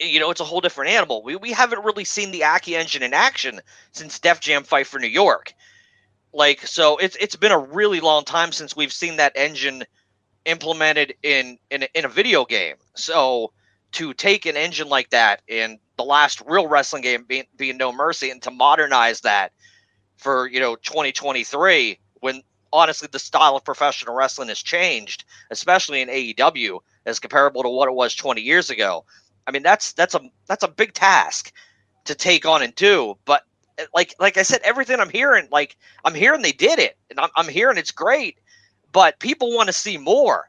you 0.00 0.20
know, 0.20 0.30
it's 0.30 0.40
a 0.40 0.44
whole 0.44 0.60
different 0.60 0.90
animal. 0.90 1.22
We 1.22 1.36
we 1.36 1.52
haven't 1.52 1.84
really 1.84 2.04
seen 2.04 2.30
the 2.30 2.44
Aki 2.44 2.76
engine 2.76 3.02
in 3.02 3.14
action 3.14 3.60
since 3.92 4.18
Def 4.18 4.40
Jam 4.40 4.64
Fight 4.64 4.86
for 4.86 4.98
New 4.98 5.06
York. 5.06 5.54
Like 6.32 6.60
so 6.66 6.96
it's 6.98 7.16
it's 7.16 7.36
been 7.36 7.52
a 7.52 7.58
really 7.58 8.00
long 8.00 8.24
time 8.24 8.52
since 8.52 8.76
we've 8.76 8.92
seen 8.92 9.16
that 9.16 9.32
engine 9.36 9.84
implemented 10.44 11.14
in 11.22 11.58
in 11.70 11.84
a, 11.84 11.88
in 11.94 12.04
a 12.04 12.08
video 12.08 12.44
game. 12.44 12.76
So 12.94 13.52
to 13.92 14.12
take 14.12 14.46
an 14.46 14.56
engine 14.56 14.88
like 14.88 15.10
that 15.10 15.40
in 15.48 15.78
the 15.96 16.04
last 16.04 16.42
real 16.46 16.68
wrestling 16.68 17.02
game 17.02 17.24
being, 17.26 17.44
being 17.56 17.78
No 17.78 17.92
Mercy 17.92 18.30
and 18.30 18.42
to 18.42 18.50
modernize 18.50 19.22
that 19.22 19.52
for 20.16 20.48
you 20.48 20.60
know 20.60 20.76
2023 20.76 21.98
when 22.20 22.42
honestly 22.72 23.08
the 23.10 23.18
style 23.18 23.56
of 23.56 23.64
professional 23.64 24.14
wrestling 24.14 24.48
has 24.48 24.62
changed, 24.62 25.24
especially 25.50 26.02
in 26.02 26.08
AEW 26.08 26.80
as 27.06 27.18
comparable 27.18 27.62
to 27.62 27.68
what 27.68 27.88
it 27.88 27.94
was 27.94 28.14
20 28.14 28.40
years 28.42 28.68
ago. 28.68 29.04
I 29.46 29.52
mean 29.52 29.62
that's 29.62 29.92
that's 29.94 30.14
a 30.14 30.20
that's 30.46 30.64
a 30.64 30.68
big 30.68 30.94
task 30.94 31.52
to 32.06 32.14
take 32.14 32.46
on 32.46 32.62
and 32.62 32.74
do, 32.74 33.16
but 33.24 33.42
like 33.94 34.14
like 34.20 34.36
I 34.38 34.42
said 34.42 34.60
everything 34.64 35.00
I'm 35.00 35.10
hearing 35.10 35.48
like 35.52 35.76
I'm 36.04 36.14
hearing 36.14 36.42
they 36.42 36.52
did 36.52 36.78
it 36.78 36.96
and 37.10 37.20
I'm, 37.20 37.30
I'm 37.36 37.48
hearing 37.48 37.78
it's 37.78 37.92
great, 37.92 38.38
but 38.92 39.20
people 39.20 39.54
want 39.54 39.68
to 39.68 39.72
see 39.74 39.98
more. 39.98 40.48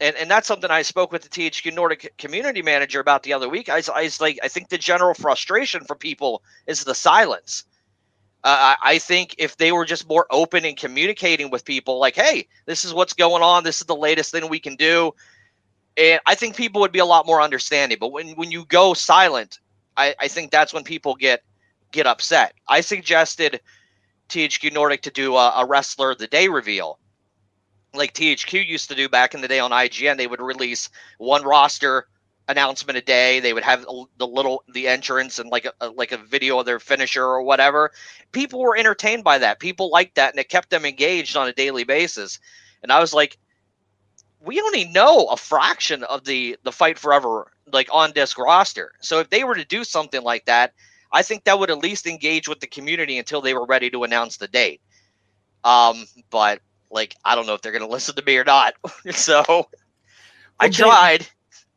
And, 0.00 0.16
and 0.16 0.30
that's 0.30 0.48
something 0.48 0.70
I 0.70 0.82
spoke 0.82 1.12
with 1.12 1.22
the 1.22 1.28
THQ 1.28 1.74
Nordic 1.74 2.16
community 2.18 2.62
manager 2.62 3.00
about 3.00 3.22
the 3.24 3.34
other 3.34 3.48
week. 3.48 3.68
I 3.68 3.82
I 3.94 4.04
was 4.04 4.20
like, 4.20 4.38
I 4.42 4.48
think 4.48 4.68
the 4.70 4.78
general 4.78 5.14
frustration 5.14 5.84
for 5.84 5.96
people 5.96 6.42
is 6.66 6.84
the 6.84 6.94
silence 6.94 7.62
uh, 8.44 8.74
I 8.82 8.98
think 8.98 9.34
if 9.38 9.56
they 9.56 9.70
were 9.70 9.84
just 9.84 10.08
more 10.08 10.26
open 10.30 10.64
and 10.64 10.76
communicating 10.76 11.50
with 11.50 11.64
people, 11.64 11.98
like, 11.98 12.16
hey, 12.16 12.48
this 12.66 12.84
is 12.84 12.94
what's 12.94 13.12
going 13.12 13.42
on, 13.42 13.64
this 13.64 13.80
is 13.80 13.86
the 13.86 13.94
latest 13.96 14.32
thing 14.32 14.48
we 14.48 14.58
can 14.58 14.76
do, 14.76 15.14
and 15.96 16.20
I 16.26 16.34
think 16.34 16.56
people 16.56 16.80
would 16.80 16.92
be 16.92 16.98
a 16.98 17.06
lot 17.06 17.26
more 17.26 17.40
understanding. 17.40 17.98
But 18.00 18.12
when 18.12 18.30
when 18.30 18.50
you 18.50 18.64
go 18.66 18.94
silent, 18.94 19.58
I, 19.96 20.14
I 20.20 20.28
think 20.28 20.50
that's 20.50 20.72
when 20.72 20.84
people 20.84 21.14
get 21.14 21.42
get 21.92 22.06
upset. 22.06 22.54
I 22.68 22.80
suggested 22.80 23.60
THQ 24.28 24.72
Nordic 24.72 25.02
to 25.02 25.10
do 25.10 25.36
a, 25.36 25.62
a 25.62 25.66
wrestler 25.66 26.12
of 26.12 26.18
the 26.18 26.26
day 26.26 26.48
reveal, 26.48 26.98
like 27.94 28.14
THQ 28.14 28.66
used 28.66 28.88
to 28.88 28.94
do 28.94 29.08
back 29.08 29.34
in 29.34 29.40
the 29.40 29.48
day 29.48 29.58
on 29.58 29.70
IGN. 29.70 30.16
They 30.16 30.26
would 30.26 30.40
release 30.40 30.88
one 31.18 31.42
roster 31.42 32.06
announcement 32.48 32.98
a 32.98 33.02
day. 33.02 33.40
They 33.40 33.52
would 33.52 33.62
have 33.62 33.84
the 34.16 34.26
little 34.26 34.64
the 34.72 34.88
entrance 34.88 35.38
and 35.38 35.50
like 35.50 35.66
a, 35.80 35.88
like 35.88 36.12
a 36.12 36.16
video 36.16 36.58
of 36.58 36.66
their 36.66 36.80
finisher 36.80 37.24
or 37.24 37.42
whatever. 37.42 37.92
People 38.32 38.60
were 38.60 38.76
entertained 38.76 39.24
by 39.24 39.38
that. 39.38 39.60
People 39.60 39.90
liked 39.90 40.14
that, 40.14 40.30
and 40.30 40.40
it 40.40 40.48
kept 40.48 40.70
them 40.70 40.84
engaged 40.84 41.36
on 41.36 41.48
a 41.48 41.52
daily 41.52 41.84
basis. 41.84 42.40
And 42.82 42.90
I 42.90 43.00
was 43.00 43.12
like, 43.12 43.38
we 44.44 44.60
only 44.60 44.84
know 44.84 45.26
a 45.26 45.36
fraction 45.36 46.02
of 46.04 46.24
the 46.24 46.56
the 46.62 46.72
fight 46.72 46.98
forever 46.98 47.52
like 47.72 47.88
on 47.92 48.12
disc 48.12 48.38
roster. 48.38 48.92
So 49.00 49.20
if 49.20 49.30
they 49.30 49.44
were 49.44 49.54
to 49.54 49.64
do 49.64 49.84
something 49.84 50.22
like 50.22 50.44
that, 50.46 50.72
I 51.12 51.22
think 51.22 51.44
that 51.44 51.58
would 51.58 51.70
at 51.70 51.78
least 51.78 52.06
engage 52.06 52.48
with 52.48 52.60
the 52.60 52.66
community 52.66 53.18
until 53.18 53.40
they 53.40 53.54
were 53.54 53.66
ready 53.66 53.90
to 53.90 54.04
announce 54.04 54.36
the 54.36 54.48
date. 54.48 54.80
Um, 55.64 56.06
but 56.30 56.60
like 56.90 57.14
I 57.24 57.34
don't 57.34 57.46
know 57.46 57.54
if 57.54 57.62
they're 57.62 57.72
going 57.72 57.82
to 57.86 57.88
listen 57.88 58.16
to 58.16 58.24
me 58.24 58.36
or 58.36 58.44
not. 58.44 58.74
so 59.12 59.68
I 60.58 60.68
tried 60.68 61.26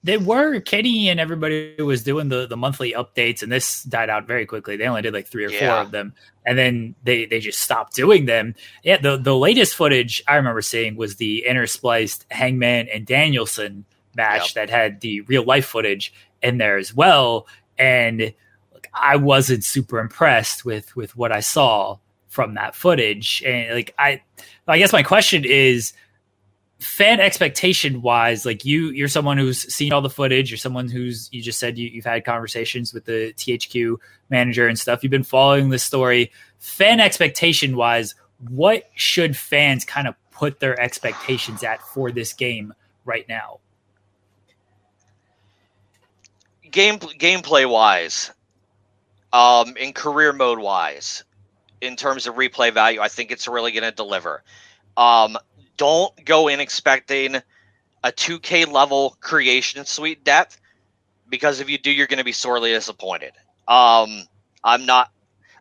they 0.06 0.20
were 0.20 0.60
Kenny 0.60 1.10
and 1.10 1.20
everybody 1.20 1.76
was 1.82 2.04
doing 2.04 2.30
the 2.30 2.46
the 2.46 2.56
monthly 2.56 2.94
updates, 2.94 3.42
and 3.42 3.52
this 3.52 3.82
died 3.84 4.10
out 4.10 4.28
very 4.28 4.46
quickly. 4.46 4.78
They 4.78 4.88
only 4.88 5.02
did 5.02 5.16
like 5.16 5.28
three 5.28 5.46
or 5.46 5.50
yeah. 5.50 5.60
four 5.60 5.82
of 5.82 5.92
them, 5.92 6.14
and 6.46 6.56
then 6.58 6.94
they 7.04 7.26
they 7.26 7.40
just 7.40 7.60
stopped 7.60 7.96
doing 7.96 8.28
them. 8.28 8.54
Yeah, 8.84 8.98
the 8.98 9.18
the 9.18 9.36
latest 9.36 9.74
footage 9.74 10.24
I 10.28 10.36
remember 10.36 10.62
seeing 10.62 10.96
was 10.96 11.16
the 11.16 11.44
interspliced 11.50 12.26
Hangman 12.30 12.88
and 12.90 13.04
Danielson 13.04 13.86
match 14.16 14.56
yep. 14.56 14.68
that 14.68 14.70
had 14.70 15.02
the 15.02 15.22
real 15.22 15.44
life 15.44 15.66
footage 15.66 16.14
in 16.44 16.60
there 16.60 16.78
as 16.78 16.94
well, 16.94 17.48
and 17.80 18.32
I 18.94 19.16
wasn't 19.16 19.64
super 19.64 19.98
impressed 19.98 20.66
with 20.66 20.96
with 20.96 21.18
what 21.18 21.32
I 21.32 21.40
saw 21.40 21.98
from 22.28 22.54
that 22.54 22.76
footage, 22.76 23.42
and 23.44 23.74
like 23.74 23.96
I, 23.98 24.22
I 24.68 24.78
guess 24.78 24.94
my 24.94 25.02
question 25.02 25.46
is 25.46 25.94
fan 26.86 27.20
expectation 27.20 28.04
wise 28.04 28.46
like 28.46 28.64
you 28.64 28.90
you're 28.92 29.08
someone 29.08 29.40
who's 29.40 29.74
seen 29.74 29.92
all 29.92 30.02
the 30.02 30.10
footage. 30.10 30.52
You're 30.52 30.58
someone 30.58 30.88
who's 30.88 31.28
you 31.32 31.42
just 31.42 31.60
said 31.60 31.80
you, 31.80 31.90
you've 31.90 32.06
had 32.06 32.24
conversations 32.24 32.94
with 32.94 33.06
the 33.06 33.34
thq 33.34 33.98
manager 34.30 34.68
and 34.68 34.78
stuff. 34.78 35.04
You've 35.04 35.12
been 35.12 35.24
following 35.24 35.70
this 35.70 35.84
story. 35.84 36.32
Fan 36.60 37.00
expectation 37.00 37.76
wise 37.76 38.14
what 38.50 38.84
should 38.94 39.36
fans 39.36 39.84
kind 39.84 40.08
of 40.08 40.16
put 40.30 40.60
their 40.60 40.80
expectations 40.80 41.64
at 41.64 41.82
for 41.82 42.12
this 42.12 42.34
game 42.34 42.74
right 43.04 43.28
now? 43.28 43.60
Game 46.70 47.00
gameplay 47.00 47.68
wise 47.68 48.32
um 49.34 49.76
in 49.76 49.92
career 49.92 50.34
mode 50.34 50.60
wise 50.60 51.24
in 51.82 51.96
terms 51.96 52.28
of 52.28 52.36
replay 52.36 52.72
value 52.72 53.02
i 53.02 53.08
think 53.08 53.32
it's 53.32 53.48
really 53.48 53.72
going 53.72 53.84
to 53.84 53.92
deliver. 53.92 54.44
Um 54.96 55.36
don't 55.78 56.26
go 56.26 56.48
in 56.48 56.60
expecting 56.60 57.36
a 58.04 58.12
2K 58.12 58.72
level 58.72 59.18
creation 59.20 59.86
suite 59.86 60.24
depth 60.24 60.60
because 61.30 61.60
if 61.60 61.70
you 61.70 61.78
do, 61.78 61.92
you're 61.92 62.08
going 62.08 62.20
to 62.20 62.24
be 62.24 62.32
sorely 62.32 62.72
disappointed. 62.72 63.32
Um, 63.68 64.24
I'm 64.64 64.86
not. 64.86 65.12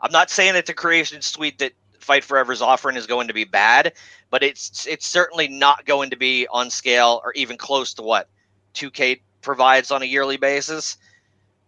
I'm 0.00 0.12
not 0.12 0.28
saying 0.28 0.52
that 0.54 0.66
the 0.66 0.74
creation 0.74 1.22
suite 1.22 1.58
that 1.58 1.72
Fight 1.98 2.24
Forever 2.24 2.52
is 2.52 2.60
offering 2.60 2.96
is 2.96 3.06
going 3.06 3.28
to 3.28 3.34
be 3.34 3.44
bad, 3.44 3.94
but 4.30 4.42
it's 4.42 4.86
it's 4.86 5.06
certainly 5.06 5.48
not 5.48 5.86
going 5.86 6.10
to 6.10 6.16
be 6.16 6.46
on 6.48 6.68
scale 6.68 7.22
or 7.24 7.32
even 7.32 7.56
close 7.56 7.94
to 7.94 8.02
what 8.02 8.28
2K 8.74 9.20
provides 9.40 9.90
on 9.90 10.02
a 10.02 10.04
yearly 10.04 10.36
basis. 10.36 10.98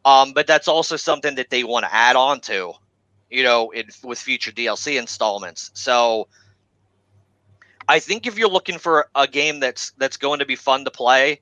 Um, 0.05 0.32
but 0.35 0.47
that's 0.47 0.68
also 0.68 0.97
something 0.97 1.35
that 1.36 1.51
they 1.51 1.64
want 1.64 1.85
to 1.85 1.93
add 1.93 2.14
on 2.14 2.40
to, 2.43 2.74
you 3.31 3.43
know, 3.43 3.70
in, 3.70 3.86
with 4.05 4.18
future 4.18 4.52
DLC 4.52 4.98
installments. 4.98 5.70
So 5.74 6.28
I 7.88 7.98
think 7.98 8.26
if 8.26 8.38
you're 8.38 8.48
looking 8.48 8.78
for 8.78 9.08
a 9.14 9.26
game 9.26 9.60
that's 9.60 9.90
that's 9.92 10.16
going 10.16 10.40
to 10.40 10.46
be 10.46 10.56
fun 10.56 10.84
to 10.84 10.90
play, 10.90 11.40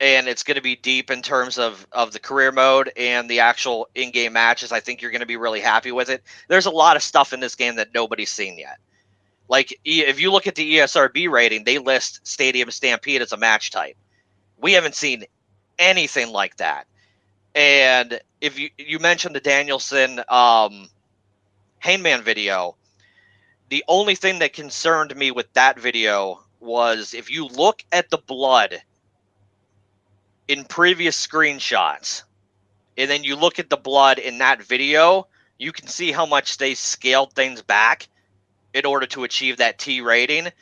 and 0.00 0.26
it's 0.26 0.42
going 0.42 0.56
to 0.56 0.62
be 0.62 0.76
deep 0.76 1.10
in 1.10 1.22
terms 1.22 1.58
of 1.58 1.86
of 1.92 2.12
the 2.12 2.18
career 2.18 2.52
mode 2.52 2.90
and 2.96 3.28
the 3.28 3.40
actual 3.40 3.88
in-game 3.94 4.32
matches, 4.32 4.72
I 4.72 4.80
think 4.80 5.02
you're 5.02 5.10
going 5.10 5.20
to 5.20 5.26
be 5.26 5.36
really 5.36 5.60
happy 5.60 5.92
with 5.92 6.08
it. 6.08 6.22
There's 6.48 6.66
a 6.66 6.70
lot 6.70 6.96
of 6.96 7.02
stuff 7.02 7.32
in 7.32 7.40
this 7.40 7.54
game 7.54 7.76
that 7.76 7.94
nobody's 7.94 8.30
seen 8.30 8.58
yet. 8.58 8.78
Like 9.48 9.78
if 9.84 10.20
you 10.20 10.32
look 10.32 10.46
at 10.46 10.54
the 10.54 10.76
ESRB 10.76 11.30
rating, 11.30 11.64
they 11.64 11.78
list 11.78 12.26
Stadium 12.26 12.70
Stampede 12.70 13.20
as 13.22 13.32
a 13.32 13.36
match 13.36 13.70
type. 13.70 13.96
We 14.58 14.72
haven't 14.72 14.94
seen 14.94 15.24
anything 15.78 16.32
like 16.32 16.56
that. 16.56 16.86
And 17.54 18.20
if 18.40 18.58
you 18.58 18.70
you 18.78 18.98
mentioned 18.98 19.34
the 19.34 19.40
Danielson 19.40 20.20
um, 20.28 20.88
Hangman 21.78 22.22
video, 22.22 22.76
the 23.74 23.84
only 23.88 24.14
thing 24.14 24.38
that 24.38 24.52
concerned 24.52 25.16
me 25.16 25.32
with 25.32 25.52
that 25.54 25.80
video 25.80 26.40
was 26.60 27.12
if 27.12 27.28
you 27.28 27.44
look 27.44 27.84
at 27.90 28.08
the 28.08 28.18
blood 28.18 28.80
in 30.46 30.64
previous 30.64 31.26
screenshots 31.26 32.22
and 32.96 33.10
then 33.10 33.24
you 33.24 33.34
look 33.34 33.58
at 33.58 33.70
the 33.70 33.76
blood 33.76 34.20
in 34.20 34.38
that 34.38 34.62
video, 34.62 35.26
you 35.58 35.72
can 35.72 35.88
see 35.88 36.12
how 36.12 36.24
much 36.24 36.56
they 36.56 36.74
scaled 36.74 37.32
things 37.32 37.62
back 37.62 38.06
in 38.74 38.86
order 38.86 39.06
to 39.06 39.24
achieve 39.24 39.56
that 39.56 39.76
T 39.76 40.00
rating. 40.00 40.52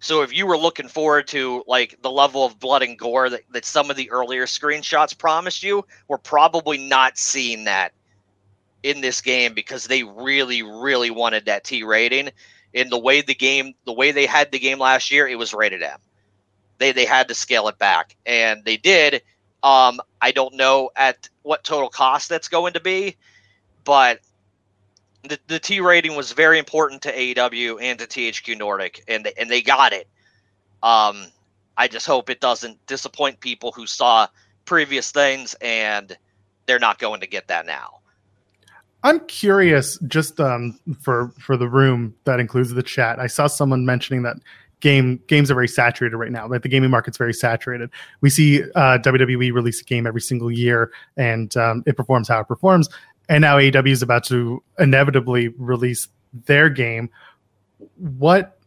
So 0.00 0.22
if 0.22 0.34
you 0.34 0.44
were 0.44 0.58
looking 0.58 0.88
forward 0.88 1.28
to 1.28 1.62
like 1.68 2.02
the 2.02 2.10
level 2.10 2.44
of 2.44 2.58
blood 2.58 2.82
and 2.82 2.98
gore 2.98 3.30
that, 3.30 3.42
that 3.52 3.66
some 3.66 3.88
of 3.88 3.96
the 3.96 4.10
earlier 4.10 4.46
screenshots 4.46 5.16
promised 5.16 5.62
you, 5.62 5.84
we're 6.08 6.18
probably 6.18 6.76
not 6.76 7.18
seeing 7.18 7.66
that 7.66 7.92
in 8.82 9.00
this 9.00 9.20
game 9.20 9.54
because 9.54 9.84
they 9.84 10.02
really, 10.02 10.62
really 10.62 11.10
wanted 11.10 11.46
that 11.46 11.64
T 11.64 11.82
rating. 11.82 12.30
In 12.74 12.90
the 12.90 12.98
way 12.98 13.22
the 13.22 13.34
game, 13.34 13.74
the 13.86 13.92
way 13.92 14.12
they 14.12 14.26
had 14.26 14.52
the 14.52 14.58
game 14.58 14.78
last 14.78 15.10
year, 15.10 15.26
it 15.26 15.38
was 15.38 15.54
rated 15.54 15.82
M. 15.82 15.98
They 16.78 16.92
they 16.92 17.06
had 17.06 17.28
to 17.28 17.34
scale 17.34 17.68
it 17.68 17.78
back, 17.78 18.16
and 18.26 18.64
they 18.64 18.76
did. 18.76 19.22
Um, 19.62 20.00
I 20.20 20.30
don't 20.32 20.54
know 20.54 20.90
at 20.94 21.28
what 21.42 21.64
total 21.64 21.88
cost 21.88 22.28
that's 22.28 22.48
going 22.48 22.74
to 22.74 22.80
be, 22.80 23.16
but 23.84 24.20
the, 25.22 25.38
the 25.48 25.58
T 25.58 25.80
rating 25.80 26.14
was 26.14 26.32
very 26.32 26.58
important 26.58 27.02
to 27.02 27.12
AEW 27.12 27.82
and 27.82 27.98
to 27.98 28.06
THQ 28.06 28.58
Nordic, 28.58 29.02
and 29.08 29.24
they, 29.24 29.32
and 29.38 29.50
they 29.50 29.62
got 29.62 29.92
it. 29.92 30.08
Um, 30.82 31.26
I 31.76 31.88
just 31.88 32.06
hope 32.06 32.28
it 32.28 32.40
doesn't 32.40 32.84
disappoint 32.86 33.40
people 33.40 33.72
who 33.72 33.86
saw 33.86 34.28
previous 34.64 35.12
things 35.12 35.54
and 35.60 36.16
they're 36.66 36.78
not 36.78 36.98
going 36.98 37.20
to 37.20 37.26
get 37.26 37.48
that 37.48 37.66
now. 37.66 38.00
I'm 39.04 39.20
curious, 39.26 39.98
just 40.08 40.40
um, 40.40 40.78
for 41.00 41.32
for 41.38 41.56
the 41.56 41.68
room 41.68 42.14
that 42.24 42.40
includes 42.40 42.72
the 42.74 42.82
chat. 42.82 43.20
I 43.20 43.28
saw 43.28 43.46
someone 43.46 43.86
mentioning 43.86 44.22
that 44.22 44.36
game 44.80 45.20
games 45.26 45.50
are 45.50 45.54
very 45.54 45.68
saturated 45.68 46.16
right 46.16 46.32
now. 46.32 46.48
Like 46.48 46.62
the 46.62 46.68
gaming 46.68 46.90
market's 46.90 47.16
very 47.16 47.34
saturated. 47.34 47.90
We 48.20 48.30
see 48.30 48.62
uh, 48.74 48.98
WWE 48.98 49.52
release 49.52 49.80
a 49.80 49.84
game 49.84 50.06
every 50.06 50.20
single 50.20 50.50
year, 50.50 50.90
and 51.16 51.56
um, 51.56 51.84
it 51.86 51.96
performs 51.96 52.28
how 52.28 52.40
it 52.40 52.48
performs. 52.48 52.88
And 53.28 53.42
now 53.42 53.58
AEW 53.58 53.90
is 53.90 54.02
about 54.02 54.24
to 54.24 54.62
inevitably 54.78 55.48
release 55.48 56.08
their 56.46 56.68
game. 56.68 57.10
What 57.96 58.58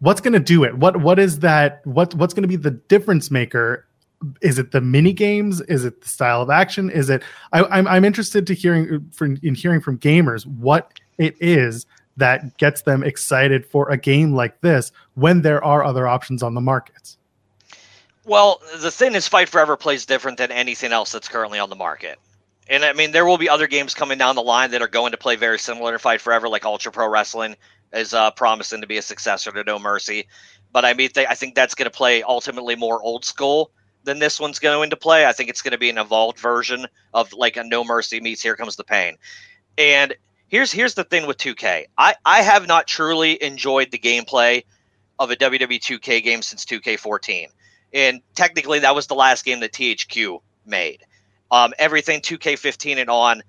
what's 0.00 0.20
going 0.20 0.32
to 0.32 0.40
do 0.40 0.64
it? 0.64 0.76
What 0.76 0.98
what 1.00 1.18
is 1.18 1.38
that? 1.40 1.86
What 1.86 2.14
what's 2.14 2.34
going 2.34 2.42
to 2.42 2.48
be 2.48 2.56
the 2.56 2.72
difference 2.72 3.30
maker? 3.30 3.86
Is 4.42 4.58
it 4.58 4.70
the 4.70 4.80
mini 4.80 5.12
games? 5.12 5.60
Is 5.62 5.84
it 5.84 6.02
the 6.02 6.08
style 6.08 6.42
of 6.42 6.50
action? 6.50 6.90
Is 6.90 7.08
it? 7.08 7.22
I, 7.52 7.62
I'm 7.64 7.88
I'm 7.88 8.04
interested 8.04 8.46
to 8.48 8.54
hearing 8.54 9.08
from 9.12 9.38
in 9.42 9.54
hearing 9.54 9.80
from 9.80 9.98
gamers 9.98 10.46
what 10.46 10.92
it 11.18 11.36
is 11.40 11.86
that 12.16 12.56
gets 12.58 12.82
them 12.82 13.02
excited 13.02 13.64
for 13.64 13.88
a 13.90 13.96
game 13.96 14.32
like 14.32 14.60
this 14.60 14.92
when 15.14 15.42
there 15.42 15.64
are 15.64 15.84
other 15.84 16.06
options 16.06 16.42
on 16.42 16.54
the 16.54 16.60
market. 16.60 17.16
Well, 18.24 18.60
the 18.78 18.90
thing 18.90 19.14
is, 19.14 19.26
Fight 19.26 19.48
Forever 19.48 19.76
plays 19.76 20.04
different 20.04 20.36
than 20.36 20.52
anything 20.52 20.92
else 20.92 21.12
that's 21.12 21.28
currently 21.28 21.58
on 21.58 21.70
the 21.70 21.76
market. 21.76 22.18
And 22.68 22.84
I 22.84 22.92
mean, 22.92 23.10
there 23.10 23.24
will 23.24 23.38
be 23.38 23.48
other 23.48 23.66
games 23.66 23.94
coming 23.94 24.18
down 24.18 24.36
the 24.36 24.42
line 24.42 24.70
that 24.70 24.82
are 24.82 24.88
going 24.88 25.12
to 25.12 25.18
play 25.18 25.34
very 25.34 25.58
similar 25.58 25.92
to 25.92 25.98
Fight 25.98 26.20
Forever, 26.20 26.48
like 26.48 26.64
Ultra 26.64 26.92
Pro 26.92 27.08
Wrestling 27.08 27.56
is 27.92 28.14
uh, 28.14 28.30
promising 28.30 28.80
to 28.80 28.86
be 28.86 28.98
a 28.98 29.02
successor 29.02 29.50
to 29.50 29.64
No 29.64 29.78
Mercy. 29.78 30.28
But 30.72 30.84
I 30.84 30.94
mean, 30.94 31.10
th- 31.10 31.26
I 31.28 31.34
think 31.34 31.54
that's 31.54 31.74
going 31.74 31.90
to 31.90 31.96
play 31.96 32.22
ultimately 32.22 32.76
more 32.76 33.02
old 33.02 33.24
school 33.24 33.72
than 34.04 34.18
this 34.18 34.40
one's 34.40 34.58
going 34.58 34.90
to 34.90 34.96
play. 34.96 35.26
I 35.26 35.32
think 35.32 35.50
it's 35.50 35.62
going 35.62 35.72
to 35.72 35.78
be 35.78 35.90
an 35.90 35.98
evolved 35.98 36.38
version 36.38 36.86
of 37.12 37.32
like 37.32 37.56
a 37.56 37.64
No 37.64 37.84
Mercy 37.84 38.20
meets 38.20 38.42
Here 38.42 38.56
Comes 38.56 38.76
the 38.76 38.84
Pain. 38.84 39.16
And 39.76 40.14
here's 40.48 40.72
here's 40.72 40.94
the 40.94 41.04
thing 41.04 41.26
with 41.26 41.38
2K. 41.38 41.86
I 41.96 42.14
I 42.24 42.42
have 42.42 42.66
not 42.66 42.86
truly 42.86 43.42
enjoyed 43.42 43.90
the 43.90 43.98
gameplay 43.98 44.64
of 45.18 45.30
a 45.30 45.36
WWE 45.36 45.78
2K 45.80 46.22
game 46.22 46.42
since 46.42 46.64
2K14, 46.64 47.48
and 47.92 48.20
technically 48.34 48.80
that 48.80 48.94
was 48.94 49.06
the 49.06 49.14
last 49.14 49.44
game 49.44 49.60
that 49.60 49.72
THQ 49.72 50.40
made. 50.66 51.04
Um, 51.50 51.72
everything 51.78 52.20
2K15 52.20 52.96
and 52.98 53.10
on. 53.10 53.42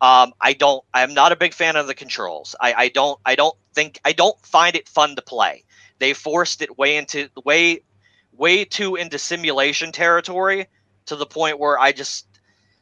Um, 0.00 0.32
I 0.40 0.52
don't. 0.52 0.84
I'm 0.92 1.14
not 1.14 1.32
a 1.32 1.36
big 1.36 1.54
fan 1.54 1.76
of 1.76 1.86
the 1.86 1.94
controls. 1.94 2.56
I, 2.60 2.74
I 2.74 2.88
don't. 2.88 3.20
I 3.24 3.34
don't 3.34 3.56
think. 3.72 4.00
I 4.04 4.12
don't 4.12 4.38
find 4.44 4.74
it 4.74 4.88
fun 4.88 5.14
to 5.16 5.22
play. 5.22 5.64
They 6.00 6.12
forced 6.12 6.62
it 6.62 6.76
way 6.76 6.96
into 6.96 7.28
the 7.34 7.42
way, 7.44 7.82
way 8.36 8.64
too 8.64 8.96
into 8.96 9.18
simulation 9.18 9.92
territory 9.92 10.66
to 11.06 11.16
the 11.16 11.26
point 11.26 11.58
where 11.58 11.78
I 11.78 11.92
just 11.92 12.26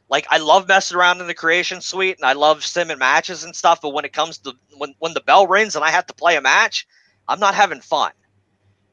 like 0.09 0.27
I 0.29 0.37
love 0.37 0.67
messing 0.67 0.97
around 0.97 1.21
in 1.21 1.27
the 1.27 1.33
creation 1.33 1.81
suite 1.81 2.17
and 2.17 2.25
I 2.25 2.33
love 2.33 2.59
simming 2.59 2.99
matches 2.99 3.43
and 3.43 3.55
stuff, 3.55 3.81
but 3.81 3.89
when 3.93 4.05
it 4.05 4.13
comes 4.13 4.37
to 4.39 4.53
when 4.77 4.93
when 4.99 5.13
the 5.13 5.21
bell 5.21 5.47
rings 5.47 5.75
and 5.75 5.85
I 5.85 5.89
have 5.89 6.05
to 6.07 6.13
play 6.13 6.35
a 6.35 6.41
match, 6.41 6.87
I'm 7.27 7.39
not 7.39 7.55
having 7.55 7.81
fun. 7.81 8.11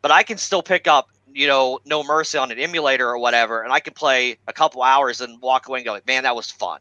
But 0.00 0.12
I 0.12 0.22
can 0.22 0.38
still 0.38 0.62
pick 0.62 0.86
up, 0.86 1.08
you 1.32 1.48
know, 1.48 1.80
No 1.84 2.04
Mercy 2.04 2.38
on 2.38 2.52
an 2.52 2.58
emulator 2.58 3.08
or 3.08 3.18
whatever, 3.18 3.62
and 3.62 3.72
I 3.72 3.80
can 3.80 3.94
play 3.94 4.38
a 4.46 4.52
couple 4.52 4.82
hours 4.82 5.20
and 5.20 5.42
walk 5.42 5.68
away 5.68 5.80
and 5.80 5.86
go, 5.86 5.92
like, 5.92 6.06
man, 6.06 6.22
that 6.22 6.36
was 6.36 6.50
fun. 6.50 6.80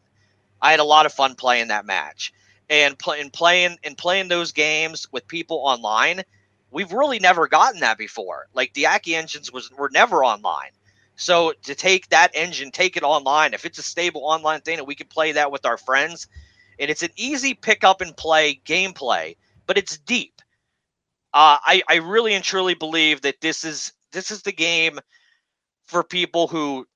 I 0.62 0.70
had 0.70 0.80
a 0.80 0.84
lot 0.84 1.04
of 1.06 1.12
fun 1.12 1.34
playing 1.34 1.68
that 1.68 1.84
match. 1.84 2.32
And, 2.70 2.96
and 3.18 3.32
playing 3.32 3.78
and 3.82 3.96
playing 3.96 4.28
those 4.28 4.52
games 4.52 5.10
with 5.10 5.26
people 5.26 5.56
online, 5.56 6.22
we've 6.70 6.92
really 6.92 7.18
never 7.18 7.48
gotten 7.48 7.80
that 7.80 7.98
before. 7.98 8.48
Like 8.54 8.74
the 8.74 8.86
Aki 8.86 9.14
engines 9.14 9.52
was 9.52 9.70
were 9.70 9.90
never 9.92 10.24
online. 10.24 10.70
So 11.16 11.52
to 11.64 11.74
take 11.74 12.08
that 12.10 12.30
engine, 12.34 12.70
take 12.70 12.96
it 12.96 13.02
online, 13.02 13.52
if 13.52 13.64
it's 13.64 13.78
a 13.78 13.82
stable 13.82 14.24
online 14.24 14.60
thing 14.60 14.78
and 14.78 14.86
we 14.86 14.94
can 14.94 15.08
play 15.08 15.32
that 15.32 15.50
with 15.50 15.66
our 15.66 15.76
friends, 15.76 16.28
and 16.78 16.90
it's 16.90 17.02
an 17.02 17.10
easy 17.16 17.54
pick 17.54 17.82
up 17.82 18.00
and 18.00 18.16
play 18.16 18.60
gameplay, 18.64 19.36
but 19.66 19.76
it's 19.76 19.98
deep. 19.98 20.40
Uh, 21.34 21.58
I, 21.60 21.82
I 21.88 21.96
really 21.96 22.34
and 22.34 22.44
truly 22.44 22.74
believe 22.74 23.22
that 23.22 23.40
this 23.40 23.64
is 23.64 23.92
this 24.12 24.30
is 24.30 24.42
the 24.42 24.52
game 24.52 24.98
for 25.86 26.02
people 26.02 26.46
who 26.46 26.86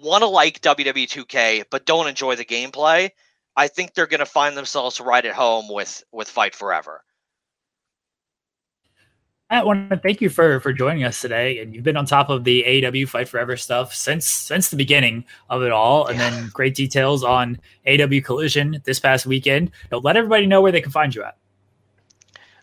want 0.00 0.22
to 0.22 0.28
like 0.28 0.60
WWE 0.60 1.06
2K 1.06 1.64
but 1.70 1.86
don't 1.86 2.08
enjoy 2.08 2.36
the 2.36 2.44
gameplay. 2.44 3.10
I 3.56 3.68
think 3.68 3.94
they're 3.94 4.06
going 4.06 4.20
to 4.20 4.26
find 4.26 4.56
themselves 4.56 5.00
right 5.00 5.24
at 5.24 5.34
home 5.34 5.68
with 5.68 6.02
with 6.12 6.28
Fight 6.28 6.54
Forever. 6.54 7.02
I 9.60 9.64
want 9.64 9.90
to 9.90 9.96
thank 9.96 10.20
you 10.20 10.28
for 10.28 10.60
for 10.60 10.72
joining 10.72 11.04
us 11.04 11.20
today, 11.20 11.58
and 11.58 11.74
you've 11.74 11.84
been 11.84 11.96
on 11.96 12.06
top 12.06 12.28
of 12.28 12.44
the 12.44 12.86
AW 12.86 13.06
Fight 13.06 13.28
Forever 13.28 13.56
stuff 13.56 13.94
since 13.94 14.28
since 14.28 14.70
the 14.70 14.76
beginning 14.76 15.24
of 15.50 15.62
it 15.62 15.72
all, 15.72 16.06
and 16.06 16.18
then 16.18 16.50
great 16.52 16.74
details 16.74 17.24
on 17.24 17.58
AW 17.86 18.20
Collision 18.24 18.80
this 18.84 19.00
past 19.00 19.26
weekend. 19.26 19.68
You 19.84 19.88
know, 19.92 19.98
let 19.98 20.16
everybody 20.16 20.46
know 20.46 20.60
where 20.60 20.72
they 20.72 20.80
can 20.80 20.92
find 20.92 21.14
you 21.14 21.22
at. 21.22 21.36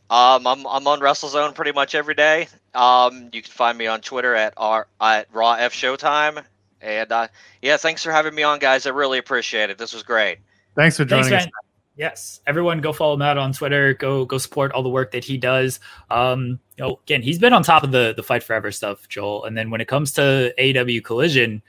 Um, 0.09 0.45
I'm 0.45 0.68
I'm 0.68 0.88
on 0.88 0.99
WrestleZone 0.99 1.55
pretty 1.55 1.72
much 1.72 1.95
every 1.95 2.15
day. 2.15 2.47
Um, 2.73 3.30
you 3.31 3.41
can 3.41 3.51
find 3.51 3.77
me 3.77 3.88
on 3.88 4.01
Twitter 4.01 4.35
at 4.35 4.53
r 4.57 4.88
at 4.99 5.27
Raw 5.31 5.53
F 5.53 5.73
Showtime, 5.73 6.43
and 6.81 7.11
uh, 7.11 7.27
yeah, 7.61 7.77
thanks 7.77 8.03
for 8.03 8.11
having 8.11 8.35
me 8.35 8.43
on, 8.43 8.59
guys. 8.59 8.85
I 8.85 8.89
really 8.89 9.19
appreciate 9.19 9.69
it. 9.69 9.77
This 9.77 9.93
was 9.93 10.03
great. 10.03 10.39
Thanks 10.76 10.97
for 10.97 11.05
joining 11.05 11.30
thanks, 11.30 11.45
us. 11.45 11.51
Yes, 11.97 12.39
everyone 12.47 12.80
go 12.80 12.93
follow 12.93 13.18
Matt 13.18 13.38
on 13.38 13.51
Twitter. 13.51 13.93
Go 13.93 14.23
go 14.23 14.38
support 14.38 14.72
all 14.72 14.81
the 14.81 14.89
work 14.89 15.11
that 15.11 15.26
he 15.26 15.38
does. 15.38 15.80
Um, 16.09 16.59
you 16.77 16.85
know, 16.85 16.99
again, 17.03 17.22
he's 17.22 17.38
been 17.38 17.53
on 17.53 17.63
top 17.63 17.84
of 17.84 17.91
the 17.91 18.13
the 18.15 18.23
fight 18.23 18.43
forever 18.43 18.72
stuff, 18.72 19.09
Joel. 19.09 19.43
And 19.43 19.57
then 19.57 19.69
when 19.69 19.81
it 19.81 19.88
comes 19.88 20.13
to 20.13 20.53
AW 20.57 21.01
Collision, 21.03 21.61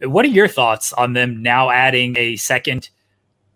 what 0.00 0.24
are 0.24 0.28
your 0.28 0.48
thoughts 0.48 0.92
on 0.92 1.14
them 1.14 1.42
now 1.42 1.70
adding 1.70 2.16
a 2.18 2.36
second 2.36 2.90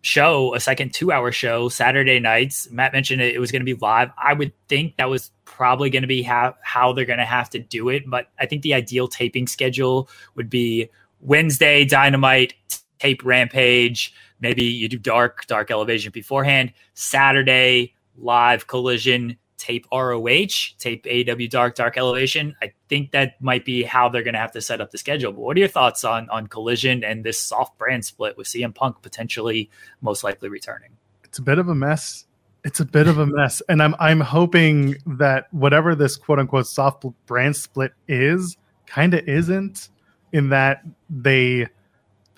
show, 0.00 0.54
a 0.54 0.60
second 0.60 0.94
two 0.94 1.12
hour 1.12 1.30
show 1.30 1.68
Saturday 1.68 2.20
nights? 2.20 2.70
Matt 2.70 2.94
mentioned 2.94 3.20
it, 3.20 3.34
it 3.34 3.38
was 3.38 3.52
going 3.52 3.60
to 3.60 3.66
be 3.66 3.74
live. 3.74 4.10
I 4.16 4.32
would 4.32 4.52
think 4.68 4.96
that 4.96 5.10
was 5.10 5.30
probably 5.44 5.90
going 5.90 6.02
to 6.02 6.08
be 6.08 6.22
how 6.22 6.56
how 6.62 6.94
they're 6.94 7.04
going 7.04 7.18
to 7.18 7.26
have 7.26 7.50
to 7.50 7.58
do 7.58 7.90
it. 7.90 8.08
But 8.08 8.28
I 8.38 8.46
think 8.46 8.62
the 8.62 8.72
ideal 8.72 9.08
taping 9.08 9.46
schedule 9.46 10.08
would 10.36 10.48
be 10.48 10.88
Wednesday 11.20 11.84
Dynamite, 11.84 12.54
tape 12.98 13.22
Rampage 13.24 14.14
Maybe 14.44 14.66
you 14.66 14.90
do 14.90 14.98
dark, 14.98 15.46
dark 15.46 15.70
elevation 15.70 16.12
beforehand. 16.12 16.74
Saturday, 16.92 17.94
live 18.14 18.66
collision, 18.66 19.38
tape 19.56 19.86
ROH, 19.90 20.74
tape 20.78 21.06
AW 21.06 21.46
dark, 21.48 21.76
dark 21.76 21.96
elevation. 21.96 22.54
I 22.60 22.74
think 22.90 23.12
that 23.12 23.40
might 23.40 23.64
be 23.64 23.84
how 23.84 24.10
they're 24.10 24.22
going 24.22 24.34
to 24.34 24.40
have 24.40 24.52
to 24.52 24.60
set 24.60 24.82
up 24.82 24.90
the 24.90 24.98
schedule. 24.98 25.32
But 25.32 25.40
what 25.40 25.56
are 25.56 25.60
your 25.60 25.68
thoughts 25.68 26.04
on 26.04 26.28
on 26.28 26.46
collision 26.48 27.02
and 27.02 27.24
this 27.24 27.40
soft 27.40 27.78
brand 27.78 28.04
split 28.04 28.36
with 28.36 28.46
CM 28.46 28.74
Punk 28.74 29.00
potentially 29.00 29.70
most 30.02 30.22
likely 30.22 30.50
returning? 30.50 30.90
It's 31.24 31.38
a 31.38 31.42
bit 31.42 31.58
of 31.58 31.70
a 31.70 31.74
mess. 31.74 32.26
It's 32.66 32.80
a 32.80 32.84
bit 32.84 33.08
of 33.08 33.16
a 33.16 33.24
mess, 33.26 33.62
and 33.70 33.82
I'm 33.82 33.94
I'm 33.98 34.20
hoping 34.20 34.96
that 35.06 35.52
whatever 35.52 35.94
this 35.94 36.18
quote 36.18 36.38
unquote 36.38 36.66
soft 36.66 37.06
brand 37.24 37.56
split 37.56 37.92
is, 38.08 38.58
kind 38.86 39.14
of 39.14 39.26
isn't, 39.26 39.88
in 40.32 40.50
that 40.50 40.82
they 41.08 41.68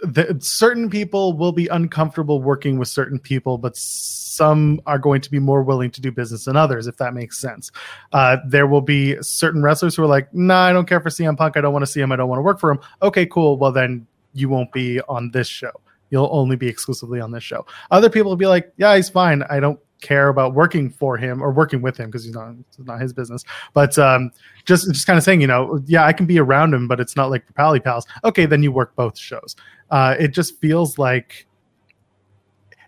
the, 0.03 0.37
certain 0.41 0.91
people 0.91 1.33
will 1.33 1.53
be 1.53 1.69
uncomfortable 1.69 2.43
working 2.43 2.79
with 2.79 2.89
certain 2.89 3.19
people, 3.19 3.59
but 3.59 3.77
some 3.77 4.81
are 4.87 4.99
going 4.99 5.21
to 5.23 5.31
be 5.31 5.39
more 5.39 5.63
willing 5.63 5.91
to 5.93 6.01
do 6.01 6.13
business 6.13 6.45
than 6.45 6.57
others, 6.57 6.87
if 6.87 6.97
that 6.99 7.15
makes 7.15 7.39
sense. 7.39 7.71
Uh, 8.13 8.37
there 8.47 8.67
will 8.67 8.83
be 8.83 9.21
certain 9.23 9.63
wrestlers 9.63 9.97
who 9.97 10.03
are 10.03 10.09
like, 10.09 10.33
"Nah, 10.35 10.65
I 10.65 10.73
don't 10.73 10.87
care 10.87 11.01
for 11.01 11.09
CM 11.09 11.37
Punk. 11.37 11.57
I 11.57 11.61
don't 11.61 11.73
want 11.73 11.85
to 11.85 11.91
see 11.91 12.01
him. 12.01 12.13
I 12.13 12.17
don't 12.17 12.29
want 12.29 12.39
to 12.39 12.43
work 12.43 12.61
for 12.61 12.71
him." 12.71 12.81
Okay, 13.03 13.27
cool. 13.27 13.57
Well, 13.57 13.73
then 13.73 14.07
you 14.35 14.49
won't 14.49 14.73
be 14.73 15.01
on 15.03 15.31
this 15.31 15.49
show. 15.49 15.73
You'll 16.11 16.29
only 16.31 16.57
be 16.57 16.69
exclusively 16.69 17.21
on 17.21 17.33
this 17.33 17.43
show. 17.43 17.67
Other 17.91 18.11
people 18.11 18.31
will 18.31 18.37
be 18.37 18.47
like, 18.47 18.73
"Yeah, 18.77 18.95
he's 18.97 19.09
fine. 19.09 19.43
I 19.49 19.61
don't 19.61 19.81
care 20.01 20.29
about 20.29 20.55
working 20.55 20.91
for 20.91 21.17
him 21.17 21.43
or 21.43 21.51
working 21.51 21.83
with 21.83 21.99
him 21.99 22.07
because 22.07 22.25
he's 22.25 22.35
not 22.35 22.55
not 22.79 23.01
his 23.01 23.13
business. 23.13 23.45
But 23.73 23.99
um, 23.99 24.31
just 24.65 24.87
just 24.93 25.07
kind 25.07 25.17
of 25.17 25.25
saying, 25.25 25.41
you 25.41 25.47
know, 25.47 25.83
yeah, 25.87 26.05
I 26.05 26.13
can 26.13 26.27
be 26.27 26.39
around 26.39 26.75
him, 26.75 26.89
but 26.89 27.01
it's 27.01 27.17
not 27.17 27.31
like 27.31 27.45
pally 27.55 27.81
pals. 27.81 28.07
Okay, 28.25 28.47
then 28.47 28.63
you 28.63 28.73
work 28.73 28.95
both 28.97 29.19
shows. 29.19 29.57
Uh, 29.91 30.15
it 30.19 30.29
just 30.29 30.61
feels 30.61 30.99
like 30.99 31.47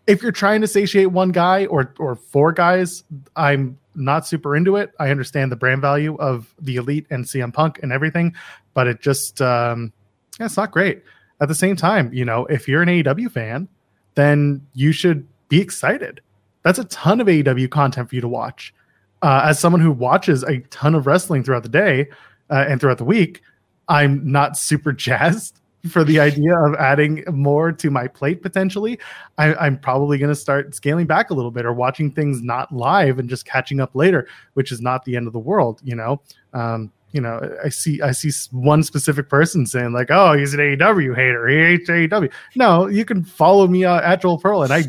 if 0.06 0.22
you're 0.22 0.32
trying 0.32 0.60
to 0.60 0.66
satiate 0.66 1.10
one 1.10 1.30
guy 1.30 1.66
or 1.66 1.94
or 1.98 2.16
four 2.16 2.52
guys, 2.52 3.04
I'm 3.36 3.78
not 3.94 4.26
super 4.26 4.56
into 4.56 4.76
it. 4.76 4.92
I 4.98 5.10
understand 5.10 5.50
the 5.50 5.56
brand 5.56 5.80
value 5.82 6.16
of 6.16 6.54
the 6.60 6.76
elite 6.76 7.06
and 7.10 7.24
CM 7.24 7.52
Punk 7.52 7.80
and 7.82 7.92
everything, 7.92 8.34
but 8.74 8.86
it 8.86 9.00
just 9.00 9.40
um, 9.40 9.92
yeah, 10.38 10.46
it's 10.46 10.56
not 10.56 10.70
great. 10.70 11.02
At 11.40 11.48
the 11.48 11.54
same 11.54 11.76
time, 11.76 12.12
you 12.12 12.24
know, 12.24 12.46
if 12.46 12.66
you're 12.66 12.82
an 12.82 12.88
AEW 12.88 13.30
fan, 13.30 13.68
then 14.14 14.66
you 14.74 14.90
should 14.90 15.26
be 15.48 15.60
excited 15.60 16.20
that's 16.62 16.78
a 16.78 16.84
ton 16.84 17.20
of 17.20 17.26
AEW 17.26 17.70
content 17.70 18.08
for 18.08 18.14
you 18.14 18.20
to 18.20 18.28
watch. 18.28 18.74
Uh, 19.22 19.42
as 19.44 19.58
someone 19.58 19.80
who 19.80 19.90
watches 19.90 20.42
a 20.44 20.58
ton 20.70 20.94
of 20.94 21.06
wrestling 21.06 21.42
throughout 21.42 21.64
the 21.64 21.68
day 21.68 22.08
uh, 22.50 22.64
and 22.68 22.80
throughout 22.80 22.98
the 22.98 23.04
week, 23.04 23.42
I'm 23.88 24.30
not 24.30 24.56
super 24.56 24.92
jazzed 24.94 25.58
for 25.88 26.04
the 26.04 26.18
idea 26.18 26.58
of 26.58 26.74
adding 26.74 27.24
more 27.30 27.72
to 27.72 27.90
my 27.90 28.08
plate 28.08 28.42
potentially. 28.42 28.98
I, 29.38 29.66
am 29.66 29.78
probably 29.78 30.18
going 30.18 30.30
to 30.30 30.34
start 30.34 30.74
scaling 30.74 31.06
back 31.06 31.30
a 31.30 31.34
little 31.34 31.50
bit 31.50 31.64
or 31.64 31.72
watching 31.72 32.10
things 32.10 32.42
not 32.42 32.72
live 32.72 33.18
and 33.18 33.28
just 33.28 33.44
catching 33.44 33.80
up 33.80 33.94
later, 33.94 34.26
which 34.54 34.72
is 34.72 34.80
not 34.80 35.04
the 35.04 35.16
end 35.16 35.26
of 35.26 35.32
the 35.32 35.38
world, 35.38 35.80
you 35.84 35.94
know. 35.94 36.20
Um, 36.52 36.92
you 37.12 37.22
know, 37.22 37.40
I 37.64 37.70
see 37.70 38.02
I 38.02 38.10
see 38.12 38.30
one 38.50 38.82
specific 38.82 39.30
person 39.30 39.64
saying 39.64 39.92
like, 39.92 40.10
"Oh, 40.10 40.34
he's 40.34 40.52
an 40.52 40.60
AEW 40.60 41.16
hater. 41.16 41.48
He 41.48 41.56
hates 41.56 41.88
AEW." 41.88 42.30
No, 42.54 42.86
you 42.86 43.06
can 43.06 43.24
follow 43.24 43.66
me 43.66 43.86
uh, 43.86 44.02
at 44.02 44.20
Joel 44.20 44.38
Pearl, 44.38 44.62
and 44.62 44.72
I 44.72 44.82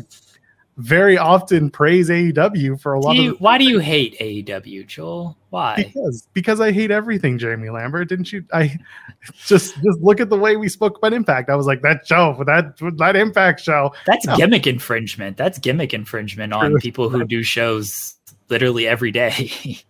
very 0.80 1.18
often 1.18 1.70
praise 1.70 2.08
AEW 2.08 2.80
for 2.80 2.94
a 2.94 3.00
lot 3.00 3.16
you- 3.16 3.32
of 3.34 3.40
why 3.40 3.58
do 3.58 3.64
you 3.64 3.78
hate 3.78 4.16
AEW, 4.18 4.86
Joel? 4.86 5.36
Why? 5.50 5.74
because 5.76 6.28
because 6.32 6.60
I 6.60 6.70
hate 6.72 6.90
everything, 6.90 7.36
Jamie 7.38 7.70
Lambert. 7.70 8.08
Didn't 8.08 8.32
you? 8.32 8.44
I 8.52 8.78
just 9.46 9.74
just 9.74 10.00
look 10.00 10.20
at 10.20 10.30
the 10.30 10.38
way 10.38 10.56
we 10.56 10.68
spoke 10.68 10.96
about 10.98 11.12
Impact. 11.12 11.50
I 11.50 11.56
was 11.56 11.66
like 11.66 11.82
that 11.82 12.06
show, 12.06 12.42
that 12.46 12.76
that 12.98 13.16
Impact 13.16 13.60
show. 13.60 13.92
That's 14.06 14.26
No. 14.26 14.36
gimmick 14.36 14.66
infringement. 14.66 15.36
That's 15.36 15.58
gimmick 15.58 15.92
infringement 15.92 16.52
on 16.52 16.76
people 16.78 17.08
who 17.08 17.24
do 17.24 17.42
shows 17.42 18.14
literally 18.48 18.86
every 18.88 19.10
day. 19.10 19.32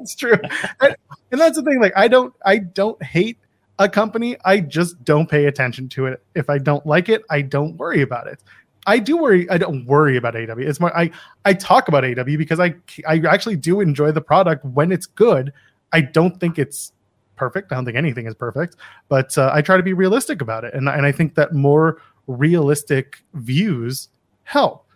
it's 0.00 0.14
true, 0.14 0.36
and, 0.80 0.96
and 1.30 1.40
that's 1.40 1.56
the 1.56 1.62
thing. 1.62 1.80
Like 1.80 1.92
I 1.96 2.08
don't 2.08 2.34
I 2.44 2.58
don't 2.58 3.02
hate 3.02 3.38
a 3.78 3.88
company. 3.88 4.36
I 4.44 4.60
just 4.60 5.04
don't 5.04 5.28
pay 5.28 5.46
attention 5.46 5.88
to 5.90 6.06
it. 6.06 6.22
If 6.34 6.48
I 6.50 6.58
don't 6.58 6.84
like 6.86 7.08
it, 7.08 7.22
I 7.30 7.42
don't 7.42 7.76
worry 7.76 8.00
about 8.02 8.26
it. 8.26 8.40
I 8.88 8.98
do 8.98 9.18
worry. 9.18 9.48
I 9.50 9.58
don't 9.58 9.84
worry 9.84 10.16
about 10.16 10.34
AW. 10.34 10.56
It's 10.56 10.80
more 10.80 10.96
I 10.96 11.10
I 11.44 11.52
talk 11.52 11.88
about 11.88 12.04
AW 12.04 12.24
because 12.24 12.58
I 12.58 12.74
I 13.06 13.22
actually 13.28 13.56
do 13.56 13.80
enjoy 13.80 14.12
the 14.12 14.20
product 14.20 14.64
when 14.64 14.90
it's 14.90 15.06
good. 15.06 15.52
I 15.92 16.00
don't 16.00 16.40
think 16.40 16.58
it's 16.58 16.92
perfect. 17.36 17.70
I 17.70 17.76
don't 17.76 17.84
think 17.84 17.96
anything 17.96 18.26
is 18.26 18.34
perfect, 18.34 18.76
but 19.08 19.36
uh, 19.36 19.50
I 19.52 19.62
try 19.62 19.76
to 19.76 19.82
be 19.82 19.92
realistic 19.92 20.40
about 20.40 20.64
it, 20.64 20.74
and 20.74 20.88
and 20.88 21.04
I 21.04 21.12
think 21.12 21.34
that 21.34 21.52
more 21.54 22.00
realistic 22.26 23.22
views 23.34 24.08
help 24.44 24.86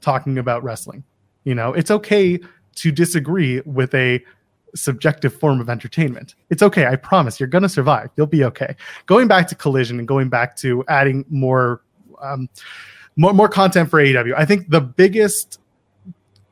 talking 0.00 0.38
about 0.38 0.64
wrestling. 0.64 1.04
You 1.44 1.54
know, 1.54 1.74
it's 1.74 1.90
okay 1.90 2.40
to 2.76 2.90
disagree 2.90 3.60
with 3.66 3.94
a 3.94 4.24
subjective 4.74 5.34
form 5.34 5.60
of 5.60 5.68
entertainment. 5.68 6.34
It's 6.50 6.62
okay. 6.62 6.86
I 6.86 6.96
promise 6.96 7.38
you're 7.38 7.48
going 7.48 7.62
to 7.62 7.68
survive. 7.68 8.10
You'll 8.16 8.26
be 8.26 8.44
okay. 8.44 8.74
Going 9.06 9.28
back 9.28 9.46
to 9.48 9.54
collision 9.54 9.98
and 9.98 10.08
going 10.08 10.28
back 10.28 10.56
to 10.56 10.84
adding 10.88 11.24
more, 11.28 11.82
um, 12.20 12.48
more, 13.16 13.32
more 13.32 13.48
content 13.48 13.90
for 13.90 14.02
AEW. 14.02 14.34
I 14.36 14.44
think 14.44 14.70
the 14.70 14.80
biggest 14.80 15.60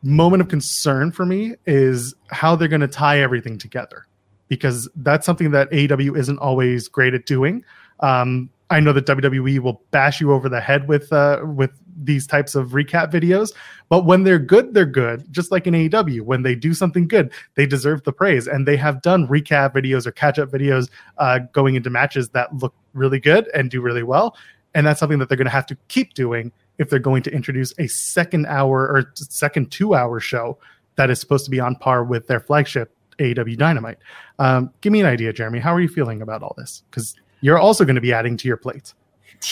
moment 0.02 0.40
of 0.40 0.48
concern 0.48 1.12
for 1.12 1.24
me 1.24 1.54
is 1.66 2.14
how 2.30 2.56
they're 2.56 2.68
going 2.68 2.80
to 2.80 2.88
tie 2.88 3.20
everything 3.20 3.58
together 3.58 4.06
because 4.48 4.88
that's 4.96 5.24
something 5.24 5.50
that 5.52 5.70
AEW 5.70 6.16
isn't 6.18 6.38
always 6.38 6.88
great 6.88 7.14
at 7.14 7.26
doing. 7.26 7.64
Um, 8.00 8.50
I 8.72 8.80
know 8.80 8.92
that 8.94 9.06
WWE 9.06 9.58
will 9.60 9.82
bash 9.90 10.20
you 10.20 10.32
over 10.32 10.48
the 10.48 10.60
head 10.60 10.88
with 10.88 11.12
uh, 11.12 11.42
with 11.44 11.70
these 12.04 12.26
types 12.26 12.54
of 12.54 12.70
recap 12.70 13.12
videos, 13.12 13.52
but 13.90 14.06
when 14.06 14.24
they're 14.24 14.38
good, 14.38 14.72
they're 14.72 14.86
good. 14.86 15.30
Just 15.30 15.52
like 15.52 15.66
in 15.66 15.74
AEW, 15.74 16.22
when 16.22 16.42
they 16.42 16.54
do 16.54 16.72
something 16.72 17.06
good, 17.06 17.30
they 17.54 17.66
deserve 17.66 18.02
the 18.04 18.12
praise, 18.12 18.46
and 18.46 18.66
they 18.66 18.78
have 18.78 19.02
done 19.02 19.28
recap 19.28 19.74
videos 19.74 20.06
or 20.06 20.12
catch 20.12 20.38
up 20.38 20.50
videos 20.50 20.88
uh, 21.18 21.40
going 21.52 21.74
into 21.74 21.90
matches 21.90 22.30
that 22.30 22.54
look 22.56 22.74
really 22.94 23.20
good 23.20 23.46
and 23.54 23.70
do 23.70 23.82
really 23.82 24.02
well, 24.02 24.34
and 24.74 24.86
that's 24.86 25.00
something 25.00 25.18
that 25.18 25.28
they're 25.28 25.36
going 25.36 25.46
to 25.46 25.50
have 25.50 25.66
to 25.66 25.76
keep 25.88 26.14
doing 26.14 26.52
if 26.78 26.90
they're 26.90 26.98
going 26.98 27.22
to 27.22 27.32
introduce 27.32 27.72
a 27.78 27.86
second 27.86 28.46
hour 28.46 28.88
or 28.88 29.12
second 29.14 29.70
two 29.70 29.94
hour 29.94 30.20
show 30.20 30.58
that 30.96 31.10
is 31.10 31.20
supposed 31.20 31.44
to 31.44 31.50
be 31.50 31.60
on 31.60 31.76
par 31.76 32.04
with 32.04 32.26
their 32.26 32.40
flagship 32.40 32.94
AEW 33.18 33.56
Dynamite. 33.56 33.98
Um, 34.38 34.70
give 34.80 34.92
me 34.92 35.00
an 35.00 35.06
idea, 35.06 35.32
Jeremy. 35.32 35.58
How 35.60 35.74
are 35.74 35.80
you 35.80 35.88
feeling 35.88 36.22
about 36.22 36.42
all 36.42 36.54
this? 36.56 36.82
Because 36.90 37.14
you're 37.40 37.58
also 37.58 37.84
going 37.84 37.96
to 37.96 38.00
be 38.00 38.12
adding 38.12 38.36
to 38.38 38.48
your 38.48 38.56
plate. 38.56 38.94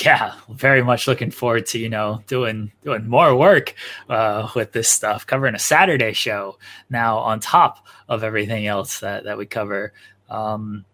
yeah, 0.05 0.35
very 0.49 0.83
much 0.83 1.07
looking 1.07 1.31
forward 1.31 1.67
to 1.67 1.79
you 1.79 1.89
know 1.89 2.23
doing 2.27 2.73
doing 2.85 3.09
more 3.09 3.35
work 3.35 3.75
uh, 4.09 4.49
with 4.55 4.73
this 4.73 4.89
stuff, 4.89 5.27
covering 5.27 5.55
a 5.55 5.59
Saturday 5.59 6.13
show 6.13 6.59
now 6.89 7.19
on 7.19 7.41
top 7.41 7.87
of 8.09 8.25
everything 8.25 8.67
else 8.67 9.01
that 9.01 9.25
that 9.25 9.39
we 9.39 9.47
cover. 9.47 9.93
Um, 10.29 10.85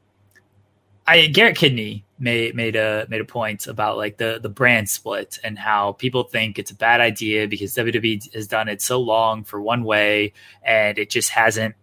I 1.06 1.26
Garrett 1.26 1.56
Kidney 1.56 2.04
made 2.18 2.54
made 2.54 2.76
a 2.76 3.06
made 3.08 3.20
a 3.20 3.24
point 3.24 3.66
about 3.66 3.96
like 3.96 4.16
the 4.16 4.38
the 4.42 4.48
brand 4.48 4.88
split 4.88 5.38
and 5.44 5.58
how 5.58 5.92
people 5.92 6.24
think 6.24 6.58
it's 6.58 6.70
a 6.70 6.74
bad 6.74 7.00
idea 7.00 7.46
because 7.46 7.74
WWE 7.74 8.34
has 8.34 8.48
done 8.48 8.68
it 8.68 8.80
so 8.80 9.00
long 9.00 9.44
for 9.44 9.60
one 9.60 9.84
way 9.84 10.32
and 10.62 10.98
it 10.98 11.10
just 11.10 11.30
hasn't 11.30 11.74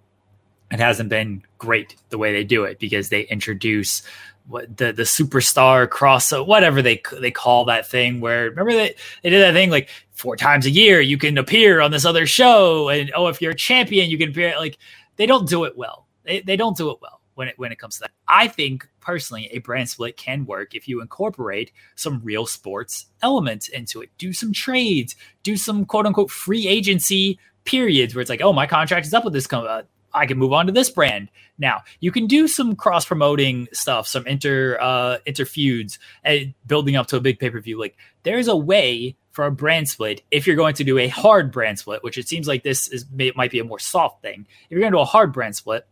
it 0.72 0.80
hasn't 0.80 1.10
been 1.10 1.44
great 1.58 1.96
the 2.10 2.18
way 2.18 2.34
they 2.34 2.44
do 2.44 2.64
it 2.64 2.80
because 2.80 3.10
they 3.10 3.22
introduce 3.22 4.02
what 4.48 4.76
the 4.76 4.92
the 4.92 5.04
superstar 5.04 5.90
cross 5.90 6.32
whatever 6.32 6.82
they 6.82 7.02
they 7.20 7.32
call 7.32 7.66
that 7.66 7.88
thing 7.88 8.20
where 8.20 8.50
remember 8.50 8.74
that 8.74 8.96
they 9.22 9.30
did 9.30 9.40
that 9.40 9.54
thing 9.54 9.70
like 9.70 9.88
four 10.12 10.36
times 10.36 10.66
a 10.66 10.72
year 10.72 11.00
you 11.00 11.18
can 11.18 11.38
appear 11.38 11.80
on 11.80 11.92
this 11.92 12.04
other 12.04 12.26
show 12.26 12.90
and 12.90 13.12
oh 13.16 13.28
if 13.28 13.42
you're 13.42 13.52
a 13.52 13.56
champion 13.56 14.10
you 14.10 14.18
can 14.18 14.30
appear 14.30 14.54
like 14.58 14.78
they 15.16 15.28
don't 15.28 15.48
do 15.48 15.64
it 15.64 15.78
well. 15.78 16.08
They, 16.24 16.42
they 16.42 16.56
don't 16.56 16.76
do 16.76 16.90
it 16.90 16.98
well 17.02 17.23
when 17.36 17.48
it 17.48 17.58
when 17.58 17.72
it 17.72 17.80
comes 17.80 17.96
to 17.96 18.02
that 18.02 18.12
i 18.28 18.48
think 18.48 18.88
personally 19.00 19.48
a 19.52 19.60
brand 19.60 19.90
split 19.90 20.18
can 20.18 20.46
work 20.46 20.74
if 20.76 20.88
you 20.88 21.02
incorporate 21.02 21.72
some 21.96 22.22
real 22.24 22.46
sports 22.46 23.08
elements 23.22 23.68
into 23.68 24.02
it 24.02 24.10
do 24.18 24.34
some 24.34 24.54
trades 24.54 25.16
do 25.44 25.58
some 25.58 25.86
quote 25.86 26.06
unquote 26.06 26.32
free 26.32 26.68
agency 26.68 27.40
periods 27.66 28.14
where 28.14 28.22
it's 28.22 28.30
like 28.30 28.42
oh 28.42 28.54
my 28.54 28.68
contract 28.68 29.06
is 29.06 29.14
up 29.14 29.24
with 29.24 29.34
this 29.34 29.48
com- 29.48 29.66
uh, 29.68 29.82
I 30.14 30.26
can 30.26 30.38
move 30.38 30.54
on 30.54 30.68
to 30.68 30.72
this 30.72 30.90
brand. 30.90 31.30
Now 31.58 31.82
you 32.00 32.12
can 32.12 32.28
do 32.28 32.48
some 32.48 32.76
cross 32.76 33.06
promoting 33.06 33.68
stuff, 33.74 34.08
some 34.08 34.26
inter 34.28 34.78
uh, 34.80 35.18
inter 35.26 35.46
feuds, 35.46 36.00
and 36.24 36.54
building 36.66 36.96
up 36.96 37.08
to 37.08 37.18
a 37.18 37.22
big 37.22 37.40
pay 37.40 37.50
per 37.50 37.60
view. 37.60 37.80
Like 37.80 37.98
there's 38.24 38.48
a 38.48 38.56
way 38.56 39.16
for 39.32 39.46
a 39.46 39.52
brand 39.52 39.90
split 39.90 40.22
if 40.30 40.46
you're 40.46 40.56
going 40.56 40.76
to 40.76 40.84
do 40.84 40.98
a 40.98 41.08
hard 41.08 41.52
brand 41.52 41.80
split, 41.80 42.04
which 42.04 42.18
it 42.18 42.28
seems 42.28 42.48
like 42.48 42.64
this 42.64 42.88
is 42.88 43.06
may, 43.12 43.32
might 43.36 43.52
be 43.52 43.60
a 43.60 43.64
more 43.64 43.80
soft 43.80 44.22
thing. 44.22 44.46
If 44.66 44.72
you're 44.72 44.82
going 44.82 44.92
to 44.92 44.98
do 44.98 45.02
a 45.02 45.06
hard 45.06 45.34
brand 45.34 45.56
split, 45.56 45.88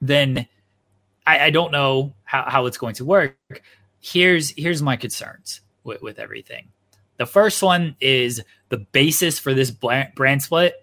then 0.00 0.46
I, 1.26 1.46
I 1.46 1.50
don't 1.50 1.72
know 1.72 2.14
how, 2.24 2.44
how 2.48 2.66
it's 2.66 2.78
going 2.78 2.94
to 2.96 3.04
work. 3.04 3.36
Here's 4.00 4.50
here's 4.50 4.82
my 4.82 4.96
concerns 4.96 5.60
with, 5.82 6.02
with 6.02 6.18
everything. 6.18 6.68
The 7.16 7.26
first 7.26 7.62
one 7.62 7.96
is 8.00 8.42
the 8.68 8.78
basis 8.78 9.38
for 9.38 9.54
this 9.54 9.70
brand, 9.70 10.42
split 10.42 10.74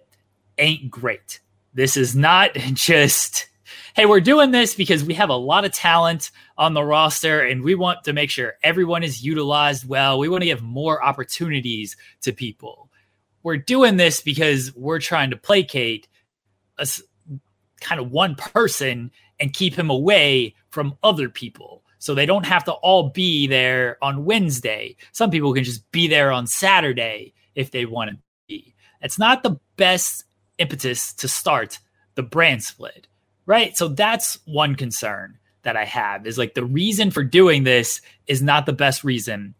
ain't 0.58 0.90
great. 0.90 1.40
This 1.74 1.96
is 1.96 2.16
not 2.16 2.54
just, 2.72 3.48
hey, 3.94 4.06
we're 4.06 4.20
doing 4.20 4.50
this 4.50 4.74
because 4.74 5.04
we 5.04 5.14
have 5.14 5.30
a 5.30 5.34
lot 5.34 5.64
of 5.64 5.72
talent 5.72 6.30
on 6.56 6.74
the 6.74 6.84
roster 6.84 7.40
and 7.40 7.62
we 7.62 7.74
want 7.74 8.04
to 8.04 8.12
make 8.12 8.30
sure 8.30 8.54
everyone 8.62 9.02
is 9.02 9.24
utilized 9.24 9.86
well. 9.86 10.18
We 10.18 10.28
want 10.28 10.42
to 10.42 10.46
give 10.46 10.62
more 10.62 11.04
opportunities 11.04 11.96
to 12.22 12.32
people. 12.32 12.88
We're 13.42 13.56
doing 13.56 13.96
this 13.96 14.20
because 14.20 14.74
we're 14.74 15.00
trying 15.00 15.30
to 15.30 15.36
placate 15.36 16.08
a, 16.78 16.86
kind 17.80 18.00
of 18.00 18.10
one 18.10 18.36
person 18.36 19.10
and 19.42 19.52
keep 19.52 19.74
him 19.74 19.90
away 19.90 20.54
from 20.70 20.96
other 21.02 21.28
people. 21.28 21.82
So 21.98 22.14
they 22.14 22.26
don't 22.26 22.46
have 22.46 22.62
to 22.64 22.72
all 22.72 23.10
be 23.10 23.48
there 23.48 23.98
on 24.00 24.24
Wednesday. 24.24 24.96
Some 25.10 25.30
people 25.30 25.52
can 25.52 25.64
just 25.64 25.90
be 25.90 26.06
there 26.06 26.30
on 26.30 26.46
Saturday 26.46 27.34
if 27.56 27.72
they 27.72 27.84
want 27.84 28.10
to 28.10 28.16
be. 28.46 28.72
It's 29.00 29.18
not 29.18 29.42
the 29.42 29.58
best 29.76 30.24
impetus 30.58 31.12
to 31.14 31.26
start 31.26 31.80
the 32.14 32.22
brand 32.22 32.62
split, 32.62 33.08
right? 33.44 33.76
So 33.76 33.88
that's 33.88 34.38
one 34.44 34.76
concern 34.76 35.38
that 35.62 35.76
I 35.76 35.86
have 35.86 36.24
is 36.24 36.38
like 36.38 36.54
the 36.54 36.64
reason 36.64 37.10
for 37.10 37.24
doing 37.24 37.64
this 37.64 38.00
is 38.28 38.42
not 38.42 38.64
the 38.64 38.72
best 38.72 39.02
reason 39.02 39.54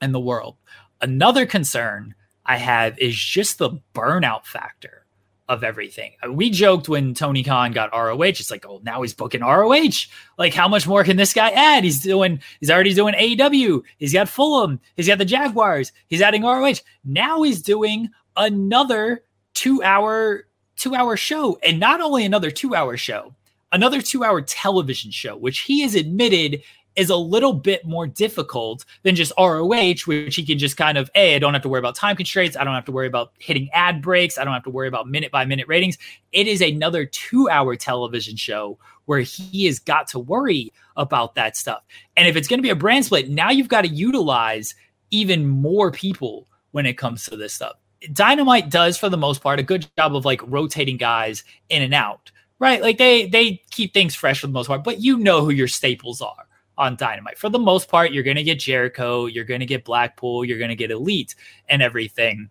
in 0.00 0.12
the 0.12 0.20
world. 0.20 0.56
Another 1.00 1.46
concern 1.46 2.14
I 2.44 2.58
have 2.58 2.96
is 3.00 3.16
just 3.16 3.58
the 3.58 3.80
burnout 3.92 4.44
factor 4.44 5.05
of 5.48 5.62
everything. 5.62 6.12
We 6.28 6.50
joked 6.50 6.88
when 6.88 7.14
Tony 7.14 7.44
Khan 7.44 7.72
got 7.72 7.92
ROH, 7.92 8.22
it's 8.22 8.50
like, 8.50 8.66
oh, 8.66 8.80
now 8.82 9.02
he's 9.02 9.14
booking 9.14 9.42
ROH. 9.42 10.06
Like, 10.38 10.54
how 10.54 10.66
much 10.68 10.86
more 10.86 11.04
can 11.04 11.16
this 11.16 11.32
guy 11.32 11.50
add? 11.50 11.84
He's 11.84 12.00
doing, 12.02 12.40
he's 12.60 12.70
already 12.70 12.94
doing 12.94 13.14
AEW. 13.14 13.82
He's 13.98 14.12
got 14.12 14.28
Fulham. 14.28 14.80
He's 14.96 15.06
got 15.06 15.18
the 15.18 15.24
Jaguars. 15.24 15.92
He's 16.08 16.20
adding 16.20 16.42
ROH. 16.42 16.80
Now 17.04 17.42
he's 17.42 17.62
doing 17.62 18.10
another 18.36 19.22
two 19.54 19.82
hour 19.82 20.46
two 20.76 20.94
hour 20.94 21.16
show 21.16 21.58
and 21.66 21.80
not 21.80 22.00
only 22.02 22.24
another 22.24 22.50
two 22.50 22.74
hour 22.74 22.96
show 22.98 23.34
another 23.72 24.02
two 24.02 24.22
hour 24.22 24.42
television 24.42 25.10
show 25.10 25.34
which 25.34 25.60
he 25.60 25.80
has 25.80 25.94
admitted 25.94 26.62
is 26.96 27.10
a 27.10 27.16
little 27.16 27.52
bit 27.52 27.84
more 27.84 28.06
difficult 28.06 28.84
than 29.02 29.14
just 29.14 29.32
roh 29.38 29.66
which 29.66 30.34
he 30.34 30.44
can 30.44 30.58
just 30.58 30.76
kind 30.76 30.98
of 30.98 31.10
a 31.14 31.36
i 31.36 31.38
don't 31.38 31.52
have 31.52 31.62
to 31.62 31.68
worry 31.68 31.78
about 31.78 31.94
time 31.94 32.16
constraints. 32.16 32.56
I 32.56 32.64
don't 32.64 32.74
have 32.74 32.84
to 32.86 32.92
worry 32.92 33.06
about 33.06 33.32
hitting 33.38 33.68
ad 33.72 34.02
breaks. 34.02 34.38
I 34.38 34.44
don't 34.44 34.54
have 34.54 34.64
to 34.64 34.70
worry 34.70 34.88
about 34.88 35.08
minute 35.08 35.30
by 35.30 35.44
minute 35.44 35.68
ratings. 35.68 35.98
It 36.32 36.46
is 36.46 36.60
another 36.60 37.04
two 37.04 37.48
hour 37.48 37.76
television 37.76 38.36
show 38.36 38.78
where 39.04 39.20
he 39.20 39.66
has 39.66 39.78
got 39.78 40.08
to 40.08 40.18
worry 40.18 40.72
about 40.96 41.34
that 41.36 41.56
stuff. 41.56 41.84
And 42.16 42.26
if 42.26 42.36
it's 42.36 42.48
going 42.48 42.58
to 42.58 42.62
be 42.62 42.70
a 42.70 42.76
brand 42.76 43.04
split 43.04 43.28
now 43.28 43.50
you've 43.50 43.68
got 43.68 43.82
to 43.82 43.88
utilize 43.88 44.74
even 45.10 45.46
more 45.46 45.90
people 45.90 46.46
when 46.72 46.86
it 46.86 46.98
comes 46.98 47.24
to 47.26 47.36
this 47.36 47.54
stuff. 47.54 47.76
Dynamite 48.12 48.70
does 48.70 48.98
for 48.98 49.08
the 49.08 49.16
most 49.16 49.42
part 49.42 49.58
a 49.58 49.62
good 49.62 49.86
job 49.96 50.14
of 50.14 50.24
like 50.24 50.40
rotating 50.46 50.96
guys 50.96 51.44
in 51.68 51.82
and 51.82 51.94
out, 51.94 52.30
right? 52.58 52.82
Like 52.82 52.98
they 52.98 53.26
they 53.26 53.62
keep 53.70 53.94
things 53.94 54.14
fresh 54.14 54.40
for 54.40 54.46
the 54.46 54.52
most 54.52 54.66
part, 54.66 54.84
but 54.84 55.00
you 55.00 55.18
know 55.18 55.44
who 55.44 55.50
your 55.50 55.68
staples 55.68 56.20
are 56.20 56.45
on 56.78 56.96
Dynamite. 56.96 57.38
For 57.38 57.48
the 57.48 57.58
most 57.58 57.88
part, 57.88 58.12
you're 58.12 58.22
going 58.22 58.36
to 58.36 58.42
get 58.42 58.58
Jericho, 58.58 59.26
you're 59.26 59.44
going 59.44 59.60
to 59.60 59.66
get 59.66 59.84
Blackpool, 59.84 60.44
you're 60.44 60.58
going 60.58 60.70
to 60.70 60.76
get 60.76 60.90
Elite 60.90 61.34
and 61.68 61.82
everything. 61.82 62.50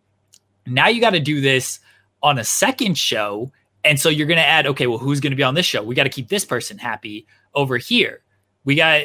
Now 0.66 0.88
you 0.88 1.00
got 1.00 1.12
to 1.12 1.20
do 1.20 1.42
this 1.42 1.80
on 2.24 2.40
a 2.40 2.44
second 2.44 2.98
show, 2.98 3.52
and 3.84 4.00
so 4.00 4.10
you're 4.10 4.28
going 4.28 4.40
to 4.40 4.46
add 4.46 4.66
okay, 4.68 4.88
well 4.88 4.98
who's 4.98 5.20
going 5.20 5.32
to 5.32 5.38
be 5.38 5.44
on 5.44 5.54
this 5.54 5.66
show? 5.66 5.84
We 5.84 5.96
got 5.96 6.04
to 6.04 6.10
keep 6.10 6.30
this 6.30 6.46
person 6.46 6.78
happy 6.78 7.28
over 7.54 7.78
here. 7.78 8.22
We 8.64 8.76
got 8.76 9.04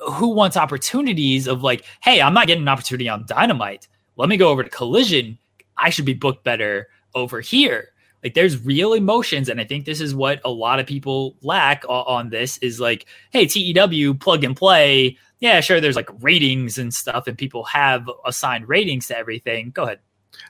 who 0.00 0.28
wants 0.28 0.56
opportunities 0.56 1.46
of 1.46 1.62
like, 1.62 1.84
hey, 2.02 2.20
I'm 2.20 2.34
not 2.34 2.46
getting 2.46 2.64
an 2.64 2.68
opportunity 2.68 3.08
on 3.08 3.24
Dynamite 3.26 3.88
let 4.16 4.28
me 4.28 4.36
go 4.36 4.50
over 4.50 4.62
to 4.62 4.70
Collision. 4.70 5.38
I 5.76 5.90
should 5.90 6.04
be 6.04 6.14
booked 6.14 6.44
better 6.44 6.88
over 7.14 7.40
here. 7.40 7.88
Like 8.24 8.34
there's 8.34 8.64
real 8.64 8.94
emotions, 8.94 9.48
and 9.48 9.60
I 9.60 9.64
think 9.64 9.84
this 9.84 10.00
is 10.00 10.14
what 10.14 10.40
a 10.44 10.50
lot 10.50 10.80
of 10.80 10.86
people 10.86 11.36
lack 11.42 11.84
on 11.86 12.30
this 12.30 12.56
is 12.58 12.80
like, 12.80 13.06
hey, 13.30 13.46
TEW 13.46 14.14
plug 14.14 14.42
and 14.42 14.56
play. 14.56 15.18
Yeah, 15.40 15.60
sure. 15.60 15.80
There's 15.80 15.96
like 15.96 16.08
ratings 16.20 16.78
and 16.78 16.92
stuff, 16.92 17.26
and 17.26 17.36
people 17.36 17.64
have 17.64 18.08
assigned 18.26 18.66
ratings 18.66 19.08
to 19.08 19.18
everything. 19.18 19.70
Go 19.70 19.84
ahead. 19.84 20.00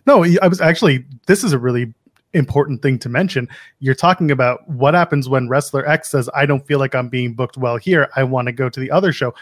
No, 0.07 0.25
I 0.25 0.47
was 0.47 0.61
actually. 0.61 1.05
This 1.27 1.43
is 1.43 1.53
a 1.53 1.59
really 1.59 1.93
important 2.33 2.83
thing 2.83 2.99
to 2.99 3.09
mention. 3.09 3.49
You're 3.81 3.95
talking 3.95 4.31
about 4.31 4.69
what 4.69 4.95
happens 4.95 5.29
when 5.29 5.49
wrestler 5.49 5.87
X 5.89 6.11
says, 6.11 6.29
I 6.35 6.47
don't 6.47 6.67
feel 6.67 6.79
like 6.79 6.95
I'm 6.95 7.09
being 7.09 7.35
booked 7.35 7.57
well 7.57 7.77
here. 7.77 8.09
I 8.17 8.25
want 8.25 8.47
to 8.47 8.53
go 8.53 8.69
to 8.69 8.81
the 8.81 8.91
other 8.91 9.13
show. 9.13 9.35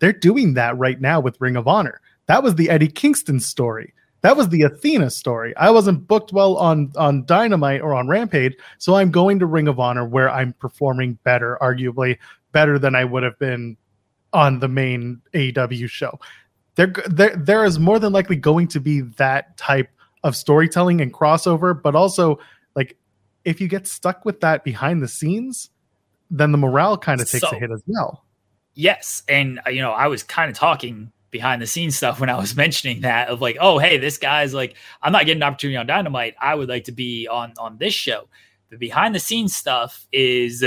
They're 0.00 0.12
doing 0.12 0.54
that 0.54 0.76
right 0.76 1.00
now 1.00 1.20
with 1.20 1.40
Ring 1.40 1.56
of 1.56 1.68
Honor. 1.68 2.00
That 2.26 2.42
was 2.42 2.56
the 2.56 2.70
Eddie 2.70 2.88
Kingston 2.88 3.40
story. 3.40 3.94
That 4.22 4.36
was 4.36 4.48
the 4.50 4.62
Athena 4.62 5.10
story. 5.10 5.56
I 5.56 5.70
wasn't 5.70 6.06
booked 6.06 6.32
well 6.32 6.56
on 6.56 6.92
on 6.96 7.24
Dynamite 7.24 7.80
or 7.80 7.94
on 7.94 8.08
Rampage, 8.08 8.56
so 8.78 8.96
I'm 8.96 9.10
going 9.10 9.38
to 9.38 9.46
Ring 9.46 9.68
of 9.68 9.80
Honor 9.80 10.04
where 10.04 10.28
I'm 10.28 10.52
performing 10.54 11.18
better, 11.24 11.58
arguably 11.60 12.18
better 12.52 12.78
than 12.78 12.94
I 12.94 13.04
would 13.04 13.22
have 13.22 13.38
been 13.38 13.76
on 14.32 14.60
the 14.60 14.68
main 14.68 15.20
AEW 15.34 15.88
show. 15.88 16.18
There, 16.76 16.92
there, 17.06 17.34
there 17.36 17.64
is 17.64 17.78
more 17.78 17.98
than 17.98 18.12
likely 18.12 18.36
going 18.36 18.68
to 18.68 18.80
be 18.80 19.00
that 19.00 19.56
type 19.56 19.90
of 20.22 20.36
storytelling 20.36 21.00
and 21.00 21.12
crossover, 21.12 21.80
but 21.80 21.94
also 21.94 22.38
like 22.76 22.96
if 23.44 23.60
you 23.60 23.68
get 23.68 23.86
stuck 23.86 24.24
with 24.24 24.40
that 24.40 24.64
behind 24.64 25.02
the 25.02 25.08
scenes, 25.08 25.70
then 26.30 26.52
the 26.52 26.58
morale 26.58 26.96
kind 26.96 27.20
of 27.20 27.30
takes 27.30 27.48
so, 27.48 27.56
a 27.56 27.58
hit 27.58 27.70
as 27.70 27.82
well. 27.86 28.24
Yes, 28.74 29.22
and 29.28 29.60
uh, 29.66 29.70
you 29.70 29.82
know 29.82 29.90
I 29.90 30.06
was 30.06 30.22
kind 30.22 30.50
of 30.50 30.56
talking 30.56 31.12
behind 31.30 31.62
the 31.62 31.66
scenes 31.66 31.96
stuff 31.96 32.20
when 32.20 32.30
I 32.30 32.38
was 32.38 32.56
mentioning 32.64 33.02
that 33.02 33.28
of 33.28 33.40
like, 33.40 33.56
oh 33.60 33.78
hey, 33.78 33.98
this 33.98 34.18
guy's 34.18 34.54
like, 34.54 34.74
I'm 35.02 35.12
not 35.12 35.26
getting 35.26 35.42
an 35.42 35.48
opportunity 35.48 35.76
on 35.76 35.86
Dynamite. 35.86 36.34
I 36.40 36.54
would 36.54 36.68
like 36.68 36.84
to 36.84 36.92
be 36.92 37.28
on 37.28 37.52
on 37.58 37.78
this 37.78 37.94
show. 37.94 38.28
The 38.70 38.76
behind 38.76 39.14
the 39.14 39.20
scenes 39.20 39.54
stuff 39.54 40.06
is 40.12 40.64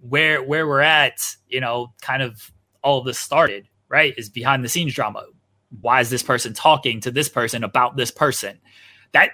where 0.00 0.42
where 0.42 0.66
we're 0.66 0.80
at. 0.80 1.20
You 1.48 1.60
know, 1.60 1.92
kind 2.00 2.22
of 2.22 2.50
all 2.82 2.98
of 2.98 3.04
this 3.04 3.18
started. 3.18 3.68
Right, 3.88 4.14
is 4.18 4.28
behind 4.28 4.64
the 4.64 4.68
scenes 4.68 4.94
drama. 4.94 5.24
Why 5.80 6.00
is 6.00 6.10
this 6.10 6.22
person 6.22 6.54
talking 6.54 7.00
to 7.02 7.12
this 7.12 7.28
person 7.28 7.62
about 7.62 7.96
this 7.96 8.10
person? 8.10 8.58
that 9.16 9.30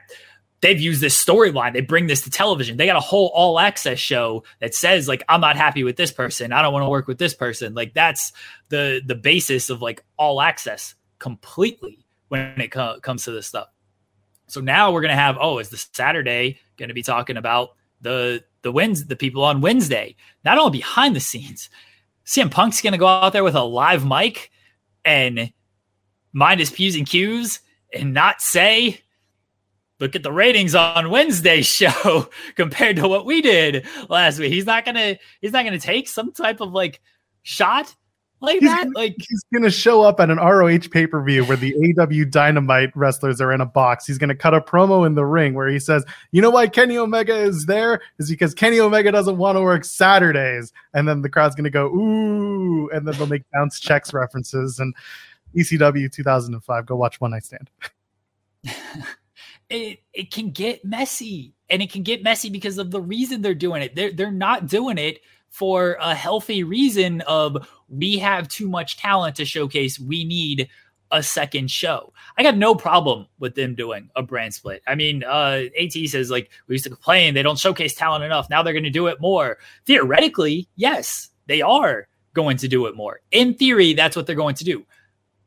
they've 0.63 0.81
used 0.81 1.01
this 1.01 1.23
storyline. 1.23 1.75
They 1.75 1.81
bring 1.83 2.07
this 2.07 2.23
to 2.23 2.31
television. 2.31 2.77
They 2.77 2.87
got 2.87 2.97
a 2.97 3.01
whole 3.01 3.31
all 3.35 3.59
access 3.59 3.99
show 3.99 4.45
that 4.61 4.75
says 4.75 5.09
like 5.09 5.23
I'm 5.29 5.43
not 5.43 5.57
happy 5.57 5.85
with 5.85 5.97
this 5.97 6.11
person. 6.11 6.53
I 6.53 6.63
don't 6.63 6.73
want 6.73 6.85
to 6.85 6.89
work 6.89 7.07
with 7.07 7.19
this 7.19 7.35
person. 7.35 7.75
Like 7.75 7.93
that's 7.93 8.33
the 8.71 9.03
the 9.05 9.15
basis 9.15 9.69
of 9.69 9.83
like 9.83 10.03
all 10.17 10.41
access 10.41 10.95
completely 11.19 12.07
when 12.29 12.61
it 12.61 12.69
co- 12.69 12.99
comes 13.01 13.25
to 13.25 13.33
this 13.33 13.47
stuff. 13.47 13.69
So 14.47 14.61
now 14.61 14.91
we're 14.91 15.03
gonna 15.03 15.15
have 15.15 15.37
oh, 15.39 15.59
is 15.59 15.69
the 15.69 15.77
Saturday 15.77 16.59
to 16.79 16.95
be 16.95 17.03
talking 17.03 17.37
about 17.37 17.77
the 18.01 18.43
the 18.63 18.73
wins 18.73 19.07
the 19.07 19.17
people 19.17 19.45
on 19.45 19.61
Wednesday? 19.61 20.17
Not 20.45 20.59
only 20.59 20.79
behind 20.79 21.15
the 21.15 21.21
scenes, 21.21 21.69
CM 22.25 22.51
Punk's 22.51 22.81
to 22.81 22.97
go 22.97 23.07
out 23.07 23.33
there 23.33 23.45
with 23.45 23.55
a 23.55 23.63
live 23.63 24.07
mic 24.07 24.51
and 25.05 25.53
mind 26.33 26.61
his 26.61 26.71
p's 26.71 26.97
and 26.97 27.07
q's 27.07 27.61
and 27.93 28.15
not 28.15 28.41
say 28.41 29.01
look 30.01 30.17
at 30.17 30.23
the 30.23 30.33
ratings 30.33 30.75
on 30.75 31.11
Wednesday's 31.11 31.67
show 31.67 32.29
compared 32.57 32.97
to 32.97 33.09
what 33.09 33.27
we 33.27 33.43
did 33.43 33.87
last 34.09 34.39
week. 34.39 34.53
He's 34.53 34.67
not 34.67 34.85
gonna 34.85 35.17
he's 35.41 35.53
not 35.53 35.65
gonna 35.65 35.79
take 35.79 36.09
some 36.09 36.33
type 36.33 36.61
of 36.61 36.73
like 36.73 37.01
shot 37.43 37.95
like 38.43 38.59
he's 38.59 38.69
that. 38.69 38.85
Gonna, 38.85 38.99
like 38.99 39.15
he's 39.19 39.45
gonna 39.55 39.71
show 39.71 40.03
up 40.03 40.19
at 40.19 40.29
an 40.29 40.39
ROH 40.39 40.89
pay 40.91 41.07
per 41.07 41.23
view 41.23 41.45
where 41.45 41.57
the 41.57 41.75
AW 41.97 42.29
Dynamite 42.29 42.95
wrestlers 42.97 43.41
are 43.41 43.53
in 43.53 43.61
a 43.61 43.67
box. 43.67 44.05
He's 44.05 44.19
gonna 44.19 44.35
cut 44.35 44.53
a 44.53 44.61
promo 44.61 45.07
in 45.07 45.15
the 45.15 45.25
ring 45.25 45.55
where 45.55 45.69
he 45.69 45.79
says, 45.79 46.05
"You 46.33 46.43
know 46.43 46.51
why 46.51 46.67
Kenny 46.67 46.99
Omega 46.99 47.37
is 47.37 47.67
there? 47.67 48.01
Is 48.19 48.29
because 48.29 48.53
Kenny 48.53 48.81
Omega 48.81 49.13
doesn't 49.13 49.37
want 49.37 49.57
to 49.57 49.63
work 49.63 49.85
Saturdays." 49.85 50.73
And 50.93 51.09
then 51.09 51.23
the 51.23 51.29
crowd's 51.29 51.55
gonna 51.55 51.71
go 51.71 51.87
ooh, 51.87 52.91
and 52.91 53.07
then 53.07 53.15
they'll 53.17 53.29
make 53.29 53.45
bounce 53.53 53.79
checks 53.79 54.13
references 54.13 54.81
and 54.81 54.93
ECW 55.55 56.11
2005. 56.11 56.87
Go 56.87 56.97
watch 56.97 57.21
One 57.21 57.31
Night 57.31 57.45
Stand. 57.45 57.71
it 59.73 59.99
it 60.13 60.31
can 60.31 60.51
get 60.51 60.85
messy 60.85 61.55
and 61.71 61.81
it 61.83 61.91
can 61.91 62.03
get 62.03 62.23
messy 62.23 62.51
because 62.51 62.79
of 62.79 62.91
the 62.91 63.01
reason 63.01 63.41
they're 63.41 63.55
doing 63.55 63.83
it. 63.83 63.95
They're, 63.97 64.13
they're 64.13 64.31
not 64.31 64.67
doing 64.67 64.99
it 64.99 65.21
for 65.49 65.97
a 66.01 66.15
healthy 66.15 66.63
reason 66.65 67.23
of 67.23 67.69
we 67.89 68.19
have 68.19 68.49
too 68.49 68.69
much 68.69 68.99
talent 68.99 69.37
to 69.37 69.45
showcase. 69.45 69.99
We 69.99 70.25
need 70.25 70.69
a 71.11 71.23
second 71.23 71.71
show. 71.71 72.13
I 72.39 72.43
got 72.43 72.57
no 72.57 72.75
problem 72.75 73.27
with 73.39 73.55
them 73.55 73.75
doing 73.75 74.11
a 74.17 74.23
brand 74.23 74.55
split. 74.55 74.83
I 74.87 74.95
mean 74.95 75.25
uh 75.25 75.65
at 75.81 75.93
says 75.93 76.31
like 76.31 76.51
we 76.67 76.75
used 76.75 76.85
to 76.85 76.91
complain 76.91 77.35
they 77.35 77.43
don't 77.43 77.59
showcase 77.59 77.95
talent 77.95 78.25
enough. 78.25 78.49
Now 78.49 78.63
they're 78.63 78.73
going 78.73 78.83
to 78.85 78.91
do 78.91 79.07
it 79.09 79.21
more. 79.21 79.59
Theoretically 79.87 80.69
yes 80.77 81.29
they 81.47 81.61
are 81.61 82.09
going 82.35 82.57
to 82.59 82.69
do 82.69 82.87
it 82.87 82.97
more. 82.97 83.21
In 83.31 83.55
theory 83.55 83.93
that's 83.93 84.17
what 84.17 84.27
they're 84.27 84.37
going 84.37 84.55
to 84.57 84.65
do. 84.65 84.87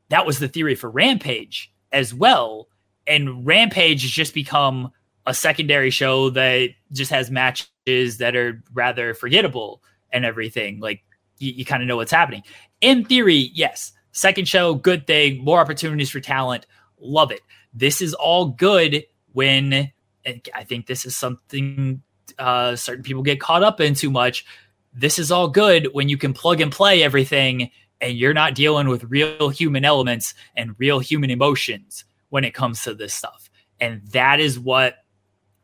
That 0.09 0.25
was 0.25 0.37
the 0.37 0.47
theory 0.47 0.75
for 0.75 0.89
rampage 0.89 1.71
as 1.91 2.13
well 2.13 2.67
and 3.07 3.45
Rampage 3.45 4.01
has 4.01 4.11
just 4.11 4.33
become 4.33 4.91
a 5.25 5.33
secondary 5.33 5.89
show 5.89 6.29
that 6.31 6.69
just 6.91 7.11
has 7.11 7.31
matches 7.31 8.17
that 8.17 8.35
are 8.35 8.63
rather 8.73 9.13
forgettable 9.13 9.81
and 10.11 10.25
everything. 10.25 10.79
Like 10.79 11.03
you, 11.39 11.51
you 11.51 11.65
kind 11.65 11.81
of 11.81 11.87
know 11.87 11.97
what's 11.97 12.11
happening. 12.11 12.43
In 12.81 13.05
theory, 13.05 13.51
yes, 13.53 13.91
second 14.11 14.47
show, 14.47 14.75
good 14.75 15.07
thing, 15.07 15.43
more 15.43 15.59
opportunities 15.59 16.09
for 16.09 16.19
talent, 16.19 16.65
love 16.99 17.31
it. 17.31 17.41
This 17.73 18.01
is 18.01 18.13
all 18.13 18.47
good 18.47 19.03
when 19.33 19.91
I 20.25 20.63
think 20.63 20.87
this 20.87 21.05
is 21.05 21.15
something 21.15 22.01
uh, 22.39 22.75
certain 22.75 23.03
people 23.03 23.23
get 23.23 23.39
caught 23.39 23.63
up 23.63 23.79
in 23.79 23.93
too 23.93 24.09
much. 24.09 24.45
This 24.93 25.19
is 25.19 25.31
all 25.31 25.47
good 25.47 25.89
when 25.93 26.09
you 26.09 26.17
can 26.17 26.33
plug 26.33 26.61
and 26.61 26.71
play 26.71 27.03
everything 27.03 27.69
and 28.01 28.17
you're 28.17 28.33
not 28.33 28.55
dealing 28.55 28.87
with 28.87 29.03
real 29.05 29.49
human 29.49 29.85
elements 29.85 30.33
and 30.55 30.75
real 30.77 30.99
human 30.99 31.29
emotions 31.29 32.05
when 32.35 32.43
it 32.43 32.53
comes 32.53 32.83
to 32.83 32.93
this 32.93 33.13
stuff. 33.13 33.49
And 33.79 34.01
that 34.07 34.41
is 34.41 34.59
what 34.59 34.95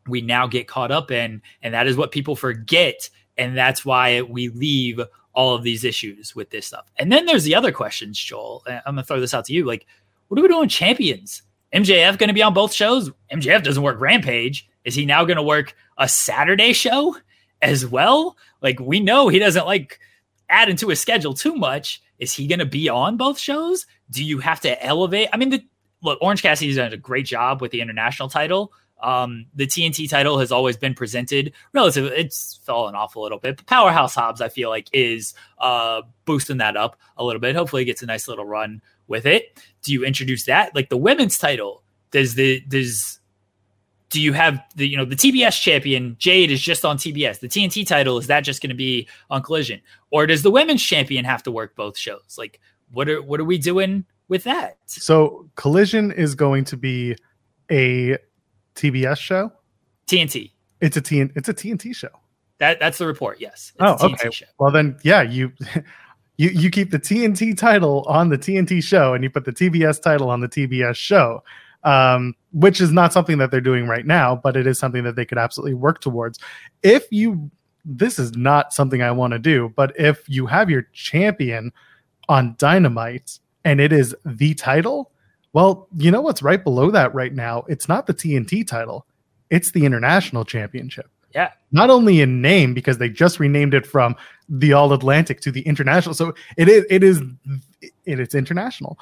we 0.08 0.22
now 0.22 0.46
get 0.46 0.66
caught 0.66 0.90
up 0.90 1.10
in. 1.10 1.42
And 1.60 1.74
that 1.74 1.86
is 1.86 1.98
what 1.98 2.12
people 2.12 2.34
forget. 2.34 3.10
And 3.36 3.54
that's 3.54 3.84
why 3.84 4.22
we 4.22 4.48
leave 4.48 4.98
all 5.34 5.54
of 5.54 5.64
these 5.64 5.84
issues 5.84 6.34
with 6.34 6.48
this 6.48 6.64
stuff. 6.64 6.90
And 6.96 7.12
then 7.12 7.26
there's 7.26 7.44
the 7.44 7.54
other 7.54 7.72
questions, 7.72 8.18
Joel. 8.18 8.62
Uh, 8.66 8.80
I'm 8.86 8.94
going 8.94 9.02
to 9.02 9.02
throw 9.02 9.20
this 9.20 9.34
out 9.34 9.44
to 9.44 9.52
you. 9.52 9.66
Like, 9.66 9.84
what 10.28 10.38
are 10.38 10.42
we 10.42 10.48
doing, 10.48 10.70
champions? 10.70 11.42
MJF 11.74 12.16
going 12.16 12.28
to 12.28 12.32
be 12.32 12.42
on 12.42 12.54
both 12.54 12.72
shows? 12.72 13.10
MJF 13.30 13.62
doesn't 13.62 13.82
work 13.82 14.00
Rampage. 14.00 14.66
Is 14.86 14.94
he 14.94 15.04
now 15.04 15.26
going 15.26 15.36
to 15.36 15.42
work 15.42 15.74
a 15.98 16.08
Saturday 16.08 16.72
show 16.72 17.18
as 17.60 17.84
well? 17.84 18.38
Like, 18.62 18.80
we 18.80 18.98
know 18.98 19.28
he 19.28 19.38
doesn't 19.38 19.66
like 19.66 20.00
add 20.48 20.70
into 20.70 20.88
his 20.88 21.00
schedule 21.00 21.34
too 21.34 21.54
much. 21.54 22.00
Is 22.18 22.32
he 22.32 22.46
going 22.46 22.60
to 22.60 22.64
be 22.64 22.88
on 22.88 23.18
both 23.18 23.38
shows? 23.38 23.84
Do 24.10 24.24
you 24.24 24.38
have 24.38 24.60
to 24.60 24.82
elevate? 24.82 25.28
I 25.34 25.36
mean, 25.36 25.50
the, 25.50 25.62
look, 26.02 26.18
Orange 26.20 26.42
Cassidy's 26.42 26.76
done 26.76 26.92
a 26.92 26.96
great 26.96 27.26
job 27.26 27.60
with 27.60 27.70
the 27.70 27.80
international 27.80 28.28
title. 28.28 28.72
Um, 29.02 29.46
the 29.54 29.66
TNT 29.66 30.08
title 30.08 30.38
has 30.38 30.52
always 30.52 30.76
been 30.76 30.94
presented 30.94 31.52
relative. 31.72 32.06
It's 32.06 32.60
fallen 32.64 32.94
off 32.94 33.16
a 33.16 33.20
little 33.20 33.38
bit. 33.38 33.56
But 33.56 33.66
Powerhouse 33.66 34.14
Hobbs, 34.14 34.40
I 34.40 34.48
feel 34.48 34.68
like, 34.68 34.88
is 34.92 35.34
uh, 35.58 36.02
boosting 36.24 36.58
that 36.58 36.76
up 36.76 36.96
a 37.16 37.24
little 37.24 37.40
bit. 37.40 37.56
Hopefully, 37.56 37.84
gets 37.84 38.02
a 38.02 38.06
nice 38.06 38.28
little 38.28 38.44
run 38.44 38.80
with 39.08 39.26
it. 39.26 39.60
Do 39.82 39.92
you 39.92 40.04
introduce 40.04 40.44
that 40.44 40.74
like 40.74 40.88
the 40.88 40.96
women's 40.96 41.36
title? 41.36 41.82
Does 42.12 42.34
the 42.34 42.60
does 42.68 43.18
do 44.10 44.22
you 44.22 44.34
have 44.34 44.62
the 44.76 44.86
you 44.86 44.96
know 44.96 45.04
the 45.04 45.16
TBS 45.16 45.60
champion 45.60 46.14
Jade 46.18 46.52
is 46.52 46.62
just 46.62 46.84
on 46.84 46.96
TBS? 46.96 47.40
The 47.40 47.48
TNT 47.48 47.84
title 47.84 48.18
is 48.18 48.28
that 48.28 48.42
just 48.42 48.62
going 48.62 48.70
to 48.70 48.76
be 48.76 49.08
on 49.30 49.42
Collision, 49.42 49.80
or 50.10 50.26
does 50.26 50.42
the 50.42 50.50
women's 50.50 50.82
champion 50.82 51.24
have 51.24 51.42
to 51.42 51.50
work 51.50 51.74
both 51.74 51.98
shows? 51.98 52.36
Like, 52.38 52.60
what 52.92 53.08
are 53.08 53.20
what 53.20 53.40
are 53.40 53.44
we 53.44 53.58
doing 53.58 54.04
with 54.32 54.44
that. 54.44 54.78
So 54.86 55.46
Collision 55.56 56.10
is 56.10 56.34
going 56.34 56.64
to 56.64 56.76
be 56.78 57.14
a 57.70 58.16
TBS 58.74 59.18
show. 59.18 59.52
TNT. 60.06 60.52
It's 60.80 60.96
a 60.96 61.02
TN, 61.02 61.30
It's 61.36 61.50
a 61.50 61.54
TNT 61.54 61.94
show. 61.94 62.08
That 62.56 62.80
that's 62.80 62.96
the 62.96 63.06
report. 63.06 63.40
Yes. 63.40 63.72
It's 63.78 64.02
oh, 64.02 64.06
okay. 64.06 64.30
Show. 64.30 64.46
Well 64.58 64.70
then, 64.70 64.96
yeah, 65.02 65.20
you 65.20 65.52
you 66.38 66.48
you 66.48 66.70
keep 66.70 66.90
the 66.90 66.98
TNT 66.98 67.56
title 67.56 68.04
on 68.08 68.30
the 68.30 68.38
TNT 68.38 68.82
show, 68.82 69.12
and 69.12 69.22
you 69.22 69.28
put 69.28 69.44
the 69.44 69.52
TBS 69.52 70.00
title 70.00 70.30
on 70.30 70.40
the 70.40 70.48
TBS 70.48 70.96
show. 70.96 71.44
Um, 71.84 72.34
which 72.52 72.80
is 72.80 72.92
not 72.92 73.12
something 73.12 73.38
that 73.38 73.50
they're 73.50 73.60
doing 73.60 73.88
right 73.88 74.06
now, 74.06 74.36
but 74.36 74.56
it 74.56 74.68
is 74.68 74.78
something 74.78 75.02
that 75.02 75.16
they 75.16 75.24
could 75.24 75.36
absolutely 75.36 75.74
work 75.74 76.00
towards. 76.00 76.38
If 76.84 77.04
you, 77.10 77.50
this 77.84 78.20
is 78.20 78.36
not 78.36 78.72
something 78.72 79.02
I 79.02 79.10
want 79.10 79.32
to 79.32 79.40
do, 79.40 79.72
but 79.74 79.92
if 79.98 80.22
you 80.28 80.46
have 80.46 80.70
your 80.70 80.82
champion 80.92 81.72
on 82.28 82.54
Dynamite 82.58 83.40
and 83.64 83.80
it 83.80 83.92
is 83.92 84.14
the 84.24 84.54
title, 84.54 85.10
well, 85.52 85.88
you 85.96 86.10
know 86.10 86.20
what's 86.20 86.42
right 86.42 86.62
below 86.62 86.90
that 86.90 87.14
right 87.14 87.32
now? 87.32 87.64
It's 87.68 87.88
not 87.88 88.06
the 88.06 88.14
TNT 88.14 88.66
title, 88.66 89.06
it's 89.50 89.70
the 89.70 89.84
International 89.84 90.44
Championship. 90.44 91.10
Yeah. 91.34 91.50
Not 91.70 91.90
only 91.90 92.20
in 92.20 92.42
name 92.42 92.74
because 92.74 92.98
they 92.98 93.08
just 93.08 93.40
renamed 93.40 93.74
it 93.74 93.86
from 93.86 94.16
the 94.48 94.72
All 94.72 94.92
Atlantic 94.92 95.40
to 95.42 95.50
the 95.50 95.62
International. 95.62 96.14
So 96.14 96.34
it 96.56 96.68
is 96.68 96.84
it 96.90 97.02
is 97.02 97.22
it 98.04 98.20
is 98.20 98.34
international. 98.34 98.98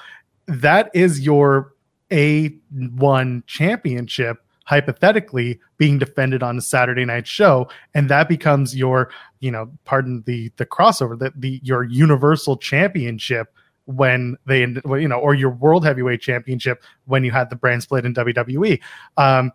That 0.47 0.91
is 0.95 1.21
your 1.21 1.75
a 2.13 2.49
one 2.97 3.43
championship 3.47 4.39
hypothetically 4.65 5.59
being 5.79 5.99
defended 5.99 6.45
on 6.45 6.57
a 6.59 6.61
Saturday 6.61 7.05
night 7.05 7.27
show, 7.27 7.69
and 7.95 8.09
that 8.09 8.29
becomes 8.29 8.77
your, 8.77 9.11
you 9.41 9.51
know, 9.51 9.69
pardon 9.85 10.23
the 10.27 10.53
the 10.57 10.67
crossover, 10.67 11.19
that 11.19 11.33
the 11.41 11.61
your 11.63 11.83
universal 11.83 12.57
championship 12.57 13.53
when 13.87 14.37
they, 14.47 14.61
you 14.61 15.09
know, 15.09 15.19
or 15.19 15.35
your 15.35 15.51
world 15.51 15.85
heavyweight 15.85 16.21
championship 16.21 16.83
when 17.07 17.25
you 17.25 17.31
had 17.31 17.51
the 17.51 17.57
brand 17.57 17.83
split 17.83 18.05
in 18.05 18.15
WWE. 18.15 18.81
Um, 19.17 19.53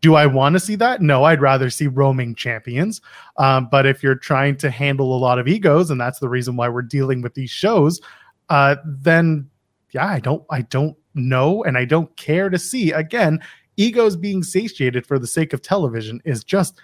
do 0.00 0.14
I 0.14 0.26
want 0.26 0.54
to 0.54 0.60
see 0.60 0.76
that? 0.76 1.00
No, 1.00 1.24
I'd 1.24 1.40
rather 1.40 1.70
see 1.70 1.86
roaming 1.86 2.34
champions. 2.34 3.00
Um, 3.38 3.68
but 3.70 3.86
if 3.86 4.02
you're 4.02 4.14
trying 4.14 4.56
to 4.58 4.70
handle 4.70 5.16
a 5.16 5.18
lot 5.18 5.38
of 5.38 5.48
egos, 5.48 5.90
and 5.90 6.00
that's 6.00 6.18
the 6.18 6.28
reason 6.28 6.56
why 6.56 6.68
we're 6.68 6.82
dealing 6.82 7.22
with 7.22 7.34
these 7.34 7.50
shows, 7.50 8.00
uh, 8.48 8.76
then 8.84 9.48
yeah, 9.92 10.06
I 10.06 10.20
don't, 10.20 10.44
I 10.50 10.62
don't 10.62 10.96
know, 11.14 11.64
and 11.64 11.78
I 11.78 11.86
don't 11.86 12.14
care 12.16 12.50
to 12.50 12.58
see 12.58 12.92
again 12.92 13.40
egos 13.76 14.16
being 14.16 14.42
satiated 14.42 15.06
for 15.06 15.18
the 15.18 15.26
sake 15.26 15.52
of 15.52 15.62
television 15.62 16.20
is 16.24 16.42
just 16.44 16.78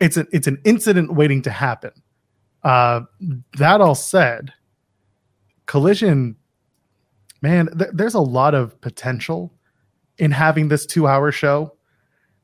it's 0.00 0.16
an 0.16 0.26
it's 0.32 0.46
an 0.46 0.60
incident 0.64 1.14
waiting 1.14 1.42
to 1.42 1.50
happen. 1.50 1.92
Uh, 2.62 3.02
that 3.58 3.80
all 3.80 3.94
said, 3.94 4.52
Collision, 5.66 6.36
man, 7.42 7.68
th- 7.78 7.90
there's 7.92 8.14
a 8.14 8.20
lot 8.20 8.54
of 8.54 8.80
potential 8.80 9.52
in 10.18 10.30
having 10.30 10.68
this 10.68 10.86
two 10.86 11.06
hour 11.06 11.32
show. 11.32 11.74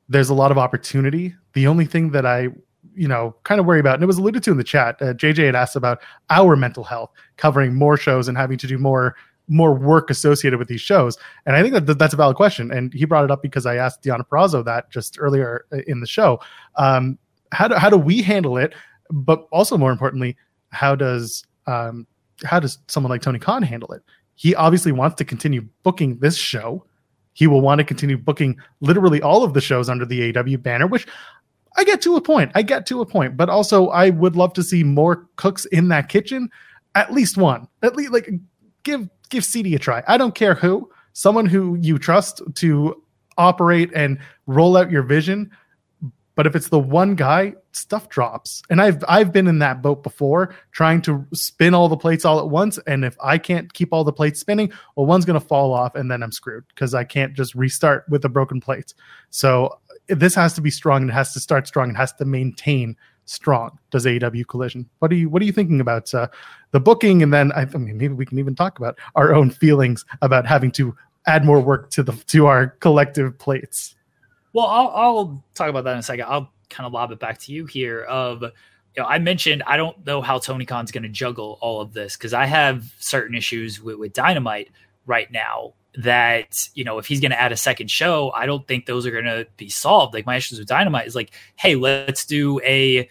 There's 0.08 0.30
a 0.30 0.34
lot 0.34 0.50
of 0.50 0.58
opportunity. 0.58 1.34
The 1.52 1.66
only 1.66 1.84
thing 1.84 2.10
that 2.10 2.26
I, 2.26 2.48
you 2.94 3.08
know, 3.08 3.36
kind 3.44 3.60
of 3.60 3.66
worry 3.66 3.80
about, 3.80 3.94
and 3.94 4.02
it 4.02 4.06
was 4.06 4.18
alluded 4.18 4.42
to 4.44 4.50
in 4.50 4.56
the 4.56 4.64
chat, 4.64 5.00
uh, 5.00 5.14
JJ 5.14 5.46
had 5.46 5.54
asked 5.54 5.76
about 5.76 6.00
our 6.30 6.56
mental 6.56 6.84
health, 6.84 7.10
covering 7.36 7.74
more 7.74 7.96
shows 7.96 8.26
and 8.28 8.36
having 8.36 8.58
to 8.58 8.66
do 8.66 8.78
more 8.78 9.14
more 9.50 9.74
work 9.74 10.10
associated 10.10 10.58
with 10.58 10.68
these 10.68 10.80
shows? 10.80 11.18
And 11.44 11.56
I 11.56 11.62
think 11.62 11.74
that 11.74 11.98
that's 11.98 12.14
a 12.14 12.16
valid 12.16 12.36
question. 12.36 12.70
And 12.70 12.94
he 12.94 13.04
brought 13.04 13.24
it 13.24 13.30
up 13.30 13.42
because 13.42 13.66
I 13.66 13.76
asked 13.76 14.02
Deonna 14.02 14.26
Purrazzo 14.26 14.64
that 14.64 14.90
just 14.90 15.18
earlier 15.18 15.66
in 15.86 16.00
the 16.00 16.06
show. 16.06 16.40
Um, 16.76 17.18
how 17.52 17.68
do 17.68 17.74
how 17.74 17.90
do 17.90 17.98
we 17.98 18.22
handle 18.22 18.56
it? 18.56 18.74
But 19.10 19.46
also 19.50 19.76
more 19.76 19.90
importantly, 19.90 20.36
how 20.70 20.94
does 20.94 21.44
um, 21.66 22.06
how 22.44 22.60
does 22.60 22.78
someone 22.88 23.10
like 23.10 23.22
Tony 23.22 23.38
Khan 23.38 23.62
handle 23.62 23.92
it? 23.92 24.02
He 24.34 24.54
obviously 24.54 24.92
wants 24.92 25.16
to 25.16 25.24
continue 25.24 25.66
booking 25.82 26.18
this 26.18 26.36
show. 26.36 26.84
He 27.32 27.46
will 27.46 27.60
want 27.60 27.78
to 27.78 27.84
continue 27.84 28.16
booking 28.16 28.56
literally 28.80 29.20
all 29.22 29.44
of 29.44 29.54
the 29.54 29.60
shows 29.60 29.88
under 29.88 30.04
the 30.04 30.32
AEW 30.32 30.62
banner, 30.62 30.86
which 30.86 31.06
I 31.76 31.84
get 31.84 32.02
to 32.02 32.16
a 32.16 32.20
point. 32.20 32.50
I 32.54 32.62
get 32.62 32.86
to 32.86 33.00
a 33.00 33.06
point, 33.06 33.36
but 33.36 33.48
also 33.48 33.88
I 33.88 34.10
would 34.10 34.36
love 34.36 34.52
to 34.54 34.62
see 34.62 34.82
more 34.82 35.28
cooks 35.36 35.66
in 35.66 35.88
that 35.88 36.08
kitchen. 36.08 36.50
At 36.94 37.12
least 37.12 37.36
one. 37.36 37.68
At 37.82 37.96
least 37.96 38.12
like 38.12 38.30
give 38.82 39.08
give 39.28 39.44
CD 39.44 39.74
a 39.74 39.78
try. 39.78 40.02
I 40.08 40.16
don't 40.16 40.34
care 40.34 40.54
who, 40.54 40.90
someone 41.12 41.46
who 41.46 41.76
you 41.80 41.98
trust 41.98 42.42
to 42.56 43.02
operate 43.38 43.90
and 43.94 44.18
roll 44.46 44.76
out 44.76 44.90
your 44.90 45.02
vision. 45.02 45.50
But 46.40 46.46
if 46.46 46.56
it's 46.56 46.70
the 46.70 46.78
one 46.78 47.16
guy, 47.16 47.52
stuff 47.72 48.08
drops. 48.08 48.62
And 48.70 48.80
I've 48.80 49.04
I've 49.06 49.30
been 49.30 49.46
in 49.46 49.58
that 49.58 49.82
boat 49.82 50.02
before, 50.02 50.54
trying 50.72 51.02
to 51.02 51.26
spin 51.34 51.74
all 51.74 51.86
the 51.86 51.98
plates 51.98 52.24
all 52.24 52.38
at 52.38 52.48
once. 52.48 52.78
And 52.86 53.04
if 53.04 53.14
I 53.22 53.36
can't 53.36 53.70
keep 53.74 53.92
all 53.92 54.04
the 54.04 54.12
plates 54.14 54.40
spinning, 54.40 54.72
well, 54.96 55.04
one's 55.04 55.26
gonna 55.26 55.38
fall 55.38 55.74
off, 55.74 55.94
and 55.96 56.10
then 56.10 56.22
I'm 56.22 56.32
screwed 56.32 56.64
because 56.68 56.94
I 56.94 57.04
can't 57.04 57.34
just 57.34 57.54
restart 57.54 58.06
with 58.08 58.24
a 58.24 58.30
broken 58.30 58.58
plate. 58.58 58.94
So 59.28 59.80
this 60.08 60.34
has 60.34 60.54
to 60.54 60.62
be 60.62 60.70
strong. 60.70 61.02
And 61.02 61.10
it 61.10 61.12
has 61.12 61.34
to 61.34 61.40
start 61.40 61.66
strong. 61.66 61.90
It 61.90 61.96
has 61.96 62.14
to 62.14 62.24
maintain 62.24 62.96
strong 63.26 63.78
does 63.90 64.06
AEW 64.06 64.48
Collision. 64.48 64.88
What 65.00 65.12
are 65.12 65.16
you 65.16 65.28
What 65.28 65.42
are 65.42 65.44
you 65.44 65.52
thinking 65.52 65.82
about 65.82 66.14
uh, 66.14 66.28
the 66.70 66.80
booking? 66.80 67.22
And 67.22 67.34
then 67.34 67.52
I, 67.52 67.66
I, 67.74 67.76
mean, 67.76 67.98
maybe 67.98 68.14
we 68.14 68.24
can 68.24 68.38
even 68.38 68.54
talk 68.54 68.78
about 68.78 68.98
our 69.14 69.34
own 69.34 69.50
feelings 69.50 70.06
about 70.22 70.46
having 70.46 70.70
to 70.70 70.96
add 71.26 71.44
more 71.44 71.60
work 71.60 71.90
to 71.90 72.02
the 72.02 72.12
to 72.28 72.46
our 72.46 72.68
collective 72.80 73.38
plates. 73.38 73.94
Well, 74.52 74.66
I'll, 74.66 74.88
I'll 74.88 75.44
talk 75.54 75.68
about 75.68 75.84
that 75.84 75.92
in 75.92 75.98
a 75.98 76.02
second. 76.02 76.26
I'll 76.28 76.52
kind 76.68 76.86
of 76.86 76.92
lob 76.92 77.12
it 77.12 77.18
back 77.20 77.38
to 77.38 77.52
you 77.52 77.66
here. 77.66 78.02
Of 78.02 78.42
you 78.42 79.02
know, 79.02 79.04
I 79.04 79.18
mentioned 79.18 79.62
I 79.66 79.76
don't 79.76 80.04
know 80.06 80.22
how 80.22 80.38
Tony 80.38 80.64
Khan's 80.64 80.90
going 80.90 81.02
to 81.04 81.08
juggle 81.08 81.58
all 81.60 81.80
of 81.80 81.92
this 81.92 82.16
because 82.16 82.34
I 82.34 82.46
have 82.46 82.92
certain 82.98 83.36
issues 83.36 83.80
with, 83.80 83.96
with 83.96 84.12
Dynamite 84.12 84.70
right 85.06 85.30
now 85.30 85.74
that 85.96 86.68
you 86.74 86.84
know 86.84 86.98
if 86.98 87.06
he's 87.06 87.20
going 87.20 87.32
to 87.32 87.40
add 87.40 87.50
a 87.50 87.56
second 87.56 87.90
show 87.90 88.30
i 88.30 88.46
don't 88.46 88.66
think 88.68 88.86
those 88.86 89.04
are 89.06 89.10
going 89.10 89.24
to 89.24 89.46
be 89.56 89.68
solved 89.68 90.14
like 90.14 90.24
my 90.24 90.36
issues 90.36 90.58
with 90.58 90.68
dynamite 90.68 91.06
is 91.06 91.16
like 91.16 91.32
hey 91.56 91.74
let's 91.74 92.24
do 92.24 92.60
a 92.60 93.08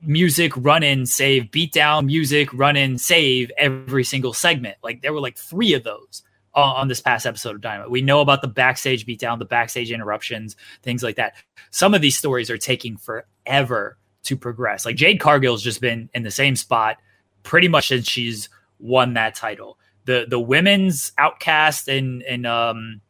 music 0.00 0.52
run 0.56 0.82
in 0.82 1.04
save 1.04 1.50
beat 1.50 1.72
down 1.72 2.06
music 2.06 2.48
run 2.54 2.76
in 2.76 2.96
save 2.96 3.50
every 3.58 4.04
single 4.04 4.32
segment 4.32 4.76
like 4.82 5.02
there 5.02 5.12
were 5.12 5.20
like 5.20 5.36
three 5.36 5.74
of 5.74 5.82
those 5.82 6.22
on 6.54 6.88
this 6.88 7.00
past 7.00 7.26
episode 7.26 7.54
of 7.54 7.60
dynamite. 7.60 7.90
We 7.90 8.02
know 8.02 8.20
about 8.20 8.42
the 8.42 8.48
backstage 8.48 9.06
beatdown 9.06 9.38
the 9.38 9.44
backstage 9.44 9.92
interruptions 9.92 10.56
things 10.82 11.02
like 11.02 11.16
that. 11.16 11.34
Some 11.70 11.94
of 11.94 12.00
these 12.00 12.18
stories 12.18 12.50
are 12.50 12.58
taking 12.58 12.96
forever 12.96 13.98
to 14.24 14.36
progress. 14.36 14.84
Like 14.84 14.96
jade 14.96 15.20
cargill's 15.20 15.62
just 15.62 15.80
been 15.80 16.10
in 16.14 16.22
the 16.22 16.30
same 16.30 16.56
spot 16.56 16.96
pretty 17.42 17.68
much 17.68 17.88
since 17.88 18.08
she's 18.08 18.48
won 18.78 19.14
that 19.14 19.34
title. 19.34 19.78
The 20.06 20.26
the 20.28 20.40
women's 20.40 21.12
outcast 21.18 21.88
and 21.88 22.22
and 22.22 22.46
um 22.46 23.00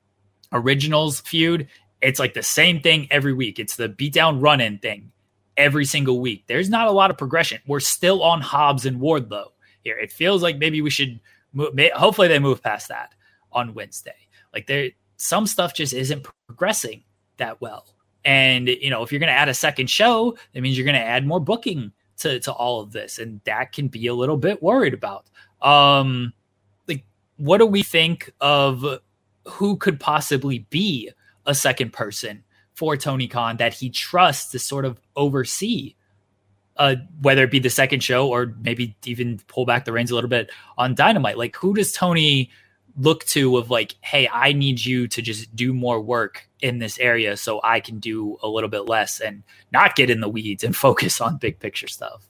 originals 0.53 1.21
feud 1.21 1.69
it's 2.03 2.19
like 2.19 2.33
the 2.33 2.43
same 2.43 2.81
thing 2.81 3.07
every 3.11 3.35
week. 3.35 3.59
It's 3.59 3.77
the 3.77 3.89
beatdown 3.89 4.43
run 4.43 4.61
in 4.62 4.79
thing 4.79 5.12
every 5.57 5.85
single 5.85 6.19
week. 6.21 6.45
There's 6.47 6.71
not 6.71 6.87
a 6.87 6.93
lot 6.93 7.11
of 7.11 7.19
progression. 7.19 7.61
We're 7.67 7.81
still 7.81 8.23
on 8.23 8.41
hobbs 8.41 8.87
and 8.87 9.01
wardlow 9.01 9.49
here 9.83 9.99
it 9.99 10.12
feels 10.12 10.43
like 10.43 10.59
maybe 10.59 10.81
we 10.81 10.91
should 10.91 11.21
move, 11.53 11.73
hopefully 11.95 12.29
they 12.29 12.39
move 12.39 12.62
past 12.62 12.89
that 12.89 13.15
on 13.52 13.74
wednesday. 13.74 14.28
Like 14.52 14.66
there 14.66 14.90
some 15.16 15.47
stuff 15.47 15.74
just 15.74 15.93
isn't 15.93 16.27
progressing 16.47 17.05
that 17.36 17.60
well. 17.60 17.86
And 18.24 18.68
you 18.68 18.90
know 18.90 19.02
if 19.02 19.12
you're 19.12 19.20
going 19.20 19.32
to 19.32 19.39
add 19.39 19.48
a 19.48 19.55
second 19.55 19.89
show 19.89 20.36
that 20.52 20.60
means 20.60 20.77
you're 20.77 20.85
going 20.85 20.94
to 20.94 21.01
add 21.01 21.27
more 21.27 21.40
booking 21.40 21.93
to, 22.18 22.39
to 22.40 22.52
all 22.52 22.81
of 22.81 22.93
this 22.93 23.18
and 23.18 23.40
that 23.44 23.72
can 23.72 23.89
be 23.89 24.06
a 24.06 24.14
little 24.14 24.36
bit 24.36 24.62
worried 24.62 24.94
about. 24.94 25.27
Um 25.62 26.32
like, 26.89 27.05
what 27.36 27.59
do 27.59 27.66
we 27.66 27.82
think 27.82 28.32
of 28.40 28.85
who 29.47 29.77
could 29.77 30.01
possibly 30.01 30.60
be 30.70 31.10
a 31.47 31.55
second 31.55 31.93
person 31.93 32.44
for 32.74 32.97
Tony 32.97 33.28
Khan 33.28 33.56
that 33.59 33.74
he 33.74 33.90
trusts 33.90 34.52
to 34.52 34.59
sort 34.59 34.85
of 34.85 35.01
oversee, 35.16 35.94
uh, 36.77 36.97
whether 37.20 37.44
it 37.44 37.51
be 37.51 37.59
the 37.59 37.70
second 37.70 38.02
show 38.02 38.28
or 38.28 38.55
maybe 38.62 38.97
even 39.05 39.40
pull 39.48 39.66
back 39.66 39.85
the 39.85 39.93
reins 39.93 40.10
a 40.10 40.14
little 40.14 40.31
bit 40.31 40.51
on 40.78 40.94
Dynamite? 40.94 41.39
Like, 41.39 41.56
who 41.56 41.74
does 41.74 41.93
Tony 41.93 42.51
look 42.97 43.25
to 43.27 43.57
of 43.57 43.71
like, 43.71 43.95
hey, 44.01 44.29
I 44.33 44.53
need 44.53 44.85
you 44.85 45.09
to 45.09 45.23
just 45.23 45.55
do 45.55 45.73
more 45.73 46.01
work 46.01 46.49
in 46.61 46.79
this 46.79 46.99
area 46.99 47.37
so 47.37 47.61
I 47.65 47.81
can 47.81 47.99
do 47.99 48.39
a 48.43 48.49
little 48.49 48.69
bit 48.69 48.87
less 48.87 49.21
and 49.21 49.43
not 49.73 49.97
get 49.97 50.11
in 50.11 50.21
the 50.21 50.29
weeds 50.29 50.65
and 50.65 50.75
focus 50.87 51.21
on 51.21 51.37
big 51.37 51.59
picture 51.59 51.89
stuff? 51.89 52.27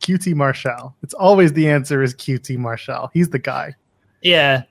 QT 0.00 0.34
Marshall. 0.34 0.94
It's 1.02 1.14
always 1.14 1.52
the 1.52 1.68
answer 1.68 2.02
is 2.02 2.14
QT 2.14 2.58
Marshall. 2.58 3.10
He's 3.14 3.30
the 3.30 3.38
guy. 3.38 3.74
Yeah. 4.20 4.62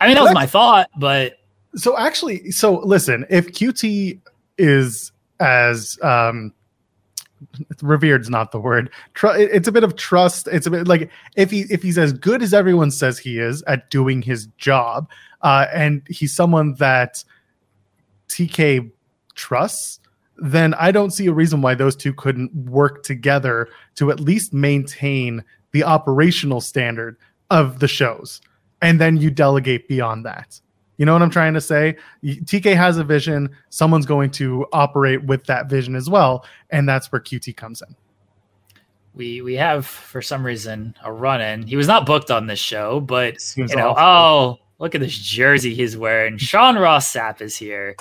I 0.00 0.06
mean, 0.06 0.16
that 0.16 0.22
was 0.22 0.34
my 0.34 0.46
thought, 0.46 0.90
but. 0.96 1.38
So 1.74 1.96
actually, 1.96 2.50
so 2.50 2.80
listen, 2.80 3.24
if 3.30 3.52
QT 3.52 4.20
is 4.58 5.10
as 5.40 5.98
um 6.02 6.52
revered's 7.82 8.30
not 8.30 8.52
the 8.52 8.60
word. 8.60 8.90
It's 9.22 9.68
a 9.68 9.72
bit 9.72 9.84
of 9.84 9.96
trust. 9.96 10.48
It's 10.50 10.66
a 10.66 10.70
bit 10.70 10.88
like 10.88 11.10
if 11.36 11.50
he 11.50 11.62
if 11.70 11.82
he's 11.82 11.98
as 11.98 12.12
good 12.12 12.42
as 12.42 12.54
everyone 12.54 12.90
says 12.90 13.18
he 13.18 13.38
is 13.38 13.62
at 13.62 13.90
doing 13.90 14.22
his 14.22 14.46
job 14.58 15.08
uh 15.42 15.66
and 15.72 16.02
he's 16.08 16.32
someone 16.32 16.74
that 16.74 17.24
tk 18.28 18.90
trusts 19.34 19.98
then 20.36 20.72
i 20.74 20.92
don't 20.92 21.10
see 21.10 21.26
a 21.26 21.32
reason 21.32 21.60
why 21.60 21.74
those 21.74 21.96
two 21.96 22.14
couldn't 22.14 22.54
work 22.54 23.02
together 23.02 23.68
to 23.96 24.10
at 24.12 24.20
least 24.20 24.52
maintain 24.52 25.42
the 25.72 25.82
operational 25.82 26.60
standard 26.60 27.16
of 27.50 27.80
the 27.80 27.88
shows. 27.88 28.40
And 28.80 29.00
then 29.00 29.16
you 29.16 29.30
delegate 29.30 29.88
beyond 29.88 30.24
that. 30.24 30.60
You 31.02 31.06
know 31.06 31.14
what 31.14 31.22
I'm 31.22 31.30
trying 31.30 31.54
to 31.54 31.60
say? 31.60 31.96
TK 32.22 32.76
has 32.76 32.96
a 32.96 33.02
vision. 33.02 33.50
Someone's 33.70 34.06
going 34.06 34.30
to 34.30 34.66
operate 34.72 35.24
with 35.24 35.42
that 35.46 35.68
vision 35.68 35.96
as 35.96 36.08
well, 36.08 36.46
and 36.70 36.88
that's 36.88 37.10
where 37.10 37.20
QT 37.20 37.56
comes 37.56 37.82
in. 37.82 37.96
We 39.12 39.42
we 39.42 39.54
have 39.54 39.84
for 39.84 40.22
some 40.22 40.46
reason 40.46 40.94
a 41.02 41.12
run 41.12 41.40
in. 41.40 41.66
He 41.66 41.74
was 41.74 41.88
not 41.88 42.06
booked 42.06 42.30
on 42.30 42.46
this 42.46 42.60
show, 42.60 43.00
but 43.00 43.34
you 43.56 43.66
know, 43.74 43.96
awful. 43.96 44.04
oh 44.04 44.58
look 44.78 44.94
at 44.94 45.00
this 45.00 45.18
jersey 45.18 45.74
he's 45.74 45.96
wearing. 45.96 46.38
Sean 46.38 46.78
Ross 46.78 47.12
Sapp 47.12 47.40
is 47.40 47.56
here. 47.56 47.96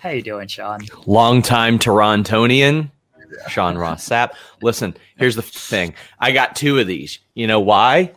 How 0.00 0.10
you 0.10 0.20
doing, 0.20 0.46
Sean? 0.46 0.80
Long 1.06 1.40
time 1.40 1.78
Torontonian. 1.78 2.90
Sean 3.48 3.78
Ross 3.78 4.06
Sapp. 4.06 4.32
Listen, 4.60 4.94
here's 5.16 5.36
the 5.36 5.42
thing. 5.42 5.94
I 6.18 6.32
got 6.32 6.54
two 6.54 6.78
of 6.78 6.86
these. 6.86 7.18
You 7.32 7.46
know 7.46 7.60
why? 7.60 8.12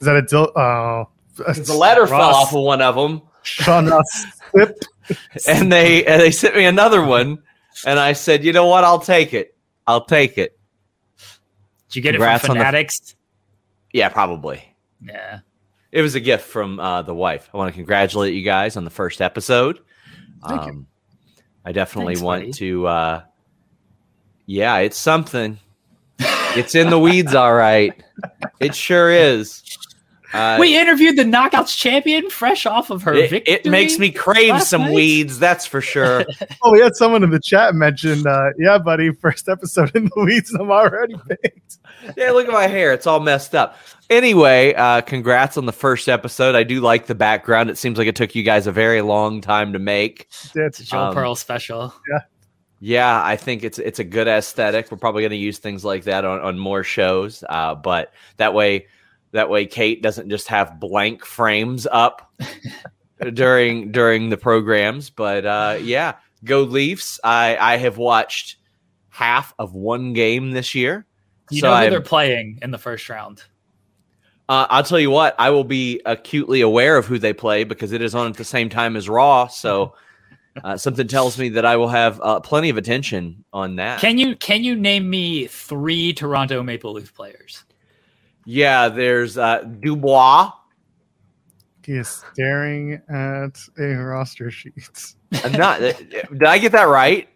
Is 0.00 0.06
that 0.06 0.16
a 0.16 0.22
dil- 0.22 0.52
uh, 0.56 1.04
the 1.36 1.76
letter 1.78 2.00
Ross. 2.00 2.10
fell 2.10 2.34
off 2.34 2.52
of 2.52 2.62
one 2.64 2.82
of 2.82 2.96
them. 2.96 3.22
Sean 3.48 3.86
Ross 3.86 4.26
and 5.46 5.72
they 5.72 6.04
and 6.04 6.20
they 6.20 6.30
sent 6.30 6.56
me 6.56 6.64
another 6.64 7.02
one, 7.04 7.38
and 7.86 7.98
I 7.98 8.12
said, 8.12 8.44
you 8.44 8.52
know 8.52 8.66
what? 8.66 8.84
I'll 8.84 9.00
take 9.00 9.34
it. 9.34 9.56
I'll 9.86 10.04
take 10.04 10.38
it. 10.38 10.58
Did 11.88 11.96
you 11.96 12.02
get 12.02 12.12
Congrats 12.12 12.44
it 12.44 12.48
from 12.48 12.56
Fanatics? 12.56 13.00
The... 13.00 13.14
Yeah, 13.94 14.08
probably. 14.10 14.62
Yeah. 15.00 15.40
it 15.92 16.02
was 16.02 16.14
a 16.14 16.20
gift 16.20 16.44
from 16.44 16.80
uh, 16.80 17.02
the 17.02 17.14
wife. 17.14 17.48
I 17.54 17.56
want 17.56 17.72
to 17.72 17.76
congratulate 17.76 18.34
you 18.34 18.42
guys 18.42 18.76
on 18.76 18.84
the 18.84 18.90
first 18.90 19.22
episode. 19.22 19.80
Thank 20.46 20.66
you. 20.66 20.72
Um, 20.72 20.86
I 21.64 21.72
definitely 21.72 22.14
Thanks, 22.14 22.24
want 22.24 22.42
buddy. 22.42 22.52
to. 22.52 22.86
Uh, 22.86 23.22
yeah, 24.46 24.78
it's 24.78 24.98
something. 24.98 25.58
it's 26.18 26.74
in 26.74 26.90
the 26.90 26.98
weeds, 26.98 27.34
all 27.34 27.54
right. 27.54 27.92
It 28.60 28.74
sure 28.74 29.10
is. 29.10 29.62
Uh, 30.32 30.56
we 30.60 30.76
interviewed 30.78 31.16
the 31.16 31.24
Knockouts 31.24 31.76
champion 31.76 32.28
fresh 32.28 32.66
off 32.66 32.90
of 32.90 33.02
her 33.02 33.14
it, 33.14 33.30
victory. 33.30 33.54
it 33.54 33.66
makes 33.66 33.98
me 33.98 34.10
crave 34.10 34.62
some 34.62 34.82
night? 34.82 34.94
weeds, 34.94 35.38
that's 35.38 35.66
for 35.66 35.80
sure. 35.80 36.24
Oh, 36.62 36.72
we 36.72 36.80
had 36.80 36.96
someone 36.96 37.22
in 37.22 37.30
the 37.30 37.40
chat 37.40 37.74
mention, 37.74 38.26
uh, 38.26 38.50
yeah, 38.58 38.78
buddy, 38.78 39.12
first 39.12 39.48
episode 39.48 39.94
in 39.94 40.04
the 40.04 40.24
weeds, 40.24 40.52
I'm 40.52 40.70
already 40.70 41.14
baked. 41.28 41.78
yeah, 42.16 42.32
look 42.32 42.46
at 42.46 42.52
my 42.52 42.66
hair; 42.66 42.92
it's 42.92 43.06
all 43.06 43.20
messed 43.20 43.54
up. 43.54 43.78
Anyway, 44.10 44.74
uh, 44.74 45.00
congrats 45.02 45.56
on 45.56 45.66
the 45.66 45.72
first 45.72 46.08
episode. 46.08 46.54
I 46.54 46.62
do 46.62 46.80
like 46.80 47.06
the 47.06 47.14
background. 47.14 47.70
It 47.70 47.78
seems 47.78 47.96
like 47.98 48.08
it 48.08 48.16
took 48.16 48.34
you 48.34 48.42
guys 48.42 48.66
a 48.66 48.72
very 48.72 49.02
long 49.02 49.40
time 49.40 49.72
to 49.72 49.78
make. 49.78 50.28
It's 50.54 50.80
a 50.80 50.84
Joel 50.84 51.02
Um, 51.04 51.14
Pearl 51.14 51.34
special. 51.34 51.94
Yeah, 52.80 53.22
I 53.24 53.36
think 53.36 53.64
it's 53.64 53.78
it's 53.78 53.98
a 53.98 54.04
good 54.04 54.28
aesthetic. 54.28 54.90
We're 54.90 54.98
probably 54.98 55.22
going 55.22 55.30
to 55.30 55.36
use 55.36 55.58
things 55.58 55.84
like 55.84 56.04
that 56.04 56.24
on, 56.24 56.40
on 56.40 56.58
more 56.58 56.84
shows, 56.84 57.42
uh, 57.48 57.74
but 57.74 58.12
that 58.36 58.54
way, 58.54 58.86
that 59.32 59.50
way, 59.50 59.66
Kate 59.66 60.02
doesn't 60.02 60.30
just 60.30 60.48
have 60.48 60.80
blank 60.80 61.24
frames 61.24 61.86
up 61.90 62.32
during 63.34 63.92
during 63.92 64.30
the 64.30 64.36
programs. 64.36 65.10
But 65.10 65.44
uh, 65.44 65.78
yeah, 65.80 66.14
go 66.44 66.62
Leafs! 66.62 67.20
I 67.22 67.56
I 67.56 67.76
have 67.76 67.98
watched 67.98 68.56
half 69.08 69.54
of 69.58 69.74
one 69.74 70.12
game 70.12 70.52
this 70.52 70.74
year. 70.74 71.06
You 71.50 71.60
so 71.60 71.68
know 71.68 71.74
who 71.76 71.82
I'm- 71.82 71.90
they're 71.90 72.00
playing 72.00 72.58
in 72.62 72.70
the 72.70 72.78
first 72.78 73.08
round. 73.08 73.42
Uh, 74.48 74.66
I'll 74.70 74.82
tell 74.82 74.98
you 74.98 75.10
what, 75.10 75.34
I 75.38 75.50
will 75.50 75.64
be 75.64 76.00
acutely 76.06 76.62
aware 76.62 76.96
of 76.96 77.04
who 77.04 77.18
they 77.18 77.34
play 77.34 77.64
because 77.64 77.92
it 77.92 78.00
is 78.00 78.14
on 78.14 78.28
at 78.28 78.36
the 78.38 78.46
same 78.46 78.70
time 78.70 78.96
as 78.96 79.06
Raw. 79.06 79.46
So 79.48 79.94
uh, 80.64 80.78
something 80.78 81.06
tells 81.06 81.38
me 81.38 81.50
that 81.50 81.66
I 81.66 81.76
will 81.76 81.88
have 81.88 82.18
uh, 82.22 82.40
plenty 82.40 82.70
of 82.70 82.78
attention 82.78 83.44
on 83.52 83.76
that. 83.76 84.00
Can 84.00 84.16
you 84.16 84.36
can 84.36 84.64
you 84.64 84.74
name 84.74 85.10
me 85.10 85.48
three 85.48 86.14
Toronto 86.14 86.62
Maple 86.62 86.94
Leaf 86.94 87.12
players? 87.12 87.64
Yeah, 88.48 88.88
there's 88.88 89.36
uh, 89.36 89.62
Dubois. 89.62 90.52
He 91.84 91.92
is 91.94 92.22
staring 92.32 93.00
at 93.08 93.58
a 93.78 93.86
roster 93.96 94.50
sheet. 94.50 95.14
I'm 95.44 95.52
not. 95.52 95.82
uh, 95.82 95.92
did 96.32 96.44
I 96.44 96.58
get 96.58 96.72
that 96.72 96.84
right? 96.88 97.28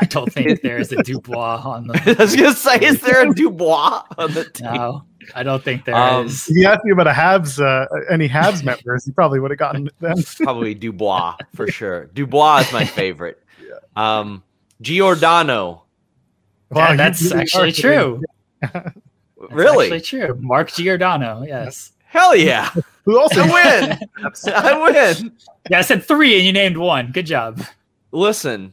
I 0.00 0.04
don't 0.06 0.30
think 0.32 0.60
there's 0.62 0.92
a 0.92 1.02
Dubois 1.02 1.62
on 1.64 1.86
the. 1.86 1.94
I 1.94 2.12
the. 2.14 2.22
was 2.22 2.36
gonna 2.36 2.52
say, 2.54 2.76
is 2.80 3.00
there 3.00 3.28
a 3.30 3.34
Dubois 3.34 4.02
on 4.18 4.32
the 4.34 4.44
team? 4.44 4.72
No, 4.74 5.04
I 5.34 5.42
don't 5.42 5.62
think 5.62 5.84
there 5.86 5.94
Um, 5.94 6.26
is. 6.26 6.48
If 6.50 6.56
you 6.56 6.66
asked 6.66 6.84
me 6.84 6.92
about 6.92 7.06
a 7.06 7.12
Habs, 7.12 7.58
uh, 7.62 7.86
any 8.10 8.28
Habs 8.28 8.62
members, 8.72 9.04
he 9.06 9.12
probably 9.12 9.40
would 9.40 9.50
have 9.50 9.58
gotten 9.58 9.88
them. 10.00 10.16
Probably 10.42 10.74
Dubois 10.74 11.36
for 11.54 11.66
sure. 11.68 12.06
Dubois 12.12 12.58
is 12.60 12.72
my 12.72 12.84
favorite. 12.84 13.40
Um, 13.96 14.42
Giordano. 14.82 15.84
Wow, 16.70 16.88
Yeah, 16.90 16.96
that's 16.96 17.30
actually 17.30 17.68
are 17.68 17.72
true. 17.72 18.22
That's 19.48 19.54
really? 19.54 19.86
actually 19.92 20.00
true. 20.20 20.38
Mark 20.40 20.72
Giordano. 20.72 21.42
Yes. 21.46 21.92
Hell 22.06 22.36
yeah! 22.36 22.70
Who 23.04 23.18
also 23.18 23.42
I 23.42 23.52
win. 23.52 23.98
I 24.54 24.90
win. 24.90 25.32
Yeah, 25.68 25.78
I 25.78 25.82
said 25.82 26.04
three, 26.04 26.36
and 26.36 26.44
you 26.46 26.52
named 26.52 26.76
one. 26.76 27.10
Good 27.10 27.26
job. 27.26 27.60
Listen, 28.12 28.72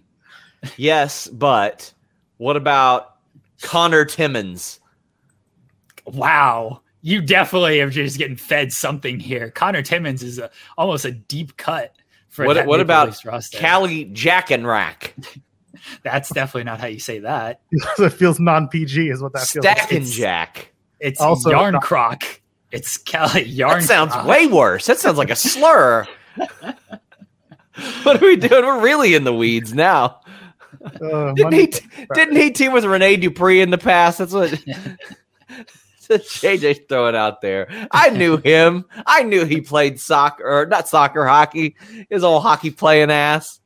yes, 0.78 1.28
but 1.28 1.92
what 2.38 2.56
about 2.56 3.16
Conor 3.64 4.06
Timmins? 4.06 4.80
Wow. 6.06 6.82
You 7.02 7.22
definitely 7.22 7.82
are 7.82 7.90
just 7.90 8.20
getting 8.20 8.36
fed 8.36 8.72
something 8.72 9.20
here. 9.20 9.50
Conor 9.50 9.82
Timmins 9.82 10.22
is 10.22 10.38
a, 10.38 10.52
almost 10.78 11.06
a 11.06 11.12
deep 11.12 11.58
cut 11.58 11.96
for 12.30 12.46
What- 12.46 12.54
that 12.54 12.68
what 12.68 12.80
about 12.80 13.08
Leafs 13.08 13.26
roster. 13.26 13.58
Callie 13.58 14.06
Jackenrack, 14.06 15.14
That's 16.04 16.30
definitely 16.30 16.66
not 16.66 16.80
how 16.80 16.88
you 16.88 17.00
say 17.00 17.20
that. 17.20 17.62
it 18.00 18.10
feels 18.12 18.40
non 18.40 18.68
PG, 18.68 19.10
is 19.10 19.22
what 19.22 19.34
that 19.34 19.48
feels 19.48 19.66
like. 19.66 19.78
Stack 19.78 19.92
and 19.94 20.06
Jack. 20.06 20.74
It's 21.00 21.20
Also 21.22 21.50
Yarn 21.50 21.74
not- 21.74 21.84
Croc. 21.84 22.24
It's 22.72 22.98
Kelly 22.98 23.44
Yarn. 23.44 23.82
That 23.82 23.88
sounds 23.88 24.14
Croc. 24.14 24.26
way 24.28 24.48
worse. 24.48 24.86
That 24.86 24.98
sounds 25.00 25.18
like 25.18 25.30
a 25.30 25.36
slur. 25.36 26.08
what 28.04 28.22
are 28.22 28.26
we 28.26 28.36
doing? 28.38 28.66
We're 28.66 28.82
really 28.82 29.14
in 29.16 29.24
the 29.24 29.34
weeds 29.34 29.74
now. 29.74 30.22
Uh, 31.02 31.34
Didn't 31.34 31.54
he? 31.54 31.68
T- 31.68 31.86
didn't 32.14 32.38
he 32.38 32.52
team 32.52 32.72
with 32.74 32.86
Rene 32.86 33.18
Dupree 33.18 33.62
in 33.62 33.70
the 33.72 33.78
past? 33.78 34.18
That's 34.20 34.34
what. 34.34 34.52
That's 36.08 36.42
JJ's 36.42 36.82
throwing 36.90 37.16
out 37.16 37.42
there. 37.42 37.68
I 37.92 38.10
knew 38.10 38.38
him. 38.38 38.86
I 39.06 39.24
knew 39.24 39.46
he 39.46 39.62
played 39.62 40.00
soccer, 40.00 40.44
or 40.44 40.66
not 40.66 40.88
soccer, 40.90 41.26
hockey. 41.26 41.76
His 42.10 42.24
old 42.24 42.42
hockey 42.42 42.70
playing 42.72 43.12
ass. 43.12 43.60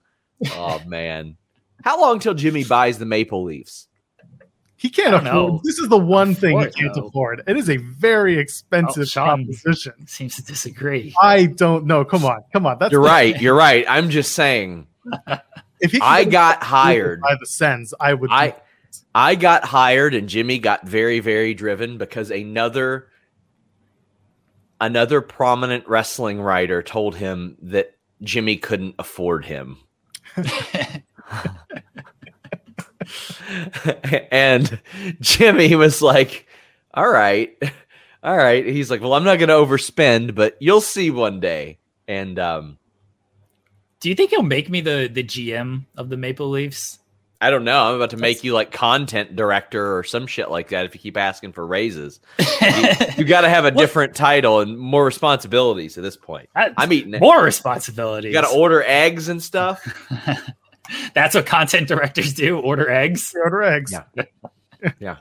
Oh 0.51 0.79
man, 0.85 1.37
how 1.85 2.01
long 2.01 2.19
till 2.19 2.33
Jimmy 2.33 2.65
buys 2.65 2.97
the 2.99 3.05
Maple 3.05 3.43
Leafs? 3.43 3.87
He 4.75 4.89
can't 4.89 5.15
afford. 5.15 5.23
know. 5.23 5.61
This 5.63 5.79
is 5.79 5.87
the 5.87 5.97
one 5.97 6.35
thing 6.35 6.59
he 6.59 6.65
can't 6.69 6.93
though. 6.93 7.07
afford. 7.07 7.41
It 7.47 7.55
is 7.55 7.69
a 7.69 7.77
very 7.77 8.37
expensive 8.37 9.03
Oh, 9.03 9.05
Sean. 9.05 9.45
proposition. 9.45 9.93
Seems 10.05 10.35
to 10.35 10.43
disagree. 10.43 11.13
I 11.21 11.45
don't 11.45 11.85
know. 11.85 12.03
Come 12.03 12.25
on, 12.25 12.43
come 12.51 12.65
on. 12.65 12.77
That's 12.79 12.91
You're 12.91 13.01
the- 13.01 13.07
right. 13.07 13.41
You're 13.41 13.55
right. 13.55 13.85
I'm 13.87 14.09
just 14.09 14.33
saying. 14.33 14.87
If 15.81 15.91
he 15.91 15.99
I 16.01 16.23
got 16.23 16.63
hired. 16.63 17.19
by 17.21 17.35
the 17.39 17.45
Sens, 17.45 17.93
I 17.99 18.13
would. 18.13 18.29
I 18.31 18.55
I 19.13 19.35
got 19.35 19.65
hired 19.65 20.15
and 20.15 20.29
Jimmy 20.29 20.57
got 20.57 20.87
very 20.87 21.19
very 21.19 21.53
driven 21.53 21.97
because 21.97 22.31
another 22.31 23.09
another 24.79 25.19
prominent 25.21 25.85
wrestling 25.87 26.41
writer 26.41 26.81
told 26.81 27.15
him 27.15 27.57
that 27.61 27.95
Jimmy 28.23 28.55
couldn't 28.55 28.95
afford 28.97 29.45
him. 29.45 29.77
and 34.31 34.79
Jimmy 35.21 35.75
was 35.75 36.01
like, 36.01 36.47
"All 36.93 37.09
right. 37.09 37.55
All 38.23 38.35
right." 38.35 38.65
He's 38.65 38.89
like, 38.91 39.01
"Well, 39.01 39.13
I'm 39.13 39.23
not 39.23 39.39
going 39.39 39.49
to 39.49 39.55
overspend, 39.55 40.35
but 40.35 40.57
you'll 40.59 40.81
see 40.81 41.11
one 41.11 41.39
day." 41.39 41.79
And 42.07 42.37
um 42.37 42.77
Do 43.99 44.09
you 44.09 44.15
think 44.15 44.29
he'll 44.31 44.43
make 44.43 44.69
me 44.69 44.81
the 44.81 45.09
the 45.11 45.23
GM 45.23 45.85
of 45.97 46.09
the 46.09 46.17
Maple 46.17 46.49
Leafs? 46.49 46.99
I 47.41 47.51
don't 47.51 47.65
know. 47.65 47.89
I'm 47.89 47.95
about 47.95 48.11
to 48.11 48.17
make 48.17 48.43
you 48.43 48.53
like 48.53 48.71
content 48.71 49.35
director 49.35 49.97
or 49.97 50.03
some 50.03 50.25
shit 50.25 50.49
like 50.49 50.69
that 50.69 50.85
if 50.85 50.95
you 50.95 51.01
keep 51.01 51.17
asking 51.17 51.51
for 51.51 51.65
raises. 51.65 52.19
You 53.17 53.23
got 53.23 53.41
to 53.41 53.49
have 53.49 53.63
a 53.65 53.71
different 53.71 54.15
title 54.15 54.59
and 54.59 54.77
more 54.77 55.05
responsibilities 55.05 55.97
at 55.97 56.03
this 56.03 56.17
point. 56.17 56.49
I'm 56.55 56.91
eating 56.91 57.17
more 57.19 57.41
responsibilities. 57.41 58.29
You 58.29 58.33
got 58.33 58.49
to 58.49 58.55
order 58.55 58.83
eggs 58.83 59.29
and 59.29 59.41
stuff. 59.41 59.85
That's 61.13 61.35
what 61.35 61.45
content 61.45 61.87
directors 61.87 62.33
do: 62.33 62.59
order 62.59 62.89
eggs. 62.89 63.33
order 63.35 63.63
eggs. 63.63 63.91
Yeah. 63.91 64.23
Yeah. 64.99 65.17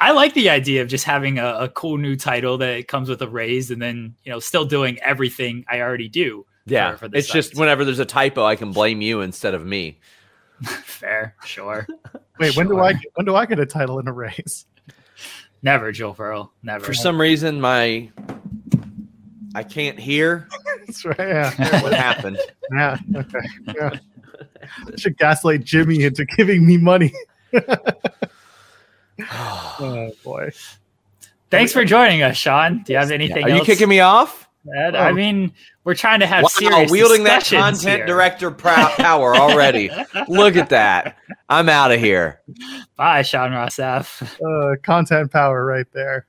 I 0.00 0.10
like 0.12 0.34
the 0.34 0.50
idea 0.50 0.82
of 0.82 0.88
just 0.88 1.04
having 1.04 1.38
a, 1.38 1.46
a 1.60 1.68
cool 1.68 1.96
new 1.96 2.16
title 2.16 2.58
that 2.58 2.88
comes 2.88 3.08
with 3.08 3.22
a 3.22 3.28
raise, 3.28 3.70
and 3.70 3.80
then 3.80 4.14
you 4.24 4.32
know 4.32 4.38
still 4.38 4.64
doing 4.64 4.98
everything 5.00 5.64
I 5.70 5.80
already 5.80 6.08
do. 6.08 6.44
Yeah. 6.66 6.96
for 6.96 7.08
the 7.08 7.16
it's 7.16 7.28
just 7.28 7.56
whenever 7.56 7.84
there's 7.84 8.00
a 8.00 8.04
typo, 8.04 8.44
I 8.44 8.56
can 8.56 8.72
blame 8.72 9.00
you 9.00 9.20
instead 9.20 9.54
of 9.54 9.64
me. 9.64 9.98
Fair, 10.62 11.34
sure. 11.44 11.86
Wait, 12.38 12.56
when 12.56 12.68
do 12.68 12.80
I 12.80 12.94
when 13.14 13.24
do 13.24 13.34
I 13.34 13.46
get 13.46 13.58
a 13.58 13.66
title 13.66 13.98
and 13.98 14.08
a 14.08 14.12
raise? 14.12 14.66
Never, 15.62 15.92
Joel 15.92 16.14
Pearl. 16.14 16.52
Never. 16.62 16.84
For 16.84 16.94
some 16.94 17.20
reason, 17.20 17.60
my 17.60 18.10
I 19.54 19.62
can't 19.62 19.98
hear 19.98 20.48
That's 20.86 21.04
right. 21.04 21.18
Yeah. 21.18 21.82
what 21.82 21.94
happened. 21.94 22.38
Yeah. 22.72 22.98
Okay. 23.14 23.48
Yeah. 23.74 23.98
I 24.92 24.96
should 24.96 25.16
gaslight 25.18 25.64
Jimmy 25.64 26.02
into 26.04 26.24
giving 26.24 26.66
me 26.66 26.76
money. 26.76 27.12
Oh 29.30 30.10
boy. 30.24 30.50
Thanks 31.50 31.72
for 31.72 31.84
joining 31.84 32.22
us, 32.22 32.36
Sean. 32.36 32.82
Do 32.82 32.92
you 32.92 32.98
have 32.98 33.10
anything? 33.10 33.44
Are 33.44 33.48
you 33.48 33.56
else 33.56 33.66
kicking 33.66 33.88
me 33.88 34.00
off? 34.00 34.48
to 34.66 34.78
add? 34.78 34.94
I 34.96 35.10
Oh. 35.10 35.14
mean, 35.14 35.52
we're 35.84 35.94
trying 35.94 36.20
to 36.20 36.26
have 36.26 36.42
Wow, 36.42 36.48
serious 36.48 36.90
wielding 36.90 37.24
that 37.24 37.44
content 37.44 37.98
here. 37.98 38.06
director 38.06 38.50
power 38.50 39.36
already. 39.36 39.90
Look 40.28 40.56
at 40.56 40.70
that. 40.70 41.16
I'm 41.48 41.68
out 41.68 41.92
of 41.92 42.00
here. 42.00 42.42
Bye, 42.96 43.22
Sean 43.22 43.52
Ross 43.52 43.76
Sapp. 43.76 44.22
Uh, 44.22 44.76
content 44.82 45.30
power 45.32 45.64
right 45.64 45.86
there. 45.92 46.26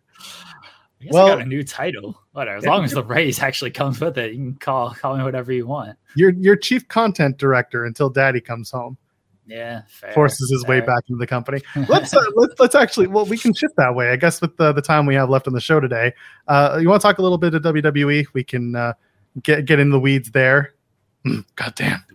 I 1.02 1.04
guess 1.06 1.14
Well- 1.14 1.28
I 1.28 1.30
got 1.32 1.42
a 1.42 1.46
new 1.46 1.64
title. 1.64 2.22
Whatever. 2.38 2.57
As 2.57 2.65
long 2.65 2.84
as 2.84 2.91
the 2.91 3.03
raise 3.03 3.39
actually 3.39 3.72
comes 3.72 3.99
with 3.99 4.15
it, 4.19 4.34
you 4.34 4.38
can 4.38 4.53
call 4.53 4.91
call 4.93 5.18
me 5.18 5.23
whatever 5.23 5.51
you 5.51 5.65
want. 5.65 5.97
You're 6.15 6.30
you're 6.30 6.55
chief 6.55 6.88
content 6.88 7.39
director 7.39 7.84
until 7.84 8.11
Daddy 8.11 8.39
comes 8.39 8.69
home, 8.69 8.95
Yeah, 9.47 9.81
fair, 9.88 10.14
forces 10.14 10.51
his 10.51 10.64
way 10.68 10.80
back 10.81 11.05
into 11.09 11.18
the 11.18 11.26
company. 11.26 11.64
Let's 11.89 12.14
uh, 12.14 12.22
let's 12.35 12.53
let's 12.59 12.76
actually 12.76 13.07
well 13.07 13.26
we 13.26 13.39
can 13.39 13.55
shift 13.55 13.76
that 13.77 13.95
way. 13.95 14.11
I 14.11 14.18
guess 14.18 14.39
with 14.39 14.55
the, 14.57 14.72
the 14.72 14.84
time 14.84 15.07
we 15.07 15.15
have 15.15 15.31
left 15.31 15.47
on 15.47 15.53
the 15.53 15.59
show 15.59 15.80
today, 15.80 16.14
uh, 16.47 16.77
you 16.80 16.88
want 16.88 17.01
to 17.01 17.07
talk 17.07 17.18
a 17.18 17.23
little 17.23 17.39
bit 17.39 17.55
of 17.55 17.64
WWE? 17.64 18.27
We 18.34 18.43
can 18.43 18.76
uh, 18.76 18.93
get 19.41 19.65
get 19.65 19.80
in 19.80 19.89
the 19.89 19.99
weeds 19.99 20.30
there. 20.30 20.76
Mm, 21.26 21.43
God 21.55 21.73
damn. 21.73 22.05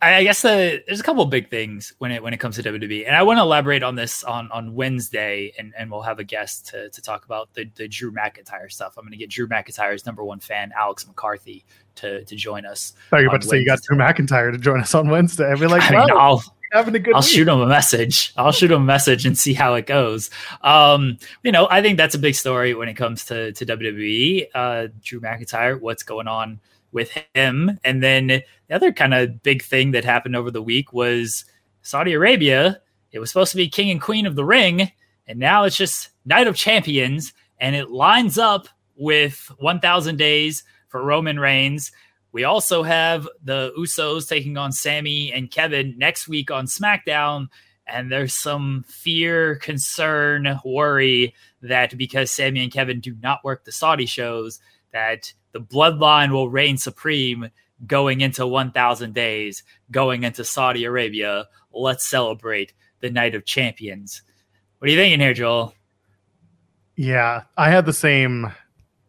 I 0.00 0.22
guess 0.22 0.42
the, 0.42 0.82
there's 0.86 1.00
a 1.00 1.02
couple 1.02 1.24
big 1.26 1.50
things 1.50 1.92
when 1.98 2.12
it 2.12 2.22
when 2.22 2.32
it 2.32 2.38
comes 2.38 2.56
to 2.56 2.62
WWE, 2.62 3.06
and 3.06 3.14
I 3.14 3.22
want 3.22 3.38
to 3.38 3.42
elaborate 3.42 3.82
on 3.82 3.94
this 3.94 4.24
on 4.24 4.50
on 4.50 4.74
Wednesday, 4.74 5.52
and, 5.58 5.72
and 5.76 5.90
we'll 5.90 6.02
have 6.02 6.18
a 6.18 6.24
guest 6.24 6.68
to, 6.68 6.90
to 6.90 7.02
talk 7.02 7.24
about 7.24 7.52
the, 7.54 7.70
the 7.74 7.88
Drew 7.88 8.12
McIntyre 8.12 8.70
stuff. 8.70 8.94
I'm 8.96 9.04
going 9.04 9.12
to 9.12 9.18
get 9.18 9.30
Drew 9.30 9.48
McIntyre's 9.48 10.06
number 10.06 10.24
one 10.24 10.40
fan, 10.40 10.72
Alex 10.76 11.06
McCarthy, 11.06 11.64
to 11.96 12.24
to 12.24 12.36
join 12.36 12.66
us. 12.66 12.94
I 13.06 13.10
thought 13.10 13.16
you 13.18 13.22
were 13.24 13.28
about 13.30 13.42
to 13.42 13.48
say 13.48 13.58
you 13.60 13.66
got 13.66 13.82
Drew 13.82 13.96
McIntyre 13.96 14.52
to 14.52 14.58
join 14.58 14.80
us 14.80 14.94
on 14.94 15.08
Wednesday. 15.08 15.50
I'd 15.50 15.60
be 15.60 15.66
like, 15.66 15.82
I 15.82 15.90
mean, 15.90 16.10
I'll 16.10 16.42
having 16.72 16.94
a 16.94 16.98
good. 16.98 17.14
I'll 17.14 17.20
week. 17.20 17.30
shoot 17.30 17.48
him 17.48 17.60
a 17.60 17.66
message. 17.66 18.32
I'll 18.36 18.52
shoot 18.52 18.70
him 18.70 18.82
a 18.82 18.84
message 18.84 19.26
and 19.26 19.36
see 19.36 19.54
how 19.54 19.74
it 19.74 19.86
goes. 19.86 20.30
Um, 20.62 21.18
you 21.42 21.52
know, 21.52 21.68
I 21.70 21.82
think 21.82 21.96
that's 21.96 22.14
a 22.14 22.18
big 22.18 22.34
story 22.34 22.74
when 22.74 22.88
it 22.88 22.94
comes 22.94 23.26
to 23.26 23.52
to 23.52 23.66
WWE. 23.66 24.46
Uh, 24.54 24.88
Drew 25.02 25.20
McIntyre, 25.20 25.80
what's 25.80 26.02
going 26.02 26.28
on? 26.28 26.60
With 26.92 27.10
him. 27.34 27.80
And 27.84 28.02
then 28.02 28.26
the 28.26 28.44
other 28.70 28.92
kind 28.92 29.14
of 29.14 29.42
big 29.42 29.62
thing 29.62 29.92
that 29.92 30.04
happened 30.04 30.36
over 30.36 30.50
the 30.50 30.62
week 30.62 30.92
was 30.92 31.44
Saudi 31.80 32.12
Arabia. 32.12 32.80
It 33.12 33.18
was 33.18 33.30
supposed 33.30 33.50
to 33.52 33.56
be 33.56 33.68
king 33.68 33.90
and 33.90 34.00
queen 34.00 34.26
of 34.26 34.36
the 34.36 34.44
ring, 34.44 34.92
and 35.26 35.38
now 35.38 35.64
it's 35.64 35.76
just 35.76 36.10
night 36.24 36.46
of 36.46 36.56
champions, 36.56 37.32
and 37.58 37.74
it 37.74 37.90
lines 37.90 38.38
up 38.38 38.68
with 38.96 39.50
1,000 39.58 40.16
days 40.16 40.64
for 40.88 41.02
Roman 41.02 41.40
Reigns. 41.40 41.92
We 42.32 42.44
also 42.44 42.82
have 42.82 43.28
the 43.42 43.72
Usos 43.78 44.28
taking 44.28 44.56
on 44.56 44.72
Sami 44.72 45.32
and 45.32 45.50
Kevin 45.50 45.94
next 45.98 46.28
week 46.28 46.50
on 46.50 46.66
SmackDown. 46.66 47.48
And 47.86 48.10
there's 48.10 48.34
some 48.34 48.84
fear, 48.88 49.56
concern, 49.56 50.60
worry 50.64 51.34
that 51.60 51.96
because 51.98 52.30
Sami 52.30 52.62
and 52.62 52.72
Kevin 52.72 53.00
do 53.00 53.14
not 53.22 53.44
work 53.44 53.64
the 53.64 53.72
Saudi 53.72 54.06
shows, 54.06 54.60
that 54.92 55.32
the 55.52 55.60
bloodline 55.60 56.32
will 56.32 56.50
reign 56.50 56.78
supreme 56.78 57.50
going 57.86 58.20
into 58.20 58.46
1000 58.46 59.14
days, 59.14 59.62
going 59.90 60.22
into 60.24 60.44
Saudi 60.44 60.84
Arabia. 60.84 61.46
Let's 61.72 62.06
celebrate 62.06 62.72
the 63.00 63.10
night 63.10 63.34
of 63.34 63.44
champions. 63.44 64.22
What 64.78 64.88
are 64.88 64.92
you 64.92 64.98
thinking 64.98 65.20
here, 65.20 65.34
Joel? 65.34 65.74
Yeah, 66.96 67.42
I 67.56 67.70
had 67.70 67.86
the 67.86 67.92
same 67.92 68.52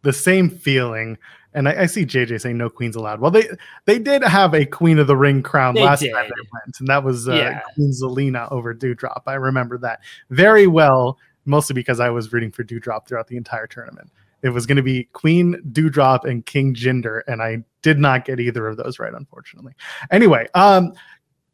the 0.04 0.14
same 0.14 0.50
feeling. 0.50 1.18
And 1.56 1.70
I, 1.70 1.84
I, 1.84 1.86
see 1.86 2.04
JJ 2.04 2.42
saying 2.42 2.58
no 2.58 2.70
queens 2.70 2.96
allowed. 2.96 3.20
Well, 3.20 3.30
they 3.30 3.48
they 3.86 4.00
did 4.00 4.24
have 4.24 4.56
a 4.56 4.66
Queen 4.66 4.98
of 4.98 5.06
the 5.06 5.16
Ring 5.16 5.44
crown 5.44 5.76
they 5.76 5.84
last 5.84 6.00
did. 6.00 6.12
time 6.12 6.26
they 6.26 6.50
went, 6.52 6.80
and 6.80 6.88
that 6.88 7.04
was 7.04 7.30
uh, 7.30 7.36
yeah. 7.36 7.62
Queen 7.76 7.92
Zelina 7.92 8.52
over 8.52 8.74
Doudrop. 8.74 9.22
I 9.28 9.36
remember 9.36 9.78
that 9.78 10.00
very 10.32 10.66
well, 10.66 11.20
mostly 11.46 11.76
because 11.76 12.00
I 12.00 12.10
was 12.10 12.34
rooting 12.34 12.52
for 12.52 12.64
Doudrop 12.64 13.08
throughout 13.08 13.28
the 13.28 13.38
entire 13.38 13.68
tournament. 13.68 14.10
It 14.44 14.50
was 14.50 14.66
going 14.66 14.76
to 14.76 14.84
be 14.84 15.06
Queen 15.14 15.56
Doudrop 15.72 16.26
and 16.26 16.46
King 16.46 16.76
Jinder, 16.76 17.22
and 17.28 17.42
I 17.42 17.64
did 17.82 17.98
not 17.98 18.26
get 18.26 18.40
either 18.40 18.68
of 18.68 18.78
those 18.78 19.00
right, 19.00 19.14
unfortunately. 19.14 19.74
Anyway, 20.12 20.48
um, 20.54 20.94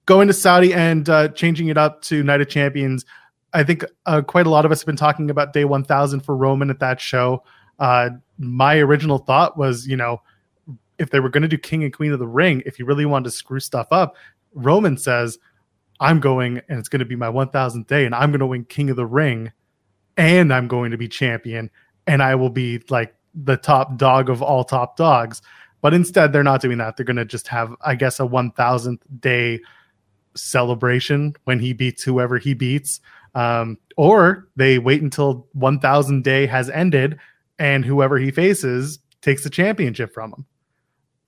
going 0.05 0.27
to 0.27 0.33
Saudi 0.33 0.73
and 0.73 1.07
uh, 1.07 1.27
changing 1.29 1.67
it 1.67 1.77
up 1.77 2.01
to 2.01 2.23
Night 2.23 2.41
of 2.41 2.49
Champions. 2.49 3.05
I 3.53 3.63
think 3.63 3.85
uh, 4.07 4.21
quite 4.21 4.47
a 4.47 4.49
lot 4.49 4.65
of 4.65 4.71
us 4.71 4.81
have 4.81 4.87
been 4.87 4.95
talking 4.95 5.29
about 5.29 5.53
Day 5.53 5.65
1000 5.65 6.21
for 6.21 6.35
Roman 6.35 6.71
at 6.71 6.79
that 6.79 6.99
show. 6.99 7.43
Uh, 7.77 8.09
my 8.39 8.77
original 8.77 9.19
thought 9.19 9.55
was, 9.55 9.87
you 9.87 9.95
know, 9.95 10.21
if 10.97 11.11
they 11.11 11.19
were 11.19 11.29
going 11.29 11.43
to 11.43 11.47
do 11.47 11.57
King 11.57 11.83
and 11.83 11.93
Queen 11.93 12.11
of 12.11 12.19
the 12.19 12.27
Ring, 12.27 12.63
if 12.65 12.79
you 12.79 12.85
really 12.85 13.05
wanted 13.05 13.25
to 13.25 13.31
screw 13.31 13.59
stuff 13.59 13.87
up, 13.91 14.15
Roman 14.53 14.97
says, 14.97 15.37
I'm 15.99 16.19
going 16.19 16.61
and 16.69 16.79
it's 16.79 16.89
going 16.89 16.99
to 16.99 17.05
be 17.05 17.15
my 17.15 17.27
1000th 17.27 17.87
day 17.87 18.05
and 18.05 18.15
I'm 18.15 18.31
going 18.31 18.39
to 18.39 18.47
win 18.47 18.65
King 18.65 18.89
of 18.89 18.95
the 18.95 19.05
Ring 19.05 19.51
and 20.17 20.53
I'm 20.53 20.67
going 20.67 20.91
to 20.91 20.97
be 20.97 21.07
champion 21.07 21.69
and 22.09 22.23
I 22.23 22.33
will 22.33 22.49
be 22.49 22.81
like 22.89 23.13
the 23.35 23.55
top 23.55 23.95
dog 23.95 24.29
of 24.29 24.41
all 24.41 24.63
top 24.63 24.97
dogs. 24.97 25.43
But 25.81 25.93
instead, 25.93 26.33
they're 26.33 26.43
not 26.43 26.59
doing 26.59 26.79
that. 26.79 26.97
They're 26.97 27.05
going 27.05 27.17
to 27.17 27.23
just 27.23 27.47
have, 27.49 27.73
I 27.81 27.93
guess, 27.93 28.19
a 28.19 28.23
1000th 28.23 29.01
day 29.19 29.61
celebration 30.35 31.35
when 31.43 31.59
he 31.59 31.71
beats 31.71 32.03
whoever 32.03 32.39
he 32.39 32.55
beats. 32.55 32.99
Um, 33.35 33.77
or 33.95 34.47
they 34.55 34.79
wait 34.79 35.03
until 35.03 35.47
1000 35.53 36.23
day 36.23 36.47
has 36.47 36.69
ended 36.71 37.19
and 37.59 37.85
whoever 37.85 38.17
he 38.17 38.31
faces 38.31 38.97
takes 39.21 39.43
the 39.43 39.49
championship 39.51 40.11
from 40.11 40.33
him. 40.33 40.45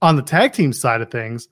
On 0.01 0.15
the 0.15 0.23
tag 0.23 0.53
team 0.53 0.73
side 0.73 1.01
of 1.01 1.11
things, 1.11 1.47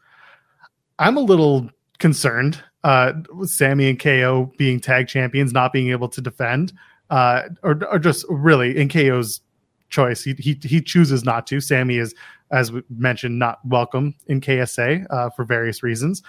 I'm 0.98 1.18
a 1.18 1.22
little 1.22 1.70
concerned 2.00 2.64
uh, 2.84 3.14
with 3.32 3.50
Sami 3.50 3.92
and 3.92 4.00
KO 4.00 4.52
being 4.58 4.80
tag 4.80 5.08
champions, 5.08 5.54
not 5.54 5.72
being 5.72 5.92
able 5.92 6.10
to 6.10 6.20
defend 6.20 6.74
uh, 7.10 7.44
or, 7.64 7.80
or 7.92 8.00
just 8.00 8.26
really 8.30 8.78
in 8.78 8.90
KO's 8.90 9.42
choice. 9.90 10.24
He, 10.24 10.34
he, 10.34 10.58
he 10.62 10.82
chooses 10.82 11.24
not 11.24 11.48
to. 11.48 11.60
Sami 11.60 11.98
is, 11.98 12.14
as 12.52 12.72
we 12.72 12.84
mentioned, 12.90 13.40
not 13.40 13.60
welcome 13.66 14.16
in 14.28 14.42
KSA 14.42 15.06
uh, 15.10 15.30
for 15.32 15.44
various 15.44 15.84
reasons. 15.84 16.24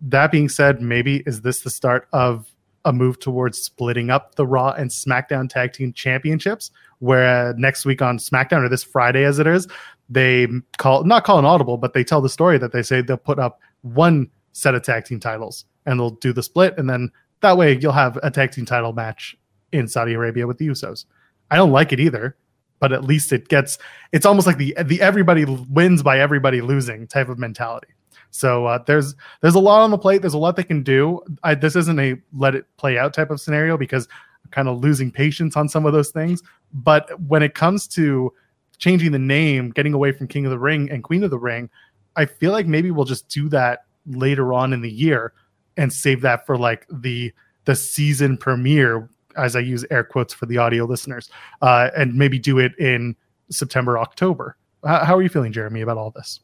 That 0.00 0.32
being 0.32 0.48
said, 0.48 0.80
maybe 0.80 1.22
is 1.26 1.42
this 1.42 1.60
the 1.60 1.70
start 1.70 2.08
of 2.12 2.50
a 2.84 2.92
move 2.92 3.20
towards 3.20 3.60
splitting 3.60 4.10
up 4.10 4.34
the 4.34 4.46
Raw 4.46 4.70
and 4.70 4.90
SmackDown 4.90 5.48
Tag 5.48 5.72
Team 5.72 5.92
Championships? 5.92 6.70
Where 6.98 7.48
uh, 7.50 7.52
next 7.56 7.84
week 7.84 8.00
on 8.00 8.18
SmackDown 8.18 8.64
or 8.64 8.68
this 8.68 8.84
Friday, 8.84 9.24
as 9.24 9.38
it 9.38 9.46
is, 9.46 9.66
they 10.08 10.46
call 10.78 11.04
not 11.04 11.24
call 11.24 11.38
an 11.38 11.44
audible, 11.44 11.76
but 11.76 11.94
they 11.94 12.04
tell 12.04 12.20
the 12.20 12.28
story 12.28 12.58
that 12.58 12.72
they 12.72 12.82
say 12.82 13.00
they'll 13.00 13.16
put 13.16 13.38
up 13.38 13.60
one 13.82 14.30
set 14.52 14.74
of 14.74 14.82
tag 14.82 15.04
team 15.04 15.18
titles 15.18 15.64
and 15.84 15.98
they'll 15.98 16.10
do 16.10 16.32
the 16.32 16.42
split, 16.42 16.78
and 16.78 16.88
then 16.88 17.10
that 17.40 17.56
way 17.56 17.76
you'll 17.76 17.92
have 17.92 18.18
a 18.22 18.30
tag 18.30 18.52
team 18.52 18.64
title 18.64 18.92
match 18.92 19.36
in 19.72 19.88
Saudi 19.88 20.12
Arabia 20.14 20.46
with 20.46 20.58
the 20.58 20.68
Usos. 20.68 21.04
I 21.50 21.56
don't 21.56 21.72
like 21.72 21.92
it 21.92 22.00
either, 22.00 22.36
but 22.80 22.92
at 22.92 23.04
least 23.04 23.32
it 23.32 23.48
gets 23.48 23.78
it's 24.12 24.26
almost 24.26 24.46
like 24.46 24.58
the 24.58 24.76
the 24.84 25.00
everybody 25.00 25.44
wins 25.44 26.02
by 26.02 26.18
everybody 26.18 26.60
losing 26.60 27.06
type 27.06 27.28
of 27.28 27.38
mentality. 27.38 27.88
So 28.30 28.66
uh, 28.66 28.82
there's 28.86 29.14
there's 29.40 29.54
a 29.54 29.60
lot 29.60 29.82
on 29.82 29.90
the 29.90 29.98
plate. 29.98 30.22
There's 30.22 30.34
a 30.34 30.38
lot 30.38 30.56
they 30.56 30.64
can 30.64 30.82
do. 30.82 31.20
I, 31.42 31.54
this 31.54 31.76
isn't 31.76 32.00
a 32.00 32.16
let 32.32 32.54
it 32.54 32.66
play 32.78 32.98
out 32.98 33.14
type 33.14 33.30
of 33.30 33.40
scenario 33.40 33.76
because 33.76 34.08
I'm 34.44 34.50
kind 34.50 34.68
of 34.68 34.78
losing 34.78 35.10
patience 35.10 35.56
on 35.56 35.68
some 35.68 35.86
of 35.86 35.92
those 35.92 36.10
things. 36.10 36.42
But 36.72 37.20
when 37.20 37.42
it 37.42 37.54
comes 37.54 37.86
to 37.88 38.32
changing 38.78 39.12
the 39.12 39.18
name, 39.18 39.70
getting 39.70 39.92
away 39.92 40.12
from 40.12 40.26
King 40.26 40.46
of 40.46 40.50
the 40.50 40.58
Ring 40.58 40.90
and 40.90 41.04
Queen 41.04 41.22
of 41.22 41.30
the 41.30 41.38
Ring, 41.38 41.68
I 42.16 42.24
feel 42.24 42.52
like 42.52 42.66
maybe 42.66 42.90
we'll 42.90 43.04
just 43.04 43.28
do 43.28 43.48
that 43.50 43.84
later 44.06 44.52
on 44.52 44.72
in 44.72 44.80
the 44.80 44.90
year 44.90 45.34
and 45.76 45.92
save 45.92 46.22
that 46.22 46.46
for 46.46 46.56
like 46.56 46.86
the 46.90 47.32
the 47.64 47.76
season 47.76 48.36
premiere 48.36 49.08
as 49.36 49.56
I 49.56 49.60
use 49.60 49.84
air 49.90 50.04
quotes 50.04 50.34
for 50.34 50.46
the 50.46 50.58
audio 50.58 50.84
listeners, 50.84 51.30
uh, 51.60 51.90
and 51.96 52.14
maybe 52.14 52.38
do 52.38 52.58
it 52.58 52.78
in 52.78 53.16
September, 53.50 53.98
October. 53.98 54.56
How, 54.84 55.04
how, 55.04 55.16
are 55.16 55.22
you 55.22 55.28
feeling, 55.28 55.52
Jeremy, 55.52 55.80
about 55.80 55.98
all 55.98 56.10
this? 56.10 56.40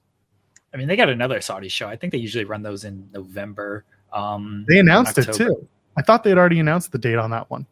I 0.72 0.76
mean, 0.76 0.88
they 0.88 0.96
got 0.96 1.08
another 1.08 1.40
Saudi 1.40 1.68
show. 1.68 1.88
I 1.88 1.96
think 1.96 2.12
they 2.12 2.18
usually 2.18 2.44
run 2.44 2.62
those 2.62 2.84
in 2.84 3.08
November. 3.12 3.84
Um, 4.12 4.64
they 4.68 4.78
announced 4.78 5.18
it 5.18 5.32
too. 5.32 5.66
I 5.96 6.02
thought 6.02 6.22
they 6.22 6.30
had 6.30 6.38
already 6.38 6.60
announced 6.60 6.92
the 6.92 6.98
date 6.98 7.16
on 7.16 7.30
that 7.30 7.50
one. 7.50 7.66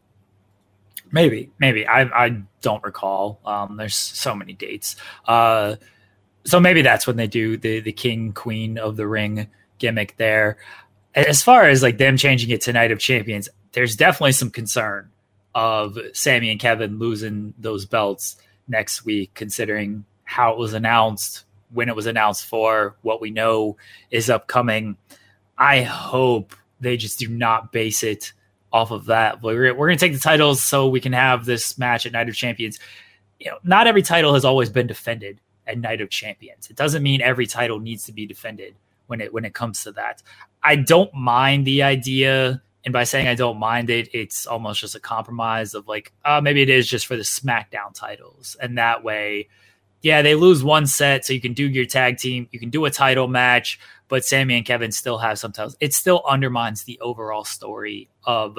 Maybe, 1.11 1.51
maybe 1.59 1.87
I 1.87 2.01
I 2.01 2.41
don't 2.61 2.83
recall. 2.83 3.39
Um, 3.45 3.77
there's 3.77 3.95
so 3.95 4.35
many 4.35 4.53
dates. 4.53 4.97
Uh, 5.25 5.75
so 6.43 6.59
maybe 6.59 6.81
that's 6.81 7.07
when 7.07 7.15
they 7.15 7.27
do 7.27 7.57
the 7.57 7.79
the 7.79 7.93
king 7.93 8.33
queen 8.33 8.77
of 8.77 8.97
the 8.97 9.07
ring 9.07 9.47
gimmick 9.77 10.17
there. 10.17 10.57
As 11.15 11.41
far 11.41 11.63
as 11.63 11.81
like 11.81 11.97
them 11.97 12.17
changing 12.17 12.49
it 12.49 12.61
to 12.61 12.73
Night 12.73 12.91
of 12.91 12.99
Champions, 12.99 13.49
there's 13.77 13.95
definitely 13.95 14.31
some 14.31 14.49
concern 14.49 15.07
of 15.53 15.99
Sami 16.13 16.49
and 16.49 16.59
Kevin 16.59 16.97
losing 16.97 17.53
those 17.59 17.85
belts 17.85 18.35
next 18.67 19.05
week, 19.05 19.35
considering 19.35 20.03
how 20.23 20.51
it 20.51 20.57
was 20.57 20.73
announced, 20.73 21.45
when 21.71 21.87
it 21.87 21.95
was 21.95 22.07
announced 22.07 22.47
for, 22.47 22.95
what 23.03 23.21
we 23.21 23.29
know 23.29 23.77
is 24.09 24.31
upcoming. 24.31 24.97
I 25.59 25.83
hope 25.83 26.55
they 26.79 26.97
just 26.97 27.19
do 27.19 27.27
not 27.27 27.71
base 27.71 28.01
it 28.01 28.33
off 28.73 28.89
of 28.89 29.05
that. 29.05 29.43
We're, 29.43 29.75
we're 29.75 29.87
going 29.87 29.99
to 29.99 30.03
take 30.03 30.13
the 30.13 30.19
titles 30.19 30.63
so 30.63 30.87
we 30.87 30.99
can 30.99 31.13
have 31.13 31.45
this 31.45 31.77
match 31.77 32.07
at 32.07 32.13
Night 32.13 32.29
of 32.29 32.35
Champions. 32.35 32.79
You 33.39 33.51
know, 33.51 33.59
not 33.63 33.85
every 33.85 34.01
title 34.01 34.33
has 34.33 34.43
always 34.43 34.71
been 34.71 34.87
defended 34.87 35.39
at 35.67 35.77
Night 35.77 36.01
of 36.01 36.09
Champions. 36.09 36.67
It 36.71 36.75
doesn't 36.75 37.03
mean 37.03 37.21
every 37.21 37.45
title 37.45 37.79
needs 37.79 38.05
to 38.05 38.11
be 38.11 38.25
defended 38.25 38.73
when 39.05 39.21
it 39.21 39.31
when 39.31 39.45
it 39.45 39.53
comes 39.53 39.83
to 39.83 39.91
that. 39.91 40.23
I 40.63 40.77
don't 40.77 41.13
mind 41.13 41.67
the 41.67 41.83
idea 41.83 42.63
and 42.85 42.93
by 42.93 43.03
saying 43.03 43.27
I 43.27 43.35
don't 43.35 43.57
mind 43.57 43.89
it, 43.89 44.09
it's 44.13 44.45
almost 44.45 44.81
just 44.81 44.95
a 44.95 44.99
compromise 44.99 45.73
of 45.73 45.87
like, 45.87 46.13
uh, 46.23 46.41
maybe 46.41 46.61
it 46.61 46.69
is 46.69 46.87
just 46.87 47.05
for 47.05 47.15
the 47.15 47.23
SmackDown 47.23 47.93
titles. 47.93 48.55
And 48.61 48.77
that 48.77 49.03
way, 49.03 49.49
yeah, 50.01 50.21
they 50.21 50.35
lose 50.35 50.63
one 50.63 50.87
set, 50.87 51.25
so 51.25 51.33
you 51.33 51.41
can 51.41 51.53
do 51.53 51.67
your 51.67 51.85
tag 51.85 52.17
team, 52.17 52.47
you 52.51 52.59
can 52.59 52.69
do 52.69 52.85
a 52.85 52.91
title 52.91 53.27
match, 53.27 53.79
but 54.07 54.23
Sami 54.23 54.55
and 54.55 54.65
Kevin 54.65 54.91
still 54.91 55.17
have 55.17 55.39
some 55.39 55.51
titles. 55.51 55.75
It 55.79 55.93
still 55.93 56.23
undermines 56.27 56.83
the 56.83 56.99
overall 57.01 57.43
story 57.43 58.09
of 58.23 58.57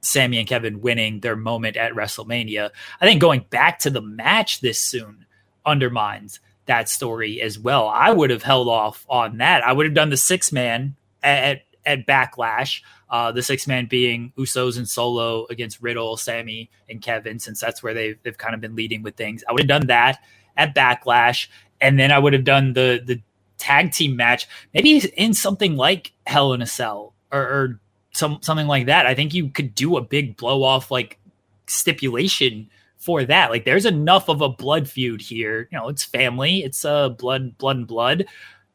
Sami 0.00 0.38
and 0.38 0.48
Kevin 0.48 0.80
winning 0.80 1.20
their 1.20 1.36
moment 1.36 1.76
at 1.76 1.92
WrestleMania. 1.92 2.70
I 3.00 3.06
think 3.06 3.20
going 3.20 3.44
back 3.50 3.80
to 3.80 3.90
the 3.90 4.00
match 4.00 4.60
this 4.60 4.80
soon 4.80 5.26
undermines 5.64 6.40
that 6.66 6.88
story 6.88 7.40
as 7.40 7.58
well. 7.58 7.88
I 7.88 8.10
would 8.10 8.30
have 8.30 8.42
held 8.42 8.68
off 8.68 9.04
on 9.08 9.38
that. 9.38 9.64
I 9.64 9.72
would 9.72 9.86
have 9.86 9.94
done 9.94 10.10
the 10.10 10.16
six 10.16 10.52
man 10.52 10.96
at, 11.22 11.62
at 11.84 12.06
Backlash. 12.06 12.82
Uh, 13.10 13.32
the 13.32 13.42
six 13.42 13.66
man 13.66 13.86
being 13.86 14.32
Usos 14.38 14.76
and 14.76 14.88
Solo 14.88 15.46
against 15.50 15.82
Riddle, 15.82 16.16
Sami, 16.16 16.70
and 16.88 17.02
Kevin, 17.02 17.40
since 17.40 17.60
that's 17.60 17.82
where 17.82 17.92
they've, 17.92 18.16
they've 18.22 18.38
kind 18.38 18.54
of 18.54 18.60
been 18.60 18.76
leading 18.76 19.02
with 19.02 19.16
things. 19.16 19.42
I 19.48 19.52
would 19.52 19.62
have 19.62 19.68
done 19.68 19.88
that 19.88 20.18
at 20.56 20.74
Backlash, 20.74 21.48
and 21.80 21.98
then 21.98 22.12
I 22.12 22.18
would 22.18 22.32
have 22.32 22.44
done 22.44 22.72
the 22.74 23.02
the 23.04 23.20
tag 23.58 23.92
team 23.92 24.16
match, 24.16 24.48
maybe 24.72 24.98
in 25.16 25.34
something 25.34 25.76
like 25.76 26.12
Hell 26.26 26.52
in 26.52 26.62
a 26.62 26.66
Cell 26.66 27.14
or, 27.32 27.40
or 27.40 27.80
some 28.12 28.38
something 28.42 28.66
like 28.66 28.86
that. 28.86 29.06
I 29.06 29.14
think 29.14 29.34
you 29.34 29.48
could 29.48 29.74
do 29.74 29.96
a 29.96 30.02
big 30.02 30.36
blow 30.36 30.62
off 30.62 30.90
like 30.90 31.18
stipulation 31.66 32.70
for 32.96 33.24
that. 33.24 33.50
Like 33.50 33.64
there's 33.64 33.86
enough 33.86 34.28
of 34.28 34.40
a 34.40 34.48
blood 34.48 34.88
feud 34.88 35.20
here. 35.22 35.68
You 35.70 35.78
know, 35.78 35.88
it's 35.88 36.04
family, 36.04 36.58
it's 36.58 36.84
uh 36.84 37.08
blood, 37.08 37.56
blood 37.58 37.76
and 37.76 37.86
blood. 37.86 38.26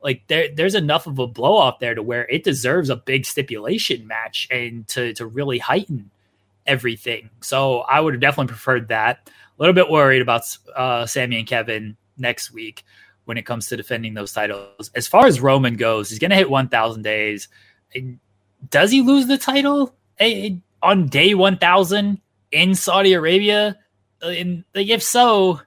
Like 0.06 0.22
there 0.28 0.50
there's 0.54 0.76
enough 0.76 1.08
of 1.08 1.18
a 1.18 1.26
blow 1.26 1.58
off 1.58 1.80
there 1.80 1.96
to 1.96 2.04
where 2.04 2.28
it 2.28 2.44
deserves 2.44 2.92
a 2.92 2.96
big 2.96 3.26
stipulation 3.26 4.06
match 4.06 4.48
and 4.52 4.88
to 4.90 5.16
to 5.16 5.26
really 5.26 5.58
heighten 5.58 6.12
everything. 6.68 7.32
So 7.42 7.80
I 7.80 8.00
would 8.00 8.14
have 8.14 8.22
definitely 8.22 8.50
preferred 8.50 8.90
that. 8.90 9.28
A 9.28 9.32
little 9.58 9.74
bit 9.74 9.90
worried 9.90 10.22
about 10.22 10.44
uh 10.76 11.08
Sami 11.08 11.40
and 11.40 11.48
Kevin 11.48 11.98
next 12.20 12.52
week 12.52 12.84
when 13.24 13.40
it 13.40 13.48
comes 13.48 13.66
to 13.70 13.78
defending 13.78 14.14
those 14.14 14.32
titles. 14.32 14.92
As 14.94 15.08
far 15.08 15.26
as 15.26 15.42
Roman 15.42 15.76
goes, 15.76 16.12
he's 16.12 16.20
going 16.20 16.30
to 16.30 16.38
hit 16.38 16.52
1,000 16.52 17.02
days. 17.02 17.48
Does 18.70 18.92
he 18.92 19.02
lose 19.02 19.26
the 19.26 19.40
title 19.40 19.96
on 20.84 21.08
day 21.08 21.34
1,000 21.34 22.22
in 22.52 22.76
Saudi 22.76 23.14
Arabia? 23.14 23.80
And 24.22 24.64
like, 24.76 24.90
if 24.90 25.02
so, 25.02 25.60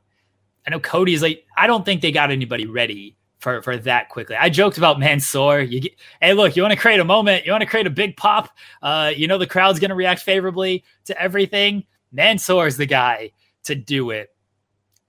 I 0.65 0.70
know 0.70 0.78
Cody's 0.78 1.20
like, 1.20 1.44
I 1.56 1.66
don't 1.66 1.85
think 1.85 2.01
they 2.01 2.12
got 2.12 2.31
anybody 2.31 2.66
ready 2.66 3.18
for 3.49 3.62
for 3.62 3.77
that 3.77 4.09
quickly. 4.09 4.37
I 4.37 4.49
joked 4.51 4.79
about 4.79 4.99
Mansoor. 4.99 5.61
You 5.61 5.81
get, 5.81 5.93
hey, 6.20 6.35
look, 6.35 6.57
you 6.57 6.62
want 6.62 6.75
to 6.75 6.79
create 6.79 7.01
a 7.01 7.05
moment, 7.05 7.47
you 7.47 7.53
want 7.53 7.62
to 7.62 7.69
create 7.69 7.87
a 7.87 7.91
big 7.91 8.16
pop. 8.16 8.51
Uh, 8.83 9.12
you 9.16 9.27
know 9.27 9.39
the 9.39 9.47
crowd's 9.47 9.81
going 9.81 9.91
to 9.91 9.95
react 9.95 10.20
favorably 10.23 10.85
to 11.07 11.20
everything. 11.20 11.85
Mansoor 12.12 12.66
is 12.66 12.77
the 12.77 12.87
guy 12.87 13.33
to 13.65 13.75
do 13.75 14.11
it. 14.11 14.31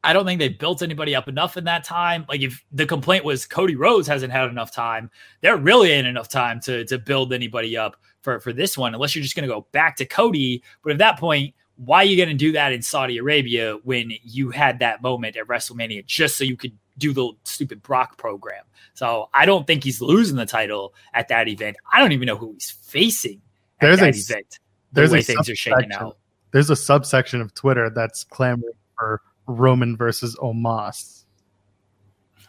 I 0.02 0.14
don't 0.14 0.26
think 0.26 0.40
they 0.40 0.48
built 0.48 0.82
anybody 0.82 1.14
up 1.14 1.28
enough 1.28 1.58
in 1.58 1.66
that 1.66 1.84
time. 1.84 2.26
Like 2.30 2.42
if 2.42 2.64
the 2.72 2.86
complaint 2.86 3.26
was 3.26 3.46
Cody 3.46 3.76
Rhodes 3.76 4.08
hasn't 4.08 4.32
had 4.32 4.50
enough 4.50 4.74
time, 4.74 5.12
there 5.42 5.58
really 5.58 5.92
ain't 5.92 6.08
enough 6.08 6.30
time 6.30 6.62
to 6.62 6.86
to 6.86 6.98
build 6.98 7.34
anybody 7.34 7.76
up 7.76 7.98
for 8.22 8.40
for 8.40 8.54
this 8.54 8.78
one, 8.78 8.94
unless 8.94 9.16
you're 9.16 9.24
just 9.24 9.36
going 9.36 9.48
to 9.48 9.54
go 9.54 9.68
back 9.72 9.98
to 9.98 10.06
Cody. 10.06 10.64
But 10.84 10.94
at 10.94 11.00
that 11.00 11.20
point, 11.20 11.54
why 11.76 12.00
are 12.00 12.06
you 12.06 12.18
going 12.18 12.30
to 12.30 12.36
do 12.36 12.52
that 12.54 12.74
in 12.74 12.82
Saudi 12.82 13.18
Arabia 13.18 13.78
when 13.84 14.12
you 14.24 14.50
had 14.52 14.80
that 14.80 15.02
moment 15.02 15.38
at 15.38 15.48
WrestleMania 15.48 16.06
just 16.06 16.38
so 16.38 16.44
you 16.44 16.58
could 16.58 16.78
do 17.00 17.14
the 17.14 17.32
stupid 17.44 17.82
Brock 17.82 18.18
program? 18.18 18.64
So 18.94 19.30
I 19.34 19.46
don't 19.46 19.66
think 19.66 19.84
he's 19.84 20.02
losing 20.02 20.36
the 20.36 20.46
title 20.46 20.94
at 21.14 21.30
that 21.30 21.48
event. 21.48 21.78
I 21.92 22.00
don't 22.00 22.12
even 22.12 22.28
know 22.28 22.36
who 22.36 22.54
he's 22.54 22.70
facing 22.70 23.42
at 23.80 23.88
there's 23.88 24.00
that 24.00 24.16
a, 24.16 24.20
event. 24.20 24.60
The 24.92 25.02
there's 25.02 25.12
way 25.12 25.20
a 25.20 25.24
things 25.24 25.50
are 25.50 25.56
shaking 25.56 25.92
out. 25.94 26.18
There's 26.52 26.70
a 26.70 26.76
subsection 26.76 27.42
of 27.42 27.54
Twitter 27.54 27.90
that's 27.90 28.24
clamoring 28.24 28.74
for 28.98 29.22
Roman 29.48 29.96
versus 29.96 30.36
Omos. 30.38 31.24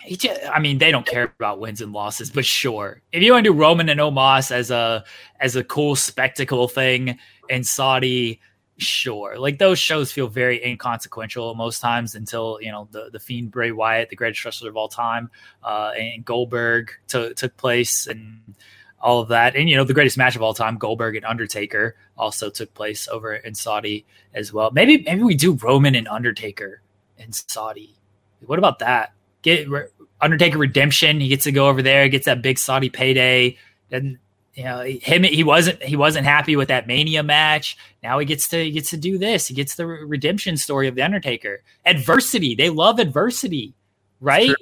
Just, 0.08 0.40
I 0.50 0.58
mean, 0.60 0.78
they 0.78 0.90
don't 0.90 1.06
care 1.06 1.24
about 1.38 1.60
wins 1.60 1.82
and 1.82 1.92
losses, 1.92 2.30
but 2.30 2.46
sure. 2.46 3.02
If 3.12 3.22
you 3.22 3.32
want 3.32 3.44
to 3.44 3.52
do 3.52 3.58
Roman 3.58 3.90
and 3.90 4.00
Omos 4.00 4.50
as 4.50 4.70
a 4.70 5.04
as 5.40 5.56
a 5.56 5.64
cool 5.64 5.94
spectacle 5.94 6.68
thing 6.68 7.18
in 7.50 7.64
Saudi, 7.64 8.40
sure. 8.80 9.38
Like 9.38 9.58
those 9.58 9.78
shows 9.78 10.12
feel 10.12 10.28
very 10.28 10.64
inconsequential 10.64 11.54
most 11.54 11.80
times 11.80 12.14
until 12.14 12.58
you 12.60 12.70
know 12.70 12.88
the 12.90 13.10
the 13.12 13.18
Fiend 13.18 13.50
Bray 13.50 13.72
Wyatt, 13.72 14.10
the 14.10 14.16
greatest 14.16 14.44
wrestler 14.44 14.70
of 14.70 14.76
all 14.76 14.88
time, 14.88 15.30
uh, 15.62 15.92
and 15.96 16.24
Goldberg 16.24 16.92
to, 17.08 17.34
took 17.34 17.56
place 17.56 18.06
and 18.06 18.40
all 19.00 19.20
of 19.20 19.28
that. 19.28 19.56
And 19.56 19.68
you 19.68 19.76
know 19.76 19.84
the 19.84 19.94
greatest 19.94 20.18
match 20.18 20.36
of 20.36 20.42
all 20.42 20.54
time, 20.54 20.78
Goldberg 20.78 21.16
and 21.16 21.24
Undertaker, 21.24 21.96
also 22.16 22.50
took 22.50 22.72
place 22.74 23.08
over 23.08 23.34
in 23.34 23.54
Saudi 23.54 24.04
as 24.34 24.52
well. 24.52 24.70
Maybe 24.70 25.02
maybe 25.02 25.22
we 25.22 25.34
do 25.34 25.54
Roman 25.54 25.94
and 25.94 26.08
Undertaker 26.08 26.82
in 27.18 27.32
Saudi. 27.32 27.96
What 28.46 28.58
about 28.58 28.78
that? 28.80 29.12
Get 29.42 29.68
Undertaker 30.20 30.58
redemption. 30.58 31.20
He 31.20 31.28
gets 31.28 31.44
to 31.44 31.52
go 31.52 31.68
over 31.68 31.82
there, 31.82 32.08
gets 32.08 32.26
that 32.26 32.42
big 32.42 32.58
Saudi 32.58 32.90
payday. 32.90 33.56
And 33.90 34.18
you 34.54 34.64
know 34.64 34.80
him. 34.80 35.22
He 35.22 35.44
wasn't 35.44 35.82
he 35.82 35.96
wasn't 35.96 36.26
happy 36.26 36.56
with 36.56 36.68
that 36.68 36.86
Mania 36.86 37.22
match. 37.22 37.76
Now 38.02 38.18
he 38.18 38.26
gets 38.26 38.48
to 38.48 38.62
he 38.62 38.70
gets 38.70 38.90
to 38.90 38.96
do 38.96 39.18
this. 39.18 39.46
He 39.46 39.54
gets 39.54 39.76
the 39.76 39.86
redemption 39.86 40.56
story 40.56 40.88
of 40.88 40.94
the 40.94 41.02
Undertaker. 41.02 41.62
Adversity. 41.86 42.54
They 42.54 42.70
love 42.70 42.98
adversity, 42.98 43.74
right? 44.20 44.54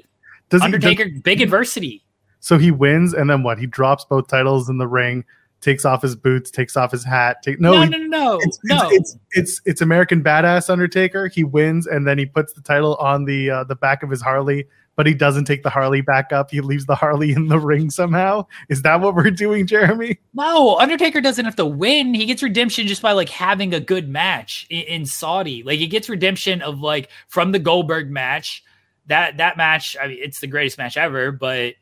Does 0.51 0.63
Undertaker 0.63 1.05
he, 1.05 1.13
does, 1.13 1.23
big 1.23 1.41
adversity. 1.41 2.05
So 2.41 2.59
he 2.59 2.71
wins, 2.71 3.15
and 3.15 3.29
then 3.29 3.43
what? 3.43 3.59
He 3.59 3.67
drops 3.67 4.05
both 4.05 4.29
titles 4.29 4.69
in 4.69 4.79
the 4.79 4.87
ring 4.87 5.25
takes 5.61 5.85
off 5.85 6.03
his 6.03 6.17
boots, 6.17 6.51
takes 6.51 6.77
off 6.77 6.93
his 6.93 7.05
hat. 7.05 7.43
Take, 7.43 7.61
no, 7.61 7.73
no, 7.73 7.85
no, 7.85 7.99
no, 7.99 8.07
no. 8.07 8.39
It's, 8.43 8.59
no. 8.65 8.89
It's, 8.91 8.93
it's, 8.93 9.19
it's, 9.33 9.61
it's 9.65 9.81
American 9.81 10.23
Badass 10.23 10.71
Undertaker. 10.71 11.29
He 11.29 11.45
wins, 11.45 11.87
and 11.87 12.07
then 12.07 12.19
he 12.19 12.27
puts 12.27 12.53
the 12.53 12.61
title 12.61 12.97
on 12.97 13.25
the 13.25 13.51
uh, 13.51 13.65
the 13.65 13.77
back 13.77 14.03
of 14.03 14.11
his 14.11 14.23
Harley, 14.23 14.67
but 14.99 15.07
he 15.07 15.15
doesn't 15.15 15.45
take 15.45 15.63
the 15.63 15.71
Harley 15.71 16.01
back 16.01 16.33
up. 16.33 16.51
He 16.51 16.61
leaves 16.61 16.87
the 16.87 16.97
Harley 16.97 17.31
in 17.31 17.47
the 17.47 17.61
ring 17.61 17.89
somehow. 17.89 18.47
Is 18.69 18.83
that 18.83 19.01
what 19.01 19.15
we're 19.15 19.31
doing, 19.31 19.65
Jeremy? 19.65 20.19
No, 20.35 20.77
Undertaker 20.77 21.21
doesn't 21.21 21.45
have 21.45 21.55
to 21.55 21.65
win. 21.65 22.15
He 22.15 22.27
gets 22.27 22.43
redemption 22.43 22.89
just 22.89 23.01
by 23.01 23.13
like 23.13 23.29
having 23.29 23.73
a 23.73 23.79
good 23.79 24.09
match 24.09 24.67
in, 24.71 24.83
in 24.83 25.07
Saudi. 25.07 25.63
Like 25.63 25.79
he 25.79 25.87
gets 25.87 26.09
redemption 26.09 26.63
of 26.63 26.81
like 26.81 27.11
from 27.29 27.53
the 27.53 27.61
Goldberg 27.61 28.11
match. 28.11 28.65
That 29.07 29.37
that 29.37 29.57
match, 29.57 29.97
I 30.03 30.09
mean, 30.09 30.19
it's 30.21 30.41
the 30.41 30.49
greatest 30.49 30.79
match 30.79 30.97
ever, 30.97 31.31
but 31.31 31.75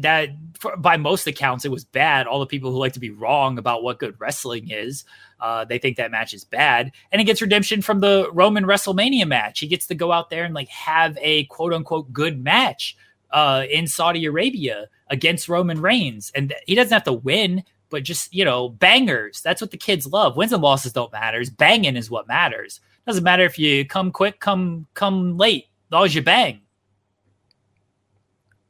that 0.00 0.30
for, 0.58 0.76
by 0.76 0.96
most 0.96 1.28
accounts 1.28 1.64
it 1.64 1.70
was 1.70 1.84
bad 1.84 2.26
all 2.26 2.40
the 2.40 2.46
people 2.46 2.70
who 2.72 2.76
like 2.78 2.92
to 2.92 3.00
be 3.00 3.08
wrong 3.08 3.56
about 3.56 3.82
what 3.82 3.98
good 3.98 4.14
wrestling 4.18 4.70
is 4.70 5.04
uh, 5.40 5.64
they 5.64 5.78
think 5.78 5.96
that 5.96 6.10
match 6.10 6.34
is 6.34 6.44
bad. 6.44 6.92
And 7.12 7.20
he 7.20 7.24
gets 7.24 7.42
redemption 7.42 7.82
from 7.82 8.00
the 8.00 8.30
roman 8.32 8.64
wrestlemania 8.64 9.26
match. 9.26 9.60
He 9.60 9.66
gets 9.66 9.86
to 9.86 9.94
go 9.94 10.12
out 10.12 10.30
there 10.30 10.44
and 10.44 10.54
like 10.54 10.68
have 10.68 11.16
a 11.20 11.44
quote 11.44 11.72
unquote 11.72 12.12
good 12.12 12.42
match 12.42 12.96
uh, 13.30 13.64
in 13.70 13.86
saudi 13.86 14.24
arabia 14.24 14.86
against 15.08 15.48
roman 15.48 15.80
reigns. 15.80 16.32
And 16.34 16.54
he 16.66 16.74
doesn't 16.74 16.92
have 16.92 17.04
to 17.04 17.12
win 17.12 17.64
but 17.90 18.02
just 18.02 18.34
you 18.34 18.44
know 18.44 18.68
bangers. 18.68 19.40
That's 19.40 19.60
what 19.60 19.70
the 19.70 19.76
kids 19.76 20.06
love. 20.06 20.36
Wins 20.36 20.52
and 20.52 20.62
losses 20.62 20.92
don't 20.92 21.12
matter. 21.12 21.42
Banging 21.56 21.96
is 21.96 22.10
what 22.10 22.28
matters. 22.28 22.80
Doesn't 23.06 23.24
matter 23.24 23.44
if 23.44 23.58
you 23.58 23.86
come 23.86 24.10
quick 24.10 24.40
come 24.40 24.86
come 24.94 25.36
late. 25.36 25.66
As 25.88 25.92
long 25.92 26.04
as 26.04 26.14
you 26.14 26.22
bang. 26.22 26.60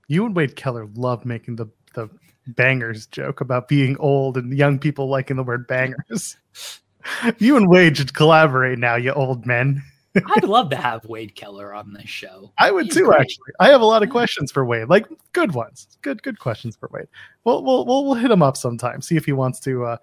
You 0.07 0.25
and 0.25 0.35
Wade 0.35 0.57
Keller 0.57 0.89
love 0.95 1.25
making 1.25 1.57
the 1.57 1.67
the 1.95 2.09
bangers 2.47 3.07
joke 3.07 3.41
about 3.41 3.69
being 3.69 3.97
old 3.99 4.37
and 4.37 4.57
young 4.57 4.79
people 4.79 5.09
liking 5.09 5.37
the 5.37 5.43
word 5.43 5.67
bangers. 5.67 6.37
you 7.39 7.57
and 7.57 7.69
Wade 7.69 7.97
should 7.97 8.15
collaborate 8.15 8.79
now, 8.79 8.97
you 8.97 9.13
old 9.13 9.47
men. 9.47 9.83
I'd 10.37 10.45
love 10.45 10.71
to 10.71 10.77
have 10.77 11.05
Wade 11.05 11.35
Keller 11.35 11.75
on 11.75 11.93
this 11.93 12.09
show. 12.09 12.53
I 12.59 12.71
would 12.71 12.87
He's 12.87 12.95
too, 12.95 13.05
great. 13.05 13.21
actually. 13.21 13.53
I 13.61 13.69
have 13.69 13.81
a 13.81 13.87
lot 13.87 14.03
of 14.03 14.11
questions 14.11 14.51
for 14.51 14.65
Wade, 14.65 14.89
like 14.89 15.07
good 15.33 15.55
ones, 15.55 15.87
good 16.03 16.23
good 16.23 16.39
questions 16.39 16.77
for 16.77 16.89
Wade. 16.93 17.09
We'll 17.45 17.63
we'll 17.63 17.85
we'll, 17.85 18.05
we'll 18.05 18.15
hit 18.15 18.31
him 18.31 18.43
up 18.43 18.57
sometime, 18.57 19.03
see 19.03 19.17
if 19.17 19.25
he 19.25 19.33
wants 19.33 19.61
to 19.61 19.85
uh, 19.85 19.97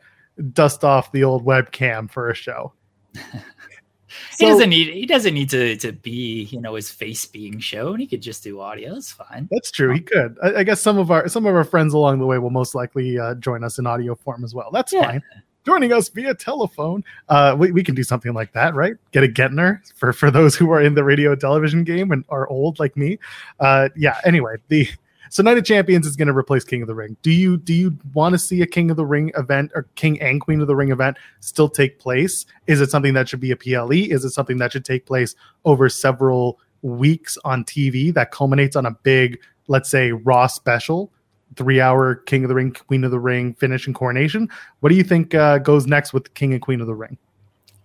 dust 0.53 0.84
off 0.84 1.11
the 1.11 1.23
old 1.23 1.45
webcam 1.45 2.10
for 2.10 2.30
a 2.30 2.36
show. 2.36 2.73
So, 3.14 3.22
he 4.40 4.45
doesn't 4.45 4.69
need 4.69 4.94
he 4.94 5.06
doesn't 5.06 5.34
need 5.34 5.49
to 5.49 5.76
to 5.77 5.91
be 5.91 6.44
you 6.44 6.61
know 6.61 6.76
his 6.76 6.90
face 6.90 7.26
being 7.26 7.60
shown. 7.60 7.99
He 7.99 8.07
could 8.07 8.22
just 8.22 8.44
do 8.44 8.60
audio. 8.60 8.95
It's 8.95 9.11
fine. 9.11 9.49
That's 9.52 9.72
true. 9.72 9.94
He 9.94 10.02
could. 10.02 10.38
I, 10.41 10.57
I, 10.57 10.64
guess 10.64 10.82
some 10.82 10.98
of 10.98 11.11
our 11.11 11.27
some 11.27 11.45
of 11.45 11.56
our 11.56 11.64
friends 11.64 11.94
along 11.94 12.19
the 12.19 12.26
way 12.26 12.38
will 12.38 12.52
most 12.52 12.76
likely 12.76 13.18
uh, 13.19 13.36
join 13.36 13.64
us 13.64 13.80
in 13.80 13.88
audio 13.88 14.15
form 14.15 14.44
as 14.44 14.53
well. 14.53 14.69
That's 14.72 14.94
yeah. 14.94 15.06
fine. 15.06 15.23
Joining 15.66 15.92
us 15.92 16.10
via 16.10 16.36
telephone, 16.36 17.04
uh, 17.28 17.56
we, 17.58 17.72
we 17.72 17.84
can 17.84 17.96
do 17.96 18.04
something 18.04 18.34
like 18.34 18.54
that, 18.54 18.76
right? 18.76 18.96
Get 19.12 19.24
a 19.24 19.28
Getner 19.28 19.82
for 19.96 20.14
for 20.14 20.30
those 20.30 20.56
who 20.56 20.72
are 20.72 20.82
in 20.82 20.94
the 20.94 21.04
radio 21.04 21.36
television 21.36 21.84
game 21.84 22.12
and 22.12 22.24
are 22.30 22.48
old 22.48 22.80
like 22.80 22.96
me. 22.96 23.18
Uh, 23.60 23.90
yeah. 23.96 24.20
Anyway, 24.26 24.58
the 24.68 24.88
so 25.30 25.44
Night 25.44 25.58
of 25.58 25.66
Champions 25.66 26.06
is 26.06 26.16
going 26.16 26.28
to 26.28 26.38
replace 26.38 26.64
King 26.64 26.82
of 26.82 26.88
the 26.88 26.96
Ring. 26.96 27.18
Do 27.22 27.32
you 27.32 27.58
do 27.58 27.74
you 27.74 27.98
want 28.14 28.34
to 28.34 28.40
see 28.40 28.62
a 28.62 28.68
King 28.68 28.92
of 28.92 28.98
the 28.98 29.06
Ring 29.06 29.32
event 29.36 29.72
or 29.76 29.88
King 29.96 30.22
and 30.22 30.40
Queen 30.40 30.62
of 30.62 30.68
the 30.68 30.76
Ring 30.76 30.92
event 30.92 31.18
still 31.40 31.68
take 31.68 32.00
place? 32.00 32.46
Is 32.68 32.80
it 32.80 32.92
something 32.92 33.14
that 33.16 33.28
should 33.28 33.40
be 33.40 33.52
a 33.52 33.58
PLE? 33.58 33.92
Is 33.92 34.24
it 34.24 34.32
something 34.32 34.58
that 34.60 34.72
should 34.72 34.86
take 34.86 35.06
place 35.06 35.36
over 35.66 35.90
several 35.90 36.60
weeks 36.84 37.38
on 37.44 37.64
TV 37.64 38.14
that 38.14 38.32
culminates 38.32 38.76
on 38.76 38.86
a 38.86 38.92
big, 38.92 39.40
let's 39.68 39.90
say, 39.90 40.12
Raw 40.12 40.48
special? 40.48 41.12
Three 41.55 41.80
hour 41.80 42.15
King 42.15 42.43
of 42.43 42.49
the 42.49 42.55
Ring, 42.55 42.72
Queen 42.72 43.03
of 43.03 43.11
the 43.11 43.19
Ring 43.19 43.53
finish 43.53 43.85
and 43.85 43.95
coronation. 43.95 44.49
What 44.80 44.89
do 44.89 44.95
you 44.95 45.03
think 45.03 45.34
uh, 45.34 45.59
goes 45.59 45.88
next 45.88 46.13
with 46.13 46.34
King 46.34 46.53
and 46.53 46.61
Queen 46.61 46.81
of 46.81 46.88
the 46.88 46.95
Ring? 46.95 47.17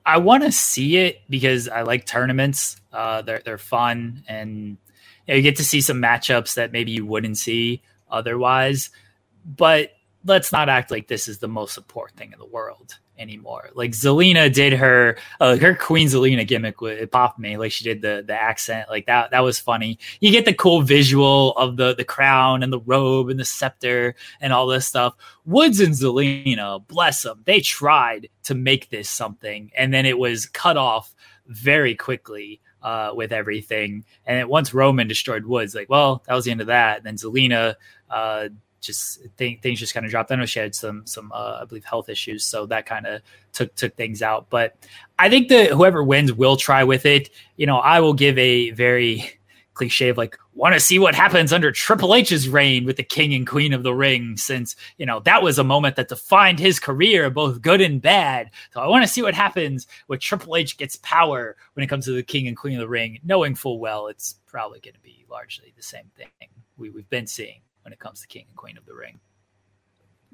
I 0.05 0.17
want 0.17 0.43
to 0.43 0.51
see 0.51 0.97
it 0.97 1.23
because 1.29 1.69
I 1.69 1.83
like 1.83 2.07
tournaments. 2.07 2.81
Uh, 2.93 3.23
they're 3.23 3.43
they're 3.45 3.59
fun 3.59 4.25
and 4.27 4.77
know, 5.31 5.37
you 5.37 5.43
get 5.43 5.57
to 5.57 5.65
see 5.65 5.81
some 5.81 6.03
matchups 6.03 6.55
that 6.55 6.73
maybe 6.73 6.93
you 6.93 7.07
wouldn't 7.07 7.39
see 7.39 7.83
otherwise. 8.11 8.91
But 9.45 9.93
let's 10.25 10.53
not 10.53 10.69
act 10.69 10.91
like 10.91 11.09
this 11.09 11.29
is 11.29 11.39
the 11.39 11.49
most 11.49 11.79
important 11.79 12.19
thing 12.19 12.33
in 12.33 12.39
the 12.39 12.47
world 12.47 12.99
anymore. 13.21 13.71
Like 13.75 13.93
Zelina 13.93 14.53
did 14.53 14.73
her 14.73 15.17
uh, 15.41 15.57
her 15.57 15.75
Queen 15.75 16.09
Zelina 16.09 16.47
gimmick. 16.47 16.77
It 16.83 17.13
popped 17.13 17.39
me 17.39 17.57
like 17.57 17.71
she 17.71 17.85
did 17.85 18.03
the 18.03 18.25
the 18.27 18.35
accent 18.35 18.89
like 18.89 19.07
that. 19.07 19.31
That 19.31 19.41
was 19.41 19.59
funny. 19.59 19.99
You 20.21 20.33
get 20.33 20.47
the 20.47 20.55
cool 20.55 20.83
visual 20.83 21.53
of 21.57 21.77
the 21.77 21.95
the 21.95 22.05
crown 22.05 22.63
and 22.63 22.73
the 22.73 22.81
robe 22.81 23.29
and 23.29 23.39
the 23.39 23.45
scepter 23.45 24.15
and 24.41 24.53
all 24.53 24.67
this 24.67 24.87
stuff. 24.87 25.15
Woods 25.45 25.81
and 25.81 25.95
Zelina, 25.95 26.87
bless 26.87 27.23
them, 27.23 27.43
they 27.45 27.61
tried 27.61 28.29
to 28.45 28.55
make 28.55 28.91
this 28.91 29.11
something, 29.11 29.71
and 29.77 29.93
then 29.93 30.07
it 30.07 30.19
was 30.19 30.47
cut 30.47 30.77
off 30.77 31.15
very 31.47 31.95
quickly 31.95 32.61
uh, 32.83 33.13
with 33.15 33.33
everything. 33.33 34.05
And 34.27 34.49
once 34.49 34.73
Roman 34.73 35.09
destroyed 35.09 35.45
Woods, 35.45 35.75
like, 35.75 35.91
well, 35.91 36.23
that 36.27 36.35
was 36.35 36.45
the 36.45 36.51
end 36.51 36.61
of 36.61 36.69
that. 36.69 36.99
And 36.99 37.07
then 37.07 37.17
Zelina, 37.17 37.75
uh, 38.09 38.49
just 38.81 39.21
th- 39.37 39.61
things 39.61 39.79
just 39.79 39.95
kind 39.95 40.05
of 40.07 40.11
dropped. 40.11 40.33
I 40.33 40.37
know 40.37 40.47
she 40.47 40.59
had 40.59 40.75
some 40.75 41.07
some 41.07 41.31
uh, 41.33 41.59
I 41.63 41.65
believe 41.65 41.85
health 41.85 42.09
issues, 42.09 42.45
so 42.45 42.67
that 42.67 42.87
kind 42.87 43.07
of 43.07 43.23
took 43.53 43.75
took 43.75 43.95
things 43.97 44.23
out. 44.23 44.49
But 44.51 44.77
I 45.19 45.29
think 45.29 45.49
that 45.49 45.71
whoever 45.71 46.03
wins 46.03 46.33
will 46.33 46.57
try 46.57 46.85
with 46.85 47.07
it. 47.07 47.31
You 47.57 47.67
know, 47.67 47.79
I 47.79 48.01
will 48.01 48.15
give 48.15 48.39
a 48.39 48.71
very 48.71 49.31
cliche 49.75 50.09
of 50.09 50.19
like 50.19 50.37
want 50.53 50.75
to 50.75 50.81
see 50.81 50.99
what 50.99 51.15
happens 51.15 51.53
under 51.53 51.73
Triple 51.73 52.15
H's 52.15 52.49
reign 52.49 52.85
with 52.85 52.97
the 52.97 53.03
king 53.03 53.33
and 53.33 53.47
queen 53.47 53.73
of 53.73 53.83
the 53.83 53.95
ring 53.95 54.37
since 54.37 54.77
you 54.99 55.07
know 55.07 55.21
that 55.21 55.43
was 55.43 55.59
a 55.59 55.65
moment 55.65 55.97
that 55.97 56.09
defined 56.09 56.59
his 56.59 56.79
career 56.79 57.31
both 57.31 57.63
good 57.63 57.81
and 57.81 58.03
bad 58.03 58.51
so 58.75 58.81
I 58.81 58.89
want 58.89 59.05
to 59.05 59.09
see 59.09 59.23
what 59.23 59.33
happens 59.33 59.87
when 60.09 60.19
Triple 60.19 60.57
H 60.57 60.77
gets 60.77 60.97
power 60.97 61.57
when 61.75 61.85
it 61.85 61.87
comes 61.87 62.05
to 62.07 62.13
the 62.13 62.23
king 62.23 62.47
and 62.47 62.57
queen 62.57 62.75
of 62.75 62.81
the 62.81 62.89
ring 62.89 63.21
knowing 63.25 63.55
full 63.55 63.79
well 63.79 64.09
it's 64.09 64.35
probably 64.47 64.81
going 64.81 64.95
to 64.95 65.01
be 65.01 65.25
largely 65.31 65.73
the 65.77 65.83
same 65.83 66.11
thing 66.15 66.49
we, 66.77 66.91
we've 66.91 67.09
been 67.09 67.27
seeing 67.27 67.63
when 67.83 67.93
it 67.93 67.99
comes 67.99 68.21
to 68.21 68.27
king 68.27 68.45
and 68.49 68.57
queen 68.57 68.77
of 68.77 68.87
the 68.87 68.95
ring 68.95 69.19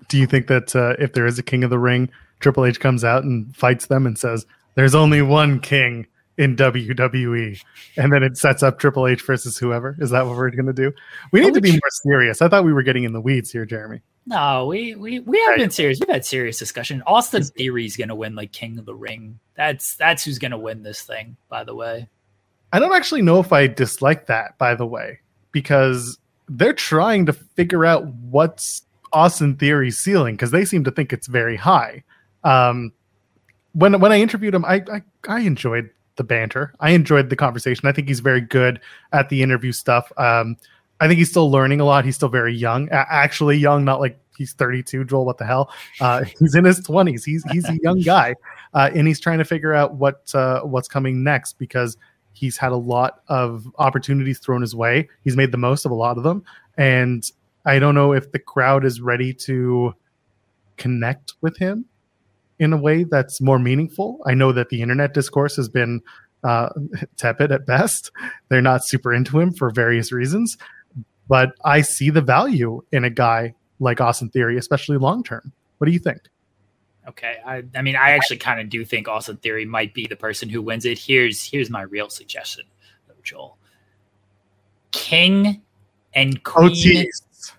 do 0.08 0.18
you 0.18 0.26
think 0.26 0.46
that 0.46 0.76
uh, 0.76 0.94
if 0.98 1.12
there 1.12 1.26
is 1.26 1.38
a 1.38 1.42
king 1.42 1.64
of 1.64 1.70
the 1.70 1.78
ring 1.78 2.10
Triple 2.40 2.64
H 2.64 2.80
comes 2.80 3.04
out 3.04 3.24
and 3.24 3.54
fights 3.56 3.86
them 3.86 4.06
and 4.06 4.18
says 4.18 4.46
there's 4.74 4.94
only 4.94 5.22
one 5.22 5.60
king 5.60 6.06
in 6.38 6.54
WWE, 6.54 7.58
and 7.96 8.12
then 8.12 8.22
it 8.22 8.36
sets 8.36 8.62
up 8.62 8.78
Triple 8.78 9.06
H 9.06 9.22
versus 9.22 9.56
whoever. 9.56 9.96
Is 9.98 10.10
that 10.10 10.26
what 10.26 10.36
we're 10.36 10.50
going 10.50 10.66
to 10.66 10.72
do? 10.72 10.92
We 11.32 11.40
need 11.40 11.54
to 11.54 11.62
be 11.62 11.72
more 11.72 11.80
serious. 12.02 12.42
I 12.42 12.48
thought 12.48 12.64
we 12.64 12.74
were 12.74 12.82
getting 12.82 13.04
in 13.04 13.14
the 13.14 13.20
weeds 13.20 13.50
here, 13.50 13.64
Jeremy. 13.64 14.02
No, 14.26 14.66
we 14.66 14.94
we 14.96 15.20
we 15.20 15.40
have 15.42 15.56
been 15.56 15.70
serious. 15.70 15.98
We've 16.00 16.10
had 16.10 16.24
serious 16.24 16.58
discussion. 16.58 17.02
Austin 17.06 17.44
Theory 17.44 17.86
is 17.86 17.96
going 17.96 18.08
to 18.08 18.14
win 18.14 18.34
like 18.34 18.52
King 18.52 18.78
of 18.78 18.84
the 18.84 18.94
Ring. 18.94 19.38
That's 19.56 19.94
that's 19.96 20.24
who's 20.24 20.38
going 20.38 20.50
to 20.50 20.58
win 20.58 20.82
this 20.82 21.02
thing. 21.02 21.36
By 21.48 21.64
the 21.64 21.74
way, 21.74 22.08
I 22.72 22.80
don't 22.80 22.94
actually 22.94 23.22
know 23.22 23.40
if 23.40 23.52
I 23.52 23.68
dislike 23.68 24.26
that. 24.26 24.58
By 24.58 24.74
the 24.74 24.86
way, 24.86 25.20
because 25.52 26.18
they're 26.48 26.72
trying 26.72 27.26
to 27.26 27.32
figure 27.32 27.84
out 27.84 28.06
what's 28.06 28.82
Austin 29.12 29.56
Theory's 29.56 29.98
ceiling 29.98 30.34
because 30.34 30.50
they 30.50 30.64
seem 30.64 30.84
to 30.84 30.90
think 30.90 31.12
it's 31.12 31.26
very 31.26 31.56
high. 31.56 32.04
Um, 32.44 32.92
when 33.72 34.00
when 34.00 34.12
I 34.12 34.20
interviewed 34.20 34.54
him, 34.54 34.64
I, 34.64 34.82
I 34.90 35.02
I 35.28 35.40
enjoyed 35.40 35.90
the 36.16 36.24
banter. 36.24 36.74
I 36.80 36.90
enjoyed 36.90 37.30
the 37.30 37.36
conversation. 37.36 37.88
I 37.88 37.92
think 37.92 38.08
he's 38.08 38.20
very 38.20 38.40
good 38.40 38.80
at 39.12 39.28
the 39.28 39.42
interview 39.42 39.72
stuff. 39.72 40.10
Um, 40.16 40.56
I 41.00 41.08
think 41.08 41.18
he's 41.18 41.28
still 41.28 41.50
learning 41.50 41.80
a 41.80 41.84
lot. 41.84 42.04
He's 42.04 42.16
still 42.16 42.30
very 42.30 42.54
young, 42.54 42.88
actually 42.90 43.58
young, 43.58 43.84
not 43.84 44.00
like 44.00 44.18
he's 44.36 44.54
32. 44.54 45.04
Joel, 45.04 45.26
what 45.26 45.36
the 45.36 45.44
hell? 45.44 45.70
Uh, 46.00 46.24
he's 46.38 46.54
in 46.54 46.64
his 46.64 46.80
20s. 46.80 47.24
He's 47.24 47.44
he's 47.50 47.68
a 47.68 47.78
young 47.82 48.00
guy, 48.00 48.34
uh, 48.72 48.90
and 48.94 49.06
he's 49.06 49.20
trying 49.20 49.38
to 49.38 49.44
figure 49.44 49.74
out 49.74 49.94
what 49.94 50.34
uh, 50.34 50.60
what's 50.60 50.88
coming 50.88 51.22
next 51.22 51.58
because 51.58 51.96
he's 52.36 52.56
had 52.58 52.72
a 52.72 52.76
lot 52.76 53.22
of 53.28 53.66
opportunities 53.78 54.38
thrown 54.38 54.60
his 54.60 54.74
way. 54.74 55.08
He's 55.24 55.36
made 55.36 55.52
the 55.52 55.58
most 55.58 55.84
of 55.84 55.90
a 55.90 55.94
lot 55.94 56.18
of 56.18 56.24
them, 56.24 56.44
and 56.76 57.24
I 57.64 57.78
don't 57.78 57.94
know 57.94 58.12
if 58.12 58.30
the 58.32 58.38
crowd 58.38 58.84
is 58.84 59.00
ready 59.00 59.32
to 59.34 59.94
connect 60.76 61.34
with 61.40 61.56
him 61.56 61.86
in 62.58 62.72
a 62.72 62.76
way 62.76 63.04
that's 63.04 63.40
more 63.40 63.58
meaningful. 63.58 64.20
I 64.26 64.34
know 64.34 64.52
that 64.52 64.68
the 64.68 64.82
internet 64.82 65.14
discourse 65.14 65.56
has 65.56 65.68
been 65.68 66.00
uh, 66.44 66.68
tepid 67.16 67.52
at 67.52 67.66
best. 67.66 68.10
They're 68.48 68.62
not 68.62 68.84
super 68.84 69.12
into 69.12 69.38
him 69.38 69.52
for 69.52 69.70
various 69.70 70.12
reasons, 70.12 70.56
but 71.28 71.52
I 71.64 71.80
see 71.80 72.10
the 72.10 72.20
value 72.20 72.82
in 72.92 73.04
a 73.04 73.10
guy 73.10 73.54
like 73.80 74.00
Austin 74.00 74.30
Theory, 74.30 74.56
especially 74.56 74.96
long 74.96 75.22
term. 75.22 75.52
What 75.78 75.86
do 75.86 75.92
you 75.92 75.98
think? 75.98 76.20
Okay, 77.08 77.36
I, 77.46 77.62
I 77.74 77.82
mean, 77.82 77.94
I 77.94 78.10
actually 78.10 78.38
kind 78.38 78.60
of 78.60 78.68
do 78.68 78.84
think 78.84 79.06
Austin 79.06 79.36
Theory 79.36 79.64
might 79.64 79.94
be 79.94 80.06
the 80.06 80.16
person 80.16 80.48
who 80.48 80.60
wins 80.60 80.84
it. 80.84 80.98
Here's 80.98 81.44
here's 81.44 81.70
my 81.70 81.82
real 81.82 82.08
suggestion, 82.08 82.64
though, 83.06 83.14
Joel. 83.22 83.58
King 84.90 85.62
and 86.14 86.42
Queen. 86.42 86.70
Otis. 86.70 87.52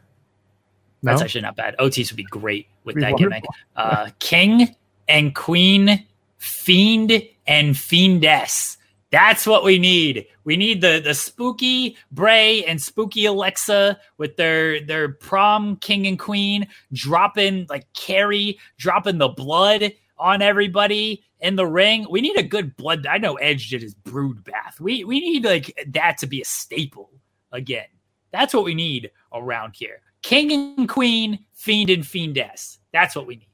No? 1.01 1.11
That's 1.11 1.21
actually 1.21 1.41
not 1.41 1.55
bad. 1.55 1.75
Otis 1.79 2.11
would 2.11 2.17
be 2.17 2.23
great 2.23 2.67
with 2.83 2.95
that 2.99 3.13
wonderful. 3.13 3.29
gimmick. 3.29 3.43
Uh, 3.75 4.09
King 4.19 4.75
and 5.07 5.33
Queen, 5.33 6.05
Fiend 6.37 7.11
and 7.45 7.75
Fiendess. 7.75 8.76
That's 9.17 9.47
what 9.47 9.63
we 9.63 9.79
need. 9.79 10.27
We 10.43 10.57
need 10.57 10.81
the 10.81 11.01
the 11.03 11.15
spooky 11.15 11.97
Bray 12.11 12.63
and 12.65 12.79
spooky 12.79 13.25
Alexa 13.25 13.99
with 14.19 14.37
their 14.37 14.79
their 14.79 15.09
prom 15.09 15.77
king 15.77 16.05
and 16.05 16.19
queen 16.19 16.67
dropping 16.93 17.65
like 17.67 17.91
Carrie 17.93 18.59
dropping 18.77 19.17
the 19.17 19.29
blood 19.29 19.91
on 20.19 20.43
everybody 20.43 21.23
in 21.39 21.55
the 21.55 21.65
ring. 21.65 22.05
We 22.11 22.21
need 22.21 22.37
a 22.37 22.43
good 22.43 22.77
blood. 22.77 23.07
I 23.07 23.17
know 23.17 23.33
Edge 23.37 23.71
did 23.71 23.81
his 23.81 23.95
brood 23.95 24.43
bath. 24.43 24.79
We 24.79 25.03
we 25.03 25.19
need 25.19 25.45
like 25.45 25.75
that 25.87 26.19
to 26.19 26.27
be 26.27 26.39
a 26.41 26.45
staple 26.45 27.09
again. 27.51 27.87
That's 28.31 28.53
what 28.53 28.65
we 28.65 28.75
need 28.75 29.09
around 29.33 29.73
here. 29.75 30.01
King 30.21 30.51
and 30.77 30.87
Queen, 30.87 31.43
Fiend 31.53 31.89
and 31.89 32.03
Fiendess. 32.03 32.77
That's 32.93 33.15
what 33.15 33.25
we 33.25 33.37
need 33.37 33.49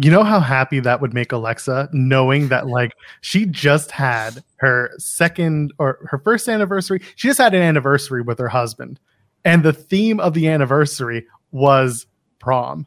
you 0.00 0.12
know 0.12 0.22
how 0.22 0.38
happy 0.38 0.78
that 0.78 1.00
would 1.00 1.12
make 1.12 1.32
Alexa 1.32 1.88
knowing 1.92 2.48
that 2.48 2.68
like 2.68 2.92
she 3.20 3.44
just 3.46 3.90
had 3.90 4.44
her 4.58 4.92
second 4.96 5.72
or 5.78 5.98
her 6.08 6.18
first 6.18 6.48
anniversary. 6.48 7.00
She 7.16 7.26
just 7.26 7.40
had 7.40 7.52
an 7.52 7.62
anniversary 7.62 8.22
with 8.22 8.38
her 8.38 8.48
husband. 8.48 9.00
And 9.44 9.64
the 9.64 9.72
theme 9.72 10.20
of 10.20 10.34
the 10.34 10.46
anniversary 10.46 11.26
was 11.50 12.06
prom. 12.38 12.86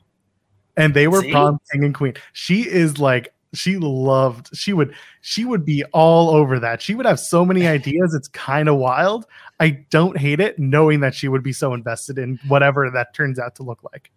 And 0.78 0.94
they 0.94 1.10
were 1.10 1.22
See? 1.22 1.32
prom 1.32 1.60
king 1.70 1.84
and 1.84 1.94
queen. 1.94 2.14
She 2.32 2.62
is 2.62 2.98
like 2.98 3.34
she 3.54 3.76
loved 3.78 4.50
she 4.56 4.72
would 4.72 4.96
she 5.20 5.44
would 5.44 5.66
be 5.66 5.84
all 5.92 6.30
over 6.30 6.60
that. 6.60 6.82
She 6.82 6.96
would 6.96 7.06
have 7.06 7.20
so 7.20 7.44
many 7.44 7.68
ideas. 7.78 8.14
It's 8.14 8.30
kind 8.30 8.70
of 8.70 8.78
wild. 8.78 9.26
I 9.60 9.72
don't 9.90 10.18
hate 10.18 10.40
it 10.40 10.58
knowing 10.58 11.02
that 11.02 11.14
she 11.14 11.28
would 11.28 11.44
be 11.44 11.52
so 11.52 11.74
invested 11.74 12.18
in 12.18 12.40
whatever 12.48 12.90
that 12.90 13.14
turns 13.14 13.38
out 13.38 13.56
to 13.56 13.64
look 13.64 13.84
like. 13.92 14.12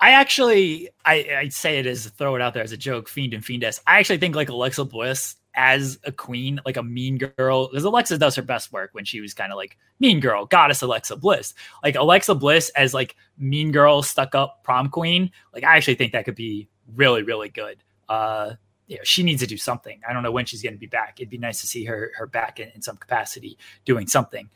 I 0.00 0.10
actually, 0.10 0.88
I, 1.04 1.26
I 1.38 1.48
say 1.48 1.78
it 1.78 1.86
as 1.86 2.06
throw 2.06 2.36
it 2.36 2.42
out 2.42 2.54
there 2.54 2.62
as 2.62 2.72
a 2.72 2.76
joke, 2.76 3.08
fiend 3.08 3.34
and 3.34 3.42
fiendess. 3.42 3.80
I 3.86 3.98
actually 3.98 4.18
think 4.18 4.36
like 4.36 4.48
Alexa 4.48 4.84
Bliss 4.84 5.36
as 5.54 5.98
a 6.04 6.12
queen, 6.12 6.60
like 6.64 6.76
a 6.76 6.82
mean 6.84 7.18
girl, 7.18 7.68
because 7.68 7.82
Alexa 7.82 8.16
does 8.16 8.36
her 8.36 8.42
best 8.42 8.72
work 8.72 8.90
when 8.92 9.04
she 9.04 9.20
was 9.20 9.34
kind 9.34 9.50
of 9.50 9.56
like 9.56 9.76
mean 9.98 10.20
girl, 10.20 10.46
goddess 10.46 10.82
Alexa 10.82 11.16
Bliss. 11.16 11.52
Like 11.82 11.96
Alexa 11.96 12.36
Bliss 12.36 12.70
as 12.70 12.94
like 12.94 13.16
mean 13.36 13.72
girl, 13.72 14.02
stuck 14.02 14.36
up 14.36 14.62
prom 14.62 14.88
queen. 14.88 15.32
Like 15.52 15.64
I 15.64 15.76
actually 15.76 15.96
think 15.96 16.12
that 16.12 16.24
could 16.24 16.36
be 16.36 16.68
really, 16.94 17.24
really 17.24 17.48
good. 17.48 17.82
Uh, 18.08 18.52
you 18.86 18.96
know, 18.96 19.02
she 19.04 19.24
needs 19.24 19.42
to 19.42 19.48
do 19.48 19.56
something. 19.56 20.00
I 20.08 20.12
don't 20.12 20.22
know 20.22 20.30
when 20.30 20.46
she's 20.46 20.62
going 20.62 20.74
to 20.74 20.78
be 20.78 20.86
back. 20.86 21.18
It'd 21.18 21.28
be 21.28 21.38
nice 21.38 21.60
to 21.60 21.66
see 21.66 21.84
her 21.86 22.12
her 22.16 22.26
back 22.26 22.60
in, 22.60 22.70
in 22.74 22.82
some 22.82 22.96
capacity 22.96 23.58
doing 23.84 24.06
something. 24.06 24.48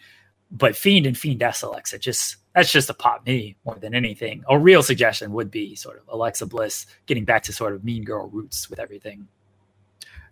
But 0.55 0.77
fiend 0.77 1.07
and 1.07 1.17
fiendess 1.17 1.63
Alexa 1.63 1.99
just 1.99 2.37
that's 2.55 2.71
just 2.71 2.91
a 2.91 2.95
pop 2.95 3.27
me 3.27 3.57
more 3.65 3.77
than 3.77 3.95
anything. 3.95 4.45
A 4.49 4.59
real 4.59 4.83
suggestion 4.83 5.33
would 5.33 5.51
be 5.51 5.75
sort 5.75 5.97
of 5.97 6.03
Alexa 6.09 6.47
Bliss 6.47 6.87
getting 7.07 7.25
back 7.25 7.43
to 7.45 7.53
sort 7.53 7.75
of 7.75 7.83
mean 7.83 8.05
girl 8.05 8.29
roots 8.29 8.69
with 8.69 8.79
everything. 8.79 9.27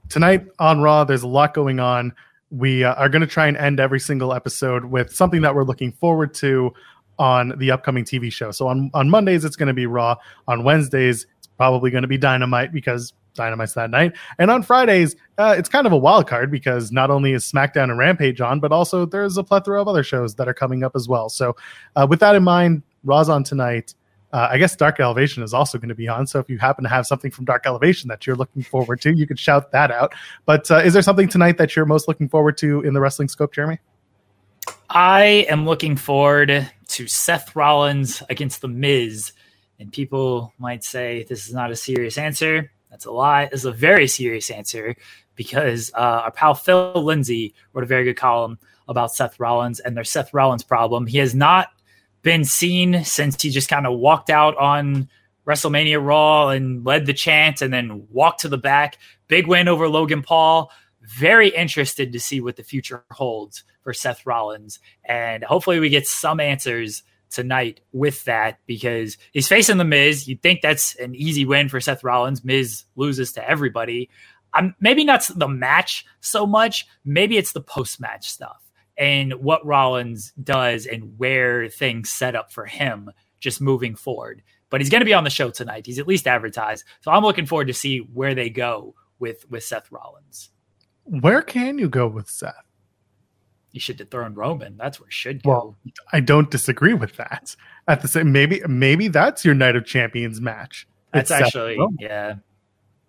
Tonight 0.09 0.47
on 0.59 0.82
Raw, 0.82 1.05
there's 1.05 1.22
a 1.22 1.28
lot 1.28 1.55
going 1.55 1.80
on. 1.80 2.12
We 2.51 2.84
uh, 2.84 2.94
are 2.94 3.09
going 3.09 3.20
to 3.20 3.28
try 3.28 3.47
and 3.47 3.56
end 3.56 3.80
every 3.80 4.01
single 4.01 4.34
episode 4.34 4.84
with 4.84 5.14
something 5.14 5.40
that 5.42 5.55
we're 5.55 5.64
looking 5.64 5.92
forward 5.92 6.34
to 6.34 6.74
on 7.18 7.55
the 7.59 7.70
upcoming 7.70 8.05
TV 8.05 8.32
show. 8.32 8.51
So 8.51 8.66
on, 8.66 8.90
on 8.92 9.09
Mondays, 9.09 9.44
it's 9.44 9.56
going 9.56 9.68
to 9.68 9.74
be 9.74 9.86
Raw. 9.86 10.16
On 10.48 10.64
Wednesdays, 10.64 11.26
it's 11.38 11.47
probably 11.47 11.90
going 11.90 12.02
to 12.02 12.09
be 12.09 12.18
Dynamite 12.18 12.72
because 12.72 13.12
Dynamite's 13.35 13.74
that 13.74 13.90
night. 13.90 14.12
And 14.39 14.51
on 14.51 14.62
Fridays, 14.62 15.16
uh, 15.39 15.55
it's 15.57 15.69
kind 15.69 15.86
of 15.86 15.93
a 15.93 15.97
wild 15.97 16.28
card 16.28 16.51
because 16.51 16.93
not 16.93 17.11
only 17.11 17.32
is 17.32 17.51
SmackDown 17.51 17.85
and 17.85 17.98
Rampage 17.98 18.40
on, 18.40 18.61
but 18.61 18.73
also 18.73 19.07
there's 19.07 19.36
a 19.36 19.44
plethora 19.44 19.81
of 19.81 19.89
other 19.89 20.02
shows 20.02 20.35
that 20.36 20.48
are 20.48 20.55
coming 20.55 20.82
up 20.82 20.93
as 20.94 21.09
well. 21.09 21.28
So, 21.28 21.57
uh, 21.97 22.07
with 22.09 22.20
that 22.20 22.35
in 22.35 22.44
mind, 22.44 22.82
Raw's 23.05 23.28
on 23.28 23.44
tonight. 23.44 23.94
Uh, 24.32 24.48
I 24.51 24.59
guess 24.59 24.77
Dark 24.77 25.01
Elevation 25.01 25.43
is 25.43 25.52
also 25.52 25.77
going 25.77 25.89
to 25.89 25.94
be 25.94 26.07
on. 26.07 26.27
So 26.27 26.39
if 26.39 26.48
you 26.48 26.59
happen 26.59 26.85
to 26.85 26.90
have 26.90 27.05
something 27.07 27.32
from 27.32 27.44
Dark 27.47 27.66
Elevation 27.66 28.09
that 28.09 28.27
you're 28.27 28.36
looking 28.36 28.62
forward 28.62 29.01
to, 29.01 29.12
you 29.12 29.27
could 29.27 29.40
shout 29.40 29.73
that 29.73 29.90
out. 29.90 30.15
But 30.47 30.70
uh, 30.70 30.77
is 30.77 30.93
there 30.93 31.02
something 31.02 31.28
tonight 31.28 31.59
that 31.59 31.74
you're 31.74 31.86
most 31.86 32.07
looking 32.07 32.28
forward 32.28 32.57
to 32.59 32.82
in 32.82 32.94
the 32.94 33.01
wrestling 33.01 33.28
scope, 33.28 33.52
Jeremy? 33.52 33.81
I 34.89 35.47
am 35.48 35.66
looking 35.66 35.97
forward 35.97 36.70
to 36.89 37.07
Seth 37.09 37.57
Rollins 37.57 38.23
against 38.31 38.61
The 38.61 38.69
Miz. 38.69 39.32
And 39.81 39.93
people 39.93 40.52
might 40.59 40.85
say 40.85 41.24
this 41.28 41.48
is 41.48 41.55
not 41.55 41.70
a 41.70 41.77
serious 41.77 42.19
answer. 42.19 42.70
That's 42.90 43.06
a 43.06 43.10
lie. 43.12 43.46
This 43.46 43.60
is 43.60 43.66
a 43.66 43.72
very 43.72 44.08
serious 44.08 44.50
answer 44.50 44.96
because 45.36 45.90
uh, 45.94 46.22
our 46.24 46.30
pal 46.30 46.54
Phil 46.54 47.02
Lindsay 47.02 47.54
wrote 47.72 47.84
a 47.84 47.86
very 47.86 48.04
good 48.04 48.16
column 48.16 48.58
about 48.88 49.14
Seth 49.14 49.38
Rollins 49.38 49.80
and 49.80 49.96
their 49.96 50.04
Seth 50.04 50.34
Rollins 50.34 50.64
problem. 50.64 51.06
He 51.06 51.18
has 51.18 51.34
not 51.34 51.68
been 52.22 52.44
seen 52.44 53.04
since 53.04 53.40
he 53.40 53.50
just 53.50 53.68
kind 53.68 53.86
of 53.86 53.98
walked 53.98 54.28
out 54.28 54.56
on 54.56 55.08
WrestleMania 55.46 56.04
Raw 56.04 56.48
and 56.48 56.84
led 56.84 57.06
the 57.06 57.14
chant 57.14 57.62
and 57.62 57.72
then 57.72 58.06
walked 58.10 58.40
to 58.40 58.48
the 58.48 58.58
back. 58.58 58.98
Big 59.28 59.46
win 59.46 59.68
over 59.68 59.88
Logan 59.88 60.22
Paul. 60.22 60.70
Very 61.02 61.48
interested 61.48 62.12
to 62.12 62.20
see 62.20 62.40
what 62.40 62.56
the 62.56 62.62
future 62.62 63.04
holds 63.10 63.64
for 63.82 63.94
Seth 63.94 64.26
Rollins. 64.26 64.78
And 65.04 65.42
hopefully 65.42 65.80
we 65.80 65.88
get 65.88 66.06
some 66.06 66.40
answers 66.40 67.02
tonight 67.31 67.81
with 67.93 68.24
that 68.24 68.59
because 68.66 69.16
he's 69.32 69.48
facing 69.48 69.78
the 69.78 69.85
Miz. 69.85 70.28
You'd 70.28 70.43
think 70.43 70.61
that's 70.61 70.94
an 70.97 71.15
easy 71.15 71.44
win 71.44 71.69
for 71.69 71.81
Seth 71.81 72.05
Rollins. 72.05 72.44
Miz 72.44 72.85
loses 72.97 73.32
to 73.32 73.48
everybody. 73.48 74.11
I'm 74.52 74.74
maybe 74.81 75.05
not 75.05 75.28
the 75.35 75.48
match 75.48 76.05
so 76.20 76.47
much. 76.47 76.86
Maybe 77.05 77.36
it's 77.39 77.52
the 77.52 77.61
post 77.61 78.01
match 78.01 78.31
stuff 78.31 78.61
and 78.97 79.35
what 79.35 79.65
Rollins 79.65 80.32
does 80.43 80.86
and 80.86 81.19
where 81.19 81.69
things 81.69 82.11
set 82.11 82.35
up 82.36 82.52
for 82.52 82.66
him 82.66 83.11
just 83.39 83.61
moving 83.61 83.94
forward. 83.94 84.43
But 84.69 84.81
he's 84.81 84.90
going 84.90 85.01
to 85.01 85.07
be 85.07 85.15
on 85.15 85.24
the 85.24 85.31
show 85.31 85.51
tonight. 85.51 85.86
He's 85.86 85.98
at 85.98 86.07
least 86.07 86.28
advertised, 86.28 86.85
so 87.01 87.11
I'm 87.11 87.24
looking 87.24 87.47
forward 87.47 87.69
to 87.69 87.74
see 87.74 87.98
where 87.98 88.35
they 88.35 88.51
go 88.51 88.94
with 89.19 89.51
with 89.51 89.65
Seth 89.65 89.90
Rollins. 89.90 90.51
Where 91.05 91.43
can 91.43 91.78
you 91.78 91.89
go 91.89 92.07
with 92.07 92.28
Seth? 92.28 92.69
You 93.72 93.80
should 93.80 93.98
dethrone 93.98 94.34
Roman. 94.34 94.76
That's 94.76 94.98
where 94.98 95.06
it 95.06 95.12
should 95.12 95.42
go. 95.42 95.51
Well, 95.51 95.76
I 96.12 96.20
don't 96.20 96.51
disagree 96.51 96.94
with 96.94 97.16
that. 97.16 97.55
At 97.86 98.02
the 98.02 98.09
same, 98.09 98.32
maybe 98.32 98.62
maybe 98.68 99.09
that's 99.09 99.44
your 99.44 99.55
Night 99.55 99.76
of 99.76 99.84
Champions 99.84 100.40
match. 100.40 100.88
That's 101.12 101.30
It's 101.30 101.40
actually 101.40 101.78
yeah. 101.98 102.36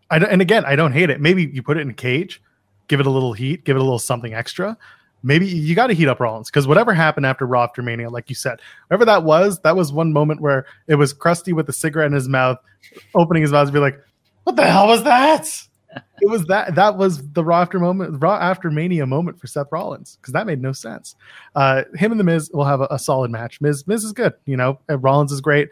I 0.09 0.19
don't, 0.19 0.29
and 0.29 0.41
again, 0.41 0.65
I 0.65 0.75
don't 0.75 0.91
hate 0.91 1.09
it. 1.09 1.21
Maybe 1.21 1.49
you 1.51 1.63
put 1.63 1.77
it 1.77 1.81
in 1.81 1.89
a 1.89 1.93
cage, 1.93 2.41
give 2.87 2.99
it 2.99 3.05
a 3.05 3.09
little 3.09 3.33
heat, 3.33 3.63
give 3.63 3.77
it 3.77 3.79
a 3.79 3.83
little 3.83 3.99
something 3.99 4.33
extra. 4.33 4.77
Maybe 5.23 5.47
you 5.47 5.75
got 5.75 5.87
to 5.87 5.93
heat 5.93 6.07
up 6.07 6.19
Rollins 6.19 6.49
because 6.49 6.67
whatever 6.67 6.93
happened 6.93 7.25
after 7.25 7.45
Raw 7.45 7.63
after 7.63 7.81
Mania, 7.81 8.09
like 8.09 8.27
you 8.29 8.35
said, 8.35 8.59
whatever 8.87 9.05
that 9.05 9.23
was, 9.23 9.59
that 9.59 9.75
was 9.75 9.93
one 9.93 10.11
moment 10.11 10.41
where 10.41 10.65
it 10.87 10.95
was 10.95 11.13
crusty 11.13 11.53
with 11.53 11.69
a 11.69 11.73
cigarette 11.73 12.07
in 12.07 12.13
his 12.13 12.27
mouth, 12.27 12.57
opening 13.15 13.43
his 13.43 13.51
mouth 13.51 13.67
to 13.67 13.73
be 13.73 13.79
like, 13.79 13.99
"What 14.43 14.55
the 14.55 14.65
hell 14.65 14.87
was 14.87 15.03
that?" 15.03 15.47
It 16.21 16.29
was 16.29 16.45
that 16.45 16.75
that 16.75 16.97
was 16.97 17.31
the 17.31 17.43
Raw 17.43 17.61
after 17.61 17.79
moment, 17.79 18.21
Raw 18.21 18.35
after 18.35 18.71
Mania 18.71 19.05
moment 19.05 19.39
for 19.39 19.47
Seth 19.47 19.67
Rollins 19.71 20.17
because 20.19 20.33
that 20.33 20.45
made 20.45 20.61
no 20.61 20.71
sense. 20.71 21.15
Uh, 21.55 21.83
him 21.95 22.11
and 22.11 22.19
the 22.19 22.23
Miz 22.23 22.49
will 22.53 22.65
have 22.65 22.81
a, 22.81 22.87
a 22.91 22.99
solid 22.99 23.31
match. 23.31 23.61
Miz 23.61 23.87
Miz 23.87 24.03
is 24.03 24.13
good, 24.13 24.33
you 24.45 24.57
know. 24.57 24.79
Rollins 24.89 25.31
is 25.31 25.41
great. 25.41 25.69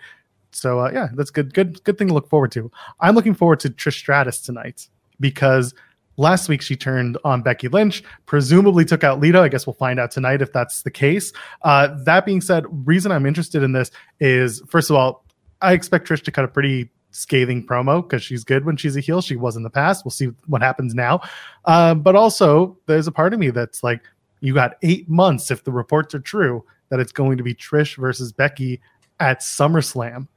So 0.51 0.79
uh, 0.79 0.91
yeah, 0.93 1.09
that's 1.13 1.31
good. 1.31 1.53
Good 1.53 1.83
good 1.83 1.97
thing 1.97 2.07
to 2.07 2.13
look 2.13 2.29
forward 2.29 2.51
to. 2.53 2.71
I'm 2.99 3.15
looking 3.15 3.33
forward 3.33 3.59
to 3.61 3.69
Trish 3.69 3.97
Stratus 3.97 4.41
tonight 4.41 4.87
because 5.19 5.73
last 6.17 6.49
week 6.49 6.61
she 6.61 6.75
turned 6.75 7.17
on 7.23 7.41
Becky 7.41 7.67
Lynch, 7.67 8.03
presumably 8.25 8.85
took 8.85 9.03
out 9.03 9.19
Lita. 9.19 9.39
I 9.39 9.47
guess 9.47 9.65
we'll 9.65 9.73
find 9.73 9.99
out 9.99 10.11
tonight 10.11 10.41
if 10.41 10.51
that's 10.51 10.83
the 10.83 10.91
case. 10.91 11.31
Uh, 11.61 11.95
that 12.03 12.25
being 12.25 12.41
said, 12.41 12.65
reason 12.87 13.11
I'm 13.11 13.25
interested 13.25 13.63
in 13.63 13.71
this 13.71 13.91
is 14.19 14.61
first 14.67 14.89
of 14.89 14.95
all, 14.95 15.25
I 15.61 15.73
expect 15.73 16.07
Trish 16.07 16.23
to 16.23 16.31
cut 16.31 16.45
a 16.45 16.47
pretty 16.47 16.89
scathing 17.11 17.65
promo 17.65 18.01
because 18.01 18.23
she's 18.23 18.43
good 18.43 18.65
when 18.65 18.77
she's 18.77 18.95
a 18.95 18.99
heel. 18.99 19.21
She 19.21 19.35
was 19.35 19.55
in 19.55 19.63
the 19.63 19.69
past. 19.69 20.05
We'll 20.05 20.11
see 20.11 20.27
what 20.47 20.61
happens 20.61 20.93
now. 20.93 21.21
Uh, 21.65 21.95
but 21.95 22.15
also, 22.15 22.77
there's 22.85 23.07
a 23.07 23.11
part 23.11 23.33
of 23.33 23.39
me 23.39 23.49
that's 23.49 23.83
like, 23.83 24.01
you 24.41 24.53
got 24.53 24.77
eight 24.83 25.09
months 25.09 25.51
if 25.51 25.63
the 25.63 25.71
reports 25.71 26.15
are 26.15 26.19
true 26.19 26.63
that 26.89 26.99
it's 26.99 27.11
going 27.11 27.37
to 27.37 27.43
be 27.43 27.53
Trish 27.53 27.97
versus 27.97 28.31
Becky 28.31 28.79
at 29.19 29.41
SummerSlam. 29.41 30.27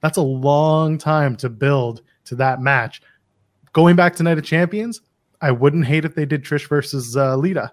That's 0.00 0.18
a 0.18 0.22
long 0.22 0.98
time 0.98 1.36
to 1.36 1.48
build 1.48 2.02
to 2.24 2.34
that 2.36 2.60
match. 2.60 3.00
Going 3.72 3.96
back 3.96 4.16
to 4.16 4.22
Night 4.22 4.38
of 4.38 4.44
Champions, 4.44 5.00
I 5.40 5.52
wouldn't 5.52 5.86
hate 5.86 6.04
if 6.04 6.14
they 6.14 6.26
did 6.26 6.44
Trish 6.44 6.68
versus 6.68 7.16
uh, 7.16 7.36
Lita. 7.36 7.72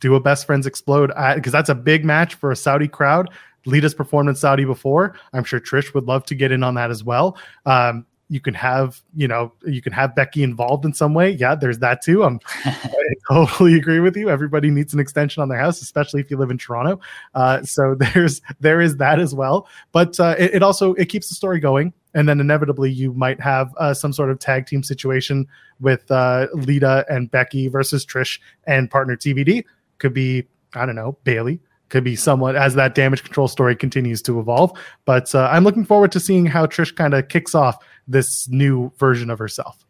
Do 0.00 0.14
a 0.14 0.20
best 0.20 0.46
friends 0.46 0.66
explode 0.66 1.10
because 1.34 1.52
that's 1.52 1.70
a 1.70 1.74
big 1.74 2.04
match 2.04 2.34
for 2.34 2.50
a 2.50 2.56
Saudi 2.56 2.88
crowd. 2.88 3.30
Lita's 3.66 3.94
performed 3.94 4.28
in 4.28 4.34
Saudi 4.34 4.64
before. 4.64 5.14
I'm 5.32 5.44
sure 5.44 5.60
Trish 5.60 5.94
would 5.94 6.04
love 6.04 6.24
to 6.26 6.34
get 6.34 6.52
in 6.52 6.62
on 6.62 6.74
that 6.74 6.90
as 6.90 7.04
well. 7.04 7.36
Um, 7.66 8.06
you 8.28 8.40
can 8.40 8.54
have, 8.54 9.00
you 9.14 9.28
know, 9.28 9.52
you 9.64 9.80
can 9.80 9.92
have 9.92 10.14
Becky 10.14 10.42
involved 10.42 10.84
in 10.84 10.92
some 10.92 11.14
way. 11.14 11.30
Yeah, 11.30 11.54
there's 11.54 11.78
that 11.78 12.02
too. 12.02 12.24
I'm 12.24 12.40
I 12.64 13.14
totally 13.30 13.74
agree 13.74 14.00
with 14.00 14.16
you. 14.16 14.28
Everybody 14.28 14.70
needs 14.70 14.92
an 14.92 15.00
extension 15.00 15.42
on 15.42 15.48
their 15.48 15.58
house, 15.58 15.80
especially 15.80 16.20
if 16.20 16.30
you 16.30 16.36
live 16.36 16.50
in 16.50 16.58
Toronto. 16.58 17.00
Uh, 17.34 17.62
so 17.62 17.94
there's 18.14 18.42
there 18.58 18.80
is 18.80 18.96
that 18.96 19.20
as 19.20 19.34
well. 19.34 19.68
But 19.92 20.18
uh, 20.18 20.34
it, 20.38 20.56
it 20.56 20.62
also 20.62 20.94
it 20.94 21.06
keeps 21.06 21.28
the 21.28 21.36
story 21.36 21.60
going, 21.60 21.92
and 22.14 22.28
then 22.28 22.40
inevitably 22.40 22.90
you 22.90 23.12
might 23.12 23.40
have 23.40 23.72
uh, 23.78 23.94
some 23.94 24.12
sort 24.12 24.30
of 24.30 24.40
tag 24.40 24.66
team 24.66 24.82
situation 24.82 25.46
with 25.80 26.10
uh, 26.10 26.48
Lita 26.52 27.04
and 27.08 27.30
Becky 27.30 27.68
versus 27.68 28.04
Trish 28.04 28.40
and 28.66 28.90
partner 28.90 29.16
TBD. 29.16 29.64
Could 29.98 30.14
be 30.14 30.46
I 30.74 30.84
don't 30.84 30.96
know 30.96 31.16
Bayley. 31.22 31.60
Could 31.88 32.04
be 32.04 32.16
somewhat 32.16 32.56
as 32.56 32.74
that 32.74 32.94
damage 32.94 33.22
control 33.22 33.46
story 33.46 33.76
continues 33.76 34.20
to 34.22 34.40
evolve. 34.40 34.72
But 35.04 35.32
uh, 35.34 35.48
I'm 35.52 35.62
looking 35.62 35.84
forward 35.84 36.10
to 36.12 36.20
seeing 36.20 36.44
how 36.44 36.66
Trish 36.66 36.94
kind 36.94 37.14
of 37.14 37.28
kicks 37.28 37.54
off 37.54 37.78
this 38.08 38.48
new 38.48 38.92
version 38.98 39.30
of 39.30 39.38
herself. 39.38 39.84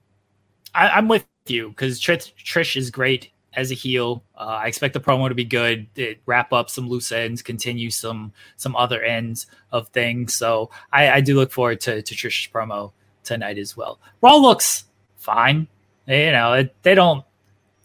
I, 0.74 0.90
I'm 0.90 1.08
with 1.08 1.24
you 1.46 1.70
because 1.70 2.00
Trish, 2.00 2.32
Trish 2.36 2.76
is 2.76 2.90
great 2.90 3.30
as 3.54 3.70
a 3.70 3.74
heel. 3.74 4.22
Uh, 4.36 4.58
I 4.62 4.66
expect 4.66 4.92
the 4.94 5.00
promo 5.00 5.28
to 5.28 5.34
be 5.34 5.44
good. 5.44 5.86
It 5.96 6.20
wrap 6.26 6.52
up 6.52 6.68
some 6.68 6.88
loose 6.88 7.10
ends, 7.10 7.42
continue 7.42 7.90
some 7.90 8.32
some 8.56 8.76
other 8.76 9.02
ends 9.02 9.46
of 9.72 9.88
things. 9.88 10.34
So 10.34 10.70
I, 10.92 11.10
I 11.10 11.20
do 11.20 11.34
look 11.34 11.50
forward 11.50 11.80
to, 11.82 12.02
to 12.02 12.14
Trish's 12.14 12.52
promo 12.52 12.92
tonight 13.24 13.58
as 13.58 13.76
well. 13.76 13.98
Raw 14.20 14.36
looks 14.36 14.84
fine. 15.16 15.66
You 16.06 16.32
know, 16.32 16.52
it, 16.52 16.74
they 16.82 16.94
don't 16.94 17.24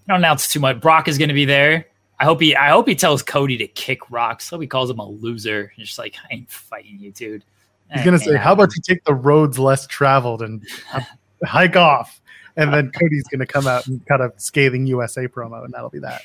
they 0.06 0.14
don't 0.14 0.20
announce 0.20 0.52
too 0.52 0.60
much. 0.60 0.82
Brock 0.82 1.08
is 1.08 1.18
going 1.18 1.30
to 1.30 1.34
be 1.34 1.46
there. 1.46 1.88
I 2.22 2.24
hope 2.26 2.40
he 2.40 2.56
I 2.56 2.70
hope 2.70 2.88
he 2.88 2.94
tells 2.94 3.24
Cody 3.24 3.58
to 3.58 3.68
kick 3.68 4.12
rocks. 4.12 4.46
So 4.46 4.60
he 4.60 4.68
calls 4.68 4.92
him 4.92 5.00
a 5.00 5.10
loser. 5.10 5.74
He's 5.76 5.88
just 5.88 5.98
like 5.98 6.14
I 6.30 6.36
ain't 6.36 6.52
fighting 6.52 7.00
you, 7.00 7.12
dude. 7.12 7.44
He's 7.92 8.06
gonna 8.06 8.20
say, 8.20 8.38
"How 8.38 8.52
uh, 8.52 8.54
about 8.54 8.76
you 8.76 8.82
take 8.84 9.04
the 9.06 9.14
roads 9.16 9.58
less 9.58 9.88
traveled 9.88 10.44
and 10.44 10.64
hike 11.44 11.76
off?" 11.76 12.22
And 12.58 12.72
then 12.72 12.92
Cody's 12.92 13.24
gonna 13.24 13.48
come 13.48 13.66
out 13.66 13.88
and 13.88 14.06
cut 14.06 14.22
a 14.22 14.32
scathing 14.38 14.86
USA 14.86 15.28
promo, 15.28 15.66
and 15.66 15.74
that'll 15.74 15.90
be 15.90 15.98
that. 16.00 16.22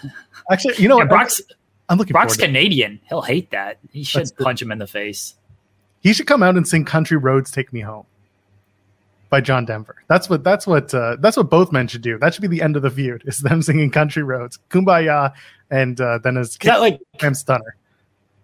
Actually, 0.52 0.74
you 0.76 0.86
know 0.86 0.96
Yeah, 0.98 1.04
what? 1.04 1.08
Brock's 1.08 1.40
I'm 1.88 1.96
looking 1.96 2.12
Brock's. 2.12 2.36
Canadian. 2.36 3.00
He'll 3.08 3.22
hate 3.22 3.50
that. 3.52 3.78
He 3.90 4.04
should 4.04 4.20
That's 4.20 4.30
good. 4.32 4.44
punch 4.44 4.60
him 4.60 4.70
in 4.70 4.76
the 4.78 4.86
face. 4.86 5.34
He 6.02 6.12
should 6.12 6.26
come 6.26 6.42
out 6.42 6.58
and 6.58 6.68
sing 6.68 6.84
"Country 6.84 7.16
Roads 7.16 7.50
Take 7.50 7.72
Me 7.72 7.80
Home" 7.80 8.04
by 9.30 9.40
John 9.40 9.64
Denver. 9.64 9.96
That's 10.08 10.28
what. 10.28 10.44
That's 10.44 10.66
what. 10.66 10.92
Uh, 10.94 11.16
that's 11.20 11.36
what 11.36 11.50
both 11.50 11.72
men 11.72 11.86
should 11.88 12.02
do. 12.02 12.18
That 12.18 12.34
should 12.34 12.42
be 12.42 12.48
the 12.48 12.62
end 12.62 12.76
of 12.76 12.82
the 12.82 12.90
feud. 12.90 13.22
Is 13.26 13.38
them 13.38 13.62
singing 13.68 13.90
"Country 13.90 14.22
Roads," 14.22 14.58
"Kumbaya," 14.70 15.32
and 15.70 16.00
uh, 16.00 16.18
then 16.22 16.36
as 16.36 16.50
Is 16.50 16.58
that 16.58 16.80
like 16.80 17.00
Cam 17.18 17.34
Stunner. 17.34 17.76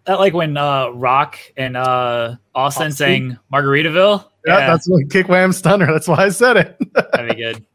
that 0.06 0.19
like 0.20 0.35
when 0.35 0.56
uh 0.56 0.89
Rock 0.90 1.39
and 1.56 1.77
uh 1.77 2.36
Austin 2.55 2.89
Austin? 2.89 2.93
sang 2.93 3.39
Margaritaville? 3.52 4.24
Yeah, 4.47 4.66
that's 4.66 4.89
what 4.89 5.11
kick 5.11 5.28
wham 5.28 5.52
stunner. 5.52 5.90
That's 5.90 6.06
why 6.06 6.24
I 6.24 6.28
said 6.28 6.56
it. 6.56 6.77
that'd 6.94 7.36
be 7.36 7.43
good. 7.43 7.65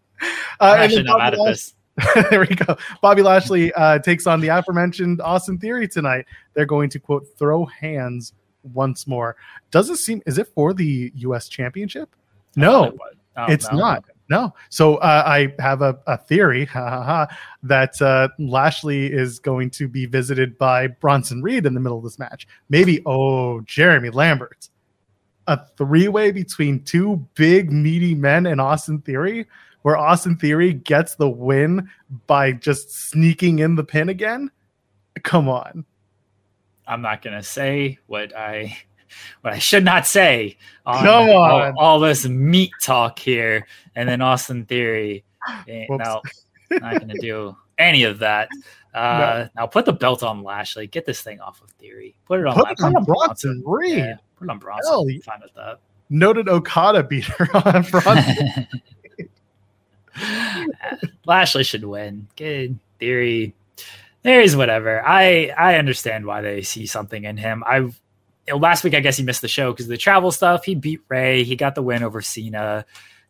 Uh, 0.62 0.66
I'm 0.66 0.74
and 0.74 0.84
actually 0.84 1.04
not 1.04 1.18
mad 1.20 1.34
at 1.36 1.40
this. 1.46 1.74
there 2.30 2.42
we 2.42 2.48
go. 2.48 2.78
Bobby 3.02 3.22
Lashley 3.22 3.72
uh, 3.72 4.00
takes 4.00 4.28
on 4.28 4.42
the 4.42 4.50
aforementioned 4.50 5.22
Austin 5.22 5.58
Theory 5.58 5.88
tonight. 5.88 6.26
They're 6.54 6.66
going 6.66 6.90
to 6.90 7.00
quote 7.00 7.26
throw 7.38 7.64
hands 7.64 8.34
once 8.74 9.08
more. 9.08 9.38
Doesn't 9.72 9.96
seem 9.96 10.22
is 10.26 10.38
it 10.38 10.48
for 10.48 10.74
the 10.74 11.14
U.S. 11.16 11.48
Championship? 11.48 12.14
No, 12.56 12.94
Oh, 13.40 13.46
it's 13.48 13.72
no? 13.72 13.78
not. 13.78 13.98
Okay. 14.00 14.14
No. 14.30 14.54
So 14.70 14.98
uh, 14.98 15.24
I 15.26 15.54
have 15.60 15.82
a, 15.82 15.98
a 16.06 16.18
theory 16.18 16.66
ha, 16.74 16.90
ha, 16.90 17.04
ha, 17.04 17.38
that 17.64 18.00
uh, 18.02 18.30
Lashley 18.38 19.08
is 19.12 19.40
going 19.40 19.72
to 19.72 19.88
be 19.88 20.06
visited 20.06 20.58
by 20.58 20.88
Bronson 20.88 21.42
Reed 21.42 21.66
in 21.66 21.74
the 21.74 21.80
middle 21.80 21.98
of 21.98 22.04
this 22.04 22.20
match. 22.20 22.48
Maybe, 22.70 23.02
oh, 23.06 23.62
Jeremy 23.62 24.10
Lambert. 24.10 24.70
A 25.48 25.66
three 25.78 26.08
way 26.10 26.32
between 26.32 26.84
two 26.84 27.26
big, 27.34 27.72
meaty 27.72 28.14
men 28.14 28.46
in 28.46 28.60
Austin 28.60 29.02
Theory, 29.02 29.48
where 29.82 29.98
Austin 29.98 30.38
Theory 30.38 30.74
gets 30.74 31.16
the 31.16 31.30
win 31.30 31.90
by 32.28 32.52
just 32.52 32.92
sneaking 33.10 33.60
in 33.60 33.74
the 33.74 33.84
pin 33.84 34.10
again. 34.10 34.52
Come 35.24 35.50
on. 35.50 35.86
I'm 36.86 37.02
not 37.02 37.24
gonna 37.24 37.42
say 37.42 37.98
what 38.06 38.36
I 38.36 38.78
what 39.42 39.54
I 39.54 39.60
should 39.60 39.84
not 39.86 40.06
say 40.08 40.58
on, 40.86 41.04
Come 41.04 41.30
all, 41.30 41.62
on. 41.62 41.74
all 41.78 42.00
this 42.00 42.26
meat 42.28 42.72
talk 42.82 43.20
here, 43.20 43.68
and 43.96 44.08
then 44.08 44.22
Austin 44.22 44.66
Theory. 44.66 45.24
Eh. 45.68 45.86
No, 45.90 46.22
not 46.72 47.00
gonna 47.00 47.14
do 47.20 47.56
any 47.78 48.04
of 48.04 48.20
that. 48.20 48.50
Uh, 48.92 49.48
Now 49.56 49.68
put 49.68 49.86
the 49.86 49.94
belt 49.94 50.24
on 50.24 50.42
Lashley. 50.44 50.88
Get 50.88 51.06
this 51.06 51.22
thing 51.22 51.40
off 51.40 51.62
of 51.62 51.70
Theory. 51.74 52.16
Put 52.26 52.40
it 52.40 52.48
on. 52.48 52.56
Put 52.56 52.72
it 52.72 52.82
on 52.82 53.04
Bronson 53.04 53.62
Reed. 53.64 53.98
Yeah, 54.00 54.16
put 54.36 54.46
it 54.46 54.50
on 54.50 54.58
Bronson. 54.58 54.92
Hell, 54.92 55.06
I'm 55.08 55.22
fine 55.22 55.40
with 55.44 55.54
that. 55.54 55.80
Noted 56.10 56.50
Okada 56.50 57.04
beater 57.04 57.48
on 57.54 57.84
Bronson. 57.84 58.68
Lashley 61.26 61.64
should 61.64 61.84
win. 61.86 62.28
Good 62.36 62.80
theory. 63.00 63.54
There's 64.24 64.56
whatever. 64.56 65.06
I 65.06 65.54
I 65.56 65.76
understand 65.76 66.26
why 66.26 66.42
they 66.42 66.64
see 66.64 66.88
something 66.88 67.24
in 67.26 67.38
him. 67.38 67.64
Know, 67.70 67.92
Uh, 68.50 68.58
last 68.58 68.84
week 68.84 68.94
I 68.94 69.00
guess 69.00 69.18
he 69.18 69.24
missed 69.24 69.42
the 69.42 69.48
show 69.48 69.72
because 69.72 69.88
the 69.88 69.98
travel 69.98 70.32
stuff. 70.32 70.66
He 70.66 70.76
beat 70.76 71.02
Ray. 71.08 71.44
He 71.44 71.56
got 71.56 71.76
the 71.76 71.84
win 71.84 72.04
over 72.04 72.22
Cena. 72.22 72.86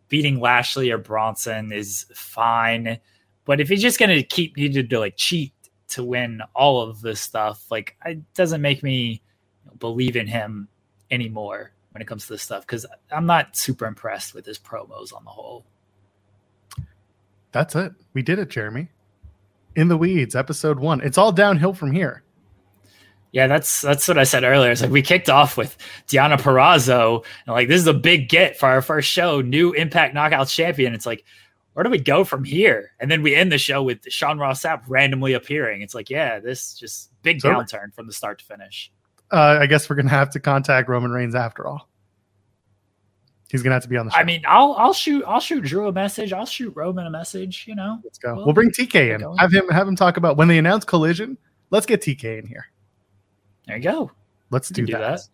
Beating 0.07 0.39
Lashley 0.39 0.89
or 0.89 0.97
Bronson 0.97 1.71
is 1.71 2.05
fine, 2.15 2.99
but 3.45 3.61
if 3.61 3.69
he's 3.69 3.81
just 3.81 3.99
gonna 3.99 4.23
keep 4.23 4.57
needed 4.57 4.89
to 4.89 4.99
like 4.99 5.15
cheat 5.17 5.53
to 5.89 6.03
win 6.03 6.41
all 6.55 6.81
of 6.81 7.01
this 7.01 7.21
stuff, 7.21 7.63
like 7.69 7.95
it 8.03 8.33
doesn't 8.33 8.61
make 8.61 8.81
me 8.81 9.21
believe 9.77 10.15
in 10.15 10.25
him 10.25 10.67
anymore 11.11 11.71
when 11.91 12.01
it 12.01 12.05
comes 12.05 12.25
to 12.25 12.33
this 12.33 12.41
stuff 12.41 12.65
because 12.65 12.85
I'm 13.11 13.25
not 13.25 13.55
super 13.55 13.85
impressed 13.85 14.33
with 14.33 14.45
his 14.45 14.57
promos 14.57 15.13
on 15.13 15.23
the 15.23 15.29
whole. 15.29 15.65
That's 17.51 17.75
it. 17.75 17.93
We 18.13 18.21
did 18.21 18.39
it, 18.39 18.49
Jeremy. 18.49 18.89
In 19.75 19.87
the 19.87 19.97
weeds, 19.97 20.35
episode 20.35 20.79
one. 20.79 21.01
It's 21.01 21.17
all 21.17 21.31
downhill 21.31 21.73
from 21.73 21.91
here. 21.91 22.23
Yeah, 23.31 23.47
that's 23.47 23.81
that's 23.81 24.07
what 24.07 24.17
I 24.17 24.23
said 24.23 24.43
earlier. 24.43 24.71
It's 24.71 24.81
like 24.81 24.89
we 24.89 25.03
kicked 25.03 25.29
off 25.29 25.55
with 25.55 25.77
Deonna 26.07 26.39
Purrazzo, 26.39 27.23
and 27.45 27.53
like 27.53 27.67
this 27.67 27.79
is 27.79 27.87
a 27.87 27.93
big 27.93 28.27
get 28.27 28.57
for 28.57 28.67
our 28.67 28.81
first 28.81 29.09
show, 29.09 29.41
new 29.41 29.71
Impact 29.73 30.15
Knockout 30.15 30.47
champion. 30.47 30.95
It's 30.95 31.05
like 31.05 31.23
where 31.73 31.83
do 31.83 31.89
we 31.89 31.99
go 31.99 32.23
from 32.25 32.43
here? 32.43 32.91
And 32.99 33.09
then 33.09 33.21
we 33.21 33.35
end 33.35 33.51
the 33.51 33.57
show 33.57 33.81
with 33.83 33.99
Sean 34.09 34.37
Ross 34.37 34.63
Sapp 34.63 34.81
randomly 34.89 35.31
appearing. 35.31 35.81
It's 35.81 35.95
like, 35.95 36.09
yeah, 36.09 36.39
this 36.39 36.73
just 36.73 37.09
big 37.21 37.39
so, 37.39 37.53
downturn 37.53 37.93
from 37.93 38.05
the 38.05 38.11
start 38.11 38.39
to 38.39 38.45
finish. 38.45 38.91
Uh, 39.31 39.59
I 39.61 39.65
guess 39.65 39.89
we're 39.89 39.95
gonna 39.95 40.09
have 40.09 40.31
to 40.31 40.39
contact 40.39 40.89
Roman 40.89 41.11
Reigns 41.11 41.35
after 41.35 41.67
all. 41.67 41.87
He's 43.49 43.63
gonna 43.63 43.75
have 43.75 43.83
to 43.83 43.89
be 43.89 43.95
on 43.95 44.07
the 44.07 44.11
show. 44.11 44.19
I 44.19 44.23
mean, 44.23 44.43
I'll 44.47 44.73
I'll 44.73 44.93
shoot 44.93 45.23
I'll 45.25 45.39
shoot 45.39 45.63
Drew 45.63 45.87
a 45.87 45.91
message. 45.91 46.33
I'll 46.33 46.45
shoot 46.45 46.73
Roman 46.75 47.05
a 47.05 47.11
message. 47.11 47.65
You 47.67 47.75
know, 47.75 47.99
let's 48.03 48.17
go. 48.17 48.35
We'll, 48.35 48.45
we'll 48.45 48.53
bring 48.53 48.71
TK 48.71 49.15
in. 49.15 49.37
Have 49.37 49.53
him 49.53 49.69
have 49.69 49.87
him 49.87 49.95
talk 49.95 50.17
about 50.17 50.35
when 50.35 50.47
they 50.47 50.57
announce 50.57 50.83
Collision. 50.83 51.37
Let's 51.69 51.85
get 51.85 52.01
TK 52.01 52.39
in 52.39 52.47
here. 52.47 52.65
There 53.69 53.77
you 53.77 53.83
go. 53.83 54.11
Let's 54.49 54.69
do, 54.69 54.83
do 54.83 54.93
that. 54.93 54.99
that. 54.99 55.27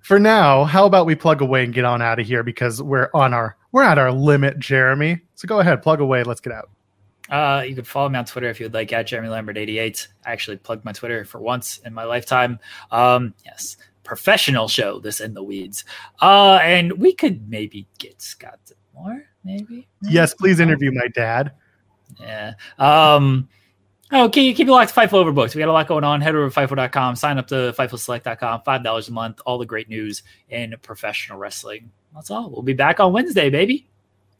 For 0.00 0.18
now, 0.18 0.64
how 0.64 0.86
about 0.86 1.04
we 1.04 1.14
plug 1.14 1.42
away 1.42 1.62
and 1.62 1.74
get 1.74 1.84
on 1.84 2.00
out 2.00 2.18
of 2.18 2.26
here 2.26 2.42
because 2.42 2.82
we're 2.82 3.10
on 3.12 3.34
our 3.34 3.58
we're 3.70 3.82
at 3.82 3.98
our 3.98 4.10
limit, 4.10 4.58
Jeremy. 4.58 5.20
So 5.34 5.46
go 5.46 5.60
ahead, 5.60 5.82
plug 5.82 6.00
away. 6.00 6.24
Let's 6.24 6.40
get 6.40 6.54
out. 6.54 6.70
Uh, 7.28 7.62
you 7.62 7.74
can 7.74 7.84
follow 7.84 8.08
me 8.08 8.18
on 8.18 8.24
Twitter 8.24 8.48
if 8.48 8.60
you'd 8.60 8.72
like 8.72 8.94
at 8.94 9.06
Jeremy 9.06 9.28
Lambert 9.28 9.58
88. 9.58 10.08
I 10.24 10.32
actually 10.32 10.56
plugged 10.56 10.86
my 10.86 10.92
Twitter 10.92 11.22
for 11.26 11.38
once 11.38 11.78
in 11.84 11.92
my 11.92 12.04
lifetime. 12.04 12.58
Um, 12.90 13.34
yes, 13.44 13.76
professional 14.04 14.66
show, 14.66 15.00
this 15.00 15.20
in 15.20 15.34
the 15.34 15.42
weeds. 15.42 15.84
Uh, 16.22 16.60
and 16.62 16.94
we 16.94 17.12
could 17.12 17.46
maybe 17.50 17.86
get 17.98 18.22
Scott 18.22 18.58
more, 18.94 19.24
maybe. 19.44 19.86
maybe? 20.00 20.14
Yes, 20.14 20.32
please 20.32 20.60
interview 20.60 20.92
my 20.92 21.08
dad. 21.08 21.52
Yeah. 22.18 22.54
Um, 22.78 23.48
okay, 24.12 24.52
keep 24.52 24.68
it 24.68 24.70
locked 24.70 24.94
to 24.94 25.00
Fightful 25.00 25.24
Overbooked. 25.24 25.54
We 25.54 25.60
got 25.60 25.68
a 25.68 25.72
lot 25.72 25.88
going 25.88 26.04
on. 26.04 26.20
Head 26.20 26.34
over 26.34 26.48
to 26.48 26.54
Fightful.com, 26.54 27.16
sign 27.16 27.38
up 27.38 27.46
to 27.48 27.74
FightfulSelect.com, 27.76 28.62
$5 28.66 29.08
a 29.08 29.12
month, 29.12 29.40
all 29.46 29.58
the 29.58 29.66
great 29.66 29.88
news 29.88 30.22
in 30.48 30.74
professional 30.82 31.38
wrestling. 31.38 31.90
That's 32.14 32.30
all. 32.30 32.50
We'll 32.50 32.62
be 32.62 32.74
back 32.74 33.00
on 33.00 33.12
Wednesday, 33.12 33.50
baby. 33.50 33.88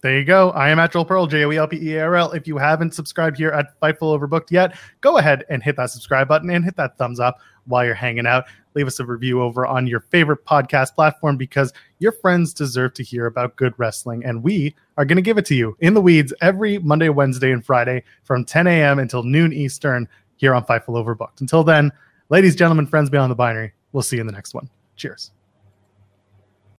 There 0.04 0.18
you 0.18 0.24
go. 0.26 0.50
I 0.50 0.68
am 0.68 0.78
at 0.78 0.92
Joel 0.92 1.06
Pearl, 1.06 1.26
J 1.26 1.44
O 1.46 1.50
E 1.50 1.56
L 1.56 1.66
P 1.66 1.78
E 1.78 1.96
A 1.96 2.04
R 2.04 2.16
L. 2.16 2.32
If 2.32 2.46
you 2.46 2.58
haven't 2.58 2.92
subscribed 2.92 3.38
here 3.38 3.48
at 3.52 3.80
Fightful 3.80 4.14
Overbooked 4.18 4.50
yet, 4.50 4.76
go 5.00 5.16
ahead 5.16 5.44
and 5.48 5.62
hit 5.62 5.76
that 5.76 5.90
subscribe 5.92 6.28
button 6.28 6.50
and 6.50 6.62
hit 6.62 6.76
that 6.76 6.98
thumbs 6.98 7.18
up 7.18 7.38
while 7.64 7.86
you're 7.86 7.94
hanging 7.94 8.26
out. 8.26 8.44
Leave 8.74 8.86
us 8.86 9.00
a 9.00 9.06
review 9.06 9.40
over 9.40 9.64
on 9.66 9.86
your 9.86 10.00
favorite 10.00 10.44
podcast 10.44 10.94
platform 10.94 11.38
because 11.38 11.72
your 12.00 12.12
friends 12.12 12.52
deserve 12.52 12.92
to 12.92 13.02
hear 13.02 13.24
about 13.24 13.56
good 13.56 13.72
wrestling. 13.78 14.22
And 14.26 14.42
we 14.42 14.74
are 14.96 15.04
going 15.04 15.16
to 15.16 15.22
give 15.22 15.38
it 15.38 15.46
to 15.46 15.54
you 15.54 15.76
in 15.80 15.94
the 15.94 16.00
weeds 16.00 16.32
every 16.40 16.78
Monday, 16.78 17.08
Wednesday, 17.08 17.52
and 17.52 17.64
Friday 17.64 18.02
from 18.22 18.44
10 18.44 18.66
a.m. 18.66 18.98
until 18.98 19.22
noon 19.22 19.52
Eastern 19.52 20.08
here 20.36 20.54
on 20.54 20.64
Fightful 20.64 20.94
Overbooked. 20.94 21.40
Until 21.40 21.64
then, 21.64 21.92
ladies, 22.28 22.56
gentlemen, 22.56 22.86
friends 22.86 23.10
beyond 23.10 23.30
the 23.30 23.36
binary, 23.36 23.72
we'll 23.92 24.02
see 24.02 24.16
you 24.16 24.20
in 24.20 24.26
the 24.26 24.32
next 24.32 24.54
one. 24.54 24.68
Cheers. 24.96 25.30